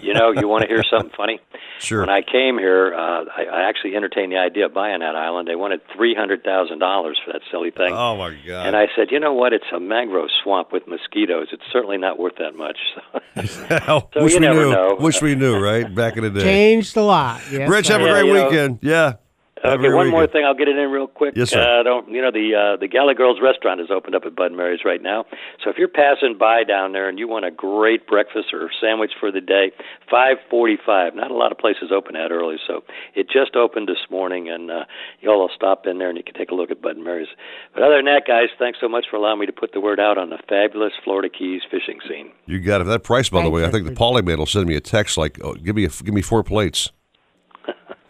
You 0.00 0.14
know, 0.14 0.32
you 0.32 0.48
want 0.48 0.62
to 0.62 0.68
hear 0.68 0.82
something 0.90 1.12
funny? 1.16 1.40
Sure. 1.78 2.00
When 2.00 2.08
I 2.08 2.22
came 2.22 2.56
here, 2.56 2.94
uh, 2.94 3.26
I, 3.36 3.44
I 3.52 3.68
actually 3.68 3.96
entertained 3.96 4.32
the 4.32 4.38
idea 4.38 4.64
of 4.64 4.72
buying 4.72 5.00
that 5.00 5.14
island. 5.14 5.46
They 5.46 5.56
wanted 5.56 5.82
three 5.94 6.14
hundred 6.14 6.42
thousand 6.42 6.78
dollars 6.78 7.20
for 7.22 7.34
that 7.34 7.42
silly 7.50 7.70
thing. 7.70 7.92
Oh 7.92 8.16
my 8.16 8.34
god! 8.46 8.66
And 8.66 8.74
I 8.74 8.86
said, 8.96 9.08
you 9.10 9.20
know 9.20 9.34
what? 9.34 9.52
It's 9.52 9.66
a 9.74 9.78
mangrove 9.78 10.30
swamp 10.42 10.72
with 10.72 10.88
mosquitoes. 10.88 11.48
It's 11.52 11.62
certainly 11.70 11.98
not 11.98 12.18
worth 12.18 12.36
that 12.38 12.56
much. 12.56 12.78
So, 13.46 14.08
so 14.14 14.22
wish 14.22 14.32
you 14.32 14.40
we 14.40 14.46
never 14.46 14.64
knew. 14.64 14.70
know. 14.72 14.96
Wish 14.98 15.20
we 15.20 15.34
knew, 15.34 15.58
right? 15.58 15.94
Back 15.94 16.16
in 16.16 16.22
the 16.24 16.30
day. 16.30 16.40
Changed 16.42 16.96
a 16.96 17.02
lot. 17.02 17.42
Yes, 17.52 17.68
Rich, 17.68 17.88
have 17.88 18.00
a 18.00 18.04
Yeah, 18.04 18.10
great 18.22 18.32
know- 18.32 18.44
weekend. 18.48 18.78
yeah. 18.80 19.12
Have 19.62 19.72
a 19.72 19.74
Okay, 19.76 19.88
great 19.88 19.94
one 19.96 20.10
more 20.10 20.20
weekend. 20.20 20.32
thing. 20.32 20.44
I'll 20.44 20.54
get 20.54 20.68
it 20.68 20.76
in 20.76 20.90
real 20.90 21.06
quick. 21.06 21.34
Yes, 21.34 21.48
sir. 21.50 21.62
Uh, 21.62 21.82
don't 21.82 22.10
you 22.10 22.20
know 22.20 22.30
the 22.30 22.54
uh, 22.54 22.76
the 22.76 22.88
Gala 22.88 23.14
Girls 23.14 23.38
restaurant 23.42 23.80
is 23.80 23.88
opened 23.90 24.14
up 24.14 24.24
at 24.26 24.36
Bud 24.36 24.46
and 24.52 24.56
Mary's 24.56 24.84
right 24.84 25.00
now. 25.00 25.24
So 25.64 25.70
if 25.70 25.78
you're 25.78 25.88
passing 25.88 26.36
by 26.38 26.62
down 26.62 26.92
there 26.92 27.08
and 27.08 27.18
you 27.18 27.26
want 27.26 27.46
a 27.46 27.50
great 27.50 28.06
breakfast 28.06 28.52
or 28.52 28.70
sandwich 28.80 29.12
for 29.18 29.32
the 29.32 29.40
day, 29.40 29.72
five 30.10 30.36
forty-five. 30.50 31.14
Not 31.14 31.30
a 31.30 31.34
lot 31.34 31.52
of 31.52 31.58
places 31.58 31.90
open 31.90 32.12
that 32.14 32.30
early, 32.30 32.56
so 32.66 32.84
it 33.14 33.28
just 33.30 33.56
opened 33.56 33.88
this 33.88 34.04
morning, 34.10 34.50
and 34.50 34.70
uh, 34.70 34.84
y'all 35.20 35.40
will 35.40 35.50
stop 35.56 35.86
in 35.86 35.96
there 35.98 36.10
and 36.10 36.18
you 36.18 36.24
can 36.24 36.34
take 36.34 36.50
a 36.50 36.54
look 36.54 36.70
at 36.70 36.82
Bud 36.82 36.96
and 36.96 37.04
Mary's. 37.04 37.28
But 37.72 37.82
other 37.82 37.96
than 37.96 38.04
that, 38.06 38.24
guys, 38.26 38.48
thanks 38.58 38.78
so 38.78 38.88
much 38.90 39.06
for 39.10 39.16
allowing 39.16 39.40
me 39.40 39.46
to 39.46 39.52
put 39.52 39.72
the 39.72 39.80
word 39.80 39.98
out 39.98 40.18
on 40.18 40.28
the 40.28 40.38
fabulous 40.48 40.92
Florida 41.02 41.30
Keys 41.30 41.62
fishing 41.70 41.98
scene. 42.06 42.30
You 42.44 42.60
got 42.60 42.82
it. 42.82 42.84
That 42.88 43.04
price, 43.04 43.30
by 43.30 43.38
the 43.38 43.44
Thanks, 43.44 43.54
way, 43.54 43.62
I 43.64 43.70
think 43.70 43.84
the 43.84 43.90
Richard. 43.90 44.00
Polymate 44.02 44.36
will 44.36 44.44
send 44.46 44.66
me 44.68 44.76
a 44.76 44.80
text 44.82 45.16
like, 45.16 45.38
oh, 45.42 45.54
"Give 45.54 45.74
me 45.74 45.86
a, 45.86 45.88
give 45.88 46.12
me 46.12 46.20
four 46.22 46.44
plates." 46.44 46.92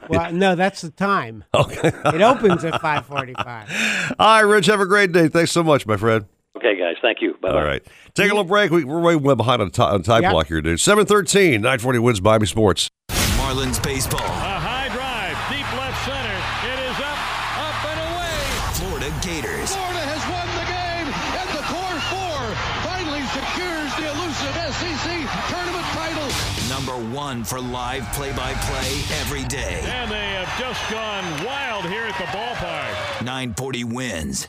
Well, 0.09 0.33
no, 0.33 0.55
that's 0.55 0.81
the 0.83 0.91
time. 0.91 1.45
Okay. 1.55 1.89
It 1.89 2.23
opens 2.23 2.65
at 2.65 2.81
5:45. 2.81 4.15
All 4.19 4.27
right, 4.37 4.41
Rich. 4.43 4.67
Have 4.67 4.81
a 4.81 4.87
great 4.87 5.13
day. 5.13 5.29
Thanks 5.29 5.51
so 5.53 5.63
much, 5.63 5.87
my 5.87 5.97
friend. 5.97 6.27
Okay, 6.57 6.79
guys, 6.79 6.97
thank 7.03 7.19
you. 7.21 7.35
Bye. 7.43 7.51
All 7.51 7.63
right. 7.63 7.83
Take 8.15 8.27
a 8.31 8.35
little 8.35 8.45
break. 8.45 8.71
We, 8.71 8.85
we're 8.85 9.01
way 9.01 9.15
well 9.17 9.37
behind 9.37 9.61
on, 9.63 9.71
ti- 9.71 9.83
on 9.83 10.03
time 10.03 10.23
Yep. 10.23 10.33
clock 10.33 10.47
here, 10.47 10.63
dude. 10.63 10.81
713, 10.81 11.61
940 11.61 11.99
wins 11.99 12.21
by 12.21 12.39
me 12.39 12.47
sports. 12.47 12.89
Marlins 13.11 13.83
baseball. 13.83 14.21
One 27.37 27.45
for 27.45 27.61
live 27.61 28.05
play-by-play 28.13 29.19
every 29.21 29.45
day. 29.45 29.81
And 29.85 30.11
they 30.11 30.17
have 30.17 30.59
just 30.59 30.91
gone 30.91 31.45
wild 31.45 31.85
here 31.87 32.05
at 32.05 32.17
the 32.17 32.25
ballpark. 32.25 33.25
940 33.25 33.85
wins. 33.85 34.49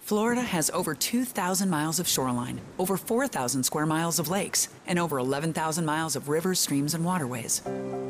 Florida 0.00 0.40
has 0.40 0.70
over 0.70 0.94
2,000 0.94 1.68
miles 1.70 2.00
of 2.00 2.08
shoreline, 2.08 2.60
over 2.78 2.96
4,000 2.96 3.62
square 3.62 3.86
miles 3.86 4.18
of 4.18 4.28
lakes, 4.28 4.68
and 4.86 4.98
over 4.98 5.18
11,000 5.18 5.84
miles 5.84 6.16
of 6.16 6.28
rivers, 6.28 6.58
streams, 6.58 6.94
and 6.94 7.04
waterways. 7.04 7.62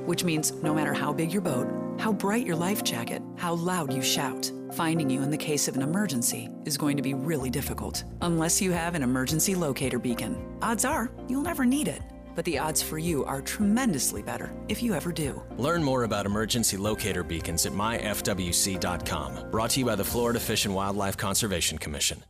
Which 0.06 0.24
means 0.24 0.52
no 0.62 0.72
matter 0.72 0.94
how 0.94 1.12
big 1.12 1.32
your 1.32 1.42
boat, 1.42 1.68
how 1.98 2.12
bright 2.12 2.46
your 2.46 2.56
life 2.56 2.82
jacket, 2.84 3.20
how 3.36 3.54
loud 3.54 3.92
you 3.92 4.02
shout, 4.02 4.50
finding 4.72 5.10
you 5.10 5.22
in 5.22 5.30
the 5.30 5.36
case 5.36 5.68
of 5.68 5.76
an 5.76 5.82
emergency 5.82 6.48
is 6.64 6.78
going 6.78 6.96
to 6.96 7.02
be 7.02 7.12
really 7.12 7.50
difficult. 7.50 8.04
Unless 8.22 8.62
you 8.62 8.72
have 8.72 8.94
an 8.94 9.02
emergency 9.02 9.54
locator 9.54 9.98
beacon. 9.98 10.40
Odds 10.62 10.84
are 10.84 11.10
you'll 11.28 11.42
never 11.42 11.66
need 11.66 11.88
it. 11.88 12.00
But 12.35 12.44
the 12.44 12.59
odds 12.59 12.82
for 12.82 12.98
you 12.98 13.24
are 13.24 13.40
tremendously 13.40 14.23
better 14.23 14.52
if 14.69 14.82
you 14.82 14.94
ever 14.94 15.12
do. 15.12 15.43
Learn 15.57 15.82
more 15.82 16.05
about 16.05 16.27
emergency 16.27 16.77
locator 16.77 17.23
beacons 17.23 17.66
at 17.66 17.73
myfwc.com. 17.73 19.51
Brought 19.51 19.70
to 19.70 19.81
you 19.81 19.86
by 19.86 19.97
the 19.97 20.05
Florida 20.05 20.40
Fish 20.40 20.65
and 20.65 20.74
Wildlife 20.74 21.16
Conservation 21.16 21.78
Commission. 21.78 22.24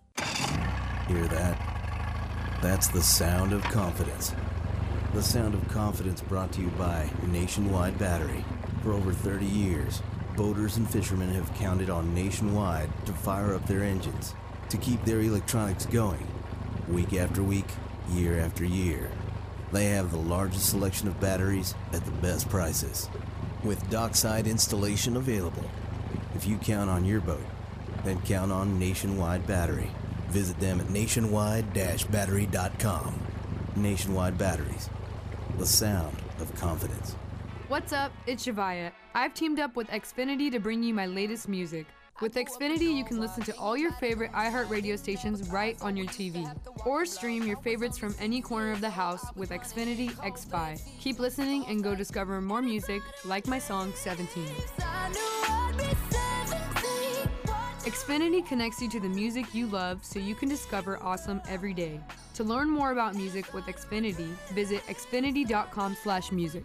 Hear 1.09 1.27
that? 1.29 2.59
That's 2.63 2.89
the 2.89 3.03
sound 3.03 3.53
of 3.53 3.63
confidence. 3.65 4.35
The 5.15 5.23
sound 5.23 5.55
of 5.55 5.67
confidence 5.69 6.21
brought 6.21 6.53
to 6.53 6.61
you 6.61 6.69
by 6.79 7.11
Nationwide 7.27 7.99
Battery. 7.99 8.45
For 8.83 8.93
over 8.93 9.13
30 9.13 9.45
years, 9.45 10.03
boaters 10.37 10.77
and 10.77 10.89
fishermen 10.89 11.31
have 11.31 11.53
counted 11.55 11.91
on 11.91 12.15
Nationwide 12.15 12.91
to 13.07 13.13
fire 13.13 13.55
up 13.55 13.67
their 13.67 13.83
engines, 13.83 14.35
to 14.69 14.77
keep 14.77 15.05
their 15.05 15.21
electronics 15.21 15.85
going, 15.87 16.27
week 16.89 17.15
after 17.15 17.43
week, 17.43 17.67
year 18.11 18.39
after 18.39 18.65
year. 18.65 19.11
They 19.73 19.87
have 19.87 20.11
the 20.11 20.19
largest 20.19 20.69
selection 20.69 21.09
of 21.09 21.21
batteries 21.21 21.75
at 21.93 22.05
the 22.05 22.11
best 22.11 22.49
prices, 22.49 23.09
with 23.63 23.89
dockside 23.91 24.47
installation 24.47 25.17
available. 25.17 25.65
If 26.35 26.47
you 26.47 26.59
count 26.59 26.91
on 26.91 27.05
your 27.05 27.21
boat, 27.21 27.45
then 28.05 28.21
count 28.23 28.51
on 28.51 28.79
Nationwide 28.79 29.47
Battery. 29.47 29.91
Visit 30.29 30.59
them 30.59 30.81
at 30.81 30.91
nationwide-battery.com. 30.91 33.21
Nationwide 33.77 34.37
Batteries, 34.37 34.91
the 35.59 35.67
sound 35.67 36.17
of 36.41 36.53
confidence. 36.57 37.15
What's 37.69 37.93
up? 37.93 38.11
It's 38.27 38.47
Shavaya. 38.47 38.91
I've 39.15 39.35
teamed 39.35 39.61
up 39.61 39.77
with 39.77 39.87
Xfinity 39.89 40.51
to 40.51 40.59
bring 40.59 40.83
you 40.83 40.93
my 40.93 41.07
latest 41.07 41.49
music. 41.49 41.87
With 42.21 42.35
Xfinity, 42.35 42.95
you 42.95 43.03
can 43.03 43.19
listen 43.19 43.43
to 43.45 43.57
all 43.57 43.79
your 43.79 43.93
favorite 43.93 44.31
iHeartRadio 44.33 44.99
stations 44.99 45.49
right 45.49 45.79
on 45.81 45.97
your 45.97 46.05
TV. 46.07 46.47
Or 46.85 47.07
stream 47.07 47.47
your 47.47 47.57
favorites 47.59 47.97
from 47.97 48.15
any 48.21 48.43
corner 48.43 48.73
of 48.73 48.83
the 48.83 48.91
house 48.91 49.25
with 49.37 49.49
Xfinity 49.51 50.11
X5. 50.17 50.83
Keep 51.01 51.19
listening 51.19 51.65
and 51.67 51.83
go 51.83 51.95
discover 51.95 52.43
more 52.43 52.61
music 52.61 53.01
like 53.25 53.47
my 53.47 53.59
song 53.59 53.95
17. 53.95 54.45
Xfinity 57.85 58.47
connects 58.47 58.83
you 58.83 58.91
to 58.91 59.01
the 59.01 59.09
music 59.09 59.55
you 59.55 59.67
love 59.67 60.05
so 60.05 60.19
you 60.19 60.35
can 60.35 60.51
discover 60.51 61.03
awesome 61.03 61.41
every 61.49 61.73
day. 61.73 61.99
To 62.35 62.45
learn 62.45 62.69
more 62.69 62.93
about 62.93 63.15
music 63.15 63.55
with 63.55 63.65
Xfinity, 63.65 64.29
visit 64.53 64.83
xfinity.com/music. 64.89 66.65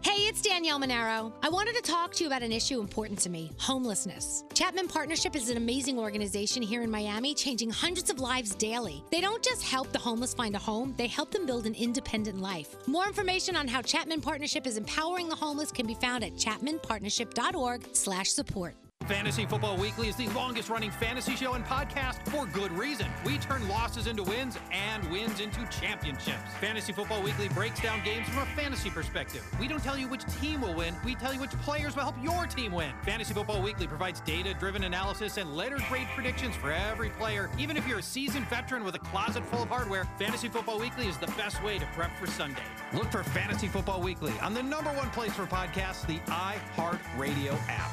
Hey, 0.00 0.28
it's 0.28 0.40
Danielle 0.40 0.78
Monaro. 0.78 1.32
I 1.42 1.48
wanted 1.48 1.74
to 1.74 1.82
talk 1.82 2.12
to 2.14 2.22
you 2.22 2.28
about 2.28 2.42
an 2.42 2.52
issue 2.52 2.78
important 2.80 3.18
to 3.20 3.30
me 3.30 3.50
homelessness. 3.58 4.44
Chapman 4.54 4.86
Partnership 4.86 5.34
is 5.34 5.50
an 5.50 5.56
amazing 5.56 5.98
organization 5.98 6.62
here 6.62 6.82
in 6.82 6.90
Miami, 6.90 7.34
changing 7.34 7.70
hundreds 7.70 8.08
of 8.08 8.20
lives 8.20 8.54
daily. 8.54 9.02
They 9.10 9.20
don't 9.20 9.42
just 9.42 9.62
help 9.62 9.90
the 9.92 9.98
homeless 9.98 10.34
find 10.34 10.54
a 10.54 10.58
home, 10.58 10.94
they 10.96 11.08
help 11.08 11.32
them 11.32 11.46
build 11.46 11.66
an 11.66 11.74
independent 11.74 12.40
life. 12.40 12.76
More 12.86 13.06
information 13.06 13.56
on 13.56 13.66
how 13.66 13.82
Chapman 13.82 14.20
Partnership 14.20 14.66
is 14.66 14.76
empowering 14.76 15.28
the 15.28 15.34
homeless 15.34 15.72
can 15.72 15.86
be 15.86 15.94
found 15.94 16.22
at 16.22 16.34
chapmanpartnership.org/slash 16.34 18.28
support. 18.28 18.76
Fantasy 19.08 19.46
Football 19.46 19.78
Weekly 19.78 20.08
is 20.08 20.16
the 20.16 20.28
longest 20.28 20.68
running 20.68 20.90
fantasy 20.90 21.34
show 21.34 21.54
and 21.54 21.64
podcast 21.64 22.18
for 22.28 22.44
good 22.44 22.70
reason. 22.72 23.06
We 23.24 23.38
turn 23.38 23.66
losses 23.66 24.06
into 24.06 24.22
wins 24.22 24.58
and 24.70 25.02
wins 25.10 25.40
into 25.40 25.66
championships. 25.70 26.52
Fantasy 26.60 26.92
Football 26.92 27.22
Weekly 27.22 27.48
breaks 27.48 27.80
down 27.80 28.04
games 28.04 28.28
from 28.28 28.40
a 28.40 28.46
fantasy 28.54 28.90
perspective. 28.90 29.42
We 29.58 29.66
don't 29.66 29.82
tell 29.82 29.96
you 29.96 30.08
which 30.08 30.26
team 30.42 30.60
will 30.60 30.74
win, 30.74 30.94
we 31.06 31.14
tell 31.14 31.32
you 31.32 31.40
which 31.40 31.52
players 31.62 31.96
will 31.96 32.02
help 32.02 32.16
your 32.22 32.46
team 32.46 32.72
win. 32.72 32.92
Fantasy 33.02 33.32
Football 33.32 33.62
Weekly 33.62 33.86
provides 33.86 34.20
data 34.20 34.52
driven 34.52 34.84
analysis 34.84 35.38
and 35.38 35.56
letter 35.56 35.78
grade 35.88 36.08
predictions 36.14 36.54
for 36.54 36.70
every 36.70 37.08
player. 37.08 37.48
Even 37.58 37.78
if 37.78 37.88
you're 37.88 38.00
a 38.00 38.02
seasoned 38.02 38.46
veteran 38.48 38.84
with 38.84 38.94
a 38.94 38.98
closet 38.98 39.42
full 39.46 39.62
of 39.62 39.70
hardware, 39.70 40.04
Fantasy 40.18 40.48
Football 40.48 40.80
Weekly 40.80 41.08
is 41.08 41.16
the 41.16 41.28
best 41.28 41.62
way 41.62 41.78
to 41.78 41.86
prep 41.94 42.14
for 42.18 42.26
Sunday. 42.26 42.60
Look 42.92 43.10
for 43.10 43.22
Fantasy 43.22 43.68
Football 43.68 44.02
Weekly 44.02 44.34
on 44.40 44.52
the 44.52 44.62
number 44.62 44.90
one 44.90 45.08
place 45.10 45.32
for 45.32 45.46
podcasts, 45.46 46.06
the 46.06 46.18
iHeartRadio 46.30 47.56
app. 47.70 47.90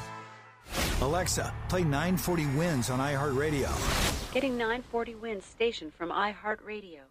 Alexa, 1.01 1.53
play 1.69 1.83
940 1.83 2.45
Wins 2.57 2.89
on 2.89 2.99
iHeartRadio. 2.99 4.33
Getting 4.33 4.57
940 4.57 5.15
Wins 5.15 5.45
station 5.45 5.91
from 5.91 6.09
iHeartRadio. 6.09 7.01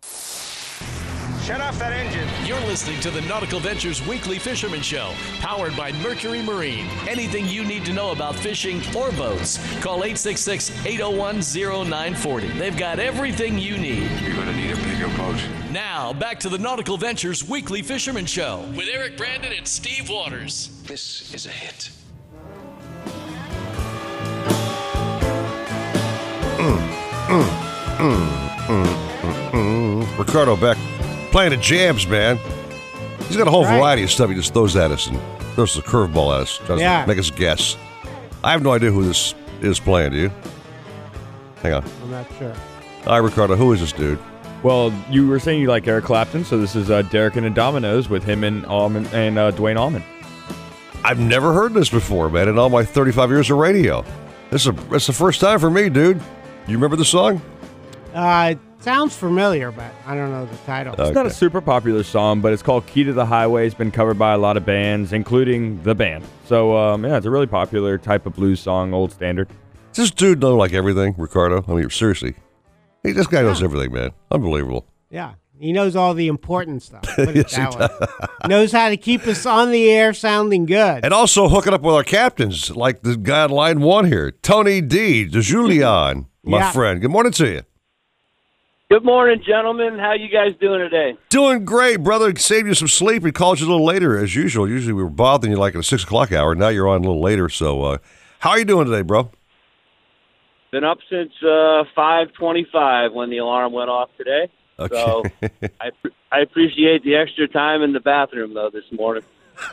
Shut 1.44 1.60
off 1.60 1.78
that 1.78 1.93
engine. 1.93 2.26
You're 2.47 2.59
listening 2.60 2.98
to 3.01 3.10
the 3.10 3.20
Nautical 3.20 3.60
Ventures 3.60 4.06
Weekly 4.06 4.39
Fisherman 4.39 4.81
Show, 4.81 5.12
powered 5.40 5.76
by 5.76 5.93
Mercury 5.93 6.40
Marine. 6.40 6.86
Anything 7.06 7.47
you 7.47 7.64
need 7.64 7.85
to 7.85 7.93
know 7.93 8.12
about 8.12 8.35
fishing 8.35 8.81
or 8.97 9.12
boats, 9.12 9.59
call 9.82 10.05
866 10.05 10.70
801 10.86 11.43
0940. 11.43 12.48
They've 12.59 12.76
got 12.78 12.98
everything 12.98 13.59
you 13.59 13.76
need. 13.76 14.10
You're 14.22 14.35
going 14.35 14.47
to 14.47 14.56
need 14.56 14.70
a 14.70 14.76
bigger 14.76 15.14
boat. 15.18 15.36
Now, 15.70 16.14
back 16.14 16.40
to 16.40 16.48
the 16.48 16.56
Nautical 16.56 16.97
Ventures 16.97 17.47
Weekly 17.47 17.82
Fisherman 17.82 18.24
Show 18.24 18.66
with 18.74 18.89
Eric 18.90 19.18
Brandon 19.18 19.52
and 19.52 19.68
Steve 19.68 20.09
Waters. 20.09 20.70
This 20.86 21.31
is 21.35 21.44
a 21.44 21.51
hit. 21.51 21.90
Ricardo 30.18 30.56
Beck 30.56 30.76
playing 31.30 31.51
the 31.51 31.56
jams, 31.56 32.06
man. 32.06 32.38
He's 33.28 33.36
got 33.36 33.46
a 33.48 33.51
whole 33.51 33.64
Right. 33.64 33.78
variety 33.78 34.02
of 34.05 34.10
stuff 34.10 34.28
he 34.28 34.36
just 34.36 34.52
throws 34.52 34.76
at 34.76 34.90
us 34.90 35.06
and 35.06 35.18
throws 35.55 35.74
the 35.74 35.82
curveball 35.82 36.34
at 36.34 36.42
us, 36.42 36.60
tries 36.66 36.80
Yeah. 36.80 37.02
to 37.02 37.09
make 37.09 37.18
us 37.18 37.30
guess. 37.30 37.76
I 38.42 38.52
have 38.52 38.62
no 38.62 38.72
idea 38.72 38.90
who 38.90 39.05
this 39.05 39.34
is 39.62 39.78
playing, 39.80 40.12
do 40.12 40.18
you? 40.18 40.30
Hang 41.62 41.74
on. 41.74 41.84
I'm 42.02 42.10
not 42.10 42.26
sure. 42.38 42.52
Hi, 43.06 43.16
Ricardo. 43.18 43.56
Who 43.56 43.72
is 43.72 43.80
this 43.80 43.92
dude? 43.92 44.18
Well, 44.62 44.92
you 45.10 45.26
were 45.26 45.38
saying 45.38 45.60
you 45.60 45.68
like 45.68 45.86
Eric 45.88 46.05
Clapton, 46.05 46.44
so 46.44 46.59
this 46.59 46.74
is 46.76 46.90
uh, 46.90 47.02
Derek 47.02 47.36
and 47.36 47.44
the 47.46 47.51
Dominos 47.51 48.09
with 48.09 48.24
him 48.24 48.44
and 48.44 48.64
Almond 48.66 49.09
and 49.12 49.38
uh, 49.38 49.51
Duane 49.51 49.76
Allman. 49.76 50.02
I've 51.05 51.18
never 51.18 51.52
heard 51.52 51.74
this 51.74 51.90
before, 51.90 52.30
man, 52.30 52.48
in 52.48 52.59
all 52.59 52.70
my 52.70 52.84
35 52.84 53.30
years 53.30 53.51
of 53.51 53.59
radio. 53.59 54.05
This 54.51 54.62
is 54.66 54.68
a, 54.68 54.94
it's 54.94 55.06
the 55.06 55.12
first 55.12 55.40
time 55.40 55.59
for 55.59 55.70
me, 55.70 55.88
dude. 55.90 56.20
You 56.66 56.74
remember 56.74 56.97
the 56.97 57.05
song? 57.05 57.43
Uh, 58.15 58.51
it 58.53 58.59
Sounds 58.85 59.16
familiar, 59.16 59.70
but 59.70 59.91
I 60.05 60.15
don't 60.15 60.31
know 60.31 60.45
the 60.45 60.57
title. 60.59 60.95
It's 60.99 61.15
not 61.15 61.24
a 61.24 61.31
super 61.31 61.62
popular 61.62 62.03
song, 62.03 62.43
but 62.43 62.53
it's 62.53 62.61
called 62.62 62.86
"Key 62.86 63.03
to 63.05 63.15
the 63.15 63.24
Highway." 63.24 63.65
It's 63.65 63.74
been 63.74 63.91
covered 63.91 64.19
by 64.19 64.35
a 64.35 64.39
lot 64.39 64.59
of 64.59 64.66
bands, 64.66 65.15
including 65.15 65.82
the 65.85 65.95
band. 65.95 66.23
So 66.45 66.77
um, 66.77 67.03
yeah, 67.03 67.16
it's 67.16 67.24
a 67.24 67.31
really 67.31 67.47
popular 67.47 67.97
type 67.97 68.27
of 68.27 68.35
blues 68.35 68.61
song, 68.61 68.93
old 68.93 69.11
standard. 69.11 69.49
Does 69.95 70.05
this 70.05 70.11
dude 70.11 70.43
know 70.43 70.55
like 70.55 70.74
everything, 70.74 71.15
Ricardo? 71.16 71.65
I 71.66 71.73
mean, 71.73 71.89
seriously, 71.89 72.35
hey, 73.03 73.12
this 73.12 73.27
guy 73.27 73.41
knows 73.41 73.62
everything, 73.62 73.91
man. 73.91 74.11
Unbelievable. 74.31 74.86
Yeah, 75.09 75.32
he 75.59 75.73
knows 75.73 75.97
all 75.97 76.12
the 76.12 76.28
important 76.28 76.82
stuff. 76.82 77.05
Put 77.05 77.31
it 77.31 77.36
Yes, 77.51 77.57
he 77.57 77.62
that 77.62 78.01
way. 78.01 78.27
knows 78.51 78.70
how 78.70 78.91
to 78.91 78.99
keep 78.99 79.27
us 79.27 79.47
on 79.47 79.70
the 79.70 79.91
air 79.91 80.12
sounding 80.12 80.66
good. 80.66 81.07
And 81.07 81.15
also 81.15 81.49
hooking 81.49 81.73
up 81.73 81.81
with 81.81 81.95
our 81.95 82.05
captains, 82.05 82.77
like 82.77 83.01
the 83.01 83.16
guy 83.16 83.45
on 83.45 83.51
line 83.51 83.81
one 83.81 84.05
here, 84.05 84.31
Tony 84.31 84.82
D. 84.82 85.27
DiGiulian, 85.27 86.27
my 86.45 86.59
Yeah. 86.59 86.73
friend. 86.73 87.01
Good 87.01 87.11
morning 87.11 87.33
to 87.33 87.47
you. 87.49 87.62
Good 88.91 89.05
morning, 89.05 89.43
gentlemen. 89.45 89.99
How 89.99 90.12
you 90.12 90.29
guys 90.29 90.55
doing 90.61 90.79
today? 90.81 91.16
Doing 91.31 91.65
great, 91.65 92.01
brother. 92.03 92.35
Saved 92.37 92.69
you 92.69 92.75
some 92.75 92.87
sleep. 92.87 93.23
We 93.23 93.33
called 93.33 93.59
you 93.59 93.66
a 93.66 93.71
little 93.71 93.85
later, 93.85 94.19
as 94.19 94.37
usual. 94.37 94.69
Usually 94.69 94.93
we 94.93 95.03
were 95.03 95.09
bothering 95.11 95.53
you 95.53 95.59
like 95.59 95.75
at 95.75 95.81
a 95.81 95.83
six 95.83 96.05
o'clock 96.05 96.33
hour. 96.33 96.55
Now 96.55 96.69
you're 96.69 96.87
on 96.89 96.99
a 96.99 97.01
little 97.01 97.21
later. 97.23 97.49
So, 97.49 97.83
uh, 97.83 97.99
how 98.41 98.51
are 98.51 98.59
you 98.59 98.65
doing 98.66 98.87
today, 98.87 99.03
bro? 99.03 99.31
Been 100.71 100.85
up 100.85 100.99
since 101.09 101.33
uh, 101.43 101.85
five 101.95 102.33
twenty-five 102.35 103.12
when 103.12 103.31
the 103.31 103.39
alarm 103.39 103.73
went 103.73 103.89
off 103.91 104.11
today. 104.19 104.49
So 104.91 105.23
I 105.81 105.91
I 106.31 106.41
appreciate 106.41 107.05
the 107.05 107.15
extra 107.16 107.49
time 107.49 107.83
in 107.83 107.93
the 107.93 108.01
bathroom 108.01 108.55
though 108.55 108.71
this 108.71 108.85
morning. 108.93 109.23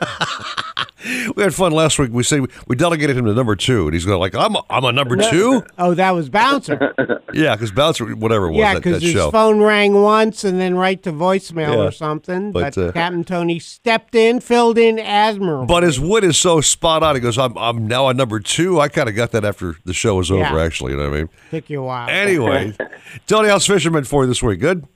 we 1.36 1.42
had 1.42 1.54
fun 1.54 1.72
last 1.72 1.98
week. 1.98 2.10
We 2.12 2.22
say 2.22 2.40
we 2.66 2.76
delegated 2.76 3.16
him 3.16 3.24
to 3.26 3.34
number 3.34 3.56
two, 3.56 3.86
and 3.86 3.94
he's 3.94 4.04
going 4.04 4.20
like, 4.20 4.34
"I'm 4.34 4.54
a, 4.56 4.62
I'm 4.70 4.84
a 4.84 4.92
number 4.92 5.16
two. 5.16 5.64
Oh, 5.78 5.94
that 5.94 6.10
was 6.12 6.28
Bouncer. 6.28 6.94
yeah, 7.32 7.54
because 7.56 7.72
Bouncer, 7.72 8.06
whatever 8.14 8.46
it 8.46 8.50
was, 8.50 8.58
yeah, 8.58 8.74
that, 8.74 8.82
because 8.82 9.00
that 9.00 9.06
his 9.06 9.12
show. 9.14 9.30
phone 9.30 9.60
rang 9.60 9.94
once 10.00 10.44
and 10.44 10.60
then 10.60 10.76
right 10.76 11.02
to 11.02 11.10
voicemail 11.12 11.72
Yeah. 11.74 11.84
or 11.88 11.90
something. 11.90 12.52
But, 12.52 12.74
But, 12.74 12.78
uh, 12.88 12.92
Captain 12.92 13.24
Tony 13.24 13.58
stepped 13.58 14.14
in, 14.14 14.40
filled 14.40 14.78
in 14.78 14.98
admirably. 14.98 15.66
But 15.66 15.82
his 15.82 15.98
wit 15.98 16.24
is 16.24 16.36
so 16.38 16.60
spot 16.60 17.02
on. 17.02 17.14
He 17.16 17.20
goes, 17.20 17.38
"I'm 17.38 17.56
I'm 17.58 17.86
now 17.88 18.08
a 18.08 18.14
number 18.14 18.38
two. 18.38 18.80
I 18.80 18.88
kind 18.88 19.08
of 19.08 19.14
got 19.16 19.32
that 19.32 19.44
after 19.44 19.76
the 19.84 19.94
show 19.94 20.16
was 20.16 20.30
over. 20.30 20.40
Yeah. 20.42 20.60
Actually, 20.62 20.92
you 20.92 20.98
know 20.98 21.08
what 21.10 21.16
I 21.16 21.20
mean. 21.20 21.28
Took 21.50 21.70
you 21.70 21.80
a 21.80 21.84
while. 21.84 22.08
Anyway, 22.08 22.76
Tony, 23.26 23.48
how's 23.48 23.66
fisherman 23.66 24.04
for 24.04 24.22
you 24.24 24.28
this 24.28 24.42
week? 24.42 24.60
Good. 24.60 24.86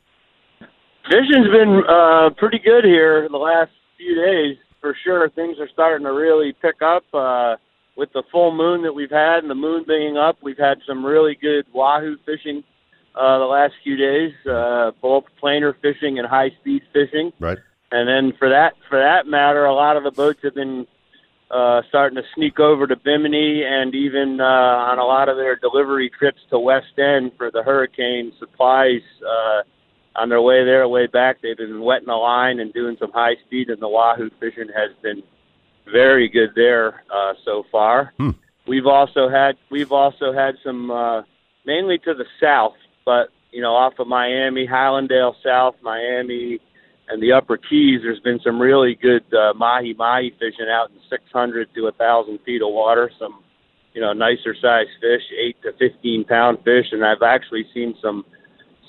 Fishing's 1.08 1.48
been 1.48 1.82
uh, 1.88 2.30
pretty 2.36 2.58
good 2.58 2.84
here 2.84 3.28
the 3.30 3.36
last 3.38 3.70
few 3.96 4.14
days 4.14 4.56
for 4.86 4.96
sure. 5.02 5.28
Things 5.30 5.58
are 5.58 5.68
starting 5.72 6.06
to 6.06 6.12
really 6.12 6.52
pick 6.62 6.80
up 6.80 7.02
uh, 7.12 7.56
with 7.96 8.12
the 8.12 8.22
full 8.30 8.54
moon 8.54 8.82
that 8.84 8.92
we've 8.92 9.10
had 9.10 9.38
and 9.38 9.50
the 9.50 9.56
moon 9.56 9.84
being 9.84 10.16
up. 10.16 10.38
We've 10.40 10.56
had 10.56 10.78
some 10.86 11.04
really 11.04 11.34
good 11.34 11.66
wahoo 11.72 12.16
fishing 12.24 12.62
uh, 13.16 13.38
the 13.40 13.46
last 13.46 13.74
few 13.82 13.96
days, 13.96 14.32
uh, 14.48 14.92
both 15.02 15.24
planer 15.40 15.76
fishing 15.82 16.20
and 16.20 16.28
high 16.28 16.50
speed 16.60 16.82
fishing. 16.92 17.32
Right. 17.40 17.58
And 17.90 18.08
then 18.08 18.38
for 18.38 18.48
that 18.50 18.74
for 18.88 19.00
that 19.00 19.26
matter, 19.26 19.64
a 19.64 19.74
lot 19.74 19.96
of 19.96 20.04
the 20.04 20.12
boats 20.12 20.38
have 20.44 20.54
been 20.54 20.86
uh, 21.50 21.82
starting 21.88 22.14
to 22.16 22.28
sneak 22.36 22.60
over 22.60 22.86
to 22.86 22.94
Bimini 22.94 23.64
and 23.64 23.92
even 23.92 24.40
uh, 24.40 24.44
on 24.44 25.00
a 25.00 25.04
lot 25.04 25.28
of 25.28 25.36
their 25.36 25.56
delivery 25.56 26.10
trips 26.16 26.42
to 26.50 26.60
West 26.60 26.96
End 26.96 27.32
for 27.36 27.50
the 27.50 27.64
hurricane 27.64 28.32
supplies. 28.38 29.02
Uh, 29.20 29.62
on 30.16 30.28
their 30.28 30.40
way 30.40 30.64
there, 30.64 30.88
way 30.88 31.06
back, 31.06 31.43
they've 31.43 31.56
been 31.56 31.82
wetting 31.82 32.06
the 32.06 32.14
line 32.14 32.60
and 32.60 32.72
doing 32.72 32.97
some 32.98 33.12
high 33.12 33.36
speed, 33.47 33.68
and 33.68 33.80
the 33.80 33.88
wahoo 33.88 34.30
fishing 34.40 34.68
has 34.74 34.90
been 35.02 35.22
very 35.93 36.28
good 36.28 36.51
there 36.55 37.02
uh, 37.14 37.34
so 37.44 37.64
far. 37.70 38.12
We've 38.66 38.86
also 38.86 39.28
had 39.28 39.56
we've 39.70 39.93
also 39.93 40.32
had 40.32 40.56
some 40.64 40.90
uh, 40.90 41.22
mainly 41.64 41.98
to 41.98 42.14
the 42.14 42.24
south, 42.43 42.74
but 43.05 43.28
you 43.52 43.62
know 43.62 43.74
off 43.74 43.94
of 43.98 44.09
Miami, 44.09 44.66
Hallandale 44.66 45.34
South, 45.44 45.76
Miami, 45.82 46.60
and 47.09 47.22
the 47.22 47.32
Upper 47.32 47.56
Keys. 47.56 48.01
There's 48.02 48.20
been 48.20 48.40
some 48.43 48.60
really 48.60 48.97
good 48.97 49.22
uh, 49.32 49.55
mahi 49.55 49.94
mahi 49.94 50.30
fishing 50.40 50.66
out 50.68 50.90
in 50.90 50.97
600 51.09 51.68
to 51.74 51.93
thousand 51.93 52.40
feet 52.44 52.62
of 52.62 52.72
water. 52.72 53.10
Some 53.18 53.44
you 53.94 54.01
know 54.01 54.12
nicer 54.12 54.55
sized 54.60 54.90
fish, 55.01 55.22
eight 55.38 55.56
to 55.62 55.72
15 55.78 56.24
pound 56.24 56.59
fish, 56.64 56.86
and 56.90 57.05
I've 57.05 57.22
actually 57.22 57.66
seen 57.72 57.94
some 58.02 58.24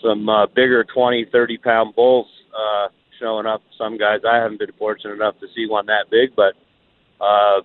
some 0.02 0.28
uh, 0.30 0.48
bigger 0.48 0.84
20, 0.84 1.26
30 1.32 1.58
pound 1.58 1.96
bulls 1.96 2.28
uh, 2.58 2.88
showing 3.20 3.46
up. 3.46 3.62
Some 3.78 3.98
guys 3.98 4.20
I 4.30 4.38
haven't 4.38 4.60
been 4.60 4.72
fortunate 4.78 5.14
enough 5.14 5.40
to 5.40 5.48
see 5.56 5.68
one 5.68 5.86
that 5.88 6.10
big, 6.10 6.36
but 6.36 6.54
uh, 7.24 7.62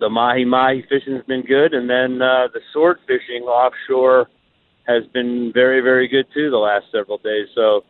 the 0.00 0.08
mahi 0.08 0.44
mahi 0.44 0.84
fishing's 0.88 1.24
been 1.26 1.42
good, 1.42 1.74
and 1.74 1.88
then 1.88 2.22
uh, 2.22 2.48
the 2.52 2.60
sword 2.72 2.98
fishing 3.06 3.42
offshore 3.44 4.28
has 4.86 5.04
been 5.12 5.50
very, 5.52 5.80
very 5.80 6.08
good 6.08 6.26
too 6.34 6.50
the 6.50 6.56
last 6.56 6.86
several 6.92 7.18
days. 7.18 7.48
So, 7.54 7.82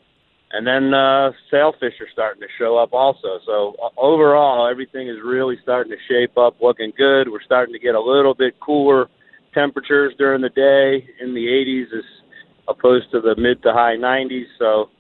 and 0.53 0.67
then 0.67 0.95
uh, 0.95 1.33
sailfish 1.51 1.95
are 2.01 2.09
starting 2.13 2.41
to 2.41 2.49
show 2.59 2.77
up 2.77 2.93
also. 2.93 3.41
So 3.45 3.75
o- 3.83 3.91
overall, 3.97 4.69
everything 4.71 5.09
is 5.09 5.17
really 5.25 5.57
starting 5.63 5.93
to 5.93 5.99
shape 6.09 6.39
up, 6.39 6.57
looking 6.63 6.93
good. 6.97 7.29
We're 7.29 7.43
starting 7.43 7.73
to 7.73 7.81
get 7.81 7.95
a 7.95 8.01
little 8.01 8.35
bit 8.35 8.55
cooler 8.61 9.09
temperatures 9.53 10.15
during 10.19 10.43
the 10.43 10.51
day 10.51 11.07
in 11.21 11.35
the 11.35 11.47
80s 11.47 11.99
as 11.99 12.05
opposed 12.69 13.11
to 13.13 13.21
the 13.21 13.35
mid 13.37 13.63
to 13.63 13.73
high 13.73 13.97
90s. 13.97 14.47
So 14.59 14.91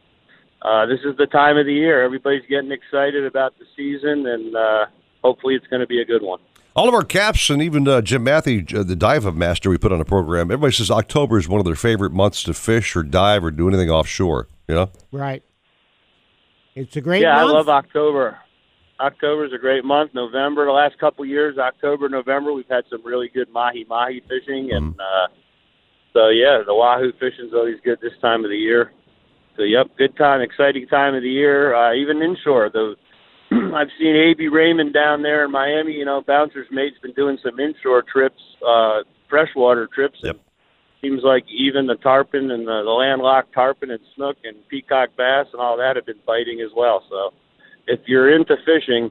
uh, 0.62 0.86
this 0.86 1.00
is 1.04 1.16
the 1.16 1.26
time 1.26 1.56
of 1.56 1.66
the 1.66 1.72
year. 1.72 2.02
Everybody's 2.02 2.46
getting 2.48 2.72
excited 2.72 3.24
about 3.26 3.54
the 3.58 3.66
season, 3.76 4.26
and 4.26 4.56
uh, 4.56 4.86
hopefully 5.22 5.54
it's 5.54 5.66
going 5.66 5.80
to 5.80 5.86
be 5.86 6.00
a 6.00 6.04
good 6.04 6.22
one. 6.22 6.40
All 6.76 6.88
of 6.88 6.94
our 6.94 7.04
caps 7.04 7.50
and 7.50 7.62
even 7.62 7.86
uh, 7.86 8.00
Jim 8.00 8.24
Mathie, 8.24 8.74
uh, 8.74 8.82
the 8.82 8.96
dive 8.96 9.26
of 9.26 9.36
master 9.36 9.70
we 9.70 9.78
put 9.78 9.92
on 9.92 9.98
the 9.98 10.04
program, 10.04 10.50
everybody 10.50 10.72
says 10.72 10.90
October 10.90 11.38
is 11.38 11.48
one 11.48 11.60
of 11.60 11.64
their 11.64 11.76
favorite 11.76 12.12
months 12.12 12.42
to 12.44 12.54
fish 12.54 12.96
or 12.96 13.04
dive 13.04 13.44
or 13.44 13.52
do 13.52 13.68
anything 13.68 13.90
offshore. 13.90 14.48
You 14.66 14.74
know? 14.74 14.90
Right. 15.12 15.44
It's 16.74 16.96
a 16.96 17.00
great 17.00 17.22
yeah, 17.22 17.34
month. 17.34 17.50
I 17.50 17.52
love 17.52 17.68
October. 17.68 18.38
October 18.98 19.44
is 19.44 19.52
a 19.52 19.58
great 19.58 19.84
month. 19.84 20.14
November, 20.14 20.64
the 20.64 20.72
last 20.72 20.98
couple 20.98 21.24
of 21.24 21.28
years, 21.28 21.58
October, 21.58 22.08
November, 22.08 22.52
we've 22.52 22.68
had 22.68 22.84
some 22.90 23.04
really 23.04 23.28
good 23.28 23.48
mahi 23.50 23.84
mahi 23.88 24.22
fishing, 24.28 24.70
and 24.72 24.94
uh, 24.98 25.26
so 26.14 26.28
yeah, 26.28 26.62
the 26.64 26.74
wahoo 26.74 27.12
fishing's 27.18 27.52
always 27.52 27.76
good 27.84 27.98
this 28.00 28.16
time 28.22 28.44
of 28.44 28.50
the 28.50 28.56
year. 28.56 28.92
So 29.56 29.62
yep, 29.62 29.88
good 29.98 30.16
time, 30.16 30.40
exciting 30.40 30.86
time 30.86 31.14
of 31.14 31.22
the 31.22 31.30
year. 31.30 31.74
Uh, 31.74 31.94
even 31.94 32.22
inshore, 32.22 32.70
the 32.72 32.94
I've 33.74 33.88
seen 33.98 34.16
A.B. 34.16 34.48
Raymond 34.48 34.94
down 34.94 35.22
there 35.22 35.44
in 35.44 35.50
Miami. 35.50 35.92
You 35.92 36.04
know, 36.04 36.22
Bouncer's 36.22 36.68
mate's 36.70 36.98
been 37.02 37.12
doing 37.12 37.38
some 37.42 37.58
inshore 37.60 38.02
trips, 38.02 38.40
uh, 38.66 39.00
freshwater 39.28 39.88
trips. 39.92 40.18
Yep. 40.22 40.38
Seems 41.02 41.22
like 41.22 41.44
even 41.50 41.86
the 41.86 41.96
tarpon 41.96 42.50
and 42.50 42.66
the, 42.66 42.82
the 42.82 42.90
landlocked 42.90 43.52
tarpon 43.52 43.90
and 43.90 44.00
snook 44.14 44.36
and 44.44 44.56
peacock 44.68 45.10
bass 45.18 45.46
and 45.52 45.60
all 45.60 45.76
that 45.76 45.96
have 45.96 46.06
been 46.06 46.20
biting 46.26 46.62
as 46.62 46.70
well. 46.74 47.02
So 47.10 47.30
if 47.86 48.00
you're 48.06 48.34
into 48.34 48.56
fishing, 48.64 49.10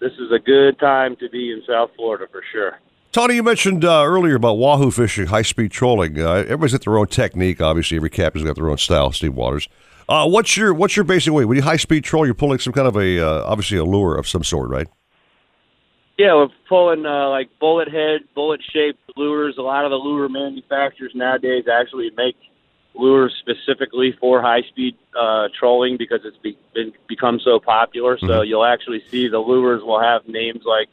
this 0.00 0.12
is 0.12 0.30
a 0.34 0.38
good 0.38 0.78
time 0.78 1.16
to 1.16 1.30
be 1.30 1.52
in 1.52 1.62
South 1.66 1.90
Florida 1.96 2.26
for 2.30 2.42
sure. 2.52 2.78
Tony, 3.12 3.34
you 3.34 3.42
mentioned 3.42 3.84
uh, 3.84 4.04
earlier 4.04 4.36
about 4.36 4.54
wahoo 4.54 4.92
fishing, 4.92 5.26
high 5.26 5.42
speed 5.42 5.72
trolling. 5.72 6.20
Uh, 6.20 6.34
everybody's 6.34 6.72
got 6.72 6.84
their 6.84 6.96
own 6.96 7.08
technique. 7.08 7.60
Obviously, 7.60 7.96
every 7.96 8.10
captain's 8.10 8.44
got 8.44 8.54
their 8.54 8.70
own 8.70 8.78
style. 8.78 9.10
Steve 9.10 9.34
Waters. 9.34 9.68
Uh, 10.08 10.28
what's 10.28 10.56
your 10.56 10.72
what's 10.72 10.96
your 10.96 11.04
basic 11.04 11.32
way? 11.32 11.44
When 11.44 11.56
you 11.56 11.62
high 11.62 11.76
speed 11.76 12.04
troll, 12.04 12.24
you're 12.24 12.34
pulling 12.34 12.60
some 12.60 12.72
kind 12.72 12.86
of 12.86 12.96
a 12.96 13.18
uh, 13.18 13.44
obviously 13.44 13.78
a 13.78 13.84
lure 13.84 14.16
of 14.16 14.28
some 14.28 14.44
sort, 14.44 14.70
right? 14.70 14.86
Yeah, 16.18 16.34
we're 16.34 16.48
pulling 16.68 17.04
uh, 17.04 17.30
like 17.30 17.48
bullet 17.58 17.90
head, 17.90 18.20
bullet 18.34 18.60
shaped 18.72 19.00
lures. 19.16 19.56
A 19.58 19.62
lot 19.62 19.84
of 19.84 19.90
the 19.90 19.96
lure 19.96 20.28
manufacturers 20.28 21.12
nowadays 21.14 21.64
actually 21.72 22.10
make 22.16 22.36
lures 22.94 23.34
specifically 23.40 24.14
for 24.20 24.40
high 24.40 24.62
speed 24.62 24.96
uh, 25.18 25.48
trolling 25.58 25.96
because 25.96 26.20
it's 26.24 26.36
be- 26.36 26.58
been 26.74 26.92
become 27.08 27.40
so 27.40 27.58
popular. 27.58 28.18
So 28.18 28.42
you'll 28.42 28.64
actually 28.64 29.02
see 29.10 29.28
the 29.28 29.38
lures 29.38 29.82
will 29.82 30.00
have 30.00 30.28
names 30.28 30.62
like 30.64 30.88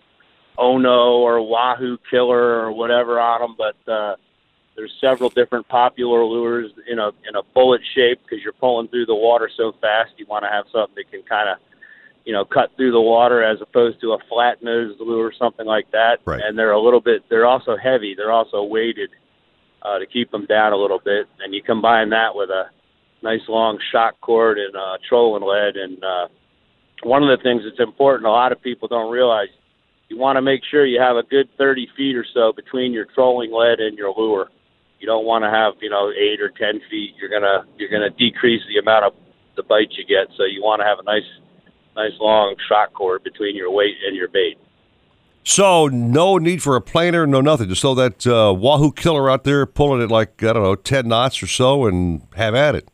Ono 0.57 1.17
or 1.17 1.41
Wahoo 1.41 1.97
Killer 2.09 2.59
or 2.59 2.71
whatever 2.71 3.19
on 3.19 3.41
them, 3.41 3.55
but 3.57 3.91
uh, 3.91 4.15
there's 4.75 4.93
several 5.01 5.29
different 5.29 5.67
popular 5.67 6.23
lures 6.23 6.71
in 6.88 6.99
a 6.99 7.09
in 7.27 7.35
a 7.35 7.43
bullet 7.53 7.81
shape 7.95 8.19
because 8.23 8.43
you're 8.43 8.53
pulling 8.53 8.88
through 8.88 9.05
the 9.05 9.15
water 9.15 9.49
so 9.55 9.73
fast. 9.81 10.11
You 10.17 10.25
want 10.27 10.43
to 10.45 10.49
have 10.49 10.65
something 10.71 10.95
that 10.95 11.11
can 11.11 11.23
kind 11.23 11.49
of 11.49 11.57
you 12.25 12.34
know 12.34 12.45
cut 12.45 12.71
through 12.75 12.91
the 12.91 13.01
water 13.01 13.43
as 13.43 13.59
opposed 13.61 13.99
to 14.01 14.13
a 14.13 14.19
flat 14.29 14.61
nosed 14.63 14.99
lure 14.99 15.25
or 15.25 15.34
something 15.34 15.65
like 15.65 15.89
that. 15.91 16.19
Right. 16.25 16.41
And 16.41 16.57
they're 16.57 16.71
a 16.71 16.81
little 16.81 17.01
bit. 17.01 17.23
They're 17.29 17.45
also 17.45 17.75
heavy. 17.75 18.13
They're 18.15 18.31
also 18.31 18.63
weighted 18.63 19.09
uh, 19.81 19.99
to 19.99 20.05
keep 20.05 20.31
them 20.31 20.45
down 20.45 20.73
a 20.73 20.77
little 20.77 20.99
bit. 20.99 21.27
And 21.39 21.53
you 21.53 21.63
combine 21.63 22.09
that 22.09 22.35
with 22.35 22.49
a 22.49 22.69
nice 23.21 23.41
long 23.47 23.79
shock 23.91 24.19
cord 24.21 24.57
and 24.57 24.75
uh, 24.75 24.97
trolling 25.07 25.43
lead. 25.43 25.75
And 25.75 26.03
uh, 26.03 26.27
one 27.03 27.23
of 27.23 27.29
the 27.35 27.41
things 27.41 27.63
that's 27.63 27.79
important, 27.79 28.27
a 28.27 28.31
lot 28.31 28.51
of 28.51 28.61
people 28.61 28.88
don't 28.88 29.11
realize, 29.11 29.49
you 30.09 30.17
want 30.17 30.38
to 30.38 30.41
make 30.41 30.61
sure 30.69 30.85
you 30.85 31.01
have 31.01 31.17
a 31.17 31.23
good 31.23 31.49
30 31.57 31.89
feet 31.97 32.15
or 32.15 32.25
so 32.34 32.53
between 32.53 32.93
your 32.93 33.05
trolling 33.13 33.51
lead 33.51 33.79
and 33.79 33.97
your 33.97 34.13
lure. 34.17 34.49
You 34.99 35.05
don't 35.05 35.25
want 35.25 35.43
to 35.43 35.49
have 35.49 35.73
you 35.81 35.89
know 35.89 36.11
eight 36.11 36.41
or 36.41 36.49
10 36.49 36.81
feet. 36.89 37.13
You're 37.19 37.29
gonna 37.29 37.65
you're 37.77 37.89
gonna 37.89 38.09
decrease 38.09 38.61
the 38.67 38.79
amount 38.79 39.05
of 39.05 39.13
the 39.55 39.63
bite 39.63 39.91
you 39.91 40.05
get. 40.05 40.34
So 40.38 40.43
you 40.43 40.63
want 40.63 40.81
to 40.81 40.85
have 40.85 40.99
a 40.99 41.03
nice 41.03 41.27
nice 41.95 42.17
long 42.19 42.55
shock 42.67 42.93
cord 42.93 43.23
between 43.23 43.55
your 43.55 43.71
weight 43.71 43.95
and 44.05 44.15
your 44.15 44.27
bait. 44.27 44.57
So 45.43 45.88
no 45.88 46.38
need 46.38 46.61
for 46.61 46.75
a 46.75 46.81
planer, 46.81 47.25
no 47.25 47.39
nothing. 47.41 47.69
Just 47.69 47.81
throw 47.81 47.95
that 47.95 48.27
uh, 48.27 48.53
wahoo 48.53 48.91
killer 48.91 49.29
out 49.29 49.43
there, 49.43 49.65
pulling 49.65 50.01
it 50.01 50.11
like 50.11 50.43
I 50.43 50.53
don't 50.53 50.63
know 50.63 50.75
ten 50.75 51.07
knots 51.07 51.41
or 51.43 51.47
so, 51.47 51.85
and 51.85 52.21
have 52.35 52.55
at 52.55 52.75
it. 52.75 52.89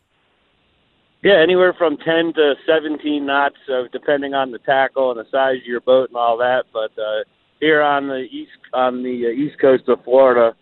Yeah, 1.24 1.40
anywhere 1.41 1.74
from 1.78 1.95
10 1.95 2.34
to 2.34 2.56
17 2.68 3.26
knots, 3.26 3.56
uh, 3.72 3.84
depending 3.94 4.34
on 4.34 4.52
the 4.52 4.60
tackle 4.60 5.10
and 5.10 5.20
the 5.20 5.30
size 5.32 5.62
of 5.62 5.66
your 5.66 5.80
boat 5.80 6.10
and 6.10 6.18
all 6.18 6.38
that. 6.40 6.64
But 6.74 6.91
uh, 7.02 7.24
here 7.62 7.82
on 7.82 8.10
the 8.10 8.28
east 8.30 8.52
on 8.74 9.04
the 9.04 9.28
uh, 9.28 9.30
east 9.30 9.58
coast 9.62 9.84
of 9.88 10.04
Florida, 10.04 10.54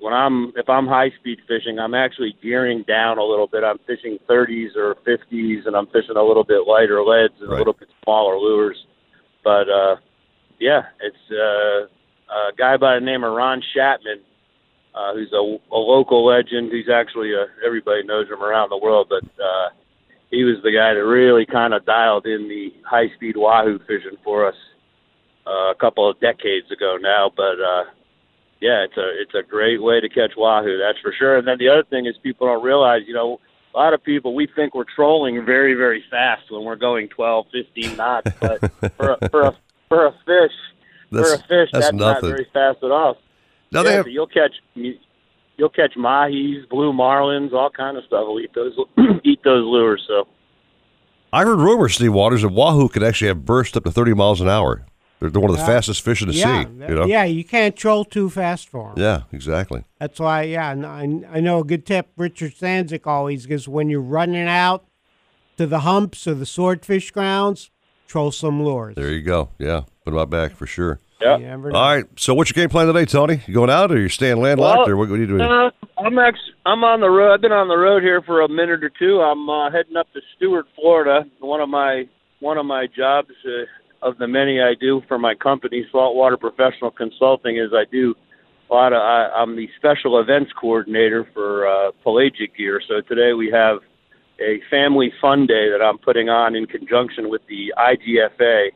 when 0.00 0.14
I'm 0.14 0.54
if 0.56 0.70
I'm 0.70 0.86
high 0.86 1.10
speed 1.20 1.40
fishing, 1.46 1.78
I'm 1.78 1.92
actually 1.92 2.34
gearing 2.42 2.82
down 2.88 3.18
a 3.18 3.22
little 3.22 3.46
bit. 3.46 3.62
I'm 3.62 3.76
fishing 3.86 4.18
30s 4.26 4.74
or 4.74 4.94
50s, 5.06 5.66
and 5.66 5.76
I'm 5.76 5.86
fishing 5.88 6.16
a 6.16 6.22
little 6.22 6.44
bit 6.44 6.66
lighter 6.66 7.02
leads 7.02 7.34
and 7.40 7.50
Right. 7.50 7.56
a 7.56 7.58
little 7.58 7.76
bit 7.78 7.88
smaller 8.02 8.38
lures. 8.38 8.86
But 9.44 9.68
uh, 9.68 9.96
yeah, 10.58 10.84
it's 11.02 11.30
uh, 11.30 11.88
a 12.32 12.52
guy 12.56 12.78
by 12.78 12.94
the 12.94 13.04
name 13.04 13.22
of 13.22 13.34
Ron 13.34 13.62
Schatman, 13.76 14.20
uh, 14.94 15.12
who's 15.12 15.32
a, 15.34 15.58
a 15.74 15.76
local 15.76 16.24
legend. 16.24 16.72
He's 16.72 16.88
actually 16.88 17.34
a, 17.34 17.48
everybody 17.66 18.02
knows 18.02 18.28
him 18.30 18.42
around 18.42 18.70
the 18.70 18.78
world, 18.78 19.08
but 19.10 19.24
uh, 19.38 19.68
he 20.30 20.44
was 20.44 20.56
the 20.62 20.72
guy 20.72 20.94
that 20.94 21.04
really 21.04 21.46
kind 21.46 21.74
of 21.74 21.84
dialed 21.84 22.26
in 22.26 22.48
the 22.48 22.72
high 22.84 23.08
speed 23.14 23.36
wahoo 23.36 23.78
fishing 23.86 24.18
for 24.24 24.46
us 24.46 24.56
uh, 25.46 25.70
a 25.70 25.74
couple 25.78 26.08
of 26.08 26.18
decades 26.20 26.70
ago 26.70 26.96
now. 27.00 27.30
But 27.34 27.60
uh, 27.60 27.84
yeah, 28.60 28.84
it's 28.84 28.96
a 28.96 29.08
it's 29.20 29.34
a 29.34 29.42
great 29.48 29.82
way 29.82 30.00
to 30.00 30.08
catch 30.08 30.32
wahoo, 30.36 30.78
that's 30.78 30.98
for 31.00 31.12
sure. 31.16 31.36
And 31.38 31.46
then 31.46 31.58
the 31.58 31.68
other 31.68 31.84
thing 31.84 32.06
is 32.06 32.16
people 32.22 32.46
don't 32.46 32.62
realize, 32.62 33.02
you 33.06 33.14
know, 33.14 33.40
a 33.74 33.78
lot 33.78 33.94
of 33.94 34.02
people 34.02 34.34
we 34.34 34.48
think 34.56 34.74
we're 34.74 34.84
trolling 34.84 35.44
very 35.44 35.74
very 35.74 36.02
fast 36.10 36.50
when 36.50 36.64
we're 36.64 36.76
going 36.76 37.08
12, 37.08 37.46
15 37.52 37.96
knots, 37.96 38.30
but 38.40 38.58
for 38.96 39.16
a, 39.20 39.28
for 39.28 39.42
a 39.42 39.56
for 39.88 40.06
a 40.06 40.12
fish 40.24 40.56
for 41.10 41.34
a 41.34 41.38
fish 41.38 41.70
that's 41.72 41.86
that's, 41.86 41.92
not 41.94 42.22
very 42.22 42.46
fast 42.52 42.78
at 42.82 42.90
all. 42.90 43.18
Now 43.70 43.80
yeah, 43.80 43.82
they 43.84 43.92
have- 43.94 44.04
so 44.06 44.10
you'll 44.10 44.26
catch 44.26 44.54
you'll 45.56 45.68
catch 45.70 45.94
mahis, 45.96 46.68
blue 46.68 46.92
marlins, 46.92 47.52
all 47.52 47.70
kind 47.70 47.96
of 47.96 48.04
stuff. 48.04 48.26
will 48.26 48.40
eat 48.40 48.52
those 48.54 48.74
eat 49.24 49.40
those 49.44 49.64
lures. 49.64 50.04
So 50.06 50.26
I 51.32 51.44
heard 51.44 51.58
rumors, 51.58 51.94
Steve 51.94 52.12
Waters, 52.12 52.42
that 52.42 52.48
wahoo 52.50 52.88
could 52.88 53.02
actually 53.02 53.28
have 53.28 53.44
burst 53.44 53.76
up 53.76 53.84
to 53.84 53.90
30 53.90 54.14
miles 54.14 54.40
an 54.40 54.48
hour. 54.48 54.86
They're, 55.18 55.30
they're 55.30 55.40
one 55.40 55.50
of 55.50 55.56
the 55.56 55.62
Yeah. 55.62 55.66
fastest 55.66 56.02
fish 56.02 56.20
in 56.22 56.28
the 56.28 56.34
yeah, 56.34 56.64
sea. 56.64 56.68
You 56.88 56.94
know? 56.94 57.04
yeah, 57.06 57.24
you 57.24 57.42
can't 57.42 57.74
troll 57.74 58.04
too 58.04 58.28
fast 58.28 58.68
for 58.68 58.90
them. 58.94 59.02
Yeah, 59.02 59.22
exactly. 59.32 59.82
That's 59.98 60.20
why, 60.20 60.42
yeah, 60.42 60.70
and 60.72 60.84
I, 60.86 61.38
I 61.38 61.40
know 61.40 61.60
a 61.60 61.64
good 61.64 61.86
tip 61.86 62.08
Richard 62.16 62.54
Stanczyk 62.54 63.06
always 63.06 63.46
gives 63.46 63.66
when 63.66 63.88
you're 63.88 64.00
running 64.02 64.46
out 64.46 64.84
to 65.56 65.66
the 65.66 65.80
humps 65.80 66.26
or 66.26 66.34
the 66.34 66.44
swordfish 66.46 67.10
grounds, 67.10 67.70
troll 68.06 68.30
some 68.30 68.62
lures. 68.62 68.94
There 68.94 69.10
you 69.10 69.22
go. 69.22 69.48
Yeah, 69.58 69.82
put 70.04 70.10
them 70.10 70.18
out 70.18 70.28
back 70.30 70.52
for 70.52 70.66
sure. 70.66 71.00
Yeah. 71.20 71.38
You 71.38 71.44
All 71.44 71.50
never 71.50 71.70
know. 71.70 71.80
right. 71.80 72.04
So, 72.16 72.34
what's 72.34 72.54
your 72.54 72.62
game 72.62 72.70
plan 72.70 72.86
today, 72.86 73.04
Tony? 73.06 73.40
You 73.46 73.54
going 73.54 73.70
out, 73.70 73.90
or 73.90 73.98
you 73.98 74.08
staying 74.08 74.40
landlocked, 74.40 74.78
Well, 74.80 74.90
or 74.90 74.96
what, 74.96 75.08
what 75.08 75.16
are 75.16 75.22
you 75.22 75.26
doing? 75.26 75.40
Uh, 75.40 75.70
I'm 75.98 76.18
actually 76.18 76.54
I'm 76.66 76.84
on 76.84 77.00
the 77.00 77.08
road. 77.08 77.32
I've 77.32 77.40
been 77.40 77.52
on 77.52 77.68
the 77.68 77.76
road 77.76 78.02
here 78.02 78.20
for 78.22 78.42
a 78.42 78.48
minute 78.48 78.84
or 78.84 78.90
two. 78.90 79.20
I'm 79.20 79.48
uh, 79.48 79.70
heading 79.70 79.96
up 79.96 80.12
to 80.12 80.20
Stuart, 80.36 80.66
Florida. 80.74 81.24
One 81.40 81.60
of 81.60 81.68
my 81.68 82.04
one 82.40 82.58
of 82.58 82.66
my 82.66 82.86
jobs 82.86 83.30
uh, 83.46 84.06
of 84.06 84.18
the 84.18 84.28
many 84.28 84.60
I 84.60 84.74
do 84.78 85.02
for 85.08 85.18
my 85.18 85.34
company, 85.34 85.86
Saltwater 85.90 86.36
Professional 86.36 86.90
Consulting, 86.90 87.56
is 87.56 87.70
I 87.72 87.84
do 87.90 88.14
a 88.70 88.74
lot 88.74 88.92
of. 88.92 88.98
I, 89.00 89.30
I'm 89.34 89.56
the 89.56 89.68
special 89.76 90.20
events 90.20 90.52
coordinator 90.60 91.26
for 91.32 91.66
uh, 91.66 91.92
pelagic 92.02 92.56
gear. 92.56 92.82
So 92.86 93.00
today 93.00 93.32
we 93.32 93.50
have 93.52 93.78
a 94.38 94.60
family 94.68 95.12
fun 95.18 95.46
day 95.46 95.70
that 95.70 95.82
I'm 95.82 95.96
putting 95.96 96.28
on 96.28 96.54
in 96.54 96.66
conjunction 96.66 97.30
with 97.30 97.40
the 97.48 97.72
IGFA 97.78 98.68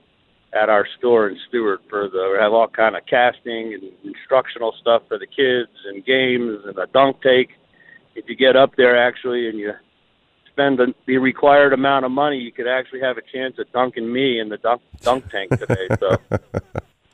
at 0.52 0.68
our 0.68 0.86
store 0.98 1.28
in 1.28 1.39
Stuart 1.48 1.81
for 1.89 2.09
the 2.09 2.31
we 2.32 2.39
have 2.43 2.52
all 2.52 2.68
kind 2.68 2.97
of 2.97 3.06
casting 3.06 3.74
and 3.74 3.82
instructional 4.05 4.74
stuff 4.81 5.02
for 5.09 5.18
the 5.18 5.27
kids 5.27 5.70
and 5.86 6.05
games 6.05 6.59
and 6.66 6.77
a 6.78 6.86
dunk 6.86 7.22
take. 7.22 7.51
If 8.14 8.28
you 8.28 8.36
get 8.36 8.56
up 8.56 8.74
there 8.77 8.97
actually 8.97 9.48
and 9.48 9.59
you 9.59 9.72
spend 10.48 10.78
the, 10.78 10.93
the 11.06 11.18
required 11.18 11.72
amount 11.72 12.05
of 12.05 12.10
money, 12.10 12.39
you 12.39 12.52
could 12.52 12.66
actually 12.66 13.01
have 13.01 13.16
a 13.16 13.22
chance 13.32 13.56
at 13.59 13.72
dunking 13.72 14.12
me 14.12 14.40
in 14.40 14.48
the 14.48 14.56
dunk 14.59 14.82
dunk 15.02 15.31
tank 15.31 15.51
today. 15.51 15.89
So 15.98 16.16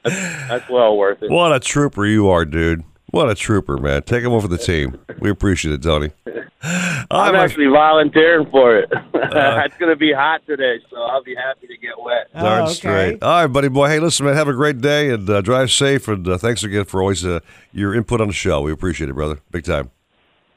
that's, 0.03 0.49
that's 0.49 0.69
well 0.69 0.97
worth 0.97 1.23
it. 1.23 1.31
What 1.31 1.55
a 1.55 1.61
trooper 1.61 2.07
you 2.07 2.29
are, 2.31 2.45
dude. 2.45 2.85
What 3.17 3.31
a 3.31 3.35
trooper, 3.35 3.79
man. 3.79 4.03
Take 4.03 4.23
him 4.23 4.33
over 4.33 4.47
the 4.47 4.59
team. 4.59 4.99
We 5.21 5.31
appreciate 5.31 5.73
it, 5.73 5.83
Tony. 5.83 6.11
I'm 6.63 7.35
actually 7.35 7.69
volunteering 7.69 8.51
for 8.51 8.77
it. 8.77 8.93
it's 9.15 9.77
going 9.79 9.89
to 9.89 9.97
be 9.97 10.13
hot 10.13 10.43
today, 10.47 10.81
so 10.91 11.01
I'll 11.01 11.23
be 11.23 11.35
happy 11.35 11.67
to 11.67 11.79
get 11.79 11.93
wet. 11.99 12.31
Darn 12.35 12.69
straight. 12.69 13.23
All 13.23 13.41
right, 13.41 13.47
buddy 13.47 13.69
boy. 13.69 13.89
Hey, 13.89 14.01
listen, 14.01 14.27
man. 14.27 14.35
Have 14.35 14.49
a 14.49 14.53
great 14.53 14.83
day 14.83 15.09
and 15.09 15.31
uh, 15.31 15.41
drive 15.41 15.71
safe. 15.71 16.09
And 16.09 16.29
uh, 16.29 16.37
thanks 16.37 16.63
again 16.63 16.85
for 16.85 17.01
always 17.01 17.25
uh, 17.25 17.41
your 17.73 17.95
input 17.95 18.21
on 18.21 18.27
the 18.27 18.35
show. 18.35 18.61
We 18.61 18.71
appreciate 18.71 19.09
it, 19.09 19.15
brother. 19.15 19.41
Big 19.51 19.65
time. 19.65 19.91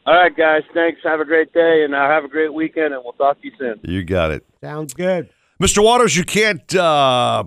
All 0.06 0.16
right, 0.16 0.36
guys. 0.36 0.64
Thanks. 0.74 1.00
Have 1.06 1.22
a 1.22 1.26
great 1.26 1.54
day, 1.54 1.86
and 1.86 1.96
uh, 1.96 2.10
have 2.10 2.26
a 2.26 2.30
great 2.30 2.54
weekend, 2.54 2.94
and 2.94 3.02
we'll 3.02 3.14
talk 3.14 3.40
to 3.40 3.48
you 3.48 3.54
soon. 3.58 3.80
You 3.84 4.04
got 4.04 4.32
it. 4.32 4.46
Sounds 4.60 4.94
good. 4.94 5.30
Mr. 5.64 5.82
Waters, 5.82 6.18
you 6.18 6.26
can't 6.26 6.76
uh, 6.76 7.46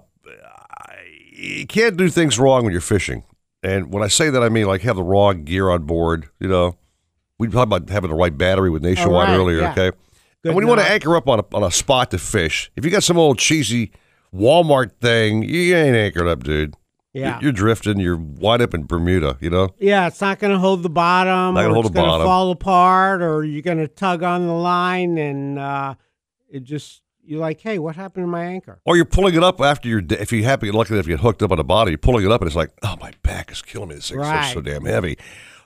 you 1.32 1.66
can't 1.66 1.98
do 1.98 2.09
things 2.09 2.39
wrong 2.39 2.64
when 2.64 2.72
you're 2.72 2.80
fishing. 2.80 3.24
And 3.62 3.93
when 3.93 4.02
I 4.02 4.09
say 4.09 4.30
that, 4.30 4.43
I 4.43 4.48
mean 4.48 4.66
like 4.66 4.82
have 4.82 4.97
the 4.97 5.02
wrong 5.02 5.44
gear 5.44 5.70
on 5.70 5.84
board. 5.84 6.28
You 6.40 6.48
know, 6.48 6.76
we 7.39 7.48
talked 7.48 7.72
about 7.72 7.89
having 7.89 8.10
the 8.10 8.16
right 8.16 8.36
battery 8.36 8.70
with 8.70 8.82
Nationwide 8.82 9.28
right, 9.28 9.36
earlier. 9.36 9.60
yeah. 9.60 9.72
Okay, 9.72 9.90
Good 10.43 10.48
and 10.51 10.56
when 10.56 10.64
you 10.64 10.68
want 10.68 10.80
to 10.80 10.90
anchor 10.90 11.16
up 11.16 11.28
on 11.28 11.40
a, 11.40 11.44
on 11.55 11.62
a 11.62 11.70
spot 11.70 12.10
to 12.10 12.18
fish, 12.18 12.70
if 12.76 12.84
you 12.84 12.90
got 12.90 13.05
some 13.05 13.18
old 13.18 13.39
cheesy 13.39 13.93
Walmart 14.34 14.93
thing, 15.01 15.43
you 15.43 15.76
ain't 15.76 15.94
anchored 15.94 16.26
up, 16.26 16.43
dude. 16.43 16.74
Yeah. 17.12 17.39
You're, 17.43 17.52
drifting. 17.52 18.01
You're 18.01 18.16
wide 18.16 18.62
up 18.62 18.72
in 18.72 18.86
Bermuda. 18.86 19.36
You 19.40 19.51
know. 19.51 19.68
Yeah, 19.78 20.06
it's 20.06 20.20
not 20.20 20.39
going 20.39 20.52
to 20.52 20.59
hold 20.59 20.82
the 20.82 20.89
bottom. 20.89 21.55
Not 21.55 21.60
gonna 21.60 21.68
or 21.68 21.74
hold 21.74 21.86
it's 21.86 21.94
the 21.94 22.01
bottom. 22.01 22.26
fall 22.26 22.51
apart, 22.51 23.22
or 23.22 23.44
you're 23.44 23.62
going 23.62 23.78
to 23.78 23.89
tug 23.89 24.22
on 24.22 24.47
the 24.47 24.55
line, 24.55 25.18
and 25.18 25.59
uh, 25.59 25.94
it 26.48 26.64
just 26.64 27.02
you're 27.24 27.40
like, 27.40 27.61
hey, 27.61 27.78
what 27.78 27.97
happened 27.97 28.24
to 28.24 28.28
my 28.28 28.44
anchor? 28.44 28.81
Or 28.85 28.97
you're 28.97 29.05
pulling 29.05 29.35
it 29.35 29.43
up 29.43 29.61
after 29.61 29.89
you're 29.89 30.03
if 30.11 30.32
you 30.32 30.44
happen 30.44 30.70
lucky 30.73 30.94
enough 30.94 31.05
to 31.07 31.11
get 31.11 31.20
hooked 31.20 31.43
up 31.43 31.53
on 31.53 31.59
a 31.59 31.65
body, 31.65 31.93
you're 31.93 31.99
pulling 31.99 32.24
it 32.24 32.31
up 32.32 32.40
and 32.40 32.49
it's 32.49 32.57
like, 32.57 32.70
oh 32.82 32.97
my 33.01 33.12
back 33.23 33.51
is 33.53 33.62
killing 33.62 33.89
me. 33.89 33.94
This 33.97 34.11
thing's 34.11 34.23
so- 34.24 34.31
Right. 34.31 34.55
so 34.55 34.61
damn 34.61 34.85
heavy. 34.85 35.16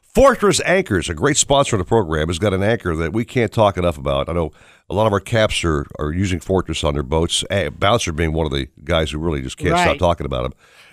Fortress 0.02 0.62
Anchors, 0.64 1.10
a 1.10 1.14
great 1.14 1.36
sponsor 1.36 1.76
of 1.76 1.78
the 1.80 1.84
program, 1.84 2.28
has 2.28 2.38
got 2.38 2.54
an 2.54 2.62
anchor 2.62 2.96
that 2.96 3.12
we 3.12 3.22
can't 3.24 3.52
talk 3.52 3.76
enough 3.76 3.98
about. 3.98 4.30
I 4.30 4.32
know 4.32 4.50
a 4.88 4.94
lot 4.94 5.06
of 5.06 5.12
our 5.12 5.20
caps 5.20 5.62
are, 5.62 5.84
are 5.98 6.10
using 6.10 6.40
Fortress 6.40 6.82
on 6.84 6.94
their 6.94 7.02
boats. 7.02 7.44
Eh, 7.50 7.68
Bouncer 7.68 8.12
being 8.12 8.32
one 8.32 8.46
of 8.46 8.52
the 8.52 8.68
guys 8.82 9.10
who 9.10 9.18
really 9.18 9.42
just 9.42 9.58
can't 9.58 9.76
stop 9.78 9.98
talking 9.98 10.24
about 10.24 10.44
them. 10.44 10.52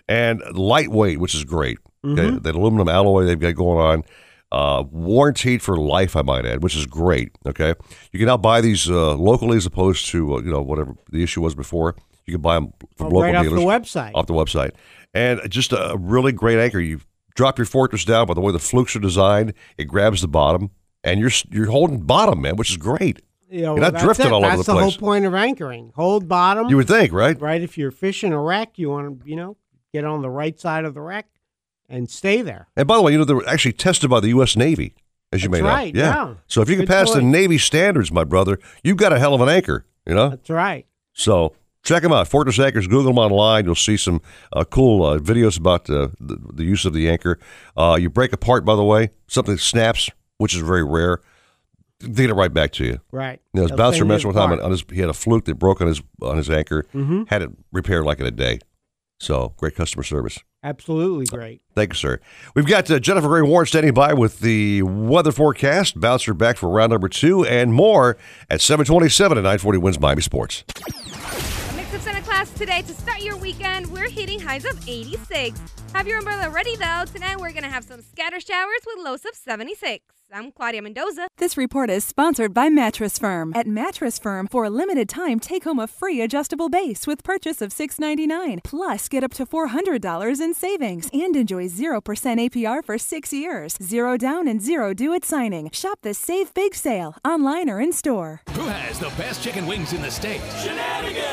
And 0.09 0.41
lightweight, 0.53 1.19
which 1.21 1.33
is 1.35 1.45
great. 1.45 1.77
Okay, 2.05 2.21
Mhm. 2.21 2.43
that 2.43 2.53
aluminum 2.55 2.89
alloy 2.89 3.23
they've 3.23 3.39
got 3.39 3.55
going 3.55 3.79
on. 3.79 4.03
Uh, 4.53 4.83
warranted 4.91 5.63
for 5.63 5.77
life, 5.77 6.15
I 6.15 6.21
might 6.21 6.45
add, 6.45 6.61
which 6.61 6.75
is 6.75 6.85
great. 6.85 7.31
Okay, 7.47 7.73
you 8.11 8.19
can 8.19 8.27
now 8.27 8.37
buy 8.37 8.61
these 8.61 8.87
uh, 8.89 9.15
locally 9.15 9.57
as 9.57 9.65
opposed 9.65 10.05
to 10.11 10.35
uh, 10.35 10.41
you 10.41 10.51
know 10.51 10.61
whatever 10.61 10.93
the 11.09 11.23
issue 11.23 11.41
was 11.41 11.55
before. 11.55 11.95
You 12.27 12.33
can 12.33 12.41
buy 12.41 12.55
them 12.55 12.71
from 12.95 13.07
Oh, 13.07 13.09
local 13.09 13.21
right 13.23 13.35
off 13.35 13.45
the 13.45 13.51
website. 13.51 14.11
Off 14.13 14.27
the 14.27 14.33
website, 14.33 14.71
and 15.13 15.41
just 15.49 15.73
a 15.73 15.95
really 15.99 16.31
great 16.31 16.59
anchor. 16.59 16.79
You 16.79 16.99
drop 17.35 17.57
your 17.57 17.65
fortress 17.65 18.05
down 18.05 18.27
by 18.27 18.35
the 18.35 18.41
way 18.41 18.51
the 18.51 18.59
flukes 18.59 18.95
are 18.95 18.99
designed. 18.99 19.53
It 19.79 19.85
grabs 19.85 20.21
the 20.21 20.27
bottom, 20.27 20.69
and 21.03 21.19
you're 21.19 21.31
you're 21.49 21.71
holding 21.71 22.01
bottom, 22.01 22.41
man, 22.41 22.55
which 22.55 22.69
is 22.69 22.77
great. 22.77 23.23
You 23.49 23.61
know, 23.63 23.73
you're 23.73 23.81
not 23.81 23.93
that's 23.93 24.03
drifting 24.03 24.27
it. 24.27 24.31
all 24.33 24.41
That's 24.41 24.53
over 24.53 24.63
the 24.63 24.73
the 24.73 24.79
place. 24.81 24.95
whole 24.97 24.99
point 25.09 25.25
of 25.25 25.33
anchoring. 25.33 25.91
Hold 25.95 26.27
bottom. 26.27 26.69
You 26.69 26.77
would 26.77 26.87
think, 26.87 27.11
right? 27.11 27.39
Right. 27.41 27.61
If 27.61 27.75
you're 27.77 27.91
fishing 27.91 28.31
a 28.33 28.39
wreck, 28.39 28.77
you 28.77 28.89
want 28.91 29.23
to, 29.23 29.27
you 29.29 29.35
know, 29.35 29.57
get 29.93 30.05
on 30.05 30.21
the 30.21 30.29
right 30.29 30.59
side 30.59 30.85
of 30.85 30.93
the 30.93 31.01
wreck 31.01 31.25
and 31.93 32.09
stay 32.09 32.41
there. 32.41 32.67
And 32.75 32.87
by 32.87 32.95
the 32.97 33.01
way, 33.01 33.11
you 33.11 33.17
know 33.17 33.25
they 33.25 33.33
were 33.33 33.47
actually 33.47 33.73
tested 33.73 34.09
by 34.09 34.19
the 34.19 34.29
U.S. 34.29 34.55
Navy, 34.55 34.93
as 35.31 35.43
you 35.43 35.49
may 35.49 35.59
That's 35.61 35.63
know. 35.63 35.69
right, 35.75 35.95
yeah. 35.95 36.33
So 36.47 36.61
if 36.61 36.69
you 36.69 36.75
can 36.75 36.85
Good 36.85 36.91
pass 36.91 37.13
the. 37.13 37.21
Navy 37.21 37.57
standards, 37.57 38.11
my 38.11 38.23
brother, 38.23 38.59
you've 38.83 38.97
got 38.97 39.13
a 39.13 39.19
hell 39.19 39.33
of 39.33 39.41
an 39.41 39.49
anchor. 39.49 39.85
You 40.05 40.15
know. 40.15 40.29
That's 40.31 40.49
right. 40.49 40.85
So 41.13 41.55
check 41.83 42.01
them 42.03 42.11
out, 42.11 42.27
Fortress 42.27 42.59
Anchors. 42.59 42.87
Google 42.87 43.13
them 43.13 43.17
online. 43.19 43.65
You'll 43.65 43.75
see 43.75 43.97
some 43.97 44.21
uh, 44.51 44.63
cool 44.65 45.05
uh, 45.05 45.19
videos 45.19 45.57
about 45.57 45.89
uh, 45.89 46.09
the, 46.19 46.37
the 46.53 46.63
use 46.63 46.85
of 46.85 46.93
the 46.93 47.09
anchor. 47.09 47.39
Uh, 47.77 47.97
you 47.99 48.09
break 48.09 48.33
apart, 48.33 48.65
by 48.65 48.75
the 48.75 48.83
way, 48.83 49.11
something 49.27 49.57
snaps, 49.57 50.09
which 50.37 50.55
is 50.55 50.61
very 50.61 50.83
rare. 50.83 51.21
They 51.99 52.23
get 52.23 52.31
it 52.31 52.33
right 52.33 52.53
back 52.53 52.73
to 52.73 52.85
you. 52.85 52.99
Right. 53.11 53.39
You 53.53 53.61
know, 53.61 53.67
his 53.67 53.77
bouncer 53.77 54.03
mentioned 54.03 54.33
the 54.35 54.39
one 54.41 54.59
on 54.59 54.71
his, 54.71 54.83
he 54.91 54.99
had 54.99 55.09
a 55.09 55.13
fluke 55.13 55.45
that 55.45 55.55
broke 55.55 55.79
on 55.79 55.87
his 55.87 56.01
on 56.21 56.35
his 56.35 56.49
anchor. 56.49 56.85
Mhm. 56.93 57.29
Had 57.29 57.43
it 57.43 57.49
repaired 57.71 58.03
like 58.03 58.19
in 58.19 58.25
a 58.25 58.31
day. 58.31 58.59
So 59.19 59.53
great 59.57 59.75
customer 59.75 60.03
service. 60.03 60.39
Absolutely 60.63 61.25
great. 61.25 61.61
Thank 61.75 61.91
you, 61.93 61.97
sir. 61.97 62.19
We've 62.55 62.65
got 62.65 62.89
uh, 62.89 62.99
Jennifer 62.99 63.27
Gray 63.27 63.41
Warren 63.41 63.65
standing 63.67 63.93
by 63.93 64.13
with 64.13 64.39
the 64.39 64.81
weather 64.83 65.31
forecast. 65.31 65.99
Bouncer 65.99 66.33
back 66.33 66.57
for 66.57 66.69
round 66.69 66.91
number 66.91 67.09
two 67.09 67.45
and 67.45 67.73
more 67.73 68.17
at 68.49 68.61
727 68.61 69.37
and 69.37 69.43
940 69.43 69.77
wins 69.79 69.99
Miami 69.99 70.21
Sports. 70.21 70.63
A 70.87 71.73
mix 71.75 71.93
of 71.93 72.01
Santa 72.01 72.21
Claus 72.21 72.49
today 72.53 72.81
to 72.81 72.93
start 72.93 73.21
your 73.21 73.35
weekend, 73.37 73.87
we're 73.87 74.09
hitting 74.09 74.39
highs 74.39 74.63
of 74.65 74.77
86. 74.87 75.59
Have 75.93 76.07
your 76.07 76.19
umbrella 76.19 76.49
ready 76.49 76.75
though. 76.77 77.03
Tonight 77.13 77.39
we're 77.39 77.51
going 77.51 77.63
to 77.63 77.69
have 77.69 77.83
some 77.83 78.01
scatter 78.01 78.39
showers 78.39 78.79
with 78.85 79.05
lows 79.05 79.25
of 79.25 79.35
76. 79.35 80.03
I'm 80.33 80.51
Claudia 80.51 80.81
Mendoza. 80.81 81.27
This 81.37 81.57
report 81.57 81.91
is 81.91 82.03
sponsored 82.03 82.55
by 82.55 82.67
Mattress 82.67 83.19
Firm. 83.19 83.53
At 83.55 83.67
Mattress 83.67 84.17
Firm, 84.17 84.47
for 84.47 84.63
a 84.63 84.69
limited 84.69 85.07
time, 85.07 85.39
take 85.39 85.63
home 85.63 85.77
a 85.77 85.85
free 85.85 86.21
adjustable 86.21 86.69
base 86.69 87.05
with 87.05 87.23
purchase 87.23 87.61
of 87.61 87.71
699. 87.71 88.61
Plus, 88.63 89.07
get 89.09 89.23
up 89.23 89.33
to 89.35 89.45
$400 89.45 90.41
in 90.41 90.55
savings 90.55 91.07
and 91.13 91.35
enjoy 91.35 91.67
0% 91.67 92.01
APR 92.01 92.83
for 92.83 92.97
six 92.97 93.31
years. 93.31 93.77
Zero 93.79 94.17
down 94.17 94.47
and 94.47 94.59
zero 94.59 94.91
due 94.95 95.13
at 95.13 95.23
signing. 95.23 95.69
Shop 95.71 95.99
the 96.01 96.15
Save 96.15 96.51
Big 96.55 96.73
sale 96.73 97.15
online 97.23 97.69
or 97.69 97.79
in 97.79 97.93
store. 97.93 98.41
Who 98.53 98.61
has 98.61 98.97
the 98.97 99.13
best 99.17 99.43
chicken 99.43 99.67
wings 99.67 99.93
in 99.93 100.01
the 100.01 100.09
state? 100.09 100.41
Shenanigans! 100.63 101.32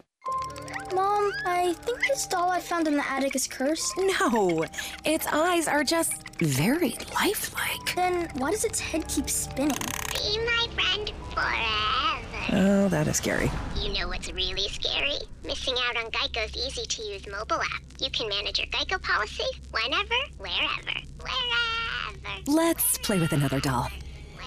Mom, 0.93 1.31
I 1.45 1.73
think 1.81 1.99
this 2.07 2.27
doll 2.27 2.49
I 2.49 2.59
found 2.59 2.87
in 2.87 2.97
the 2.97 3.09
attic 3.09 3.35
is 3.35 3.47
cursed. 3.47 3.93
No, 3.97 4.65
its 5.05 5.25
eyes 5.27 5.67
are 5.67 5.83
just 5.83 6.27
very 6.39 6.95
lifelike. 7.15 7.95
Then 7.95 8.29
why 8.35 8.51
does 8.51 8.65
its 8.65 8.79
head 8.79 9.07
keep 9.07 9.29
spinning? 9.29 9.77
Be 10.11 10.37
my 10.45 10.67
friend 10.75 11.11
forever. 11.33 12.51
Oh, 12.53 12.89
that 12.89 13.07
is 13.07 13.17
scary. 13.17 13.49
You 13.79 13.93
know 13.93 14.09
what's 14.09 14.31
really 14.33 14.67
scary? 14.67 15.17
Missing 15.45 15.75
out 15.87 15.97
on 16.03 16.11
Geico's 16.11 16.55
easy 16.57 16.85
to 16.85 17.03
use 17.03 17.25
mobile 17.27 17.61
app. 17.61 17.81
You 17.99 18.09
can 18.09 18.27
manage 18.27 18.59
your 18.59 18.67
Geico 18.67 19.01
policy 19.01 19.45
whenever, 19.71 20.15
wherever, 20.37 20.99
wherever. 21.21 22.41
Let's 22.47 22.97
play 22.97 23.19
with 23.19 23.31
another 23.31 23.59
doll. 23.59 23.89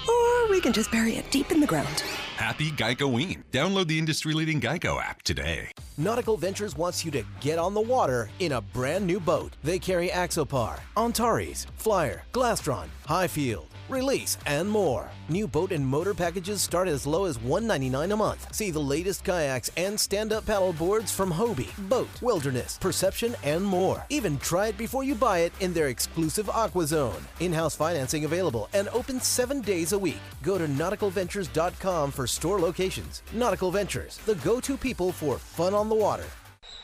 Or 0.09 0.49
we 0.49 0.61
can 0.61 0.73
just 0.73 0.91
bury 0.91 1.17
it 1.17 1.31
deep 1.31 1.51
in 1.51 1.61
the 1.61 1.67
ground. 1.67 2.03
Happy 2.37 2.71
Geicoing. 2.73 3.43
Download 3.53 3.87
the 3.87 3.99
industry 3.99 4.35
leading 4.35 4.61
Geico 4.61 5.03
app 5.03 5.23
today. 5.23 5.71
Nautical 5.97 6.37
Ventures 6.37 6.77
wants 6.77 7.05
you 7.05 7.11
to 7.13 7.23
get 7.41 7.59
on 7.59 7.75
the 7.75 7.81
water 7.81 8.29
in 8.41 8.53
a 8.53 8.61
brand 8.61 9.07
new 9.07 9.21
boat. 9.21 9.57
They 9.63 9.79
carry 9.79 10.09
Axopar, 10.09 10.81
Antares, 10.97 11.67
Flyer, 11.77 12.23
Glastron, 12.33 12.89
Highfield, 13.07 13.67
Release, 13.91 14.39
and 14.47 14.69
more. 14.69 15.11
New 15.29 15.47
boat 15.47 15.71
and 15.71 15.87
motor 15.87 16.15
packages 16.15 16.63
start 16.63 16.89
as 16.89 17.07
low 17.07 17.27
as 17.27 17.39
199 17.39 18.13
a 18.13 18.17
month. 18.17 18.55
See 18.55 18.71
the 18.71 18.81
latest 18.81 19.25
kayaks 19.25 19.71
and 19.77 19.99
stand-up 20.01 20.47
paddle 20.47 20.73
boards 20.73 21.13
from 21.13 21.31
Hobie, 21.31 21.77
Boat, 21.89 22.09
Wilderness, 22.23 22.79
Perception, 22.79 23.37
and 23.43 23.63
more. 23.63 24.03
Even 24.09 24.39
try 24.39 24.69
it 24.69 24.79
before 24.79 25.05
you 25.05 25.15
buy 25.15 25.41
it 25.41 25.53
in 25.61 25.75
their 25.75 25.89
exclusive 25.89 26.49
Aqua 26.49 26.87
Zone. 26.87 27.23
In-house 27.41 27.77
financing 27.77 28.25
available 28.25 28.71
and 28.73 28.89
open 28.89 29.21
seven 29.21 29.61
days 29.61 29.93
a 29.93 29.99
week. 29.99 30.21
Go 30.43 30.57
to 30.57 30.67
nauticalventures.com 30.67 32.11
for 32.11 32.27
store 32.27 32.59
locations. 32.59 33.23
Nautical 33.35 33.71
Ventures, 33.71 34.17
the 34.25 34.37
go-to 34.37 34.79
people 34.79 35.13
for 35.13 35.37
fun 35.37 35.75
on 35.75 35.91
the 35.91 35.95
water. 35.95 36.25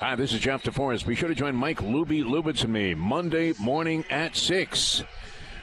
Hi, 0.01 0.16
this 0.16 0.32
is 0.32 0.40
Jeff 0.40 0.62
DeForest. 0.62 1.06
Be 1.06 1.14
sure 1.14 1.28
to 1.28 1.35
join 1.35 1.55
Mike 1.55 1.78
Luby 1.81 2.22
Lubitz 2.22 2.64
and 2.64 2.72
me 2.72 2.94
Monday 2.94 3.55
morning 3.59 4.05
at 4.10 4.36
6. 4.36 5.02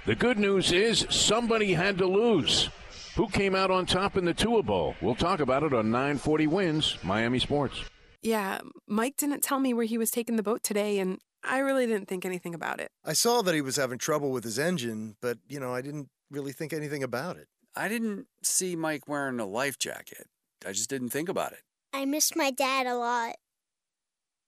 The 0.08 0.16
good 0.16 0.40
news 0.40 0.72
is 0.72 1.06
somebody 1.10 1.74
had 1.74 1.98
to 1.98 2.06
lose. 2.08 2.70
Who 3.18 3.28
came 3.28 3.54
out 3.54 3.70
on 3.70 3.86
top 3.86 4.16
in 4.16 4.24
the 4.24 4.34
Tua 4.34 4.64
Bowl? 4.64 4.96
We'll 5.02 5.16
talk 5.16 5.42
about 5.42 5.64
it 5.64 5.74
on 5.74 5.92
940 5.92 6.48
Wins, 6.48 6.98
Miami 7.04 7.40
Sports. 7.40 7.84
Yeah, 8.22 8.60
Mike 8.88 9.18
didn't 9.18 9.44
tell 9.44 9.60
me 9.60 9.74
where 9.74 9.86
he 9.86 9.98
was 9.98 10.10
taking 10.10 10.38
the 10.38 10.44
boat 10.44 10.64
today, 10.64 11.00
and 11.00 11.20
I 11.44 11.58
really 11.58 11.86
didn't 11.86 12.08
think 12.08 12.24
anything 12.24 12.56
about 12.56 12.80
it. 12.80 12.90
I 13.04 13.12
saw 13.12 13.42
that 13.42 13.54
he 13.54 13.60
was 13.60 13.76
having 13.76 13.98
trouble 13.98 14.32
with 14.32 14.46
his 14.46 14.58
engine, 14.58 15.18
but, 15.22 15.40
you 15.46 15.60
know, 15.60 15.74
I 15.74 15.82
didn't 15.82 16.08
really 16.32 16.54
think 16.54 16.72
anything 16.72 17.04
about 17.04 17.36
it. 17.36 17.50
I 17.76 17.90
didn't 17.90 18.28
see 18.42 18.78
Mike 18.78 19.10
wearing 19.10 19.42
a 19.42 19.46
life 19.46 19.78
jacket. 19.78 20.28
I 20.66 20.72
just 20.72 20.90
didn't 20.90 21.10
think 21.10 21.28
about 21.28 21.52
it. 21.52 21.64
I 21.92 22.06
miss 22.06 22.34
my 22.34 22.50
dad 22.50 22.88
a 22.88 22.96
lot. 22.96 23.36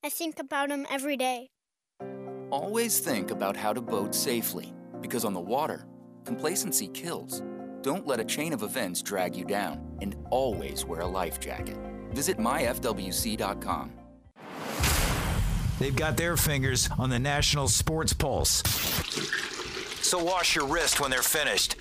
I 0.05 0.09
think 0.09 0.39
about 0.39 0.69
him 0.69 0.87
every 0.89 1.17
day. 1.17 1.49
Always 2.49 2.99
think 2.99 3.29
about 3.29 3.57
how 3.57 3.73
to 3.73 3.81
boat 3.81 4.15
safely, 4.15 4.73
because 5.01 5.25
on 5.25 5.33
the 5.33 5.39
water, 5.39 5.85
complacency 6.25 6.87
kills. 6.87 7.41
Don't 7.81 8.05
let 8.05 8.19
a 8.19 8.25
chain 8.25 8.53
of 8.53 8.63
events 8.63 9.01
drag 9.01 9.35
you 9.35 9.45
down, 9.45 9.79
and 10.01 10.15
always 10.29 10.85
wear 10.85 11.01
a 11.01 11.07
life 11.07 11.39
jacket. 11.39 11.77
Visit 12.11 12.37
myfwc.com. 12.37 13.93
They've 15.79 15.95
got 15.95 16.17
their 16.17 16.35
fingers 16.35 16.89
on 16.97 17.09
the 17.09 17.19
national 17.19 17.69
sports 17.69 18.11
pulse. 18.11 18.61
So 20.01 20.21
wash 20.21 20.55
your 20.55 20.65
wrist 20.65 20.99
when 20.99 21.09
they're 21.09 21.21
finished. 21.21 21.77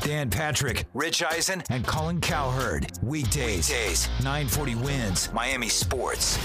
Dan 0.00 0.30
Patrick, 0.30 0.84
Rich 0.94 1.22
Eisen, 1.22 1.62
and 1.68 1.86
Colin 1.86 2.20
Cowherd. 2.20 2.92
Weekdays, 3.02 3.68
Weekdays 3.68 4.08
940 4.22 4.74
wins 4.76 5.32
Miami 5.32 5.68
Sports. 5.68 6.38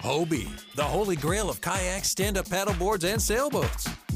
Hobie, 0.00 0.48
the 0.76 0.84
holy 0.84 1.16
grail 1.16 1.50
of 1.50 1.60
kayaks, 1.60 2.08
stand 2.08 2.38
up 2.38 2.46
paddleboards, 2.46 3.04
and 3.04 3.20
sailboats. 3.20 3.88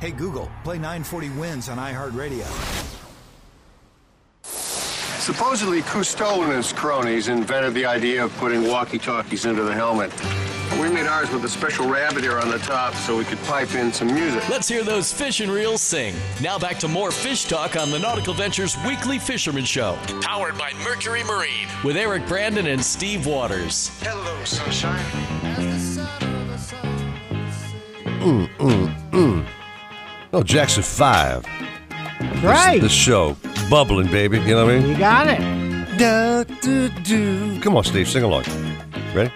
Hey 0.00 0.10
Google, 0.10 0.50
play 0.64 0.76
940 0.76 1.30
wins 1.30 1.68
on 1.68 1.78
iHeartRadio. 1.78 2.46
Supposedly, 5.26 5.82
Cousteau 5.82 6.44
and 6.44 6.52
his 6.52 6.72
cronies 6.72 7.26
invented 7.26 7.74
the 7.74 7.84
idea 7.84 8.22
of 8.24 8.36
putting 8.36 8.68
walkie-talkies 8.68 9.44
into 9.44 9.64
the 9.64 9.74
helmet. 9.74 10.12
We 10.80 10.88
made 10.88 11.06
ours 11.06 11.30
with 11.30 11.44
a 11.44 11.48
special 11.48 11.88
rabbit 11.88 12.22
ear 12.22 12.38
on 12.38 12.48
the 12.48 12.58
top 12.58 12.94
so 12.94 13.16
we 13.16 13.24
could 13.24 13.38
pipe 13.44 13.74
in 13.74 13.92
some 13.92 14.06
music. 14.06 14.48
Let's 14.48 14.68
hear 14.68 14.84
those 14.84 15.12
fish 15.12 15.40
and 15.40 15.50
reels 15.50 15.80
sing. 15.80 16.14
Now 16.40 16.58
back 16.58 16.78
to 16.78 16.88
more 16.88 17.10
fish 17.10 17.46
talk 17.46 17.76
on 17.76 17.90
the 17.90 17.98
Nautical 17.98 18.34
Ventures 18.34 18.76
Weekly 18.86 19.18
Fisherman 19.18 19.64
Show, 19.64 19.98
powered 20.20 20.56
by 20.58 20.72
Mercury 20.84 21.24
Marine, 21.24 21.66
with 21.82 21.96
Eric 21.96 22.26
Brandon 22.28 22.66
and 22.66 22.84
Steve 22.84 23.26
Waters. 23.26 23.88
Hello, 24.02 24.44
sunshine. 24.44 25.04
Mm, 28.20 28.48
mm, 28.58 29.05
mm. 29.16 29.46
Oh, 30.32 30.42
Jackson 30.42 30.82
5. 30.82 31.42
This- 31.42 32.42
right. 32.42 32.80
This, 32.80 32.92
show, 32.92 33.36
bubbling, 33.70 34.10
baby. 34.10 34.38
You 34.38 34.54
know 34.54 34.66
what 34.66 34.74
I 34.74 34.78
mean? 34.78 34.88
You 34.88 34.98
got 34.98 35.28
it. 35.28 35.98
Da, 35.98 36.44
do, 36.60 36.88
do. 36.88 37.60
Come 37.60 37.76
on, 37.76 37.84
Steve, 37.84 38.08
sing 38.08 38.22
along. 38.22 38.44
Ready? 39.14 39.30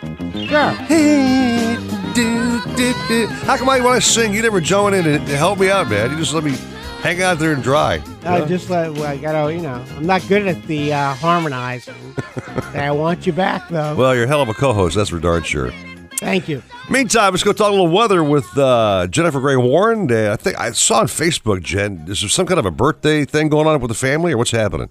Sure. 0.46 0.70
Hey, 0.72 1.76
do, 2.14 2.60
do, 2.76 2.94
do. 3.08 3.26
How 3.26 3.56
come 3.56 3.70
I, 3.70 3.80
want 3.80 4.02
to 4.02 4.06
sing, 4.06 4.34
you 4.34 4.42
never 4.42 4.60
join 4.60 4.92
in 4.92 5.06
and 5.06 5.26
help 5.28 5.58
me 5.58 5.70
out, 5.70 5.88
man? 5.88 6.10
You 6.10 6.18
just 6.18 6.34
let 6.34 6.44
me 6.44 6.52
hang 7.00 7.22
out 7.22 7.38
there 7.38 7.52
and 7.52 7.62
dry. 7.62 8.02
I 8.24 8.40
know? 8.40 8.46
just 8.46 8.68
let, 8.68 8.92
well, 8.92 9.04
I 9.04 9.16
gotta, 9.16 9.54
you 9.54 9.62
know, 9.62 9.82
I'm 9.96 10.04
not 10.04 10.26
good 10.28 10.46
at 10.46 10.62
the 10.66 10.92
uh, 10.92 11.14
harmonizing. 11.14 11.94
I 12.74 12.90
want 12.90 13.26
you 13.26 13.32
back, 13.32 13.68
though. 13.70 13.94
Well, 13.94 14.14
you're 14.14 14.24
a 14.24 14.28
hell 14.28 14.42
of 14.42 14.50
a 14.50 14.54
co-host, 14.54 14.96
that's 14.96 15.10
for 15.10 15.18
darn 15.18 15.42
sure. 15.44 15.72
Thank 16.18 16.48
you. 16.48 16.62
Meantime, 16.90 17.30
let's 17.32 17.44
go 17.44 17.52
talk 17.52 17.68
a 17.68 17.70
little 17.70 17.86
weather 17.86 18.24
with 18.24 18.58
uh, 18.58 19.06
Jennifer 19.08 19.38
Gray 19.38 19.54
Warren. 19.54 20.10
Uh, 20.10 20.32
I 20.32 20.36
think 20.36 20.58
I 20.58 20.72
saw 20.72 20.98
on 20.98 21.06
Facebook, 21.06 21.62
Jen, 21.62 22.04
is 22.08 22.20
there 22.20 22.28
some 22.28 22.46
kind 22.46 22.58
of 22.58 22.66
a 22.66 22.72
birthday 22.72 23.24
thing 23.24 23.48
going 23.48 23.68
on 23.68 23.80
with 23.80 23.90
the 23.90 23.94
family, 23.94 24.32
or 24.32 24.38
what's 24.38 24.50
happening? 24.50 24.90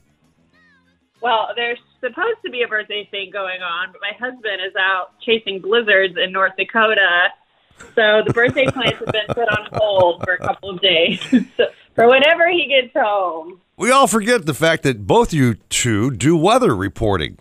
Well, 1.21 1.49
there's 1.57 1.77
supposed 1.99 2.37
to 2.45 2.51
be 2.51 2.61
a 2.61 2.69
birthday 2.69 3.05
thing 3.11 3.31
going 3.33 3.61
on, 3.61 3.91
but 3.91 3.99
my 3.99 4.13
husband 4.17 4.61
is 4.65 4.73
out 4.79 5.19
chasing 5.19 5.59
blizzards 5.59 6.15
in 6.17 6.31
North 6.31 6.53
Dakota. 6.57 7.27
So 7.95 8.21
the 8.25 8.31
birthday 8.33 8.65
plans 8.71 8.95
have 8.95 9.11
been 9.11 9.27
put 9.27 9.49
on 9.49 9.67
hold 9.73 10.23
for 10.23 10.35
a 10.35 10.37
couple 10.37 10.69
of 10.69 10.81
days. 10.81 11.19
so, 11.57 11.65
for 11.95 12.07
whenever 12.07 12.49
he 12.49 12.67
gets 12.67 12.93
home. 12.95 13.59
We 13.75 13.91
all 13.91 14.07
forget 14.07 14.45
the 14.45 14.53
fact 14.53 14.83
that 14.83 15.05
both 15.05 15.33
you 15.33 15.55
two 15.67 16.11
do 16.11 16.37
weather 16.37 16.73
reporting. 16.73 17.39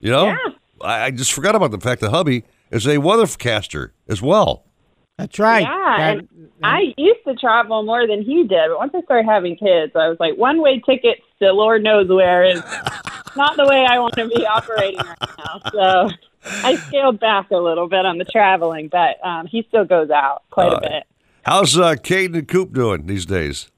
You 0.00 0.10
know, 0.10 0.26
Yeah. 0.28 0.38
I, 0.80 1.04
I 1.04 1.10
just 1.10 1.34
forgot 1.34 1.54
about 1.54 1.70
the 1.70 1.80
fact 1.80 2.00
that 2.00 2.10
hubby 2.10 2.44
is 2.70 2.86
a 2.86 2.96
weathercaster 2.96 3.90
as 4.08 4.20
well. 4.22 4.64
That's 5.16 5.38
right. 5.40 5.62
Yeah, 5.62 6.10
and 6.10 6.28
I 6.62 6.94
used 6.96 7.24
to 7.26 7.34
travel 7.34 7.82
more 7.82 8.06
than 8.06 8.22
he 8.22 8.44
did, 8.44 8.68
but 8.68 8.78
once 8.78 8.92
I 8.94 9.00
started 9.02 9.26
having 9.28 9.56
kids, 9.56 9.92
I 9.96 10.08
was 10.08 10.16
like, 10.20 10.36
one 10.36 10.60
way 10.62 10.80
tickets 10.86 11.22
to 11.40 11.52
Lord 11.52 11.82
knows 11.82 12.08
where 12.08 12.44
is 12.44 12.60
not 13.36 13.56
the 13.56 13.66
way 13.68 13.84
I 13.88 13.98
want 13.98 14.14
to 14.14 14.28
be 14.28 14.46
operating 14.46 15.00
right 15.00 15.18
now. 15.38 15.60
So 15.72 16.08
I 16.44 16.76
scaled 16.76 17.18
back 17.18 17.50
a 17.50 17.56
little 17.56 17.88
bit 17.88 18.06
on 18.06 18.18
the 18.18 18.24
traveling, 18.24 18.88
but 18.88 19.16
um, 19.26 19.46
he 19.48 19.64
still 19.68 19.84
goes 19.84 20.10
out 20.10 20.42
quite 20.50 20.72
a 20.72 20.80
bit. 20.80 21.02
How's 21.42 21.76
uh, 21.76 21.96
Kate 22.00 22.32
and 22.32 22.46
Coop 22.46 22.72
doing 22.72 23.06
these 23.06 23.26
days? 23.26 23.68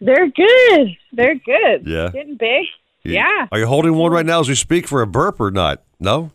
They're 0.00 0.28
good. 0.28 0.96
They're 1.12 1.36
good. 1.36 1.86
Yeah. 1.86 2.08
Getting 2.12 2.36
big. 2.36 2.64
You- 3.04 3.14
Yeah. 3.14 3.46
Are 3.52 3.58
you 3.60 3.66
holding 3.66 3.94
one 3.94 4.10
right 4.10 4.26
now 4.26 4.40
as 4.40 4.48
we 4.48 4.56
speak 4.56 4.88
for 4.88 5.00
a 5.00 5.06
burp 5.06 5.38
or 5.40 5.52
not? 5.52 5.84
No. 6.00 6.32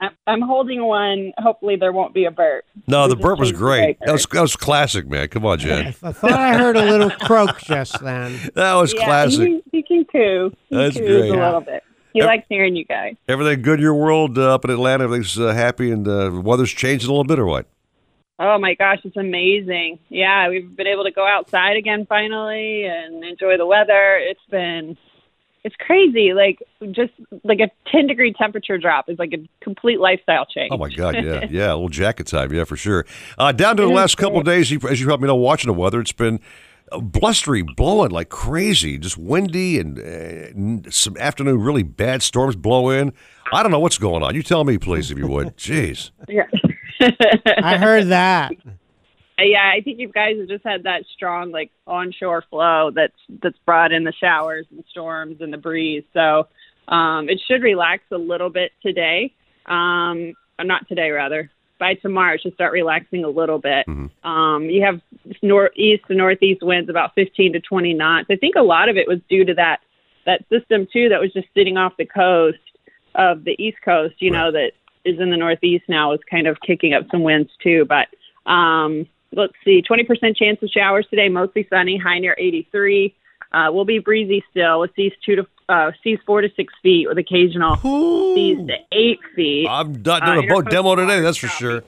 I'm- 0.00 0.16
I'm 0.26 0.40
holding 0.40 0.82
one. 0.84 1.32
Hopefully, 1.38 1.76
there 1.76 1.92
won't 1.92 2.14
be 2.14 2.24
a 2.24 2.30
burp. 2.30 2.64
No, 2.86 3.06
the 3.08 3.14
just 3.16 3.22
burp 3.22 3.38
was 3.38 3.52
great. 3.52 3.98
That 4.00 4.12
was 4.12 4.24
that 4.32 4.40
was 4.40 4.56
classic, 4.56 5.08
man. 5.08 5.28
Come 5.28 5.44
on, 5.44 5.58
Jen. 5.58 5.88
I 5.88 5.90
thought 5.92 6.32
I 6.32 6.56
heard 6.56 6.76
a 6.76 6.84
little 6.84 7.10
croak 7.10 7.60
just 7.64 8.00
then. 8.02 8.38
That 8.54 8.74
was 8.74 8.94
yeah, 8.94 9.04
classic. 9.04 9.46
He, 9.48 9.62
he 9.72 9.82
can 9.82 10.04
coo. 10.06 10.52
He 10.68 10.76
That's 10.76 10.96
coos 10.96 11.06
great. 11.06 11.30
a 11.30 11.44
little 11.44 11.60
bit. 11.60 11.82
He 12.12 12.18
Yep. 12.20 12.26
likes 12.26 12.46
hearing 12.48 12.74
you 12.76 12.84
guys. 12.84 13.14
Everything 13.28 13.62
good 13.62 13.78
in 13.78 13.82
your 13.84 13.94
world 13.94 14.36
uh, 14.36 14.54
up 14.54 14.64
in 14.64 14.70
Atlanta? 14.72 15.04
Everything's 15.04 15.38
uh, 15.38 15.52
happy 15.52 15.92
and 15.92 16.08
uh, 16.08 16.30
weather's 16.42 16.72
changed 16.72 17.04
a 17.04 17.08
little 17.08 17.22
bit, 17.24 17.38
or 17.38 17.46
what? 17.46 17.66
Oh 18.40 18.58
my 18.58 18.72
gosh, 18.74 18.98
it's 19.04 19.16
amazing. 19.18 19.98
Yeah, 20.08 20.48
we've 20.48 20.74
been 20.74 20.86
able 20.86 21.04
to 21.04 21.10
go 21.12 21.26
outside 21.26 21.76
again 21.76 22.06
finally 22.06 22.84
and 22.84 23.22
enjoy 23.22 23.58
the 23.58 23.66
weather. 23.66 24.16
It's 24.18 24.40
been 24.50 24.96
it's 25.64 25.76
crazy. 25.76 26.32
Like 26.32 26.62
just 26.90 27.12
like 27.44 27.60
a 27.60 27.70
10 27.90 28.06
degree 28.06 28.32
temperature 28.32 28.78
drop 28.78 29.08
is 29.08 29.18
like 29.18 29.32
a 29.32 29.38
complete 29.62 30.00
lifestyle 30.00 30.46
change. 30.46 30.70
Oh 30.72 30.78
my 30.78 30.88
God, 30.88 31.16
yeah, 31.16 31.46
yeah, 31.50 31.72
a 31.72 31.74
little 31.74 31.88
jacket 31.88 32.26
time, 32.26 32.52
yeah, 32.52 32.64
for 32.64 32.76
sure. 32.76 33.04
Uh, 33.38 33.52
down 33.52 33.76
to 33.76 33.82
the 33.82 33.88
last 33.88 34.16
couple 34.16 34.38
of 34.38 34.44
days, 34.44 34.72
as 34.72 35.00
you 35.00 35.06
probably 35.06 35.26
know, 35.26 35.36
watching 35.36 35.68
the 35.68 35.78
weather, 35.78 36.00
it's 36.00 36.12
been 36.12 36.40
uh, 36.92 37.00
blustery, 37.00 37.62
blowing 37.62 38.10
like 38.10 38.28
crazy, 38.28 38.98
just 38.98 39.18
windy, 39.18 39.78
and 39.78 39.98
uh, 39.98 40.90
some 40.90 41.16
afternoon 41.18 41.60
really 41.60 41.82
bad 41.82 42.22
storms 42.22 42.56
blow 42.56 42.90
in. 42.90 43.12
I 43.52 43.62
don't 43.62 43.72
know 43.72 43.80
what's 43.80 43.98
going 43.98 44.22
on. 44.22 44.34
You 44.34 44.42
tell 44.42 44.64
me, 44.64 44.78
please, 44.78 45.10
if 45.10 45.18
you 45.18 45.26
would. 45.26 45.56
Jeez. 45.56 46.10
Yeah. 46.28 46.46
I 47.62 47.76
heard 47.76 48.08
that. 48.08 48.52
Yeah, 49.42 49.72
I 49.74 49.80
think 49.80 49.98
you 49.98 50.08
guys 50.08 50.38
have 50.38 50.48
just 50.48 50.64
had 50.64 50.84
that 50.84 51.04
strong 51.14 51.50
like 51.50 51.70
onshore 51.86 52.44
flow 52.50 52.90
that's 52.94 53.12
that's 53.42 53.58
brought 53.64 53.92
in 53.92 54.04
the 54.04 54.12
showers 54.12 54.66
and 54.70 54.84
storms 54.90 55.40
and 55.40 55.52
the 55.52 55.58
breeze. 55.58 56.04
So 56.12 56.48
um, 56.88 57.28
it 57.28 57.40
should 57.46 57.62
relax 57.62 58.02
a 58.10 58.18
little 58.18 58.50
bit 58.50 58.72
today. 58.82 59.32
Um, 59.66 60.34
not 60.58 60.88
today, 60.88 61.10
rather. 61.10 61.50
By 61.78 61.94
tomorrow, 61.94 62.34
it 62.34 62.42
should 62.42 62.54
start 62.54 62.72
relaxing 62.72 63.24
a 63.24 63.28
little 63.28 63.58
bit. 63.58 63.86
Um, 64.22 64.64
you 64.64 64.84
have 64.84 65.00
northeast 65.42 66.04
to 66.08 66.14
northeast 66.14 66.62
winds 66.62 66.90
about 66.90 67.14
15 67.14 67.54
to 67.54 67.60
20 67.60 67.94
knots. 67.94 68.26
I 68.30 68.36
think 68.36 68.56
a 68.56 68.62
lot 68.62 68.88
of 68.88 68.96
it 68.96 69.08
was 69.08 69.18
due 69.28 69.44
to 69.44 69.54
that 69.54 69.80
that 70.26 70.44
system 70.50 70.86
too 70.92 71.08
that 71.08 71.20
was 71.20 71.32
just 71.32 71.48
sitting 71.54 71.78
off 71.78 71.96
the 71.96 72.04
coast 72.04 72.58
of 73.14 73.44
the 73.44 73.56
east 73.58 73.78
coast. 73.82 74.16
You 74.18 74.30
know 74.30 74.52
that 74.52 74.72
is 75.04 75.18
in 75.18 75.30
the 75.30 75.36
northeast 75.36 75.84
now 75.88 76.12
is 76.12 76.20
kind 76.30 76.46
of 76.46 76.60
kicking 76.60 76.92
up 76.92 77.04
some 77.10 77.22
winds 77.22 77.50
too. 77.62 77.86
But 77.86 78.08
um, 78.50 79.06
let's 79.32 79.54
see, 79.64 79.82
20% 79.82 80.36
chance 80.36 80.62
of 80.62 80.68
showers 80.70 81.06
today, 81.10 81.28
mostly 81.28 81.66
sunny, 81.70 81.98
high 81.98 82.18
near 82.18 82.34
83. 82.38 83.14
Uh, 83.52 83.68
will 83.72 83.84
be 83.84 83.98
breezy 83.98 84.44
still 84.50 84.78
with 84.78 84.92
seas 84.94 85.12
two 85.26 85.34
to 85.34 85.46
uh, 85.68 85.90
seas 86.04 86.20
four 86.24 86.40
to 86.40 86.48
six 86.54 86.72
feet 86.84 87.08
with 87.08 87.18
occasional 87.18 87.74
seas 88.34 88.64
to 88.66 88.76
eight 88.92 89.18
feet. 89.34 89.66
I'm 89.68 90.02
not 90.02 90.24
doing 90.24 90.44
a 90.44 90.54
boat 90.54 90.70
demo 90.70 90.94
today, 90.94 91.20
that's 91.20 91.36
for 91.36 91.48
sure. 91.48 91.82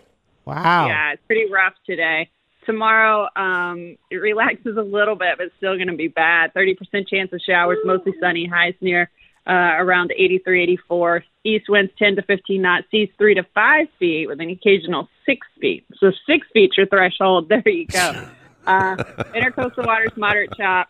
Wow. 0.44 0.88
Yeah, 0.88 1.12
it's 1.12 1.22
pretty 1.26 1.50
rough 1.52 1.74
today. 1.86 2.30
Tomorrow, 2.66 3.28
um, 3.36 3.96
it 4.10 4.16
relaxes 4.16 4.76
a 4.76 4.82
little 4.82 5.14
bit, 5.14 5.36
but 5.36 5.46
it's 5.46 5.56
still 5.56 5.76
going 5.76 5.88
to 5.88 5.96
be 5.96 6.08
bad. 6.08 6.52
30% 6.54 7.08
chance 7.08 7.32
of 7.32 7.40
showers, 7.40 7.78
mostly 7.84 8.12
sunny, 8.20 8.46
highs 8.46 8.74
near 8.80 9.08
uh, 9.46 9.52
around 9.52 10.12
83, 10.16 10.62
84. 10.64 11.24
East 11.44 11.68
winds 11.68 11.92
10 11.98 12.16
to 12.16 12.22
15 12.22 12.62
knots, 12.62 12.86
seas 12.90 13.08
3 13.18 13.34
to 13.34 13.42
5 13.54 13.86
feet 13.98 14.26
with 14.28 14.40
an 14.40 14.50
occasional 14.50 15.08
6 15.26 15.46
feet. 15.60 15.84
So 15.98 16.12
6 16.26 16.46
feet 16.52 16.76
your 16.76 16.86
threshold. 16.86 17.48
There 17.52 17.68
you 17.68 17.86
go. 17.86 18.28
Uh, 18.66 18.96
intercoastal 19.34 19.86
waters, 19.86 20.12
moderate 20.16 20.52
chop. 20.56 20.88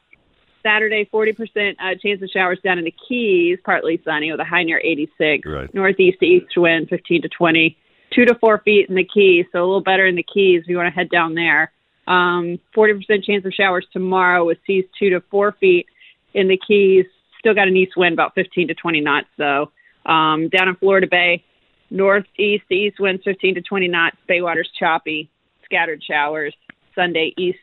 Saturday, 0.63 1.09
40% 1.13 1.77
uh, 1.81 1.95
chance 2.01 2.23
of 2.23 2.29
showers 2.31 2.59
down 2.63 2.79
in 2.79 2.85
the 2.85 2.95
Keys, 3.09 3.59
partly 3.65 4.01
sunny 4.05 4.31
with 4.31 4.41
a 4.41 4.45
high 4.45 4.63
near 4.63 4.79
86. 4.79 5.49
Right. 5.49 5.75
Northeast 5.75 6.21
to 6.21 6.27
east 6.27 6.57
wind 6.57 6.89
15 6.89 7.23
to 7.23 7.29
20. 7.29 7.77
Two 8.15 8.27
to 8.27 8.35
four 8.35 8.59
feet 8.59 8.89
in 8.91 8.95
the 8.95 9.05
Keys, 9.05 9.47
so 9.53 9.59
a 9.59 9.65
little 9.65 9.81
better 9.81 10.07
in 10.07 10.17
the 10.17 10.23
Keys 10.23 10.63
if 10.63 10.69
you 10.69 10.77
want 10.77 10.87
to 10.87 10.95
head 10.95 11.09
down 11.09 11.35
there. 11.35 11.73
Um, 12.07 12.59
40% 12.77 13.25
chance 13.25 13.45
of 13.47 13.55
showers 13.55 13.87
tomorrow 13.93 14.45
with 14.45 14.59
seas 14.67 14.85
two 14.99 15.11
to 15.11 15.23
four 15.31 15.53
feet 15.53 15.87
in 16.35 16.49
the 16.49 16.59
Keys. 16.59 17.07
Still 17.39 17.55
got 17.55 17.69
an 17.69 17.77
east 17.77 17.97
wind 17.97 18.13
about 18.13 18.35
15 18.35 18.69
to 18.69 18.75
20 18.75 19.01
knots, 19.01 19.29
though. 19.39 19.73
Um, 20.07 20.49
down 20.49 20.69
in 20.69 20.77
Florida 20.77 21.07
Bay, 21.11 21.45
northeast 21.91 22.65
to 22.69 22.75
east 22.75 22.99
winds 22.99 23.23
15 23.25 23.57
to 23.57 23.63
20 23.63 23.89
knots. 23.89 24.17
Bay 24.27 24.41
water's 24.41 24.71
choppy, 24.79 25.31
scattered 25.65 26.03
showers. 26.03 26.55
Sunday 26.95 27.33
east 27.39 27.59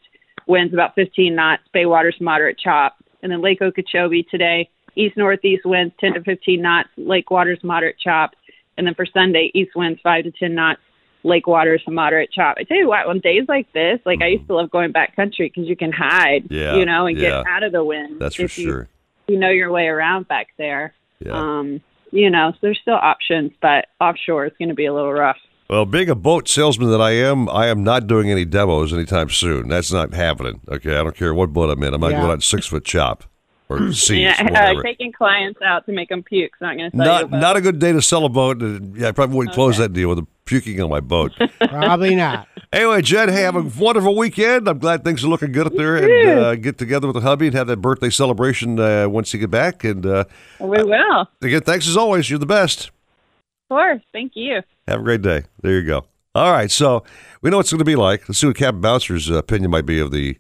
winds 0.48 0.74
about 0.74 0.96
15 0.96 1.36
knots. 1.36 1.64
Bay 1.74 1.86
water's 1.86 2.16
moderate 2.20 2.58
chop. 2.58 2.98
And 3.22 3.32
then 3.32 3.42
Lake 3.42 3.62
Okeechobee 3.62 4.24
today, 4.32 4.70
east 4.96 5.18
northeast 5.18 5.66
winds 5.66 5.94
10 6.00 6.14
to 6.14 6.22
15 6.24 6.62
knots. 6.62 6.90
Lake 6.98 7.30
water's 7.30 7.60
moderate 7.64 7.98
chop. 8.00 8.32
And 8.78 8.88
then 8.88 8.96
for 8.96 9.06
Sunday, 9.06 9.52
east 9.54 9.72
winds 9.76 10.00
5 10.02 10.24
to 10.24 10.32
10 10.32 10.56
knots. 10.56 10.80
Lake 11.24 11.48
water's 11.48 11.84
moderate 11.86 12.32
chop. 12.32 12.56
I 12.58 12.64
tell 12.64 12.78
you 12.78 12.88
what, 12.88 13.06
on 13.06 13.20
days 13.20 13.44
like 13.50 13.72
this, 13.74 14.00
like 14.06 14.22
I 14.22 14.28
used 14.28 14.48
to 14.48 14.56
love 14.56 14.72
going 14.72 14.94
backcountry 14.94 15.52
because 15.54 15.68
you 15.68 15.76
can 15.76 15.92
hide, 15.92 16.48
Yeah, 16.50 16.78
you 16.78 16.86
know, 16.86 17.08
and 17.08 17.18
yeah. 17.18 17.44
get 17.44 17.48
out 17.48 17.64
of 17.64 17.74
the 17.74 17.84
wind. 17.84 18.20
That's 18.22 18.36
for 18.36 18.44
you, 18.44 18.48
sure. 18.48 18.88
You 19.28 19.38
know 19.38 19.50
your 19.50 19.70
way 19.70 19.88
around 19.88 20.30
back 20.30 20.48
there. 20.58 20.94
Yeah. 21.20 21.34
Um, 21.34 21.82
you 22.12 22.30
know, 22.30 22.52
so 22.54 22.58
there's 22.62 22.80
still 22.82 22.96
options, 22.96 23.52
but 23.62 23.88
offshore 24.02 24.46
is 24.46 24.54
going 24.60 24.70
to 24.70 24.76
be 24.76 24.86
a 24.86 24.94
little 24.94 25.14
rough. 25.14 25.38
Well, 25.70 25.86
being 25.86 26.10
a 26.10 26.16
boat 26.16 26.48
salesman 26.48 26.90
that 26.90 27.02
I 27.02 27.12
am, 27.12 27.48
I 27.50 27.68
am 27.68 27.84
not 27.84 28.08
doing 28.08 28.32
any 28.32 28.44
demos 28.44 28.92
anytime 28.92 29.30
soon. 29.30 29.68
That's 29.70 29.92
not 29.92 30.14
happening. 30.14 30.62
Okay, 30.68 30.96
I 30.98 31.04
don't 31.04 31.16
care 31.16 31.34
what 31.34 31.54
boat 31.54 31.70
I'm 31.70 31.84
in. 31.84 31.94
I'm 31.94 32.02
not 32.02 32.12
Yeah. 32.12 32.22
going 32.22 32.32
out 32.32 32.42
six 32.44 32.66
foot 32.66 32.84
chop 32.86 33.24
or 33.70 33.94
seas, 33.94 34.18
yeah, 34.20 34.44
whatever. 34.50 34.82
taking 34.82 35.12
clients 35.12 35.62
out 35.62 35.86
to 35.86 35.92
make 35.92 36.10
them 36.10 36.24
puke. 36.24 36.52
It's 36.54 36.62
not 36.62 36.76
going 36.76 36.90
to 36.90 36.98
sell 36.98 37.06
Not 37.06 37.32
not 37.32 37.56
a 37.58 37.62
good 37.62 37.78
day 37.78 37.92
to 37.92 38.02
sell 38.02 38.26
a 38.26 38.30
boat. 38.30 38.60
Yeah, 38.96 39.10
I 39.10 39.12
probably 39.12 39.36
wouldn't 39.38 39.54
close 39.54 39.78
that 39.78 39.94
deal 39.94 40.10
with 40.10 40.18
the 40.18 40.26
puking 40.50 40.82
on 40.82 40.90
my 40.90 41.00
boat. 41.00 41.32
Probably 41.60 42.16
not. 42.16 42.48
Anyway, 42.74 43.02
Jen, 43.04 43.30
hey, 43.30 43.42
have 43.44 43.56
a 43.56 43.62
wonderful 43.62 44.16
weekend. 44.16 44.68
I'm 44.68 44.80
glad 44.80 45.04
things 45.04 45.24
are 45.24 45.28
looking 45.28 45.52
good 45.52 45.68
up 45.68 45.74
there, 45.74 45.96
and 45.98 46.40
uh, 46.40 46.56
get 46.56 46.78
together 46.78 47.08
with 47.08 47.14
the 47.16 47.22
hubby 47.22 47.48
and 47.48 47.56
have 47.56 47.68
that 47.68 47.78
birthday 47.78 48.10
celebration 48.10 48.80
uh, 48.80 49.08
once 49.08 49.34
you 49.34 49.40
get 49.40 49.52
back. 49.52 49.84
And 49.84 50.06
uh, 50.06 50.26
We 50.60 50.84
will. 50.84 51.28
again, 51.42 51.62
thanks 51.62 51.88
as 51.88 51.96
always. 51.96 52.30
You're 52.30 52.40
the 52.40 52.46
best. 52.46 52.88
Of 52.88 53.70
course. 53.70 54.02
Thank 54.12 54.34
you. 54.36 54.62
Have 54.88 55.00
a 55.02 55.04
great 55.04 55.22
day. 55.22 55.44
There 55.62 55.80
you 55.80 55.86
go. 55.86 56.06
All 56.36 56.52
right, 56.52 56.70
so 56.72 57.04
we 57.42 57.50
know 57.50 57.58
what 57.58 57.62
it's 57.66 57.72
going 57.72 57.80
to 57.80 57.86
be 57.86 57.96
like. 57.96 58.28
Let's 58.28 58.40
see 58.40 58.48
what 58.48 58.56
Captain 58.56 58.82
Bouncer's 58.82 59.30
uh, 59.32 59.36
opinion 59.36 59.72
might 59.72 59.86
be 59.86 60.00
of 60.00 60.12
the 60.12 60.38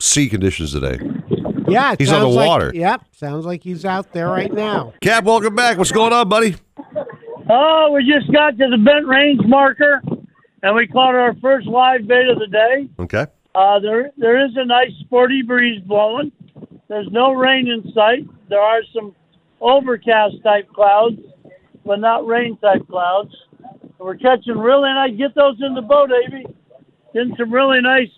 sea 0.00 0.28
conditions 0.28 0.72
today. 0.72 0.98
Yeah, 1.68 1.94
He's 1.98 2.12
on 2.12 2.20
the 2.20 2.26
sounds 2.26 2.34
like- 2.36 2.48
water. 2.48 2.72
yep, 2.74 3.02
sounds 3.12 3.46
like 3.46 3.62
he's 3.62 3.84
out 3.84 4.12
there 4.12 4.28
right 4.28 4.52
now. 4.52 4.92
Cap, 5.00 5.24
welcome 5.24 5.54
back. 5.54 5.78
What's 5.78 5.92
going 5.92 6.12
on, 6.12 6.28
buddy? 6.28 6.56
Oh, 7.48 7.90
we 7.92 8.10
just 8.10 8.32
got 8.32 8.56
to 8.58 8.68
the 8.70 8.78
bent 8.78 9.06
range 9.06 9.40
marker, 9.44 10.00
and 10.62 10.74
we 10.74 10.86
caught 10.86 11.14
our 11.14 11.34
first 11.42 11.66
live 11.66 12.06
bait 12.06 12.28
of 12.28 12.38
the 12.38 12.46
day. 12.46 12.88
Okay. 12.98 13.26
Uh, 13.54 13.78
there, 13.80 14.10
there 14.16 14.44
is 14.44 14.52
a 14.56 14.64
nice 14.64 14.90
sporty 15.00 15.42
breeze 15.42 15.80
blowing. 15.82 16.32
There's 16.88 17.08
no 17.10 17.32
rain 17.32 17.68
in 17.68 17.92
sight. 17.92 18.26
There 18.48 18.60
are 18.60 18.80
some 18.94 19.14
overcast 19.60 20.42
type 20.42 20.68
clouds, 20.72 21.20
but 21.84 22.00
not 22.00 22.26
rain 22.26 22.56
type 22.58 22.86
clouds. 22.88 23.34
We're 23.98 24.16
catching 24.16 24.58
really 24.58 24.90
nice. 24.90 25.16
Get 25.16 25.34
those 25.34 25.56
in 25.60 25.74
the 25.74 25.82
boat, 25.82 26.10
Avy. 26.10 26.46
Getting 27.12 27.34
some 27.38 27.52
really 27.52 27.80
nice 27.80 28.10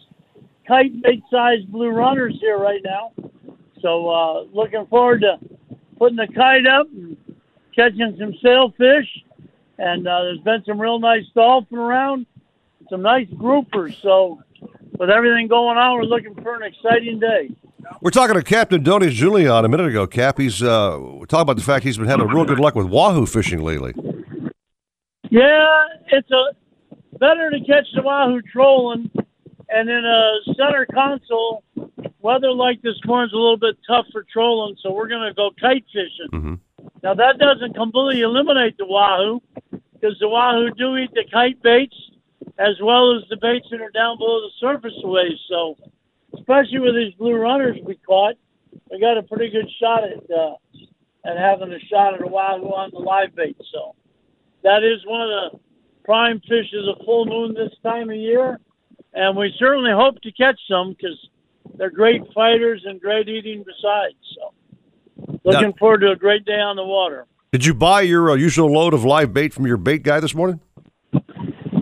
kite 0.66 1.00
bait 1.02 1.22
sized 1.30 1.70
blue 1.70 1.90
runners 1.90 2.36
here 2.40 2.58
right 2.58 2.80
now. 2.84 3.12
So 3.82 4.08
uh, 4.08 4.44
looking 4.52 4.86
forward 4.86 5.20
to 5.20 5.38
putting 5.98 6.16
the 6.16 6.26
kite 6.34 6.66
up 6.66 6.86
and 6.92 7.16
catching 7.76 8.16
some 8.18 8.34
sailfish 8.42 9.06
and 9.78 10.06
uh, 10.06 10.22
there's 10.22 10.40
been 10.40 10.64
some 10.66 10.80
real 10.80 10.98
nice 10.98 11.24
dolphin 11.34 11.78
around, 11.78 12.26
some 12.90 13.02
nice 13.02 13.28
groupers. 13.28 14.00
So, 14.00 14.42
with 14.98 15.10
everything 15.10 15.48
going 15.48 15.76
on, 15.76 15.96
we're 15.96 16.04
looking 16.04 16.34
for 16.42 16.56
an 16.56 16.62
exciting 16.62 17.18
day. 17.18 17.50
We're 18.00 18.10
talking 18.10 18.34
to 18.34 18.42
Captain 18.42 18.82
Donny 18.82 19.08
DiGiulian 19.08 19.64
a 19.64 19.68
minute 19.68 19.86
ago. 19.86 20.06
Cap, 20.06 20.38
he's 20.38 20.62
uh, 20.62 20.98
talking 21.28 21.42
about 21.42 21.56
the 21.56 21.62
fact 21.62 21.84
he's 21.84 21.98
been 21.98 22.08
having 22.08 22.26
real 22.28 22.44
good 22.44 22.58
luck 22.58 22.74
with 22.74 22.86
wahoo 22.86 23.26
fishing 23.26 23.60
lately. 23.60 23.94
Yeah, 25.30 25.86
it's 26.10 26.30
a 26.30 27.18
better 27.18 27.50
to 27.50 27.58
catch 27.60 27.86
the 27.94 28.02
wahoo 28.02 28.40
trolling, 28.42 29.10
and 29.68 29.88
in 29.88 30.04
a 30.04 30.54
center 30.54 30.86
console, 30.92 31.62
weather 32.20 32.50
like 32.50 32.80
this 32.82 32.96
morning's 33.04 33.32
a 33.32 33.36
little 33.36 33.58
bit 33.58 33.76
tough 33.86 34.06
for 34.10 34.24
trolling, 34.32 34.76
so 34.82 34.92
we're 34.92 35.08
going 35.08 35.28
to 35.28 35.34
go 35.34 35.50
kite 35.60 35.84
fishing. 35.92 36.30
Mm-hmm. 36.32 36.54
Now 37.06 37.14
that 37.14 37.38
doesn't 37.38 37.76
completely 37.76 38.22
eliminate 38.22 38.76
the 38.78 38.84
wahoo, 38.84 39.40
because 39.70 40.18
the 40.18 40.28
wahoo 40.28 40.72
do 40.72 40.96
eat 40.96 41.12
the 41.14 41.22
kite 41.32 41.62
baits 41.62 41.94
as 42.58 42.74
well 42.82 43.16
as 43.16 43.22
the 43.30 43.36
baits 43.36 43.68
that 43.70 43.80
are 43.80 43.90
down 43.90 44.18
below 44.18 44.40
the 44.40 44.50
surface 44.58 44.92
a 45.04 45.06
ways. 45.06 45.38
So, 45.48 45.76
especially 46.34 46.80
with 46.80 46.96
these 46.96 47.14
blue 47.14 47.36
runners 47.36 47.76
we 47.84 47.94
caught, 47.94 48.34
we 48.90 48.98
got 48.98 49.18
a 49.18 49.22
pretty 49.22 49.50
good 49.50 49.70
shot 49.80 50.02
at 50.02 50.28
uh, 50.28 50.56
at 51.24 51.38
having 51.38 51.72
a 51.72 51.78
shot 51.78 52.14
at 52.14 52.22
a 52.22 52.26
wahoo 52.26 52.74
on 52.74 52.90
the 52.90 52.98
live 52.98 53.36
bait. 53.36 53.56
So, 53.72 53.94
that 54.64 54.82
is 54.82 54.98
one 55.06 55.22
of 55.22 55.28
the 55.28 55.60
prime 56.04 56.40
fish 56.40 56.74
of 56.74 57.04
full 57.04 57.26
moon 57.26 57.54
this 57.54 57.70
time 57.84 58.10
of 58.10 58.16
year, 58.16 58.58
and 59.14 59.36
we 59.36 59.54
certainly 59.60 59.92
hope 59.92 60.20
to 60.22 60.32
catch 60.32 60.58
some 60.68 60.96
because 60.98 61.28
they're 61.76 61.88
great 61.88 62.22
fighters 62.34 62.82
and 62.84 63.00
great 63.00 63.28
eating 63.28 63.64
besides. 63.64 64.16
So, 64.34 64.54
looking 65.44 65.72
forward 65.78 66.00
to 66.00 66.10
a 66.10 66.16
great 66.16 66.44
day 66.44 66.60
on 66.60 66.76
the 66.76 66.84
water. 66.84 67.26
Did 67.52 67.64
you 67.64 67.74
buy 67.74 68.02
your 68.02 68.30
uh, 68.30 68.34
usual 68.34 68.70
load 68.70 68.92
of 68.94 69.04
live 69.04 69.32
bait 69.32 69.54
from 69.54 69.66
your 69.66 69.76
bait 69.76 70.02
guy 70.02 70.20
this 70.20 70.34
morning? 70.34 70.60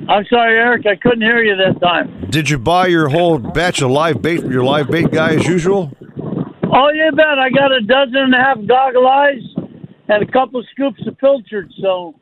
I'm 0.09 0.24
sorry, 0.28 0.59
Eric, 0.59 0.86
I 0.86 0.97
couldn't 0.97 1.23
hear 1.23 1.43
you 1.43 1.56
that 1.56 1.81
time. 1.81 2.28
Did 2.31 2.51
you 2.51 2.59
buy 2.59 2.89
your 2.89 3.09
whole 3.09 3.39
batch 3.39 3.81
of 3.81 3.90
live 3.90 4.20
bait 4.20 4.40
from 4.40 4.52
your 4.52 4.65
live 4.65 4.90
bait 4.90 5.11
guy 5.11 5.35
as 5.35 5.47
usual? 5.47 5.90
Oh, 6.77 6.90
you 6.90 7.11
bet. 7.12 7.39
I 7.39 7.51
got 7.51 7.73
a 7.73 7.81
dozen 7.81 8.16
and 8.16 8.35
a 8.35 8.39
half 8.39 8.59
goggle 8.66 9.06
eyes 9.06 9.40
and 10.09 10.23
a 10.23 10.31
couple 10.31 10.61
of 10.61 10.66
scoops 10.73 11.01
of 11.06 11.16
pilchard. 11.19 11.70
So 11.81 12.15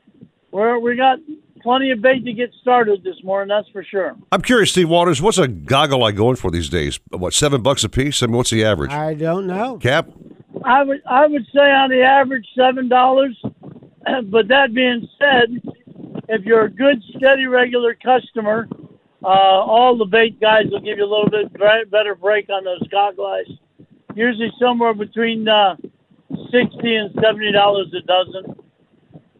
we're 0.52 0.78
we 0.78 0.96
got 0.96 1.18
plenty 1.62 1.90
of 1.90 2.00
bait 2.02 2.24
to 2.24 2.32
get 2.32 2.50
started 2.60 3.02
this 3.02 3.16
morning. 3.24 3.48
That's 3.48 3.68
for 3.70 3.82
sure. 3.82 4.14
I'm 4.30 4.42
curious, 4.42 4.70
Steve 4.70 4.88
Waters, 4.88 5.20
what's 5.20 5.38
a 5.38 5.48
goggle 5.48 6.04
eye 6.04 6.12
going 6.12 6.36
for 6.36 6.50
these 6.50 6.68
days? 6.68 7.00
What 7.10 7.34
seven 7.34 7.62
bucks 7.62 7.82
a 7.82 7.88
piece? 7.88 8.22
I 8.22 8.26
mean, 8.26 8.36
what's 8.36 8.50
the 8.50 8.64
average? 8.64 8.92
I 8.92 9.14
don't 9.14 9.46
know. 9.46 9.78
Cap. 9.78 10.08
I 10.64 10.82
would 10.82 11.02
I 11.06 11.26
would 11.26 11.46
say 11.54 11.60
on 11.70 11.90
the 11.90 12.02
average 12.02 12.46
seven 12.56 12.88
dollars. 12.88 13.40
But 14.24 14.48
that 14.48 14.74
being 14.74 15.08
said, 15.16 15.62
if 16.28 16.44
you're 16.44 16.64
a 16.64 16.70
good, 16.70 17.00
steady, 17.16 17.46
regular 17.46 17.94
customer, 17.94 18.66
uh, 19.22 19.26
all 19.28 19.96
the 19.96 20.04
bait 20.06 20.40
guys 20.40 20.64
will 20.72 20.80
give 20.80 20.98
you 20.98 21.04
a 21.04 21.06
little 21.12 21.30
bit 21.30 21.52
better 21.90 22.16
break 22.16 22.50
on 22.50 22.64
those 22.64 22.82
goggle 22.88 23.26
eyes. 23.26 23.46
Usually 24.16 24.50
somewhere 24.60 24.92
between 24.92 25.46
uh, 25.48 25.76
sixty 26.50 26.96
and 26.96 27.14
seventy 27.22 27.52
dollars 27.52 27.94
a 27.96 28.00
dozen. 28.04 28.56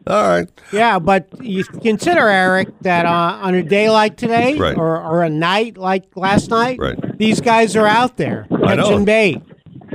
All 0.07 0.27
right. 0.27 0.49
Yeah, 0.71 0.99
but 0.99 1.27
you 1.41 1.63
consider 1.65 2.27
Eric 2.27 2.69
that 2.81 3.05
uh, 3.05 3.39
on 3.41 3.55
a 3.55 3.63
day 3.63 3.89
like 3.89 4.17
today, 4.17 4.57
Right. 4.57 4.77
or, 4.77 5.01
or 5.01 5.23
a 5.23 5.29
night 5.29 5.77
like 5.77 6.05
last 6.15 6.49
night, 6.49 6.77
Right. 6.79 7.17
these 7.17 7.39
guys 7.41 7.75
are 7.75 7.87
out 7.87 8.17
there 8.17 8.47
catching 8.49 9.05
bait. 9.05 9.41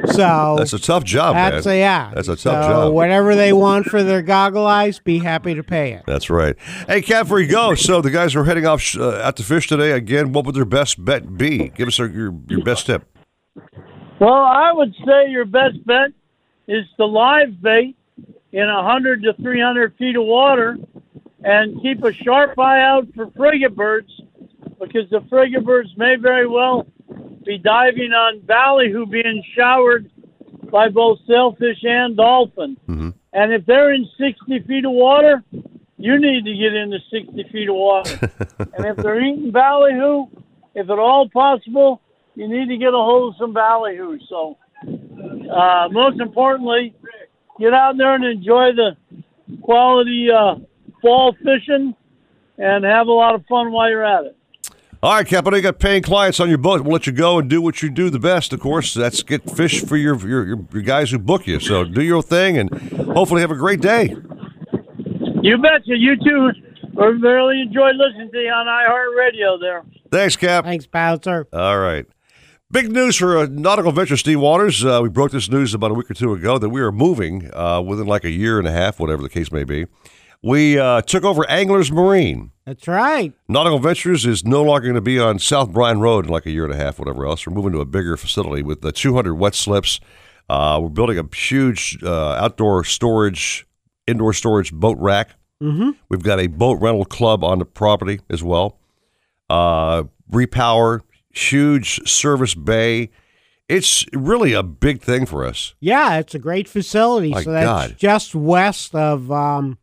So 0.06 0.54
That's 0.58 0.72
a 0.72 0.78
tough 0.78 1.04
job, 1.04 1.34
that's 1.34 1.66
man. 1.66 1.76
a 1.76 1.78
yeah. 1.78 2.12
That's 2.14 2.28
a 2.28 2.36
tough 2.36 2.64
so 2.64 2.68
job. 2.68 2.92
Whatever 2.92 3.34
they 3.34 3.52
want 3.52 3.86
for 3.86 4.02
their 4.02 4.22
goggle 4.22 4.66
eyes, 4.66 4.98
be 4.98 5.18
happy 5.18 5.54
to 5.54 5.62
pay 5.62 5.92
it. 5.92 6.04
That's 6.06 6.30
right. 6.30 6.56
Hey, 6.86 7.02
Cap, 7.02 7.26
before 7.26 7.40
you 7.40 7.50
go, 7.50 7.74
so 7.74 8.00
the 8.00 8.10
guys 8.10 8.34
are 8.36 8.44
heading 8.44 8.66
off 8.66 8.80
sh- 8.80 8.96
uh, 8.98 9.20
out 9.22 9.36
to 9.36 9.42
fish 9.42 9.68
today. 9.68 9.92
Again, 9.92 10.32
what 10.32 10.46
would 10.46 10.54
their 10.54 10.64
best 10.64 11.04
bet 11.04 11.36
be? 11.36 11.70
Give 11.70 11.88
us 11.88 11.98
our, 12.00 12.06
your 12.06 12.34
your 12.48 12.62
best 12.62 12.86
tip. 12.86 13.04
Well, 14.20 14.32
I 14.32 14.72
would 14.72 14.94
say 15.06 15.30
your 15.30 15.44
best 15.44 15.84
bet 15.86 16.10
is 16.66 16.84
to 16.96 17.04
live 17.06 17.60
bait 17.62 17.96
in 18.52 18.68
a 18.68 18.82
100 18.82 19.22
to 19.22 19.34
300 19.34 19.96
feet 19.96 20.16
of 20.16 20.24
water 20.24 20.78
and 21.44 21.80
keep 21.82 22.02
a 22.02 22.12
sharp 22.12 22.58
eye 22.58 22.80
out 22.80 23.06
for 23.14 23.30
frigate 23.36 23.76
birds 23.76 24.10
because 24.80 25.08
the 25.10 25.20
frigate 25.28 25.64
birds 25.64 25.90
may 25.96 26.16
very 26.16 26.46
well 26.46 26.86
be 27.48 27.56
diving 27.56 28.12
on 28.12 28.40
ballyhoo 28.40 29.06
being 29.06 29.42
showered 29.56 30.10
by 30.70 30.90
both 30.90 31.18
sailfish 31.26 31.78
and 31.82 32.14
dolphin. 32.14 32.76
And 33.32 33.54
if 33.54 33.64
they're 33.64 33.94
in 33.94 34.06
60 34.18 34.66
feet 34.68 34.84
of 34.84 34.92
water, 34.92 35.42
you 35.96 36.20
need 36.20 36.44
to 36.44 36.54
get 36.54 36.74
into 36.74 36.98
60 37.10 37.50
feet 37.50 37.70
of 37.70 37.74
water. 37.74 38.18
and 38.58 38.84
if 38.84 38.96
they're 38.96 39.24
eating 39.24 39.50
ballyhoo, 39.50 40.26
if 40.74 40.90
at 40.90 40.98
all 40.98 41.26
possible, 41.30 42.02
you 42.34 42.46
need 42.48 42.68
to 42.68 42.76
get 42.76 42.88
a 42.88 42.98
hold 42.98 43.32
of 43.32 43.38
some 43.38 43.54
ballyhoo. 43.54 44.18
So, 44.28 44.58
uh, 45.50 45.88
most 45.90 46.20
importantly, 46.20 46.94
get 47.58 47.72
out 47.72 47.96
there 47.96 48.14
and 48.14 48.24
enjoy 48.24 48.72
the 48.76 48.96
quality 49.62 50.28
uh, 50.30 50.56
fall 51.00 51.34
fishing 51.42 51.94
and 52.58 52.84
have 52.84 53.06
a 53.06 53.12
lot 53.12 53.34
of 53.34 53.46
fun 53.46 53.72
while 53.72 53.88
you're 53.88 54.04
at 54.04 54.26
it. 54.26 54.37
All 55.00 55.14
right, 55.14 55.24
Cap. 55.24 55.46
I 55.46 55.54
you 55.54 55.62
got 55.62 55.78
paying 55.78 56.02
clients 56.02 56.40
on 56.40 56.48
your 56.48 56.58
boat. 56.58 56.80
We'll 56.80 56.92
let 56.92 57.06
you 57.06 57.12
go 57.12 57.38
and 57.38 57.48
do 57.48 57.62
what 57.62 57.82
you 57.82 57.88
do 57.88 58.10
the 58.10 58.18
best. 58.18 58.52
Of 58.52 58.58
course, 58.58 58.94
that's 58.94 59.22
get 59.22 59.48
fish 59.48 59.84
for 59.84 59.96
your 59.96 60.18
your, 60.26 60.44
your, 60.44 60.58
your 60.72 60.82
guys 60.82 61.12
who 61.12 61.20
book 61.20 61.46
you. 61.46 61.60
So 61.60 61.84
do 61.84 62.02
your 62.02 62.20
thing 62.20 62.58
and 62.58 62.68
hopefully 63.14 63.40
have 63.40 63.52
a 63.52 63.56
great 63.56 63.80
day. 63.80 64.16
You 65.40 65.56
betcha. 65.58 65.96
You 65.96 66.16
too. 66.16 66.50
I 67.00 67.04
really 67.04 67.60
enjoyed 67.62 67.94
listening 67.94 68.30
to 68.32 68.38
you 68.38 68.50
on 68.50 68.66
iHeartRadio 68.66 69.60
there. 69.60 69.84
Thanks, 70.10 70.34
Cap. 70.34 70.64
Thanks, 70.64 70.86
Bouncer. 70.86 71.46
All 71.52 71.78
right. 71.78 72.04
Big 72.70 72.90
news 72.90 73.14
for 73.16 73.38
uh, 73.38 73.46
Nautical 73.48 73.92
Venture, 73.92 74.16
Steve 74.16 74.40
Waters. 74.40 74.84
Uh, 74.84 74.98
we 75.00 75.08
broke 75.08 75.30
this 75.30 75.48
news 75.48 75.74
about 75.74 75.92
a 75.92 75.94
week 75.94 76.10
or 76.10 76.14
two 76.14 76.32
ago 76.32 76.58
that 76.58 76.70
we 76.70 76.80
are 76.80 76.90
moving 76.90 77.48
uh, 77.54 77.80
within 77.80 78.06
like 78.06 78.24
a 78.24 78.30
year 78.30 78.58
and 78.58 78.66
a 78.66 78.72
half, 78.72 78.98
whatever 78.98 79.22
the 79.22 79.28
case 79.28 79.52
may 79.52 79.62
be. 79.64 79.86
We 80.42 80.78
uh, 80.78 81.02
took 81.02 81.24
over 81.24 81.48
Anglers 81.50 81.90
Marine. 81.90 82.52
That's 82.64 82.86
right. 82.86 83.32
Nautical 83.48 83.78
Ventures 83.78 84.26
is 84.26 84.44
no 84.44 84.62
longer 84.62 84.82
going 84.82 84.94
to 84.94 85.00
be 85.00 85.18
on 85.18 85.38
South 85.38 85.72
Bryan 85.72 86.00
Road 86.00 86.26
in 86.26 86.30
like 86.30 86.46
a 86.46 86.50
year 86.50 86.64
and 86.64 86.72
a 86.72 86.76
half, 86.76 86.98
whatever 86.98 87.26
else. 87.26 87.46
We're 87.46 87.54
moving 87.54 87.72
to 87.72 87.80
a 87.80 87.86
bigger 87.86 88.16
facility 88.16 88.62
with 88.62 88.82
the 88.82 88.92
200 88.92 89.34
wet 89.34 89.54
slips. 89.54 90.00
Uh, 90.48 90.78
we're 90.82 90.90
building 90.90 91.18
a 91.18 91.34
huge 91.34 91.98
uh, 92.02 92.32
outdoor 92.34 92.84
storage, 92.84 93.66
indoor 94.06 94.32
storage 94.32 94.72
boat 94.72 94.96
rack. 94.98 95.30
Mm-hmm. 95.62 95.90
We've 96.08 96.22
got 96.22 96.40
a 96.40 96.46
boat 96.46 96.80
rental 96.80 97.04
club 97.04 97.42
on 97.42 97.58
the 97.58 97.64
property 97.64 98.20
as 98.30 98.42
well. 98.42 98.78
Uh, 99.50 100.04
repower, 100.30 101.00
huge 101.30 102.06
service 102.08 102.54
bay. 102.54 103.10
It's 103.68 104.04
really 104.12 104.52
a 104.52 104.62
big 104.62 105.02
thing 105.02 105.26
for 105.26 105.44
us. 105.44 105.74
Yeah, 105.80 106.18
it's 106.18 106.34
a 106.34 106.38
great 106.38 106.68
facility. 106.68 107.30
My 107.30 107.42
so 107.42 107.52
that's 107.52 107.66
God. 107.66 107.96
just 107.98 108.34
west 108.34 108.94
of 108.94 109.30
um, 109.32 109.78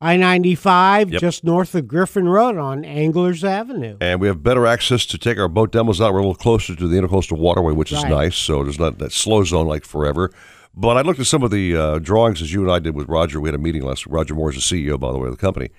I 0.00 0.16
95, 0.16 1.10
Yep. 1.10 1.20
just 1.20 1.42
north 1.42 1.74
of 1.74 1.88
Griffin 1.88 2.28
Road 2.28 2.56
on 2.56 2.84
Anglers 2.84 3.42
Avenue. 3.42 3.96
And 4.00 4.20
we 4.20 4.28
have 4.28 4.42
better 4.44 4.64
access 4.66 5.04
to 5.06 5.18
take 5.18 5.38
our 5.38 5.48
boat 5.48 5.72
demos 5.72 6.00
out. 6.00 6.12
We're 6.12 6.20
a 6.20 6.22
little 6.22 6.34
closer 6.36 6.76
to 6.76 6.86
the 6.88 6.96
intercoastal 7.00 7.36
waterway, 7.36 7.72
which 7.72 7.90
is 7.90 8.04
nice. 8.04 8.36
So 8.36 8.62
there's 8.62 8.78
not 8.78 8.98
that 8.98 9.10
slow 9.12 9.42
zone 9.42 9.66
like 9.66 9.84
forever. 9.84 10.30
But 10.72 10.96
I 10.96 11.00
looked 11.00 11.18
at 11.18 11.26
some 11.26 11.42
of 11.42 11.50
the 11.50 11.74
uh, 11.76 11.98
drawings 11.98 12.40
as 12.40 12.52
you 12.52 12.62
and 12.62 12.70
I 12.70 12.78
did 12.78 12.94
with 12.94 13.08
Roger. 13.08 13.40
We 13.40 13.48
had 13.48 13.56
a 13.56 13.58
meeting 13.58 13.82
last 13.82 14.06
week. 14.06 14.14
Roger 14.14 14.34
Moore 14.36 14.50
is 14.50 14.56
the 14.56 14.60
CEO, 14.86 15.00
by 15.00 15.10
the 15.10 15.18
way, 15.18 15.26
of 15.26 15.32
the 15.32 15.40
company. 15.40 15.70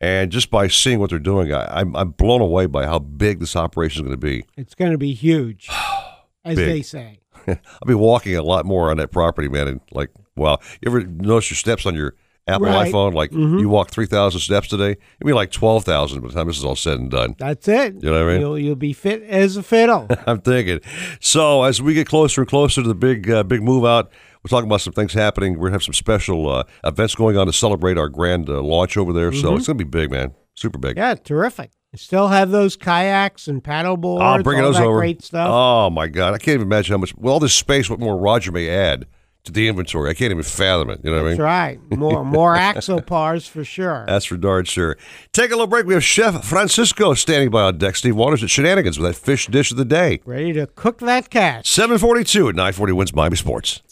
And 0.00 0.32
just 0.32 0.50
by 0.50 0.66
seeing 0.66 0.98
what 0.98 1.10
they're 1.10 1.18
doing, 1.20 1.52
I, 1.52 1.80
I'm, 1.80 1.94
I'm 1.94 2.10
blown 2.10 2.40
away 2.40 2.66
by 2.66 2.84
how 2.86 2.98
big 2.98 3.38
this 3.38 3.54
operation 3.54 4.00
is 4.02 4.08
going 4.08 4.20
to 4.20 4.26
be. 4.26 4.44
It's 4.56 4.74
going 4.74 4.90
to 4.92 4.98
be 4.98 5.12
huge, 5.14 5.68
as 6.44 6.56
Big. 6.56 6.66
they 6.66 6.82
say. 6.82 7.20
I'll 7.46 7.56
be 7.86 7.94
walking 7.94 8.36
a 8.36 8.42
lot 8.42 8.66
more 8.66 8.90
on 8.90 8.96
that 8.96 9.12
property, 9.12 9.48
man. 9.48 9.68
And 9.68 9.80
like, 9.92 10.10
wow, 10.34 10.58
you 10.80 10.88
ever 10.90 11.04
notice 11.04 11.50
your 11.52 11.56
steps 11.56 11.86
on 11.86 11.94
your 11.94 12.14
Apple 12.48 12.66
Right. 12.66 12.92
iPhone? 12.92 13.14
Like, 13.14 13.30
Mhm. 13.30 13.60
you 13.60 13.68
walk 13.68 13.90
3,000 13.90 14.40
steps 14.40 14.68
today. 14.68 14.92
It'll 14.92 15.26
be 15.26 15.32
like 15.32 15.50
12,000 15.52 16.20
by 16.20 16.28
the 16.28 16.34
time 16.34 16.46
this 16.48 16.58
is 16.58 16.64
all 16.64 16.76
said 16.76 16.98
and 16.98 17.10
done. 17.10 17.34
That's 17.38 17.68
it. 17.68 17.94
You 18.02 18.10
know 18.10 18.12
what 18.12 18.22
I 18.28 18.32
mean? 18.32 18.40
You'll, 18.40 18.58
you'll 18.58 18.74
be 18.76 18.92
fit 18.92 19.22
as 19.22 19.56
a 19.56 19.62
fiddle. 19.62 20.06
I'm 20.26 20.40
thinking. 20.40 20.80
So 21.20 21.62
as 21.64 21.80
we 21.82 21.94
get 21.94 22.08
closer 22.08 22.40
and 22.40 22.48
closer 22.48 22.82
to 22.82 22.88
the 22.88 22.94
big 22.94 23.30
uh, 23.30 23.42
big 23.42 23.62
move 23.62 23.84
out, 23.84 24.10
we're 24.42 24.48
talking 24.48 24.68
about 24.68 24.80
some 24.80 24.92
things 24.92 25.12
happening. 25.14 25.54
We're 25.58 25.66
gonna 25.68 25.74
have 25.74 25.82
some 25.82 25.94
special 25.94 26.48
uh, 26.48 26.64
events 26.84 27.14
going 27.14 27.36
on 27.36 27.46
to 27.46 27.52
celebrate 27.52 27.98
our 27.98 28.08
grand 28.08 28.48
uh, 28.48 28.60
launch 28.62 28.96
over 28.96 29.12
there. 29.12 29.32
So 29.32 29.52
Mhm. 29.52 29.56
it's 29.58 29.66
gonna 29.66 29.76
be 29.76 29.84
big, 29.84 30.10
man. 30.10 30.32
Super 30.54 30.78
big. 30.78 30.96
yeah, 30.96 31.14
terrific. 31.14 31.70
Still 31.94 32.28
have 32.28 32.50
those 32.50 32.76
kayaks 32.76 33.48
and 33.48 33.64
paddle 33.64 33.96
boards. 33.96 34.22
Oh, 34.24 34.42
bringing 34.42 34.62
all 34.64 34.70
those 34.72 34.78
that 34.80 34.86
over. 34.86 34.98
great 34.98 35.22
stuff. 35.22 35.48
Oh 35.50 35.88
my 35.90 36.06
God, 36.06 36.34
I 36.34 36.38
can't 36.38 36.56
even 36.56 36.66
imagine 36.66 36.92
how 36.92 36.98
much. 36.98 37.14
Well, 37.16 37.34
all 37.34 37.40
this 37.40 37.54
space, 37.54 37.88
what 37.88 37.98
more 37.98 38.16
Roger 38.18 38.52
may 38.52 38.68
add 38.68 39.00
to 39.02 39.06
the 39.52 39.68
inventory. 39.68 40.10
I 40.10 40.14
can't 40.14 40.30
even 40.30 40.42
fathom 40.42 40.90
it. 40.90 41.00
You 41.02 41.10
know 41.10 41.16
what 41.22 41.26
I 41.26 41.28
That's 41.30 41.38
mean? 41.38 41.44
right. 41.44 41.98
More 41.98 42.24
more 42.24 42.56
axopars 42.56 43.48
for 43.48 43.64
sure. 43.64 44.04
That's 44.06 44.24
for 44.24 44.36
darn 44.36 44.64
sure. 44.64 44.96
Take 45.32 45.50
a 45.50 45.54
little 45.54 45.66
break. 45.66 45.86
We 45.86 45.94
have 45.94 46.04
Chef 46.04 46.44
Francisco 46.44 47.14
standing 47.14 47.50
by 47.50 47.62
on 47.62 47.78
deck. 47.78 47.96
Steve 47.96 48.16
Waters 48.16 48.42
at 48.42 48.50
Shenanigans 48.50 48.98
with 48.98 49.10
that 49.12 49.20
fish 49.20 49.46
dish 49.46 49.70
of 49.70 49.76
the 49.76 49.84
day. 49.84 50.20
Ready 50.24 50.52
to 50.54 50.66
cook 50.66 50.98
that 50.98 51.30
cat. 51.30 51.66
742 51.66 52.48
at 52.50 52.54
940 52.54 52.92
wins 52.92 53.14
Miami 53.14 53.36
Sports. 53.36 53.82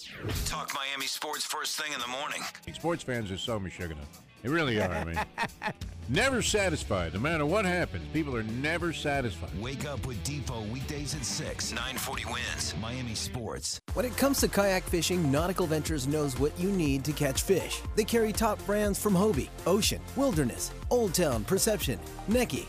Talk 0.47 0.73
Miami 0.75 1.07
sports 1.07 1.45
first 1.45 1.81
thing 1.81 1.93
in 1.93 2.01
the 2.01 2.09
morning. 2.09 2.43
Sports 2.73 3.03
fans 3.03 3.31
are 3.31 3.39
so 3.39 3.59
Michigan. 3.59 3.97
They 4.47 4.53
really 4.53 4.81
are. 4.81 4.93
I 4.93 5.05
mean, 5.05 5.19
never 6.09 6.41
satisfied. 6.41 7.15
No 7.15 7.19
matter 7.19 7.45
what 7.45 7.65
happens, 7.65 8.07
people 8.13 8.37
are 8.37 8.45
never 8.45 8.93
satisfied. 8.93 9.51
Wake 9.61 9.85
up 9.85 10.07
with 10.07 10.23
Depot 10.23 10.63
weekdays 10.73 11.17
at 11.17 11.25
6. 11.25 11.73
940 11.73 12.25
wins. 12.27 12.73
Miami 12.81 13.17
Sports. 13.17 13.81
When 13.95 14.07
it 14.07 14.17
comes 14.17 14.39
to 14.43 14.49
kayak 14.49 14.85
fishing, 14.85 15.33
Nautical 15.33 15.67
Ventures 15.67 16.07
knows 16.07 16.39
what 16.39 16.57
you 16.61 16.71
need 16.71 17.05
to 17.07 17.13
catch 17.13 17.43
fish. 17.43 17.83
They 17.97 18.05
carry 18.05 18.33
top 18.33 18.65
brands 18.67 19.01
from 19.01 19.15
Hobie, 19.15 19.49
Ocean, 19.67 20.01
Wilderness, 20.15 20.71
Old 20.91 21.13
Town, 21.13 21.43
Perception, 21.43 21.99
Necky, 22.31 22.69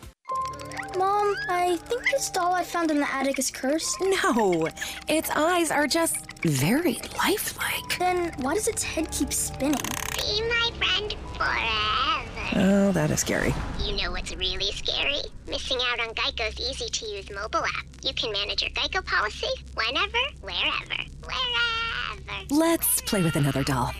Mom, 0.97 1.35
I 1.49 1.77
think 1.83 2.03
this 2.11 2.29
doll 2.29 2.53
I 2.53 2.63
found 2.63 2.91
in 2.91 2.99
the 2.99 3.09
attic 3.11 3.39
is 3.39 3.49
cursed. 3.49 3.95
No, 4.01 4.67
its 5.07 5.29
eyes 5.29 5.71
are 5.71 5.87
just 5.87 6.41
very 6.41 6.99
lifelike. 7.17 7.97
Then 7.97 8.33
why 8.39 8.55
does 8.55 8.67
its 8.67 8.83
head 8.83 9.09
keep 9.11 9.31
spinning? 9.31 9.79
Be 10.15 10.41
my 10.41 10.71
friend 10.77 11.15
forever. 11.37 12.21
Oh, 12.53 12.91
that 12.91 13.09
is 13.11 13.21
scary. 13.21 13.53
You 13.79 13.95
know 13.95 14.11
what's 14.11 14.35
really 14.35 14.71
scary? 14.73 15.21
Missing 15.47 15.79
out 15.91 16.01
on 16.01 16.13
Geico's 16.13 16.59
easy 16.59 16.89
to 16.89 17.05
use 17.05 17.29
mobile 17.31 17.63
app. 17.63 17.85
You 18.03 18.13
can 18.13 18.31
manage 18.33 18.61
your 18.61 18.71
Geico 18.71 19.05
policy 19.05 19.47
whenever, 19.73 20.17
wherever, 20.41 21.03
wherever. 21.23 22.45
Let's 22.49 23.01
play 23.01 23.23
with 23.23 23.37
another 23.37 23.63
doll. 23.63 23.93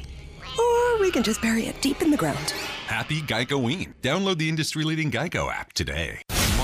Or 0.60 1.00
we 1.00 1.12
can 1.12 1.24
just 1.24 1.42
bury 1.42 1.68
it 1.68 1.82
deep 1.82 2.02
in 2.02 2.12
the 2.12 2.18
ground. 2.18 2.52
Happy 2.88 3.22
Geicoing. 3.22 3.94
Download 4.02 4.38
the 4.38 4.50
industry 4.50 4.84
leading 4.84 5.10
Geico 5.10 5.50
app 5.52 5.72
today. 5.72 6.20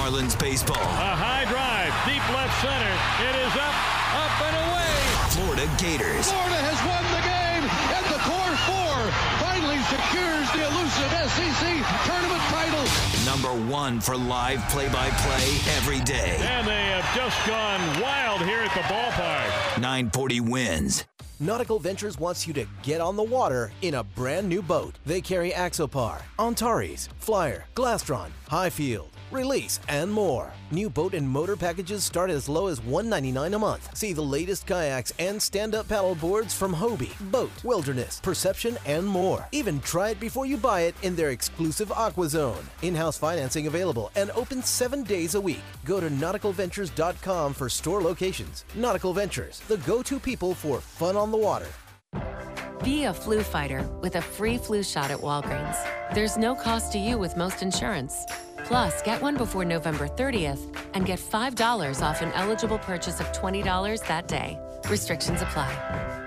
Marlins 0.08 0.40
baseball. 0.40 0.78
A 0.80 1.16
high 1.20 1.44
drive, 1.52 1.92
deep 2.08 2.24
left 2.32 2.56
center. 2.64 2.96
It 3.28 3.36
is 3.44 3.54
up, 3.60 3.76
up 4.16 4.36
and 4.48 4.56
away. 4.64 4.96
Florida 5.36 5.68
Gators. 5.76 6.32
Florida 6.32 6.64
has 6.64 6.80
won 6.88 7.04
the 7.12 7.24
game, 7.28 7.64
and 7.68 8.06
the 8.08 8.22
core 8.24 8.56
four 8.64 8.96
finally 9.44 9.76
secures 9.92 10.48
the 10.56 10.64
elusive 10.64 11.12
SEC 11.28 11.84
tournament 12.08 12.44
title. 12.48 12.88
Number 13.28 13.52
one 13.68 14.00
for 14.00 14.16
live 14.16 14.64
play 14.70 14.88
by 14.88 15.10
play 15.28 15.60
every 15.76 16.00
day. 16.00 16.40
And 16.40 16.66
they 16.66 16.88
have 16.96 17.08
just 17.14 17.36
gone 17.46 17.84
wild 18.00 18.40
here 18.48 18.64
at 18.64 18.72
the 18.72 18.88
ballpark. 18.88 19.82
940 19.82 20.40
wins. 20.40 21.04
Nautical 21.40 21.80
Ventures 21.80 22.18
wants 22.18 22.48
you 22.48 22.54
to 22.54 22.66
get 22.82 23.00
on 23.02 23.16
the 23.18 23.24
water 23.24 23.72
in 23.82 23.96
a 23.96 24.04
brand 24.04 24.48
new 24.48 24.62
boat. 24.62 24.96
They 25.06 25.22
carry 25.22 25.52
Axopar, 25.52 26.22
Antares, 26.40 27.10
Flyer, 27.20 27.66
Glastron, 27.76 28.30
Highfield, 28.48 29.10
Release, 29.30 29.82
and 29.90 30.10
more. 30.10 30.54
New 30.72 30.90
boat 30.90 31.14
and 31.14 31.28
motor 31.28 31.58
packages 31.58 32.06
start 32.06 32.30
as 32.30 32.48
low 32.48 32.68
as 32.68 32.82
199 32.82 33.54
a 33.54 33.60
month. 33.60 33.96
See 33.96 34.14
the 34.14 34.22
latest 34.22 34.66
kayaks 34.66 35.12
and 35.20 35.42
stand-up 35.42 35.90
paddle 35.90 36.16
boards 36.16 36.54
from 36.54 36.74
Hobie, 36.74 37.12
BOTE, 37.30 37.64
Wilderness, 37.66 38.22
Perception, 38.22 38.78
and 38.86 39.06
more. 39.06 39.46
Even 39.52 39.82
try 39.82 40.12
it 40.12 40.20
before 40.20 40.46
you 40.46 40.56
buy 40.56 40.82
it 40.82 40.96
in 41.04 41.14
their 41.14 41.32
exclusive 41.32 41.92
Aqua 41.92 42.30
Zone. 42.30 42.64
In-house 42.84 43.18
financing 43.18 43.68
available 43.68 44.12
and 44.16 44.32
open 44.32 44.64
seven 44.64 45.04
days 45.04 45.36
a 45.36 45.42
week. 45.42 45.64
Go 45.84 46.00
to 46.00 46.10
nauticalventures.com 46.10 47.54
for 47.54 47.68
store 47.68 48.02
locations. 48.02 48.64
Nautical 48.76 49.12
Ventures, 49.12 49.60
the 49.68 49.78
go-to 49.78 50.20
people 50.20 50.54
for 50.54 50.80
fun 50.80 51.18
on 51.18 51.32
the 51.32 51.38
water. 51.38 51.68
Be 52.84 53.06
a 53.06 53.14
flu 53.14 53.42
fighter 53.42 53.82
with 54.02 54.16
a 54.16 54.22
free 54.22 54.58
flu 54.58 54.84
shot 54.84 55.12
at 55.12 55.20
Walgreens. 55.20 55.76
There's 56.14 56.38
no 56.38 56.56
cost 56.56 56.94
to 56.94 57.00
you 57.00 57.18
with 57.18 57.36
most 57.36 57.62
insurance. 57.62 58.16
Plus, 58.66 59.02
get 59.02 59.22
one 59.22 59.38
before 59.38 59.66
November 59.66 60.08
30th 60.08 60.76
and 60.94 61.06
get 61.06 61.20
$5 61.20 62.02
off 62.02 62.22
an 62.22 62.32
eligible 62.34 62.80
purchase 62.80 63.20
of 63.20 63.32
$20 63.32 64.08
that 64.08 64.28
day. 64.28 64.60
Restrictions 64.90 65.42
apply. 65.42 66.27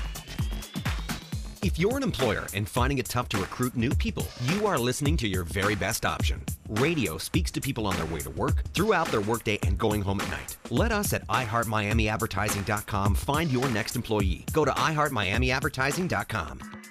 If 1.63 1.77
you're 1.77 1.95
an 1.95 2.01
employer 2.01 2.47
and 2.55 2.67
finding 2.67 2.97
it 2.97 3.05
tough 3.05 3.29
to 3.29 3.37
recruit 3.37 3.75
new 3.75 3.91
people, 3.91 4.25
you 4.45 4.65
are 4.65 4.79
listening 4.79 5.15
to 5.17 5.27
your 5.27 5.43
very 5.43 5.75
best 5.75 6.07
option. 6.07 6.41
Radio 6.69 7.19
speaks 7.19 7.51
to 7.51 7.61
people 7.61 7.85
on 7.85 7.95
their 7.97 8.07
way 8.07 8.19
to 8.21 8.31
work, 8.31 8.63
throughout 8.73 9.09
their 9.09 9.21
workday, 9.21 9.59
and 9.61 9.77
going 9.77 10.01
home 10.01 10.21
at 10.21 10.31
night. 10.31 10.57
Let 10.71 10.91
us 10.91 11.13
at 11.13 11.27
iHeartMiamiAdvertising.com 11.27 13.13
find 13.13 13.51
your 13.51 13.69
next 13.69 13.95
employee. 13.95 14.43
Go 14.53 14.65
to 14.65 14.71
iHeartMiamiAdvertising.com. 14.71 16.90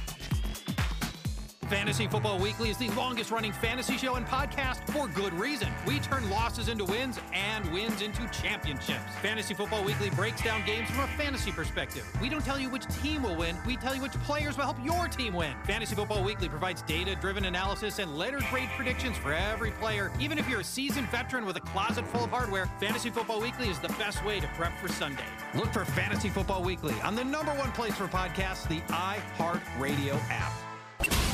Fantasy 1.71 2.05
Football 2.05 2.37
Weekly 2.37 2.69
is 2.69 2.75
the 2.75 2.89
longest 2.89 3.31
running 3.31 3.53
fantasy 3.53 3.95
show 3.95 4.15
and 4.15 4.27
podcast 4.27 4.85
for 4.89 5.07
good 5.07 5.33
reason. 5.33 5.69
We 5.87 5.99
turn 5.99 6.29
losses 6.29 6.67
into 6.67 6.83
wins 6.83 7.17
and 7.31 7.65
wins 7.71 8.01
into 8.01 8.27
championships. 8.27 9.15
Fantasy 9.21 9.53
Football 9.53 9.85
Weekly 9.85 10.09
breaks 10.09 10.43
down 10.43 10.65
games 10.65 10.89
from 10.89 11.05
a 11.05 11.07
fantasy 11.07 11.49
perspective. 11.49 12.05
We 12.21 12.27
don't 12.27 12.43
tell 12.43 12.59
you 12.59 12.69
which 12.69 12.85
team 13.01 13.23
will 13.23 13.37
win, 13.37 13.55
we 13.65 13.77
tell 13.77 13.95
you 13.95 14.01
which 14.01 14.11
players 14.11 14.57
will 14.57 14.65
help 14.65 14.83
your 14.83 15.07
team 15.07 15.33
win. 15.33 15.53
Fantasy 15.63 15.95
Football 15.95 16.25
Weekly 16.25 16.49
provides 16.49 16.81
data 16.81 17.15
driven 17.15 17.45
analysis 17.45 17.99
and 17.99 18.17
letter 18.17 18.41
grade 18.49 18.69
predictions 18.75 19.15
for 19.15 19.31
every 19.31 19.71
player. 19.71 20.11
Even 20.19 20.37
if 20.37 20.49
you're 20.49 20.59
a 20.59 20.65
seasoned 20.65 21.07
veteran 21.07 21.45
with 21.45 21.55
a 21.55 21.61
closet 21.61 22.05
full 22.07 22.25
of 22.25 22.31
hardware, 22.31 22.65
Fantasy 22.81 23.09
Football 23.09 23.39
Weekly 23.39 23.69
is 23.69 23.79
the 23.79 23.93
best 23.97 24.25
way 24.25 24.41
to 24.41 24.47
prep 24.57 24.77
for 24.81 24.89
Sunday. 24.89 25.23
Look 25.55 25.71
for 25.71 25.85
Fantasy 25.85 26.27
Football 26.27 26.63
Weekly 26.63 26.99
on 26.99 27.15
the 27.15 27.23
number 27.23 27.53
one 27.53 27.71
place 27.71 27.95
for 27.95 28.09
podcasts, 28.09 28.67
the 28.67 28.81
iHeartRadio 28.93 30.19
app. 30.29 30.51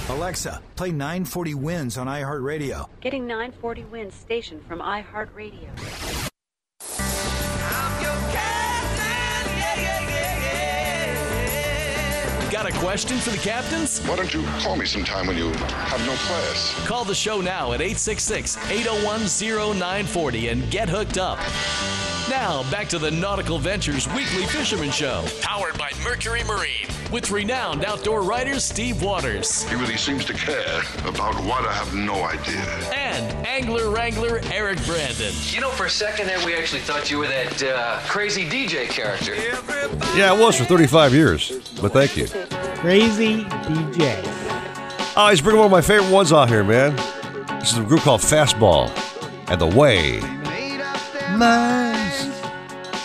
Alexa, 0.10 0.62
play 0.76 0.92
940 0.92 1.56
Wins 1.56 1.98
on 1.98 2.08
iHeartRadio. 2.08 2.88
Getting 3.02 3.28
940 3.28 3.84
wins 3.86 4.14
station 4.14 4.62
from 4.68 4.80
iHeartRadio. 4.80 5.70
Got 12.50 12.66
a 12.66 12.72
question 12.80 13.18
for 13.18 13.30
the 13.30 13.38
captains? 13.38 14.00
Why 14.08 14.16
don't 14.16 14.34
you 14.34 14.42
call 14.60 14.78
me 14.78 14.86
sometime 14.86 15.28
when 15.28 15.38
you 15.38 15.52
have 15.52 16.00
no 16.08 16.14
class? 16.16 16.74
Call 16.88 17.04
the 17.04 17.14
show 17.14 17.42
now 17.42 17.74
at 17.74 17.82
866 17.82 18.58
801 18.72 19.78
0940 19.78 20.48
and 20.48 20.72
get 20.72 20.90
hooked 20.90 21.18
up. 21.18 21.38
Now, 22.30 22.70
back 22.72 22.90
to 22.90 23.00
the 23.00 23.12
Nautical 23.12 23.60
Ventures 23.60 24.08
Weekly 24.10 24.46
Fisherman 24.48 24.92
Show, 24.92 25.24
powered 25.42 25.78
by 25.78 25.92
Mercury 26.04 26.44
Marine. 26.44 26.88
With 27.12 27.32
renowned 27.32 27.86
outdoor 27.86 28.22
writer 28.22 28.60
Steve 28.60 29.02
Waters. 29.02 29.64
He 29.70 29.76
really 29.76 29.98
seems 29.98 30.26
to 30.26 30.34
care 30.34 30.82
about 31.06 31.36
what 31.46 31.66
I 31.66 31.74
have 31.74 31.94
no 31.94 32.24
idea. 32.24 32.62
And 32.94 33.48
angler 33.48 33.90
wrangler 33.90 34.40
Eric 34.52 34.84
Brandon. 34.86 35.34
You 35.52 35.62
know, 35.62 35.70
for 35.70 35.86
a 35.86 35.90
second 35.90 36.28
there, 36.28 36.44
we 36.46 36.56
actually 36.56 36.82
thought 36.82 37.10
you 37.10 37.20
were 37.20 37.28
that 37.28 37.64
uh, 37.64 38.00
crazy 38.08 38.46
DJ 38.46 38.88
character. 38.90 39.36
Yeah, 40.16 40.32
I 40.32 40.38
was 40.38 40.58
for 40.58 40.66
35 40.66 41.14
years, 41.14 41.52
but 41.82 41.94
thank 41.94 42.18
you. 42.18 42.28
Crazy 42.80 43.44
DJ. 43.44 44.22
Oh, 45.16 45.30
he's 45.30 45.42
bringing 45.42 45.60
one 45.60 45.66
of 45.68 45.72
my 45.72 45.82
favorite 45.82 46.12
ones 46.12 46.32
out 46.32 46.50
here, 46.50 46.64
man. 46.64 46.96
This 47.60 47.72
is 47.72 47.80
a 47.80 47.84
group 47.84 48.02
called 48.02 48.22
Fastball 48.22 48.90
and 49.50 49.60
The 49.60 49.68
Way. 49.68 50.20
Nice. 51.38 51.97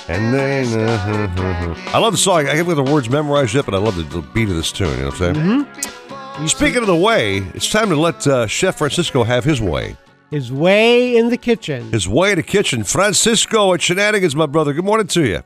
And 0.08 0.34
then, 0.34 0.80
uh, 0.80 1.74
I 1.88 1.98
love 1.98 2.12
the 2.12 2.18
song. 2.18 2.48
I 2.48 2.54
can't 2.54 2.66
get 2.66 2.74
the 2.74 2.82
words 2.82 3.08
memorized 3.08 3.54
yet, 3.54 3.64
but 3.64 3.74
I 3.74 3.78
love 3.78 3.96
the, 3.96 4.02
the 4.02 4.20
beat 4.20 4.48
of 4.48 4.56
this 4.56 4.72
tune. 4.72 4.90
You 4.90 4.96
know 4.96 5.04
what 5.06 5.20
I'm 5.20 5.34
saying? 5.34 5.66
Mm-hmm. 5.66 6.46
Speaking 6.46 6.78
of 6.78 6.86
the 6.86 6.96
way, 6.96 7.38
it's 7.54 7.70
time 7.70 7.88
to 7.90 7.96
let 7.96 8.26
uh, 8.26 8.46
Chef 8.46 8.76
Francisco 8.78 9.22
have 9.22 9.44
his 9.44 9.60
way. 9.60 9.96
His 10.30 10.50
way 10.50 11.16
in 11.16 11.28
the 11.28 11.36
kitchen. 11.36 11.92
His 11.92 12.08
way 12.08 12.30
to 12.30 12.36
the 12.36 12.42
kitchen. 12.42 12.84
Francisco 12.84 13.74
at 13.74 13.82
Shenanigans, 13.82 14.34
my 14.34 14.46
brother. 14.46 14.72
Good 14.72 14.84
morning 14.84 15.06
to 15.08 15.24
you. 15.24 15.42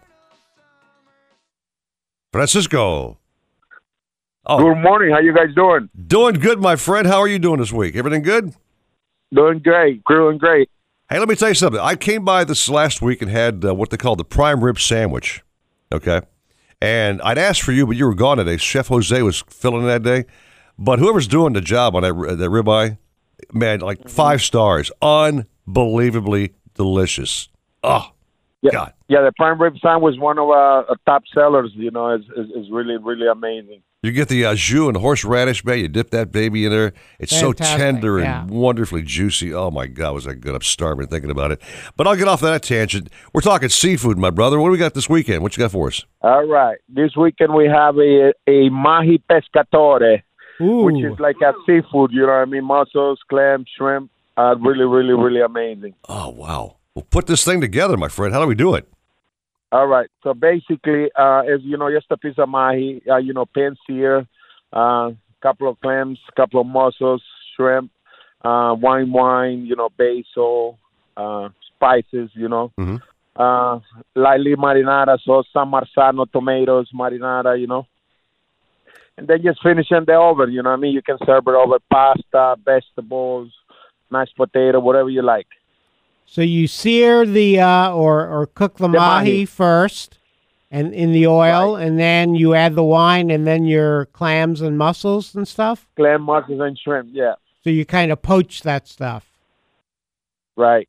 Francisco. 2.33 3.19
Oh. 4.47 4.59
Good 4.59 4.81
morning. 4.81 5.13
How 5.13 5.19
you 5.19 5.35
guys 5.35 5.55
doing? 5.55 5.91
Doing 6.07 6.35
good, 6.35 6.61
my 6.61 6.77
friend. 6.77 7.07
How 7.07 7.19
are 7.19 7.29
you 7.29 7.41
doing 7.41 7.59
this 7.59 7.73
week? 7.73 7.97
Everything 7.97 8.23
good? 8.23 8.55
Doing 9.35 9.59
great. 9.59 10.05
Doing 10.05 10.39
great. 10.39 10.71
Hey, 11.09 11.21
let 11.21 11.29
me 11.29 11.37
tell 11.37 11.49
you 11.49 11.55
something. 11.55 11.81
I 11.81 11.95
came 11.95 12.25
by 12.25 12.43
this 12.43 12.69
last 12.69 13.01
week 13.01 13.23
and 13.23 13.31
had 13.31 13.65
uh, 13.65 13.73
what 13.77 13.91
they 13.91 13.97
call 13.97 14.17
the 14.17 14.25
prime 14.25 14.65
rib 14.65 14.81
sandwich. 14.81 15.45
Okay. 15.93 16.21
And 16.83 17.23
I'd 17.23 17.39
asked 17.39 17.63
for 17.63 17.71
you, 17.71 17.87
but 17.87 17.97
you 17.97 18.07
were 18.07 18.15
gone 18.15 18.39
today. 18.39 18.57
Chef 18.57 18.89
Jose 18.89 19.23
was 19.23 19.45
filling 19.49 19.87
that 19.87 20.03
day. 20.03 20.25
But 20.77 20.99
whoever's 20.99 21.29
doing 21.29 21.53
the 21.53 21.61
job 21.61 21.95
on 21.95 22.03
that, 22.03 22.13
that 22.39 22.51
ribeye, 22.51 22.99
man, 23.53 23.81
like 23.81 24.09
five 24.09 24.43
stars. 24.43 24.91
Unbelievably 25.01 26.55
delicious. 26.75 27.51
Oh, 27.85 28.11
yeah, 28.63 28.73
God. 28.73 28.93
Yeah, 29.07 29.23
the 29.23 29.33
prime 29.37 29.63
rib 29.63 29.77
sandwich 29.81 30.15
was 30.15 30.19
one 30.19 30.39
of 30.39 30.49
our 30.49 30.91
uh, 30.91 30.95
top 31.07 31.23
sellers. 31.33 31.71
You 31.75 31.93
know, 31.93 32.15
it's, 32.15 32.27
it's, 32.37 32.51
it's 32.53 32.71
really, 32.71 32.97
really 32.97 33.29
amazing. 33.29 33.81
You 34.07 34.13
get 34.13 34.29
the 34.29 34.47
au 34.47 34.55
jus 34.55 34.87
and 34.87 34.97
horseradish, 34.97 35.65
man. 35.65 35.79
You 35.79 35.89
dip 35.89 36.11
that 36.11 36.31
baby 36.31 36.65
in 36.65 36.71
there. 36.71 36.93
It's 37.19 37.33
Fantastic, 37.33 37.67
so 37.67 37.77
tender 37.77 38.21
yeah. 38.21 38.43
and 38.43 38.51
wonderfully 38.51 39.03
juicy. 39.03 39.53
Oh 39.53 39.73
my 39.73 39.89
God, 39.89 40.15
was 40.15 40.25
that 40.25 40.37
good? 40.37 40.55
I'm 40.55 40.63
starving 40.63 41.09
thinking 41.09 41.31
about 41.31 41.51
it. 41.51 41.61
But 41.97 42.07
I'll 42.07 42.15
get 42.15 42.29
off 42.29 42.41
that 42.43 42.63
tangent. 42.63 43.09
We're 43.33 43.41
talking 43.41 43.69
seafood, 43.69 44.17
my 44.17 44.31
brother. 44.31 44.61
What 44.61 44.69
do 44.69 44.73
we 44.73 44.79
got 44.79 44.95
this 44.95 45.09
weekend? 45.09 45.43
What 45.43 45.57
you 45.57 45.63
got 45.63 45.73
for 45.73 45.89
us? 45.89 46.05
All 46.23 46.47
right, 46.47 46.79
this 46.89 47.17
weekend 47.17 47.53
we 47.53 47.67
have 47.67 47.97
a 47.99 48.33
a 48.47 48.69
mahi 48.69 49.21
pescatore, 49.29 50.23
Ooh. 50.61 50.85
which 50.85 51.05
is 51.05 51.19
like 51.19 51.37
a 51.43 51.53
seafood. 51.67 52.13
You 52.13 52.23
know 52.23 52.29
what 52.29 52.33
I 52.33 52.45
mean? 52.45 52.65
Mussels, 52.65 53.19
clam, 53.29 53.65
shrimp. 53.77 54.11
Uh, 54.37 54.55
really, 54.59 54.85
really, 54.85 55.15
really 55.15 55.41
amazing. 55.41 55.95
Oh 56.09 56.29
wow. 56.29 56.77
Well, 56.95 57.07
put 57.11 57.27
this 57.27 57.45
thing 57.45 57.61
together, 57.61 57.97
my 57.97 58.09
friend. 58.09 58.33
How 58.33 58.41
do 58.41 58.47
we 58.47 58.55
do 58.55 58.75
it? 58.75 58.89
All 59.77 59.87
right. 59.87 60.09
So 60.23 60.33
basically, 60.33 61.11
uh, 61.15 61.43
is 61.47 61.61
you 61.63 61.77
know, 61.77 61.91
just 61.95 62.07
a 62.11 62.17
piece 62.17 62.39
of 62.39 62.49
mahi, 62.49 63.03
uh, 63.11 63.19
you 63.19 63.35
know, 63.35 63.45
pan 63.45 63.77
sear, 63.87 64.27
a 64.73 64.79
uh, 64.79 65.11
couple 65.43 65.69
of 65.69 65.79
clams, 65.83 66.19
couple 66.35 66.63
of 66.63 66.67
mussels, 66.67 67.23
shrimp, 67.55 67.91
uh, 68.43 68.75
wine, 68.81 69.13
wine, 69.13 69.67
you 69.67 69.77
know, 69.77 69.91
basil, 69.99 70.79
uh, 71.19 71.51
spices, 71.75 72.31
you 72.33 72.49
know, 72.49 72.73
mm-hmm. 72.81 72.97
uh, 73.37 73.79
lightly 74.15 74.57
marinara, 74.57 75.19
so 75.23 75.43
San 75.53 75.71
Marzano 75.71 76.25
tomatoes, 76.33 76.89
marinara, 76.99 77.61
you 77.61 77.67
know, 77.67 77.87
and 79.19 79.29
then 79.29 79.43
just 79.43 79.63
finishing 79.63 80.07
the 80.07 80.15
oven. 80.15 80.53
You 80.53 80.63
know 80.63 80.71
what 80.71 80.79
I 80.79 80.81
mean? 80.81 80.95
You 80.95 81.03
can 81.03 81.19
serve 81.27 81.49
it 81.49 81.55
over 81.55 81.81
pasta, 81.93 82.57
vegetables, 82.65 83.53
mashed 84.11 84.39
potato, 84.39 84.81
whatever 84.81 85.11
you 85.11 85.21
like. 85.21 85.49
So 86.27 86.43
you 86.43 86.67
sear 86.67 87.25
the 87.25 87.61
uh, 87.61 87.93
or 87.93 88.27
or 88.29 88.47
cook 88.47 88.77
the, 88.77 88.89
The 88.89 88.99
mahi, 88.99 89.31
mahi. 89.31 89.45
first, 89.47 90.19
and 90.71 90.93
in 90.93 91.13
the 91.13 91.27
oil, 91.27 91.77
and 91.77 91.99
then 91.99 92.35
you 92.35 92.55
add 92.55 92.75
the 92.75 92.85
wine, 92.85 93.31
and 93.31 93.47
then 93.47 93.65
your 93.65 94.07
clams 94.07 94.61
and 94.61 94.77
mussels 94.77 95.35
and 95.35 95.47
stuff. 95.49 95.87
Clam, 95.97 96.23
mussels, 96.23 96.61
and 96.61 96.79
shrimp. 96.79 97.09
Yeah, 97.13 97.35
So 97.65 97.71
you 97.71 97.87
kind 97.87 98.11
of 98.13 98.21
poach 98.23 98.63
that 98.63 98.87
stuff. 98.89 99.25
right. 100.57 100.89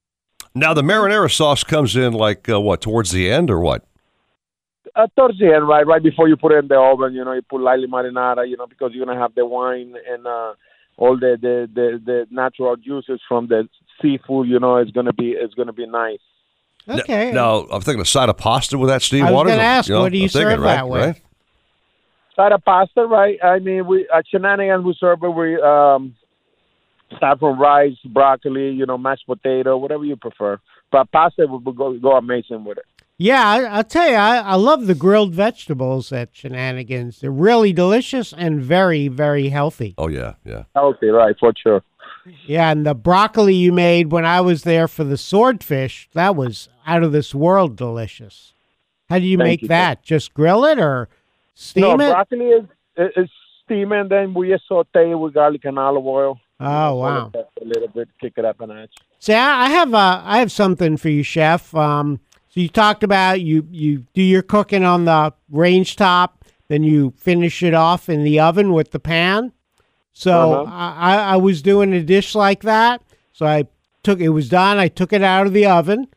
Now 0.56 0.74
the 0.74 0.82
marinara 0.82 1.32
sauce 1.32 1.64
comes 1.64 1.96
in 1.96 2.14
like 2.14 2.50
uh, 2.50 2.60
what 2.60 2.82
towards 2.82 3.12
the 3.12 3.30
end 3.30 3.52
or 3.52 3.60
what? 3.60 3.86
Uh, 4.96 5.06
towards 5.16 5.38
the 5.38 5.54
end, 5.54 5.68
right, 5.68 5.86
right 5.86 6.02
before 6.02 6.28
you 6.28 6.36
put 6.36 6.52
it 6.52 6.58
in 6.58 6.68
the 6.68 6.80
oven, 6.80 7.14
you 7.14 7.24
know, 7.24 7.34
you 7.34 7.44
put 7.44 7.62
lightly 7.62 7.86
marinara, 7.88 8.50
you 8.50 8.58
know, 8.58 8.66
because 8.66 8.92
you're 8.94 9.06
gonna 9.06 9.20
have 9.20 9.36
the 9.36 9.46
wine 9.46 9.94
and 10.10 10.26
uh, 10.26 10.54
all 10.98 11.18
the, 11.18 11.38
the 11.41 11.69
the 11.74 12.02
the 12.03 12.28
natural 12.30 12.76
juices 12.76 13.22
from 13.28 13.48
the 13.48 13.69
seafood. 14.02 14.48
You 14.48 14.60
know, 14.60 14.78
it's 14.78 14.91
gonna 14.91 15.14
be 15.14 15.32
it's 15.32 15.53
gonna 15.53 15.74
be 15.74 15.86
nice. 15.86 16.19
Okay. 16.90 17.32
Now 17.32 17.68
I'm 17.72 17.82
thinking 17.82 18.02
a 18.02 18.06
side 18.06 18.30
of 18.30 18.38
pasta 18.38 18.78
with 18.78 18.90
that, 18.90 19.02
Steve 19.02 19.24
I 19.24 19.32
was 19.32 19.36
Waters. 19.36 19.52
gonna 19.53 19.64
ask, 19.64 19.90
know, 19.90 20.02
what 20.02 20.11
do 20.11 20.18
you 20.18 20.26
I'm 20.26 20.30
thinking, 20.30 20.49
serve 20.52 20.60
right, 20.61 20.76
that 20.76 20.90
with? 20.90 21.02
right? 21.02 21.22
Side 22.36 22.52
of 22.52 22.64
pasta, 22.64 23.06
right? 23.06 23.38
I 23.44 23.60
mean, 23.60 23.86
we 23.88 24.07
at 24.14 24.26
Shenanigans 24.28 24.84
we 24.86 24.95
serve 24.99 25.24
it 25.24 25.30
with 25.30 25.61
um, 25.61 26.15
saffron 27.19 27.57
rice, 27.60 27.98
broccoli, 28.06 28.72
you 28.72 28.86
know, 28.86 28.98
mashed 28.98 29.26
potato, 29.26 29.78
whatever 29.78 30.06
you 30.06 30.15
prefer. 30.15 30.60
But 30.91 31.11
pasta 31.11 31.45
would 31.48 31.65
would 31.65 31.76
go 31.76 31.98
go 31.99 32.11
amazing 32.14 32.64
with 32.64 32.78
it. 32.78 32.86
Yeah, 33.19 33.48
I, 33.48 33.64
I'll 33.64 33.84
tell 33.84 34.07
you, 34.07 34.15
I, 34.15 34.38
I 34.38 34.56
love 34.56 34.85
the 34.85 34.94
grilled 34.94 35.34
vegetables 35.34 36.11
at 36.11 36.30
Shenanigans. 36.34 37.19
They're 37.19 37.31
really 37.31 37.73
delicious 37.73 38.31
and 38.31 38.61
very, 38.61 39.07
very 39.07 39.49
healthy. 39.49 39.95
Oh 39.98 40.07
yeah, 40.07 40.35
yeah. 40.45 40.65
Healthy, 40.76 41.07
right? 41.07 41.35
For 41.39 41.52
sure. 41.61 41.84
Yeah, 42.45 42.72
and 42.72 42.85
the 42.85 42.94
broccoli 42.94 43.56
you 43.56 43.72
made 43.72 44.11
when 44.11 44.26
I 44.26 44.41
was 44.41 44.64
there 44.64 44.88
for 44.88 45.03
the 45.03 45.18
swordfish, 45.18 46.10
that 46.14 46.35
was 46.35 46.69
out 46.85 47.02
of 47.02 47.11
this 47.11 47.34
world 47.34 47.76
delicious. 47.76 48.53
How 49.10 49.18
do 49.18 49.26
you 49.26 49.38
Thank 49.38 49.48
make 49.48 49.61
you, 49.64 49.68
that? 49.69 50.03
Just 50.03 50.34
grill 50.34 50.65
it 50.65 50.77
or 50.77 51.10
steam 51.56 51.84
no, 51.84 51.94
it? 51.94 52.11
broccoli 52.11 52.45
is 52.45 52.65
is 52.98 53.30
steam 53.64 53.91
and 53.94 54.10
then 54.10 54.34
we 54.34 54.49
just 54.49 54.68
saute 54.68 55.11
it 55.11 55.15
with 55.15 55.34
garlic 55.34 55.65
and 55.65 55.80
olive 55.80 56.06
oil. 56.06 56.39
Oh, 56.60 56.95
wow. 56.95 57.31
A 57.35 57.65
little 57.65 57.88
bit, 57.88 58.10
kick 58.19 58.34
it 58.38 58.45
up 58.45 58.60
a 58.61 58.68
notch. 58.68 58.94
See, 59.19 59.34
I 59.34 59.65
I 59.65 59.69
have 59.69 59.94
uh, 59.94 60.22
I 60.23 60.39
have 60.39 60.52
something 60.52 60.98
for 60.98 61.10
you, 61.10 61.23
chef. 61.23 61.73
Um, 61.73 62.19
so 62.58 62.62
you 62.62 62.70
talked 62.70 63.04
about 63.04 63.40
you 63.42 63.68
you 63.70 64.06
do 64.16 64.22
your 64.24 64.42
cooking 64.42 64.84
on 64.84 65.06
the 65.06 65.32
range 65.52 65.96
top, 65.96 66.44
then 66.70 66.82
you 66.84 67.14
finish 67.18 67.62
it 67.62 67.76
off 67.76 68.10
in 68.10 68.24
the 68.24 68.40
oven 68.40 68.74
with 68.74 68.90
the 68.92 69.00
pan. 69.00 69.52
So 70.14 70.64
Uh-huh. 70.64 70.72
I, 70.74 71.16
I 71.16 71.34
I 71.34 71.36
was 71.38 71.62
doing 71.62 71.94
a 71.94 72.02
dish 72.02 72.34
like 72.34 72.62
that. 72.64 73.04
So 73.32 73.46
I 73.46 73.66
took 74.02 74.20
it 74.20 74.30
was 74.30 74.50
done. 74.50 74.78
I 74.80 74.88
took 74.88 75.14
it 75.14 75.22
out 75.22 75.46
of 75.46 75.54
the 75.54 75.68
oven, 75.68 76.08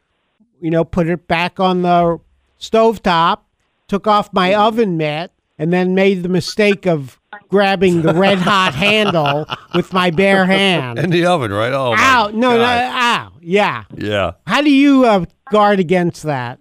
you 0.63 0.71
know, 0.71 0.83
put 0.83 1.09
it 1.09 1.29
back 1.29 1.61
on 1.61 1.83
the 1.83 2.19
stove 2.57 3.03
top, 3.03 3.47
took 3.87 4.07
off 4.07 4.33
my 4.33 4.55
oven 4.55 4.97
mitt, 4.97 5.33
and 5.59 5.71
then 5.75 5.95
made 5.95 6.23
the 6.23 6.31
mistake 6.31 6.87
of 6.87 7.21
grabbing 7.51 8.01
the 8.01 8.15
red 8.15 8.39
hot 8.51 8.75
handle 8.75 9.45
with 9.75 9.93
my 9.93 10.11
bare 10.11 10.47
hand. 10.59 10.99
In 10.99 11.11
the 11.11 11.27
oven, 11.27 11.53
right? 11.53 11.73
Oh, 11.75 11.95
Ow! 11.99 12.29
No, 12.33 12.53
no, 12.53 12.57
God. 12.57 12.93
ow! 12.95 13.33
Yeah. 13.43 13.85
Yeah. 13.95 14.33
How 14.47 14.63
do 14.63 14.71
you 14.71 15.05
uh, 15.05 15.27
guard 15.51 15.81
against 15.81 16.23
that? 16.25 16.61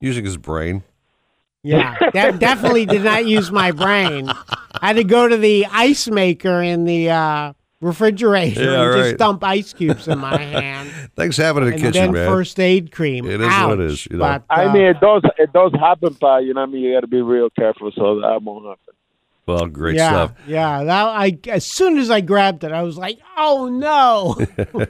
Using 0.00 0.24
his 0.24 0.36
brain. 0.36 0.82
Yeah, 1.64 1.96
that 2.12 2.40
definitely 2.40 2.86
did 2.86 3.02
not 3.04 3.24
use 3.24 3.52
my 3.52 3.70
brain. 3.70 4.28
I 4.28 4.88
had 4.88 4.96
to 4.96 5.04
go 5.04 5.28
to 5.28 5.36
the 5.36 5.64
ice 5.70 6.08
maker 6.08 6.60
in 6.60 6.84
the 6.86 7.10
uh, 7.10 7.52
refrigerator 7.80 8.64
Yeah, 8.64 8.82
and 8.82 8.90
right. 8.90 9.02
just 9.10 9.16
dump 9.18 9.44
ice 9.44 9.72
cubes 9.72 10.08
in 10.08 10.18
my 10.18 10.36
hand. 10.42 10.90
Thanks 11.14 11.36
for 11.36 11.42
having 11.42 11.62
it 11.62 11.66
in 11.66 11.70
the 11.70 11.74
and 11.74 11.94
kitchen, 11.94 12.02
then 12.06 12.12
man. 12.14 12.28
first 12.28 12.58
aid 12.58 12.90
cream. 12.90 13.26
It 13.26 13.40
is 13.40 13.46
Ouch. 13.46 13.68
what 13.68 13.78
it 13.80 13.86
is. 13.92 14.06
You 14.06 14.16
know. 14.16 14.24
But, 14.24 14.42
I 14.50 14.64
uh, 14.64 14.72
mean, 14.72 14.82
it 14.86 15.00
does 15.00 15.22
it 15.38 15.52
does 15.52 15.72
happen, 15.78 16.16
but 16.20 16.38
you 16.44 16.52
know, 16.52 16.62
what 16.62 16.70
I 16.70 16.72
mean, 16.72 16.82
you 16.82 16.94
got 16.94 17.00
to 17.02 17.06
be 17.06 17.22
real 17.22 17.48
careful 17.50 17.92
so 17.94 18.20
that 18.22 18.42
won't 18.42 18.66
happen. 18.66 18.94
Well, 19.46 19.66
great 19.66 19.96
yeah, 19.96 20.08
stuff. 20.08 20.32
yeah. 20.46 20.84
That 20.84 21.06
I 21.08 21.38
as 21.48 21.66
soon 21.66 21.98
as 21.98 22.10
I 22.10 22.20
grabbed 22.20 22.64
it, 22.64 22.72
I 22.72 22.82
was 22.82 22.96
like, 22.96 23.18
"Oh 23.36 23.68
no!" 23.68 24.36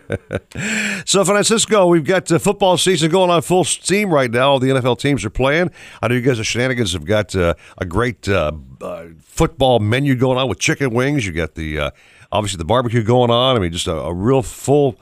So, 1.05 1.25
Francisco, 1.25 1.87
we've 1.87 2.05
got 2.05 2.27
the 2.27 2.39
football 2.39 2.77
season 2.77 3.11
going 3.11 3.31
on 3.31 3.43
full 3.43 3.65
steam 3.65 4.11
right 4.13 4.31
now. 4.31 4.51
All 4.51 4.59
the 4.59 4.69
NFL 4.69 4.99
teams 4.99 5.25
are 5.25 5.31
playing. 5.31 5.71
I 6.01 6.09
know 6.09 6.15
you 6.15 6.21
guys 6.21 6.39
at 6.39 6.47
Shenanigans 6.47 6.93
have 6.93 7.05
got 7.05 7.35
uh, 7.35 7.55
a 7.79 7.85
great 7.85 8.29
uh, 8.29 8.53
uh, 8.81 9.07
football 9.21 9.81
menu 9.81 10.15
going 10.15 10.39
on 10.39 10.49
with 10.49 10.59
chicken 10.59 10.91
wings. 10.91 11.27
You 11.27 11.33
got 11.33 11.55
the 11.55 11.79
uh, 11.79 11.91
obviously 12.31 12.59
the 12.59 12.65
barbecue 12.65 13.03
going 13.03 13.31
on. 13.31 13.57
I 13.57 13.59
mean, 13.59 13.73
just 13.73 13.87
a, 13.89 13.95
a 13.97 14.15
real 14.15 14.43
full 14.43 14.97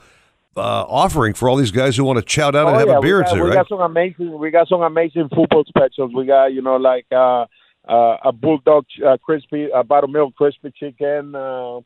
uh, 0.57 0.85
offering 0.87 1.33
for 1.33 1.47
all 1.49 1.55
these 1.55 1.71
guys 1.71 1.95
who 1.95 2.03
want 2.03 2.17
to 2.19 2.25
chow 2.25 2.51
down 2.51 2.67
and 2.67 2.75
Oh, 2.75 2.79
have 2.79 2.87
yeah, 2.87 2.97
a 2.97 3.01
beer 3.01 3.17
we 3.17 3.23
or 3.23 3.25
two, 3.25 3.35
we 3.43 3.49
right? 3.49 3.53
got 3.55 3.69
some 3.69 3.79
amazing 3.81 4.37
we 4.39 4.49
got 4.51 4.67
some 4.67 4.81
amazing 4.81 5.29
football 5.33 5.63
specials. 5.65 6.11
We 6.15 6.25
got 6.25 6.47
you 6.47 6.61
know 6.61 6.77
like 6.77 7.05
uh, 7.11 7.45
uh, 7.91 8.17
a 8.23 8.31
bulldog 8.31 8.85
uh, 9.05 9.17
crispy, 9.17 9.67
a 9.73 9.83
buttermilk 9.83 10.35
crispy 10.35 10.71
chicken. 10.79 11.35
Uh, 11.35 11.81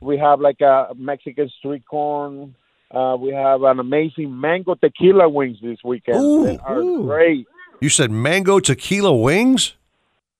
we 0.00 0.16
have 0.16 0.40
like 0.40 0.60
a 0.60 0.94
Mexican 0.96 1.50
street 1.58 1.82
corn. 1.84 2.54
Uh, 2.90 3.16
we 3.20 3.32
have 3.32 3.62
an 3.64 3.80
amazing 3.80 4.40
mango 4.40 4.74
tequila 4.74 5.28
wings 5.28 5.58
this 5.60 5.78
weekend. 5.84 6.18
Ooh, 6.18 6.44
they 6.44 6.58
are 6.58 6.78
ooh. 6.78 7.02
great. 7.02 7.46
You 7.80 7.88
said 7.88 8.10
mango 8.10 8.60
tequila 8.60 9.14
wings. 9.14 9.74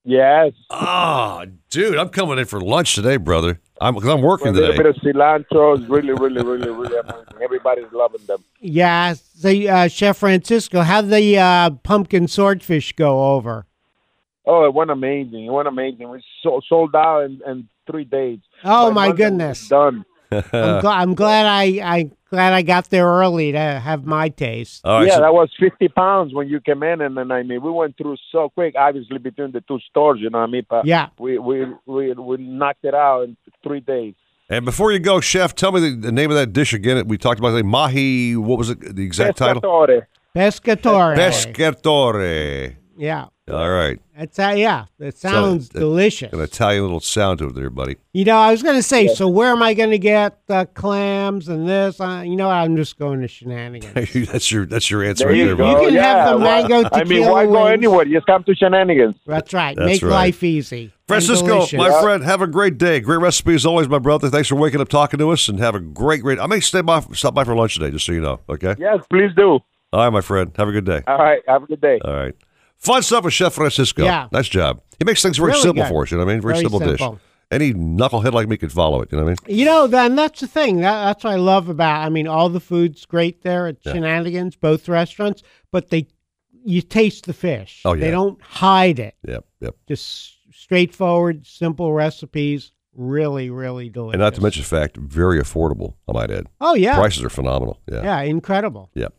Yes. 0.04 0.52
Oh, 0.70 1.44
dude, 1.68 1.98
I'm 1.98 2.08
coming 2.08 2.38
in 2.38 2.46
for 2.46 2.60
lunch 2.60 2.94
today, 2.94 3.18
brother. 3.18 3.60
I'm 3.80 3.94
because 3.94 4.08
I'm 4.08 4.22
working 4.22 4.54
today. 4.54 4.66
a 4.66 4.68
little 4.70 4.92
today. 4.92 5.00
bit 5.02 5.12
of 5.12 5.50
cilantro 5.50 5.78
is 5.78 5.88
really, 5.88 6.12
really, 6.12 6.42
really, 6.42 6.70
really 6.70 6.96
amazing. 6.96 7.42
Everybody's 7.42 7.92
loving 7.92 8.24
them. 8.26 8.42
Yeah. 8.60 9.14
So, 9.14 9.50
uh, 9.50 9.88
Chef 9.88 10.16
Francisco, 10.16 10.80
how'd 10.80 11.10
the 11.10 11.38
uh, 11.38 11.70
pumpkin 11.82 12.26
swordfish 12.26 12.92
go 12.94 13.34
over? 13.34 13.67
Oh, 14.48 14.64
it 14.64 14.72
went 14.72 14.90
amazing. 14.90 15.44
It 15.44 15.50
went 15.50 15.68
amazing. 15.68 16.08
We 16.08 16.22
so, 16.42 16.60
sold 16.66 16.96
out 16.96 17.24
in, 17.24 17.40
in 17.46 17.68
three 17.88 18.04
days. 18.04 18.38
Oh, 18.64 18.88
By 18.88 19.08
my 19.08 19.12
goodness. 19.12 19.68
Done. 19.68 20.06
I'm, 20.32 20.42
gl- 20.42 20.84
I'm 20.86 21.14
glad 21.14 21.46
I, 21.46 21.62
I 21.84 22.10
glad 22.30 22.54
I 22.54 22.62
got 22.62 22.88
there 22.88 23.06
early 23.06 23.52
to 23.52 23.58
have 23.58 24.06
my 24.06 24.30
taste. 24.30 24.82
yeah, 24.84 25.20
that 25.20 25.34
was 25.34 25.50
50 25.60 25.88
pounds 25.88 26.34
when 26.34 26.48
you 26.48 26.60
came 26.60 26.82
in. 26.82 27.02
And 27.02 27.16
then, 27.16 27.30
I 27.30 27.42
mean, 27.42 27.62
we 27.62 27.70
went 27.70 27.98
through 27.98 28.16
so 28.32 28.48
quick, 28.48 28.74
obviously, 28.76 29.18
between 29.18 29.52
the 29.52 29.60
two 29.60 29.78
stores, 29.90 30.18
you 30.20 30.30
know 30.30 30.38
what 30.38 30.48
I 30.48 30.50
mean? 30.50 30.66
But 30.68 30.86
Yeah. 30.86 31.08
We, 31.18 31.38
we, 31.38 31.66
we, 31.86 32.12
we 32.14 32.36
knocked 32.38 32.84
it 32.84 32.94
out 32.94 33.24
in 33.24 33.36
three 33.62 33.80
days. 33.80 34.14
And 34.50 34.64
before 34.64 34.92
you 34.92 34.98
go, 34.98 35.20
chef, 35.20 35.54
tell 35.54 35.72
me 35.72 35.80
the, 35.80 35.96
the 35.96 36.12
name 36.12 36.30
of 36.30 36.36
that 36.36 36.54
dish 36.54 36.72
again. 36.72 37.06
We 37.06 37.18
talked 37.18 37.38
about 37.38 37.50
the 37.50 37.62
mahi. 37.64 38.34
What 38.34 38.56
was 38.56 38.70
it? 38.70 38.96
The 38.96 39.04
exact 39.04 39.36
title? 39.36 39.60
Pescatore. 39.60 40.06
Pescatore. 40.34 41.16
Pescatore. 41.16 42.76
Yeah. 42.96 43.26
All 43.50 43.70
right. 43.70 44.00
That's 44.16 44.38
uh, 44.38 44.54
yeah. 44.56 44.86
That 44.98 45.16
sounds 45.16 45.70
So, 45.70 45.78
uh, 45.78 45.80
delicious. 45.80 46.32
An 46.32 46.40
Italian 46.40 46.82
little 46.82 46.98
sound 47.00 47.38
to 47.38 47.46
it 47.48 47.54
there, 47.54 47.70
buddy. 47.70 47.96
You 48.12 48.24
know, 48.24 48.36
I 48.36 48.50
was 48.50 48.62
going 48.64 48.74
to 48.74 48.82
say, 48.82 49.06
so 49.06 49.28
where 49.28 49.50
am 49.52 49.62
I 49.62 49.74
going 49.74 49.90
to 49.90 49.98
get 49.98 50.38
uh, 50.48 50.64
clams 50.74 51.48
and 51.48 51.68
this? 51.68 52.00
Uh, 52.00 52.22
you 52.26 52.34
know. 52.34 52.50
I'm 52.50 52.76
just 52.76 52.98
going 52.98 53.20
to 53.20 53.28
shenanigans. 53.28 53.94
that's 54.32 54.50
your 54.50 54.66
that's 54.66 54.90
your 54.90 55.04
answer 55.04 55.24
There 55.24 55.32
right 55.32 55.38
you 55.38 55.46
there. 55.46 55.56
go. 55.56 55.72
buddy. 55.74 55.84
You 55.84 55.90
can 55.92 55.98
have 56.02 56.30
the 56.30 56.36
well, 56.38 56.62
mango 56.68 56.88
I 56.92 57.04
mean, 57.04 57.08
tequila 57.22 57.32
why 57.32 57.46
go 57.46 57.64
wings. 57.64 57.72
anywhere? 57.74 58.04
Just 58.06 58.26
come 58.26 58.42
to 58.44 58.54
shenanigans. 58.56 59.14
That's 59.26 59.52
right. 59.54 59.76
That's 59.76 59.86
Make 59.86 60.02
right. 60.02 60.10
life 60.10 60.42
easy. 60.42 60.92
Francisco, 61.06 61.46
delicious. 61.46 61.78
my 61.78 62.00
friend, 62.02 62.22
have 62.24 62.42
a 62.42 62.46
great 62.46 62.76
day. 62.76 63.00
Great 63.00 63.20
recipe 63.20 63.54
as 63.54 63.64
always, 63.64 63.88
my 63.88 63.98
brother. 63.98 64.28
Thanks 64.28 64.48
for 64.48 64.56
waking 64.56 64.80
up 64.80 64.88
talking 64.88 65.18
to 65.18 65.30
us, 65.30 65.48
and 65.48 65.58
have 65.58 65.74
a 65.74 65.80
great, 65.80 66.20
great. 66.22 66.38
I 66.38 66.46
may 66.46 66.60
stay 66.60 66.82
by, 66.82 67.00
stop 67.12 67.34
by 67.34 67.44
for 67.44 67.54
lunch 67.56 67.74
today, 67.74 67.90
just 67.90 68.04
so 68.04 68.12
you 68.12 68.20
know. 68.20 68.40
Okay. 68.48 68.74
Yes, 68.78 68.98
please 69.08 69.30
do. 69.36 69.60
All 69.90 70.00
right, 70.04 70.10
my 70.10 70.20
friend. 70.20 70.52
Have 70.58 70.68
a 70.68 70.72
good 70.72 70.84
day. 70.84 71.02
All 71.06 71.16
right. 71.16 71.40
Have 71.48 71.62
a 71.62 71.66
good 71.66 71.80
day. 71.80 71.98
All 72.04 72.12
right. 72.12 72.34
Fun 72.78 73.02
stuff 73.02 73.24
with 73.24 73.34
Chef 73.34 73.52
Francisco. 73.54 74.04
Yeah. 74.04 74.28
Nice 74.32 74.48
job. 74.48 74.80
He 74.98 75.04
makes 75.04 75.22
things 75.22 75.36
very 75.36 75.50
Really 75.50 75.62
simple 75.62 75.82
good. 75.84 75.88
for 75.88 76.02
us. 76.02 76.10
You 76.10 76.18
know 76.18 76.24
what 76.24 76.30
I 76.30 76.34
mean? 76.34 76.42
Very, 76.42 76.54
Very 76.54 76.64
simple, 76.64 76.80
simple. 76.80 77.12
dish. 77.12 77.20
Any 77.50 77.72
knucklehead 77.72 78.32
like 78.32 78.46
me 78.48 78.56
could 78.58 78.72
follow 78.72 79.00
it. 79.00 79.10
You 79.10 79.18
know 79.18 79.24
what 79.24 79.38
I 79.42 79.48
mean? 79.48 79.58
You 79.58 79.64
know, 79.64 79.86
then 79.86 80.16
that's 80.16 80.40
the 80.40 80.46
thing. 80.46 80.80
That, 80.82 81.04
that's 81.06 81.24
what 81.24 81.32
I 81.32 81.36
love 81.36 81.68
about. 81.68 82.04
I 82.04 82.08
mean, 82.10 82.26
all 82.28 82.48
the 82.50 82.60
food's 82.60 83.04
great 83.06 83.42
there 83.42 83.66
at 83.68 83.76
Yeah. 83.84 83.94
Shenanigans, 83.94 84.54
both 84.56 84.88
restaurants, 84.88 85.42
but 85.72 85.88
they, 85.90 86.06
you 86.64 86.82
taste 86.82 87.24
the 87.26 87.32
fish. 87.32 87.80
Oh, 87.84 87.94
yeah. 87.94 88.04
They 88.04 88.10
don't 88.10 88.40
hide 88.42 88.98
it. 88.98 89.14
Yep. 89.26 89.44
Yep. 89.60 89.76
Just 89.88 90.36
straightforward, 90.52 91.46
simple 91.46 91.92
recipes. 91.92 92.72
Really, 92.94 93.48
really 93.48 93.88
delicious. 93.88 94.14
And 94.14 94.20
not 94.20 94.34
to 94.34 94.42
mention 94.42 94.62
the 94.62 94.68
fact, 94.68 94.96
very 94.96 95.40
affordable. 95.40 95.94
I 96.08 96.12
might 96.12 96.30
add. 96.32 96.46
Oh, 96.60 96.74
yeah. 96.74 96.96
Prices 96.96 97.22
are 97.24 97.30
phenomenal. 97.30 97.80
Yeah. 97.90 98.02
yeah, 98.02 98.20
incredible. 98.22 98.90
Yep. 98.94 99.14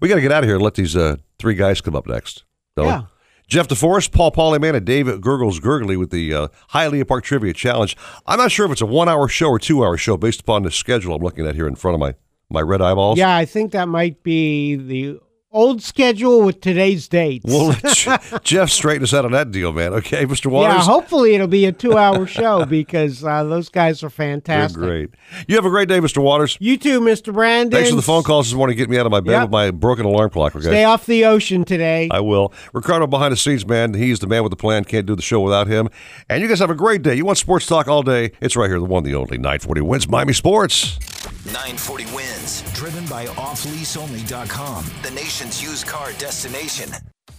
We 0.00 0.08
got 0.08 0.16
to 0.16 0.20
get 0.20 0.30
out 0.32 0.44
of 0.44 0.48
here 0.48 0.56
and 0.56 0.62
let 0.62 0.74
these 0.74 0.94
uh, 0.94 1.16
three 1.38 1.54
guys 1.54 1.80
come 1.80 1.96
up 1.96 2.06
next. 2.06 2.44
Don't? 2.76 2.86
Yeah. 2.86 3.02
Jeff 3.48 3.68
DeForest, 3.68 4.12
Paul 4.12 4.32
Polyman, 4.32 4.74
and 4.74 4.86
Dave 4.86 5.20
Gurgles 5.20 5.60
Gurgly 5.60 5.96
with 5.96 6.10
the 6.10 6.32
uh, 6.32 6.48
Hialeah 6.72 7.06
Park 7.06 7.24
Trivia 7.24 7.52
Challenge. 7.52 7.96
I'm 8.26 8.38
not 8.38 8.50
sure 8.50 8.64
if 8.64 8.72
it's 8.72 8.80
a 8.80 8.86
one 8.86 9.10
hour 9.10 9.28
show 9.28 9.48
or 9.48 9.58
two 9.58 9.84
hour 9.84 9.98
show 9.98 10.16
based 10.16 10.40
upon 10.40 10.62
the 10.62 10.70
schedule 10.70 11.14
I'm 11.14 11.22
looking 11.22 11.46
at 11.46 11.54
here 11.54 11.66
in 11.66 11.74
front 11.74 11.94
of 11.94 12.00
my, 12.00 12.14
my 12.48 12.62
red 12.62 12.80
eyeballs. 12.80 13.18
Yeah, 13.18 13.36
I 13.36 13.44
think 13.44 13.72
that 13.72 13.88
might 13.88 14.22
be 14.22 14.76
the 14.76 15.20
old 15.52 15.82
schedule 15.82 16.42
with 16.42 16.60
today's 16.60 17.08
dates. 17.08 17.44
We'll 17.46 17.68
let 17.68 18.40
Jeff 18.44 18.70
straighten 18.70 19.02
us 19.02 19.12
out 19.14 19.24
on 19.24 19.32
that 19.32 19.50
deal, 19.50 19.72
man. 19.72 19.92
Okay, 19.94 20.24
Mr. 20.26 20.46
Waters? 20.50 20.74
yeah, 20.74 20.82
hopefully 20.82 21.34
it'll 21.34 21.46
be 21.46 21.66
a 21.66 21.72
two-hour 21.72 22.26
show 22.26 22.64
because 22.64 23.22
uh, 23.24 23.44
those 23.44 23.68
guys 23.68 24.02
are 24.02 24.10
fantastic. 24.10 24.78
great. 24.80 25.10
You 25.46 25.56
have 25.56 25.66
a 25.66 25.70
great 25.70 25.88
day, 25.88 26.00
Mr. 26.00 26.22
Waters. 26.22 26.56
You 26.60 26.76
too, 26.78 27.00
Mr. 27.00 27.32
Brandon. 27.32 27.70
Thanks 27.70 27.90
for 27.90 27.96
the 27.96 28.02
phone 28.02 28.22
calls 28.22 28.48
this 28.48 28.54
morning. 28.56 28.76
Get 28.76 28.88
me 28.88 28.98
out 28.98 29.06
of 29.06 29.12
my 29.12 29.20
bed 29.20 29.32
Yep. 29.32 29.42
with 29.42 29.50
my 29.52 29.70
broken 29.70 30.06
alarm 30.06 30.30
clock. 30.30 30.56
Okay. 30.56 30.64
Stay 30.64 30.84
off 30.84 31.06
the 31.06 31.24
ocean 31.26 31.64
today. 31.64 32.08
I 32.10 32.20
will. 32.20 32.52
Ricardo 32.72 33.06
behind 33.06 33.32
the 33.32 33.36
scenes, 33.36 33.66
man. 33.66 33.94
He's 33.94 34.18
the 34.20 34.26
man 34.26 34.42
with 34.42 34.50
the 34.50 34.56
plan. 34.56 34.84
Can't 34.84 35.06
do 35.06 35.14
the 35.14 35.22
show 35.22 35.40
without 35.40 35.66
him. 35.66 35.88
And 36.28 36.40
you 36.42 36.48
guys 36.48 36.58
have 36.60 36.70
a 36.70 36.74
great 36.74 37.02
day. 37.02 37.14
You 37.14 37.24
want 37.26 37.38
sports 37.38 37.66
talk 37.66 37.88
all 37.88 38.02
day? 38.02 38.32
It's 38.40 38.56
right 38.56 38.68
here, 38.68 38.78
the 38.78 38.84
one, 38.86 39.02
the 39.04 39.14
only 39.14 39.36
940 39.38 39.80
wins 39.82 40.08
Miami 40.08 40.32
Sports. 40.32 40.98
940 41.46 42.06
wins, 42.14 42.62
driven 42.72 43.06
by 43.06 43.26
offleaseonly.com, 43.26 44.84
the 45.02 45.10
nation's 45.10 45.62
used 45.62 45.86
car 45.86 46.12
destination. 46.18 46.90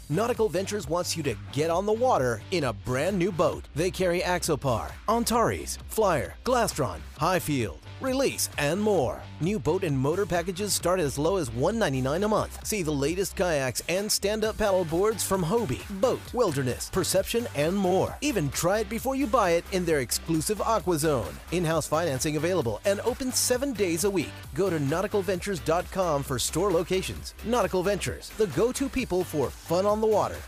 Nautical 0.10 0.50
Ventures 0.50 0.88
wants 0.88 1.16
you 1.18 1.24
to 1.24 1.36
get 1.52 1.70
on 1.70 1.86
the 1.86 1.94
water 1.94 2.42
in 2.52 2.66
a 2.66 2.74
brand 2.74 3.18
new 3.18 3.32
boat. 3.32 3.64
They 3.74 3.90
carry 3.90 4.20
Axopar, 4.20 4.92
Antares, 5.08 5.80
Flyer, 5.88 6.36
Glastron, 6.44 7.00
Highfield, 7.18 7.80
Release, 8.04 8.50
and 8.58 8.82
more. 8.82 9.22
New 9.40 9.58
boat 9.58 9.86
and 9.86 9.98
motor 9.98 10.26
packages 10.26 10.74
start 10.74 11.00
as 11.00 11.18
low 11.18 11.38
as 11.38 11.50
199 11.50 12.24
a 12.24 12.28
month. 12.28 12.68
See 12.68 12.84
the 12.84 12.92
latest 12.92 13.38
kayaks 13.38 13.82
and 13.88 14.12
stand-up 14.12 14.58
paddle 14.58 14.84
boards 14.84 15.24
from 15.24 15.42
Hobie, 15.42 15.86
BOTE, 16.02 16.34
Wilderness, 16.34 16.90
Perception, 16.90 17.48
and 17.56 17.74
more. 17.74 18.14
Even 18.20 18.50
try 18.50 18.80
it 18.80 18.90
before 18.90 19.16
you 19.16 19.26
buy 19.26 19.52
it 19.52 19.64
in 19.72 19.86
their 19.86 20.02
exclusive 20.02 20.62
Aqua 20.62 20.98
Zone. 21.00 21.34
In-house 21.54 21.88
financing 21.88 22.36
available 22.36 22.82
and 22.84 23.00
open 23.06 23.32
seven 23.32 23.72
days 23.72 24.04
a 24.04 24.10
week. 24.10 24.34
Go 24.54 24.70
to 24.70 24.80
nauticalventures.com 24.80 26.24
for 26.24 26.38
store 26.38 26.72
locations. 26.72 27.34
Nautical 27.46 27.84
Ventures, 27.84 28.32
the 28.32 28.48
go-to 28.48 28.90
people 28.90 29.24
for 29.24 29.50
fun 29.50 29.86
on 29.86 30.02
the 30.02 30.08
water. 30.08 30.40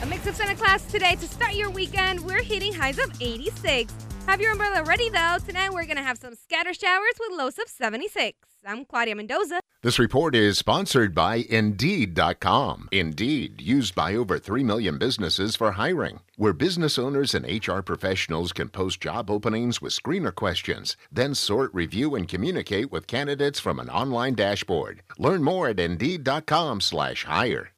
A 0.00 0.06
mix 0.06 0.26
of 0.26 0.34
Santa 0.34 0.54
Claus 0.54 0.82
today 0.86 1.16
to 1.16 1.26
start 1.26 1.52
your 1.52 1.68
weekend. 1.68 2.24
We're 2.24 2.42
hitting 2.42 2.72
highs 2.72 2.98
of 2.98 3.12
86. 3.20 3.92
Have 4.28 4.42
your 4.42 4.52
umbrella 4.52 4.82
ready 4.82 5.08
though. 5.08 5.38
Tonight 5.46 5.72
we're 5.72 5.86
gonna 5.86 6.02
have 6.02 6.18
some 6.18 6.34
scatter 6.34 6.74
showers 6.74 7.14
with 7.18 7.38
lows 7.38 7.58
of 7.58 7.66
76. 7.66 8.36
I'm 8.66 8.84
Claudia 8.84 9.14
Mendoza. 9.14 9.60
This 9.82 9.98
report 9.98 10.34
is 10.34 10.58
sponsored 10.58 11.14
by 11.14 11.46
Indeed.com. 11.48 12.90
Indeed, 12.92 13.62
used 13.62 13.94
by 13.94 14.14
over 14.14 14.38
3 14.38 14.62
million 14.64 14.98
businesses 14.98 15.56
for 15.56 15.72
hiring, 15.72 16.20
where 16.36 16.52
business 16.52 16.98
owners 16.98 17.34
and 17.34 17.46
HR 17.46 17.80
professionals 17.80 18.52
can 18.52 18.68
post 18.68 19.00
job 19.00 19.30
openings 19.30 19.80
with 19.80 19.94
screener 19.94 20.34
questions, 20.34 20.94
then 21.10 21.34
sort, 21.34 21.72
review, 21.72 22.14
and 22.14 22.28
communicate 22.28 22.92
with 22.92 23.06
candidates 23.06 23.58
from 23.58 23.80
an 23.80 23.88
online 23.88 24.34
dashboard. 24.34 25.00
Learn 25.16 25.42
more 25.42 25.68
at 25.68 25.80
Indeed.com/slash 25.80 27.24
hire. 27.24 27.70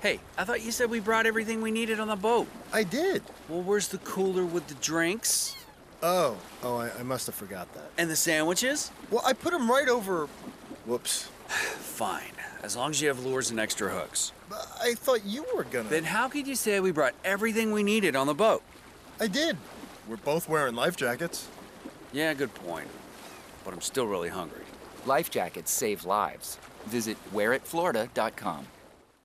Hey, 0.00 0.20
I 0.36 0.44
thought 0.44 0.64
you 0.64 0.70
said 0.70 0.90
we 0.90 1.00
brought 1.00 1.26
everything 1.26 1.60
we 1.60 1.72
needed 1.72 1.98
on 1.98 2.06
the 2.06 2.16
boat. 2.16 2.46
I 2.72 2.84
did. 2.84 3.22
Well, 3.48 3.62
where's 3.62 3.88
the 3.88 3.98
cooler 3.98 4.44
with 4.44 4.68
the 4.68 4.74
drinks? 4.74 5.56
Oh, 6.02 6.36
oh, 6.62 6.76
I, 6.76 6.90
I 7.00 7.02
must 7.02 7.26
have 7.26 7.34
forgot 7.34 7.72
that. 7.74 7.90
And 7.98 8.08
the 8.08 8.14
sandwiches? 8.14 8.92
Well, 9.10 9.22
I 9.26 9.32
put 9.32 9.52
them 9.52 9.68
right 9.68 9.88
over. 9.88 10.26
Whoops. 10.86 11.24
Fine, 11.48 12.32
as 12.62 12.76
long 12.76 12.90
as 12.90 13.02
you 13.02 13.08
have 13.08 13.24
lures 13.24 13.50
and 13.50 13.58
extra 13.58 13.90
hooks. 13.90 14.32
I 14.80 14.94
thought 14.94 15.24
you 15.24 15.44
were 15.54 15.64
gonna. 15.64 15.88
Then 15.88 16.04
how 16.04 16.28
could 16.28 16.46
you 16.46 16.54
say 16.54 16.78
we 16.78 16.92
brought 16.92 17.14
everything 17.24 17.72
we 17.72 17.82
needed 17.82 18.14
on 18.14 18.28
the 18.28 18.34
boat? 18.34 18.62
I 19.18 19.26
did. 19.26 19.56
We're 20.08 20.16
both 20.16 20.48
wearing 20.48 20.76
life 20.76 20.96
jackets. 20.96 21.48
Yeah, 22.12 22.32
good 22.34 22.54
point. 22.54 22.88
But 23.64 23.74
I'm 23.74 23.80
still 23.80 24.06
really 24.06 24.28
hungry. 24.28 24.62
Life 25.06 25.30
jackets 25.30 25.72
save 25.72 26.04
lives. 26.04 26.56
Visit 26.86 27.16
wearitflorida.com. 27.34 28.66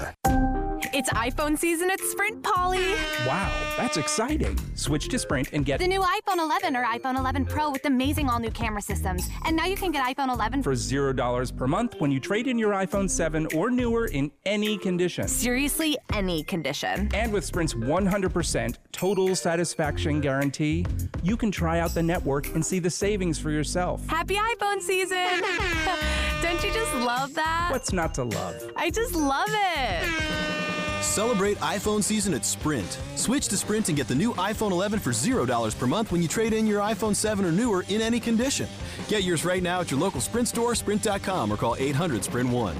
more. 0.00 0.49
It's 0.92 1.10
iPhone 1.10 1.58
season 1.58 1.90
at 1.90 2.00
Sprint, 2.00 2.42
Polly. 2.42 2.94
Wow, 3.26 3.52
that's 3.76 3.96
exciting. 3.96 4.58
Switch 4.74 5.08
to 5.08 5.18
Sprint 5.18 5.52
and 5.52 5.64
get 5.64 5.78
the 5.78 5.86
new 5.86 6.00
iPhone 6.00 6.38
11 6.38 6.74
or 6.74 6.84
iPhone 6.84 7.18
11 7.18 7.44
Pro 7.46 7.70
with 7.70 7.84
amazing 7.84 8.28
all 8.28 8.40
new 8.40 8.50
camera 8.50 8.80
systems. 8.82 9.28
And 9.44 9.56
now 9.56 9.66
you 9.66 9.76
can 9.76 9.92
get 9.92 10.04
iPhone 10.04 10.32
11 10.32 10.62
for 10.62 10.72
$0 10.72 11.56
per 11.56 11.66
month 11.66 11.94
when 11.98 12.10
you 12.10 12.18
trade 12.18 12.46
in 12.46 12.58
your 12.58 12.72
iPhone 12.72 13.08
7 13.08 13.46
or 13.54 13.70
newer 13.70 14.06
in 14.06 14.30
any 14.46 14.78
condition. 14.78 15.28
Seriously, 15.28 15.96
any 16.12 16.42
condition. 16.44 17.08
And 17.14 17.32
with 17.32 17.44
Sprint's 17.44 17.74
100% 17.74 18.76
total 18.92 19.36
satisfaction 19.36 20.20
guarantee, 20.20 20.86
you 21.22 21.36
can 21.36 21.50
try 21.50 21.80
out 21.80 21.94
the 21.94 22.02
network 22.02 22.48
and 22.54 22.64
see 22.64 22.78
the 22.78 22.90
savings 22.90 23.38
for 23.38 23.50
yourself. 23.50 24.06
Happy 24.08 24.36
iPhone 24.36 24.80
season! 24.80 25.18
Don't 26.42 26.62
you 26.64 26.72
just 26.72 26.94
love 26.94 27.34
that? 27.34 27.68
What's 27.70 27.92
not 27.92 28.14
to 28.14 28.24
love? 28.24 28.72
I 28.76 28.90
just 28.90 29.14
love 29.14 29.48
it. 29.50 30.69
Celebrate 31.00 31.56
iPhone 31.58 32.02
season 32.02 32.34
at 32.34 32.44
Sprint. 32.44 32.98
Switch 33.16 33.48
to 33.48 33.56
Sprint 33.56 33.88
and 33.88 33.96
get 33.96 34.06
the 34.06 34.14
new 34.14 34.32
iPhone 34.34 34.70
11 34.70 34.98
for 34.98 35.10
$0 35.10 35.78
per 35.78 35.86
month 35.86 36.12
when 36.12 36.20
you 36.20 36.28
trade 36.28 36.52
in 36.52 36.66
your 36.66 36.80
iPhone 36.80 37.16
7 37.16 37.44
or 37.44 37.50
newer 37.50 37.84
in 37.88 38.00
any 38.00 38.20
condition. 38.20 38.68
Get 39.08 39.22
yours 39.22 39.44
right 39.44 39.62
now 39.62 39.80
at 39.80 39.90
your 39.90 39.98
local 39.98 40.20
Sprint 40.20 40.48
store, 40.48 40.74
sprint.com, 40.74 41.50
or 41.50 41.56
call 41.56 41.74
800 41.78 42.22
Sprint 42.22 42.50
1 42.50 42.76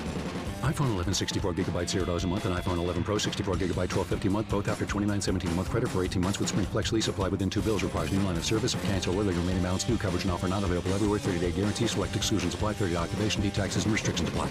iPhone 0.62 0.90
11 0.92 1.14
64 1.14 1.54
gigabytes 1.54 2.04
$0 2.04 2.24
a 2.24 2.26
month 2.26 2.44
and 2.44 2.54
iPhone 2.54 2.76
11 2.76 3.02
Pro 3.02 3.16
64 3.16 3.54
gigabyte 3.54 3.88
1250 3.90 4.28
a 4.28 4.30
month, 4.30 4.50
both 4.50 4.68
after 4.68 4.84
29.17 4.84 5.50
a 5.50 5.54
month 5.54 5.70
credit 5.70 5.88
for 5.88 6.04
18 6.04 6.20
months 6.20 6.38
with 6.38 6.50
Sprint 6.50 6.68
Flex 6.68 6.92
lease 6.92 7.08
applied 7.08 7.32
within 7.32 7.48
two 7.48 7.62
bills. 7.62 7.82
Requires 7.82 8.12
new 8.12 8.20
line 8.20 8.36
of 8.36 8.44
service. 8.44 8.74
Cancel 8.74 9.18
early 9.18 9.32
remaining 9.34 9.62
balance 9.62 9.88
new 9.88 9.96
coverage 9.96 10.24
and 10.24 10.32
offer 10.32 10.48
not 10.48 10.62
available 10.62 10.92
everywhere. 10.92 11.18
30 11.18 11.38
day 11.38 11.52
guarantee. 11.52 11.86
Select 11.86 12.14
exclusions 12.14 12.52
apply. 12.52 12.74
30 12.74 12.96
activation. 12.96 13.40
D 13.40 13.48
taxes 13.48 13.84
and 13.84 13.92
restrictions 13.92 14.28
apply. 14.28 14.50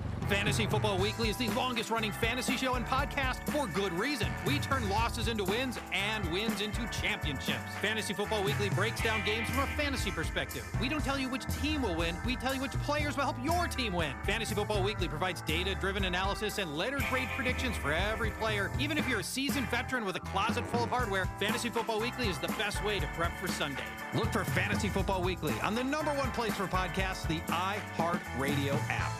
Fantasy 0.31 0.65
Football 0.65 0.97
Weekly 0.97 1.27
is 1.27 1.35
the 1.35 1.49
longest 1.49 1.89
running 1.89 2.13
fantasy 2.13 2.55
show 2.55 2.75
and 2.75 2.85
podcast 2.85 3.45
for 3.49 3.67
good 3.67 3.91
reason. 3.91 4.29
We 4.45 4.59
turn 4.59 4.87
losses 4.87 5.27
into 5.27 5.43
wins 5.43 5.77
and 5.91 6.25
wins 6.31 6.61
into 6.61 6.87
championships. 6.87 7.59
Fantasy 7.81 8.13
Football 8.13 8.41
Weekly 8.41 8.69
breaks 8.69 9.01
down 9.01 9.25
games 9.25 9.49
from 9.49 9.59
a 9.59 9.67
fantasy 9.75 10.09
perspective. 10.09 10.65
We 10.79 10.87
don't 10.87 11.03
tell 11.03 11.19
you 11.19 11.27
which 11.27 11.45
team 11.61 11.81
will 11.81 11.95
win, 11.95 12.15
we 12.25 12.37
tell 12.37 12.55
you 12.55 12.61
which 12.61 12.71
players 12.71 13.17
will 13.17 13.25
help 13.25 13.35
your 13.43 13.67
team 13.67 13.91
win. 13.91 14.13
Fantasy 14.23 14.55
Football 14.55 14.81
Weekly 14.83 15.09
provides 15.09 15.41
data 15.41 15.75
driven 15.75 16.05
analysis 16.05 16.59
and 16.59 16.77
letter 16.77 16.99
grade 17.09 17.27
predictions 17.35 17.75
for 17.75 17.91
every 17.91 18.31
player. 18.31 18.71
Even 18.79 18.97
if 18.97 19.09
you're 19.09 19.19
a 19.19 19.23
seasoned 19.23 19.67
veteran 19.67 20.05
with 20.05 20.15
a 20.15 20.21
closet 20.21 20.65
full 20.67 20.85
of 20.85 20.89
hardware, 20.89 21.25
Fantasy 21.41 21.67
Football 21.67 21.99
Weekly 21.99 22.29
is 22.29 22.37
the 22.37 22.47
best 22.57 22.81
way 22.85 23.01
to 23.01 23.07
prep 23.17 23.37
for 23.37 23.49
Sunday. 23.49 23.83
Look 24.13 24.31
for 24.31 24.45
Fantasy 24.45 24.87
Football 24.87 25.23
Weekly 25.23 25.59
on 25.59 25.75
the 25.75 25.83
number 25.83 26.11
one 26.11 26.31
place 26.31 26.53
for 26.53 26.67
podcasts, 26.67 27.27
the 27.27 27.41
iHeartRadio 27.51 28.79
app. 28.89 29.11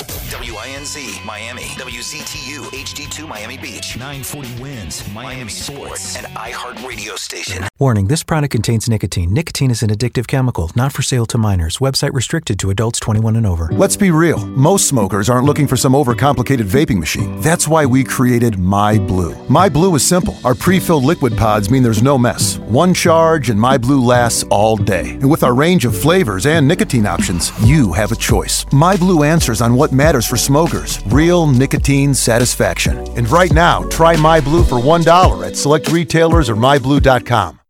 WINZ 0.00 1.24
Miami, 1.24 1.62
WZTU 1.62 2.64
HD2 2.64 3.26
Miami 3.26 3.56
Beach, 3.56 3.96
940 3.96 4.62
wins 4.62 5.06
Miami, 5.14 5.34
Miami 5.36 5.50
Sports, 5.50 6.16
and 6.16 6.26
iHeart 6.36 6.86
Radio 6.86 7.16
Station. 7.16 7.64
Warning 7.78 8.06
this 8.06 8.22
product 8.22 8.52
contains 8.52 8.88
nicotine. 8.88 9.32
Nicotine 9.32 9.70
is 9.70 9.82
an 9.82 9.90
addictive 9.90 10.26
chemical, 10.26 10.70
not 10.76 10.92
for 10.92 11.02
sale 11.02 11.24
to 11.26 11.38
minors. 11.38 11.78
Website 11.78 12.12
restricted 12.12 12.58
to 12.58 12.70
adults 12.70 13.00
21 13.00 13.36
and 13.36 13.46
over. 13.46 13.70
Let's 13.72 13.96
be 13.96 14.10
real. 14.10 14.44
Most 14.46 14.86
smokers 14.86 15.30
aren't 15.30 15.46
looking 15.46 15.66
for 15.66 15.76
some 15.76 15.92
overcomplicated 15.94 16.64
vaping 16.64 16.98
machine. 16.98 17.40
That's 17.40 17.66
why 17.66 17.86
we 17.86 18.04
created 18.04 18.54
myblu. 18.54 19.48
My 19.48 19.68
Blue 19.68 19.94
is 19.94 20.06
simple. 20.06 20.36
Our 20.44 20.54
pre 20.54 20.78
filled 20.78 21.04
liquid 21.04 21.36
pods 21.36 21.70
mean 21.70 21.82
there's 21.82 22.02
no 22.02 22.18
mess. 22.18 22.58
One 22.58 22.92
charge, 22.92 23.50
and 23.50 23.58
myblu 23.58 24.02
lasts 24.02 24.44
all 24.50 24.76
day. 24.76 25.12
And 25.12 25.30
with 25.30 25.42
our 25.42 25.54
range 25.54 25.84
of 25.84 25.96
flavors 25.96 26.46
and 26.46 26.68
nicotine 26.68 27.06
options, 27.06 27.50
you 27.66 27.92
have 27.94 28.12
a 28.12 28.16
choice. 28.16 28.64
myblu 28.66 29.26
answers 29.26 29.60
on 29.60 29.74
what 29.74 29.85
matters 29.92 30.26
for 30.26 30.36
smokers 30.36 31.00
real 31.06 31.46
nicotine 31.46 32.14
satisfaction. 32.14 32.96
And 33.16 33.28
right 33.30 33.52
now, 33.52 33.82
try 33.88 34.16
myblu 34.16 34.68
for 34.68 34.78
$1 34.78 35.46
at 35.46 35.56
select 35.56 35.90
retailers 35.90 36.50
or 36.50 36.56
myblue.com. 36.56 37.60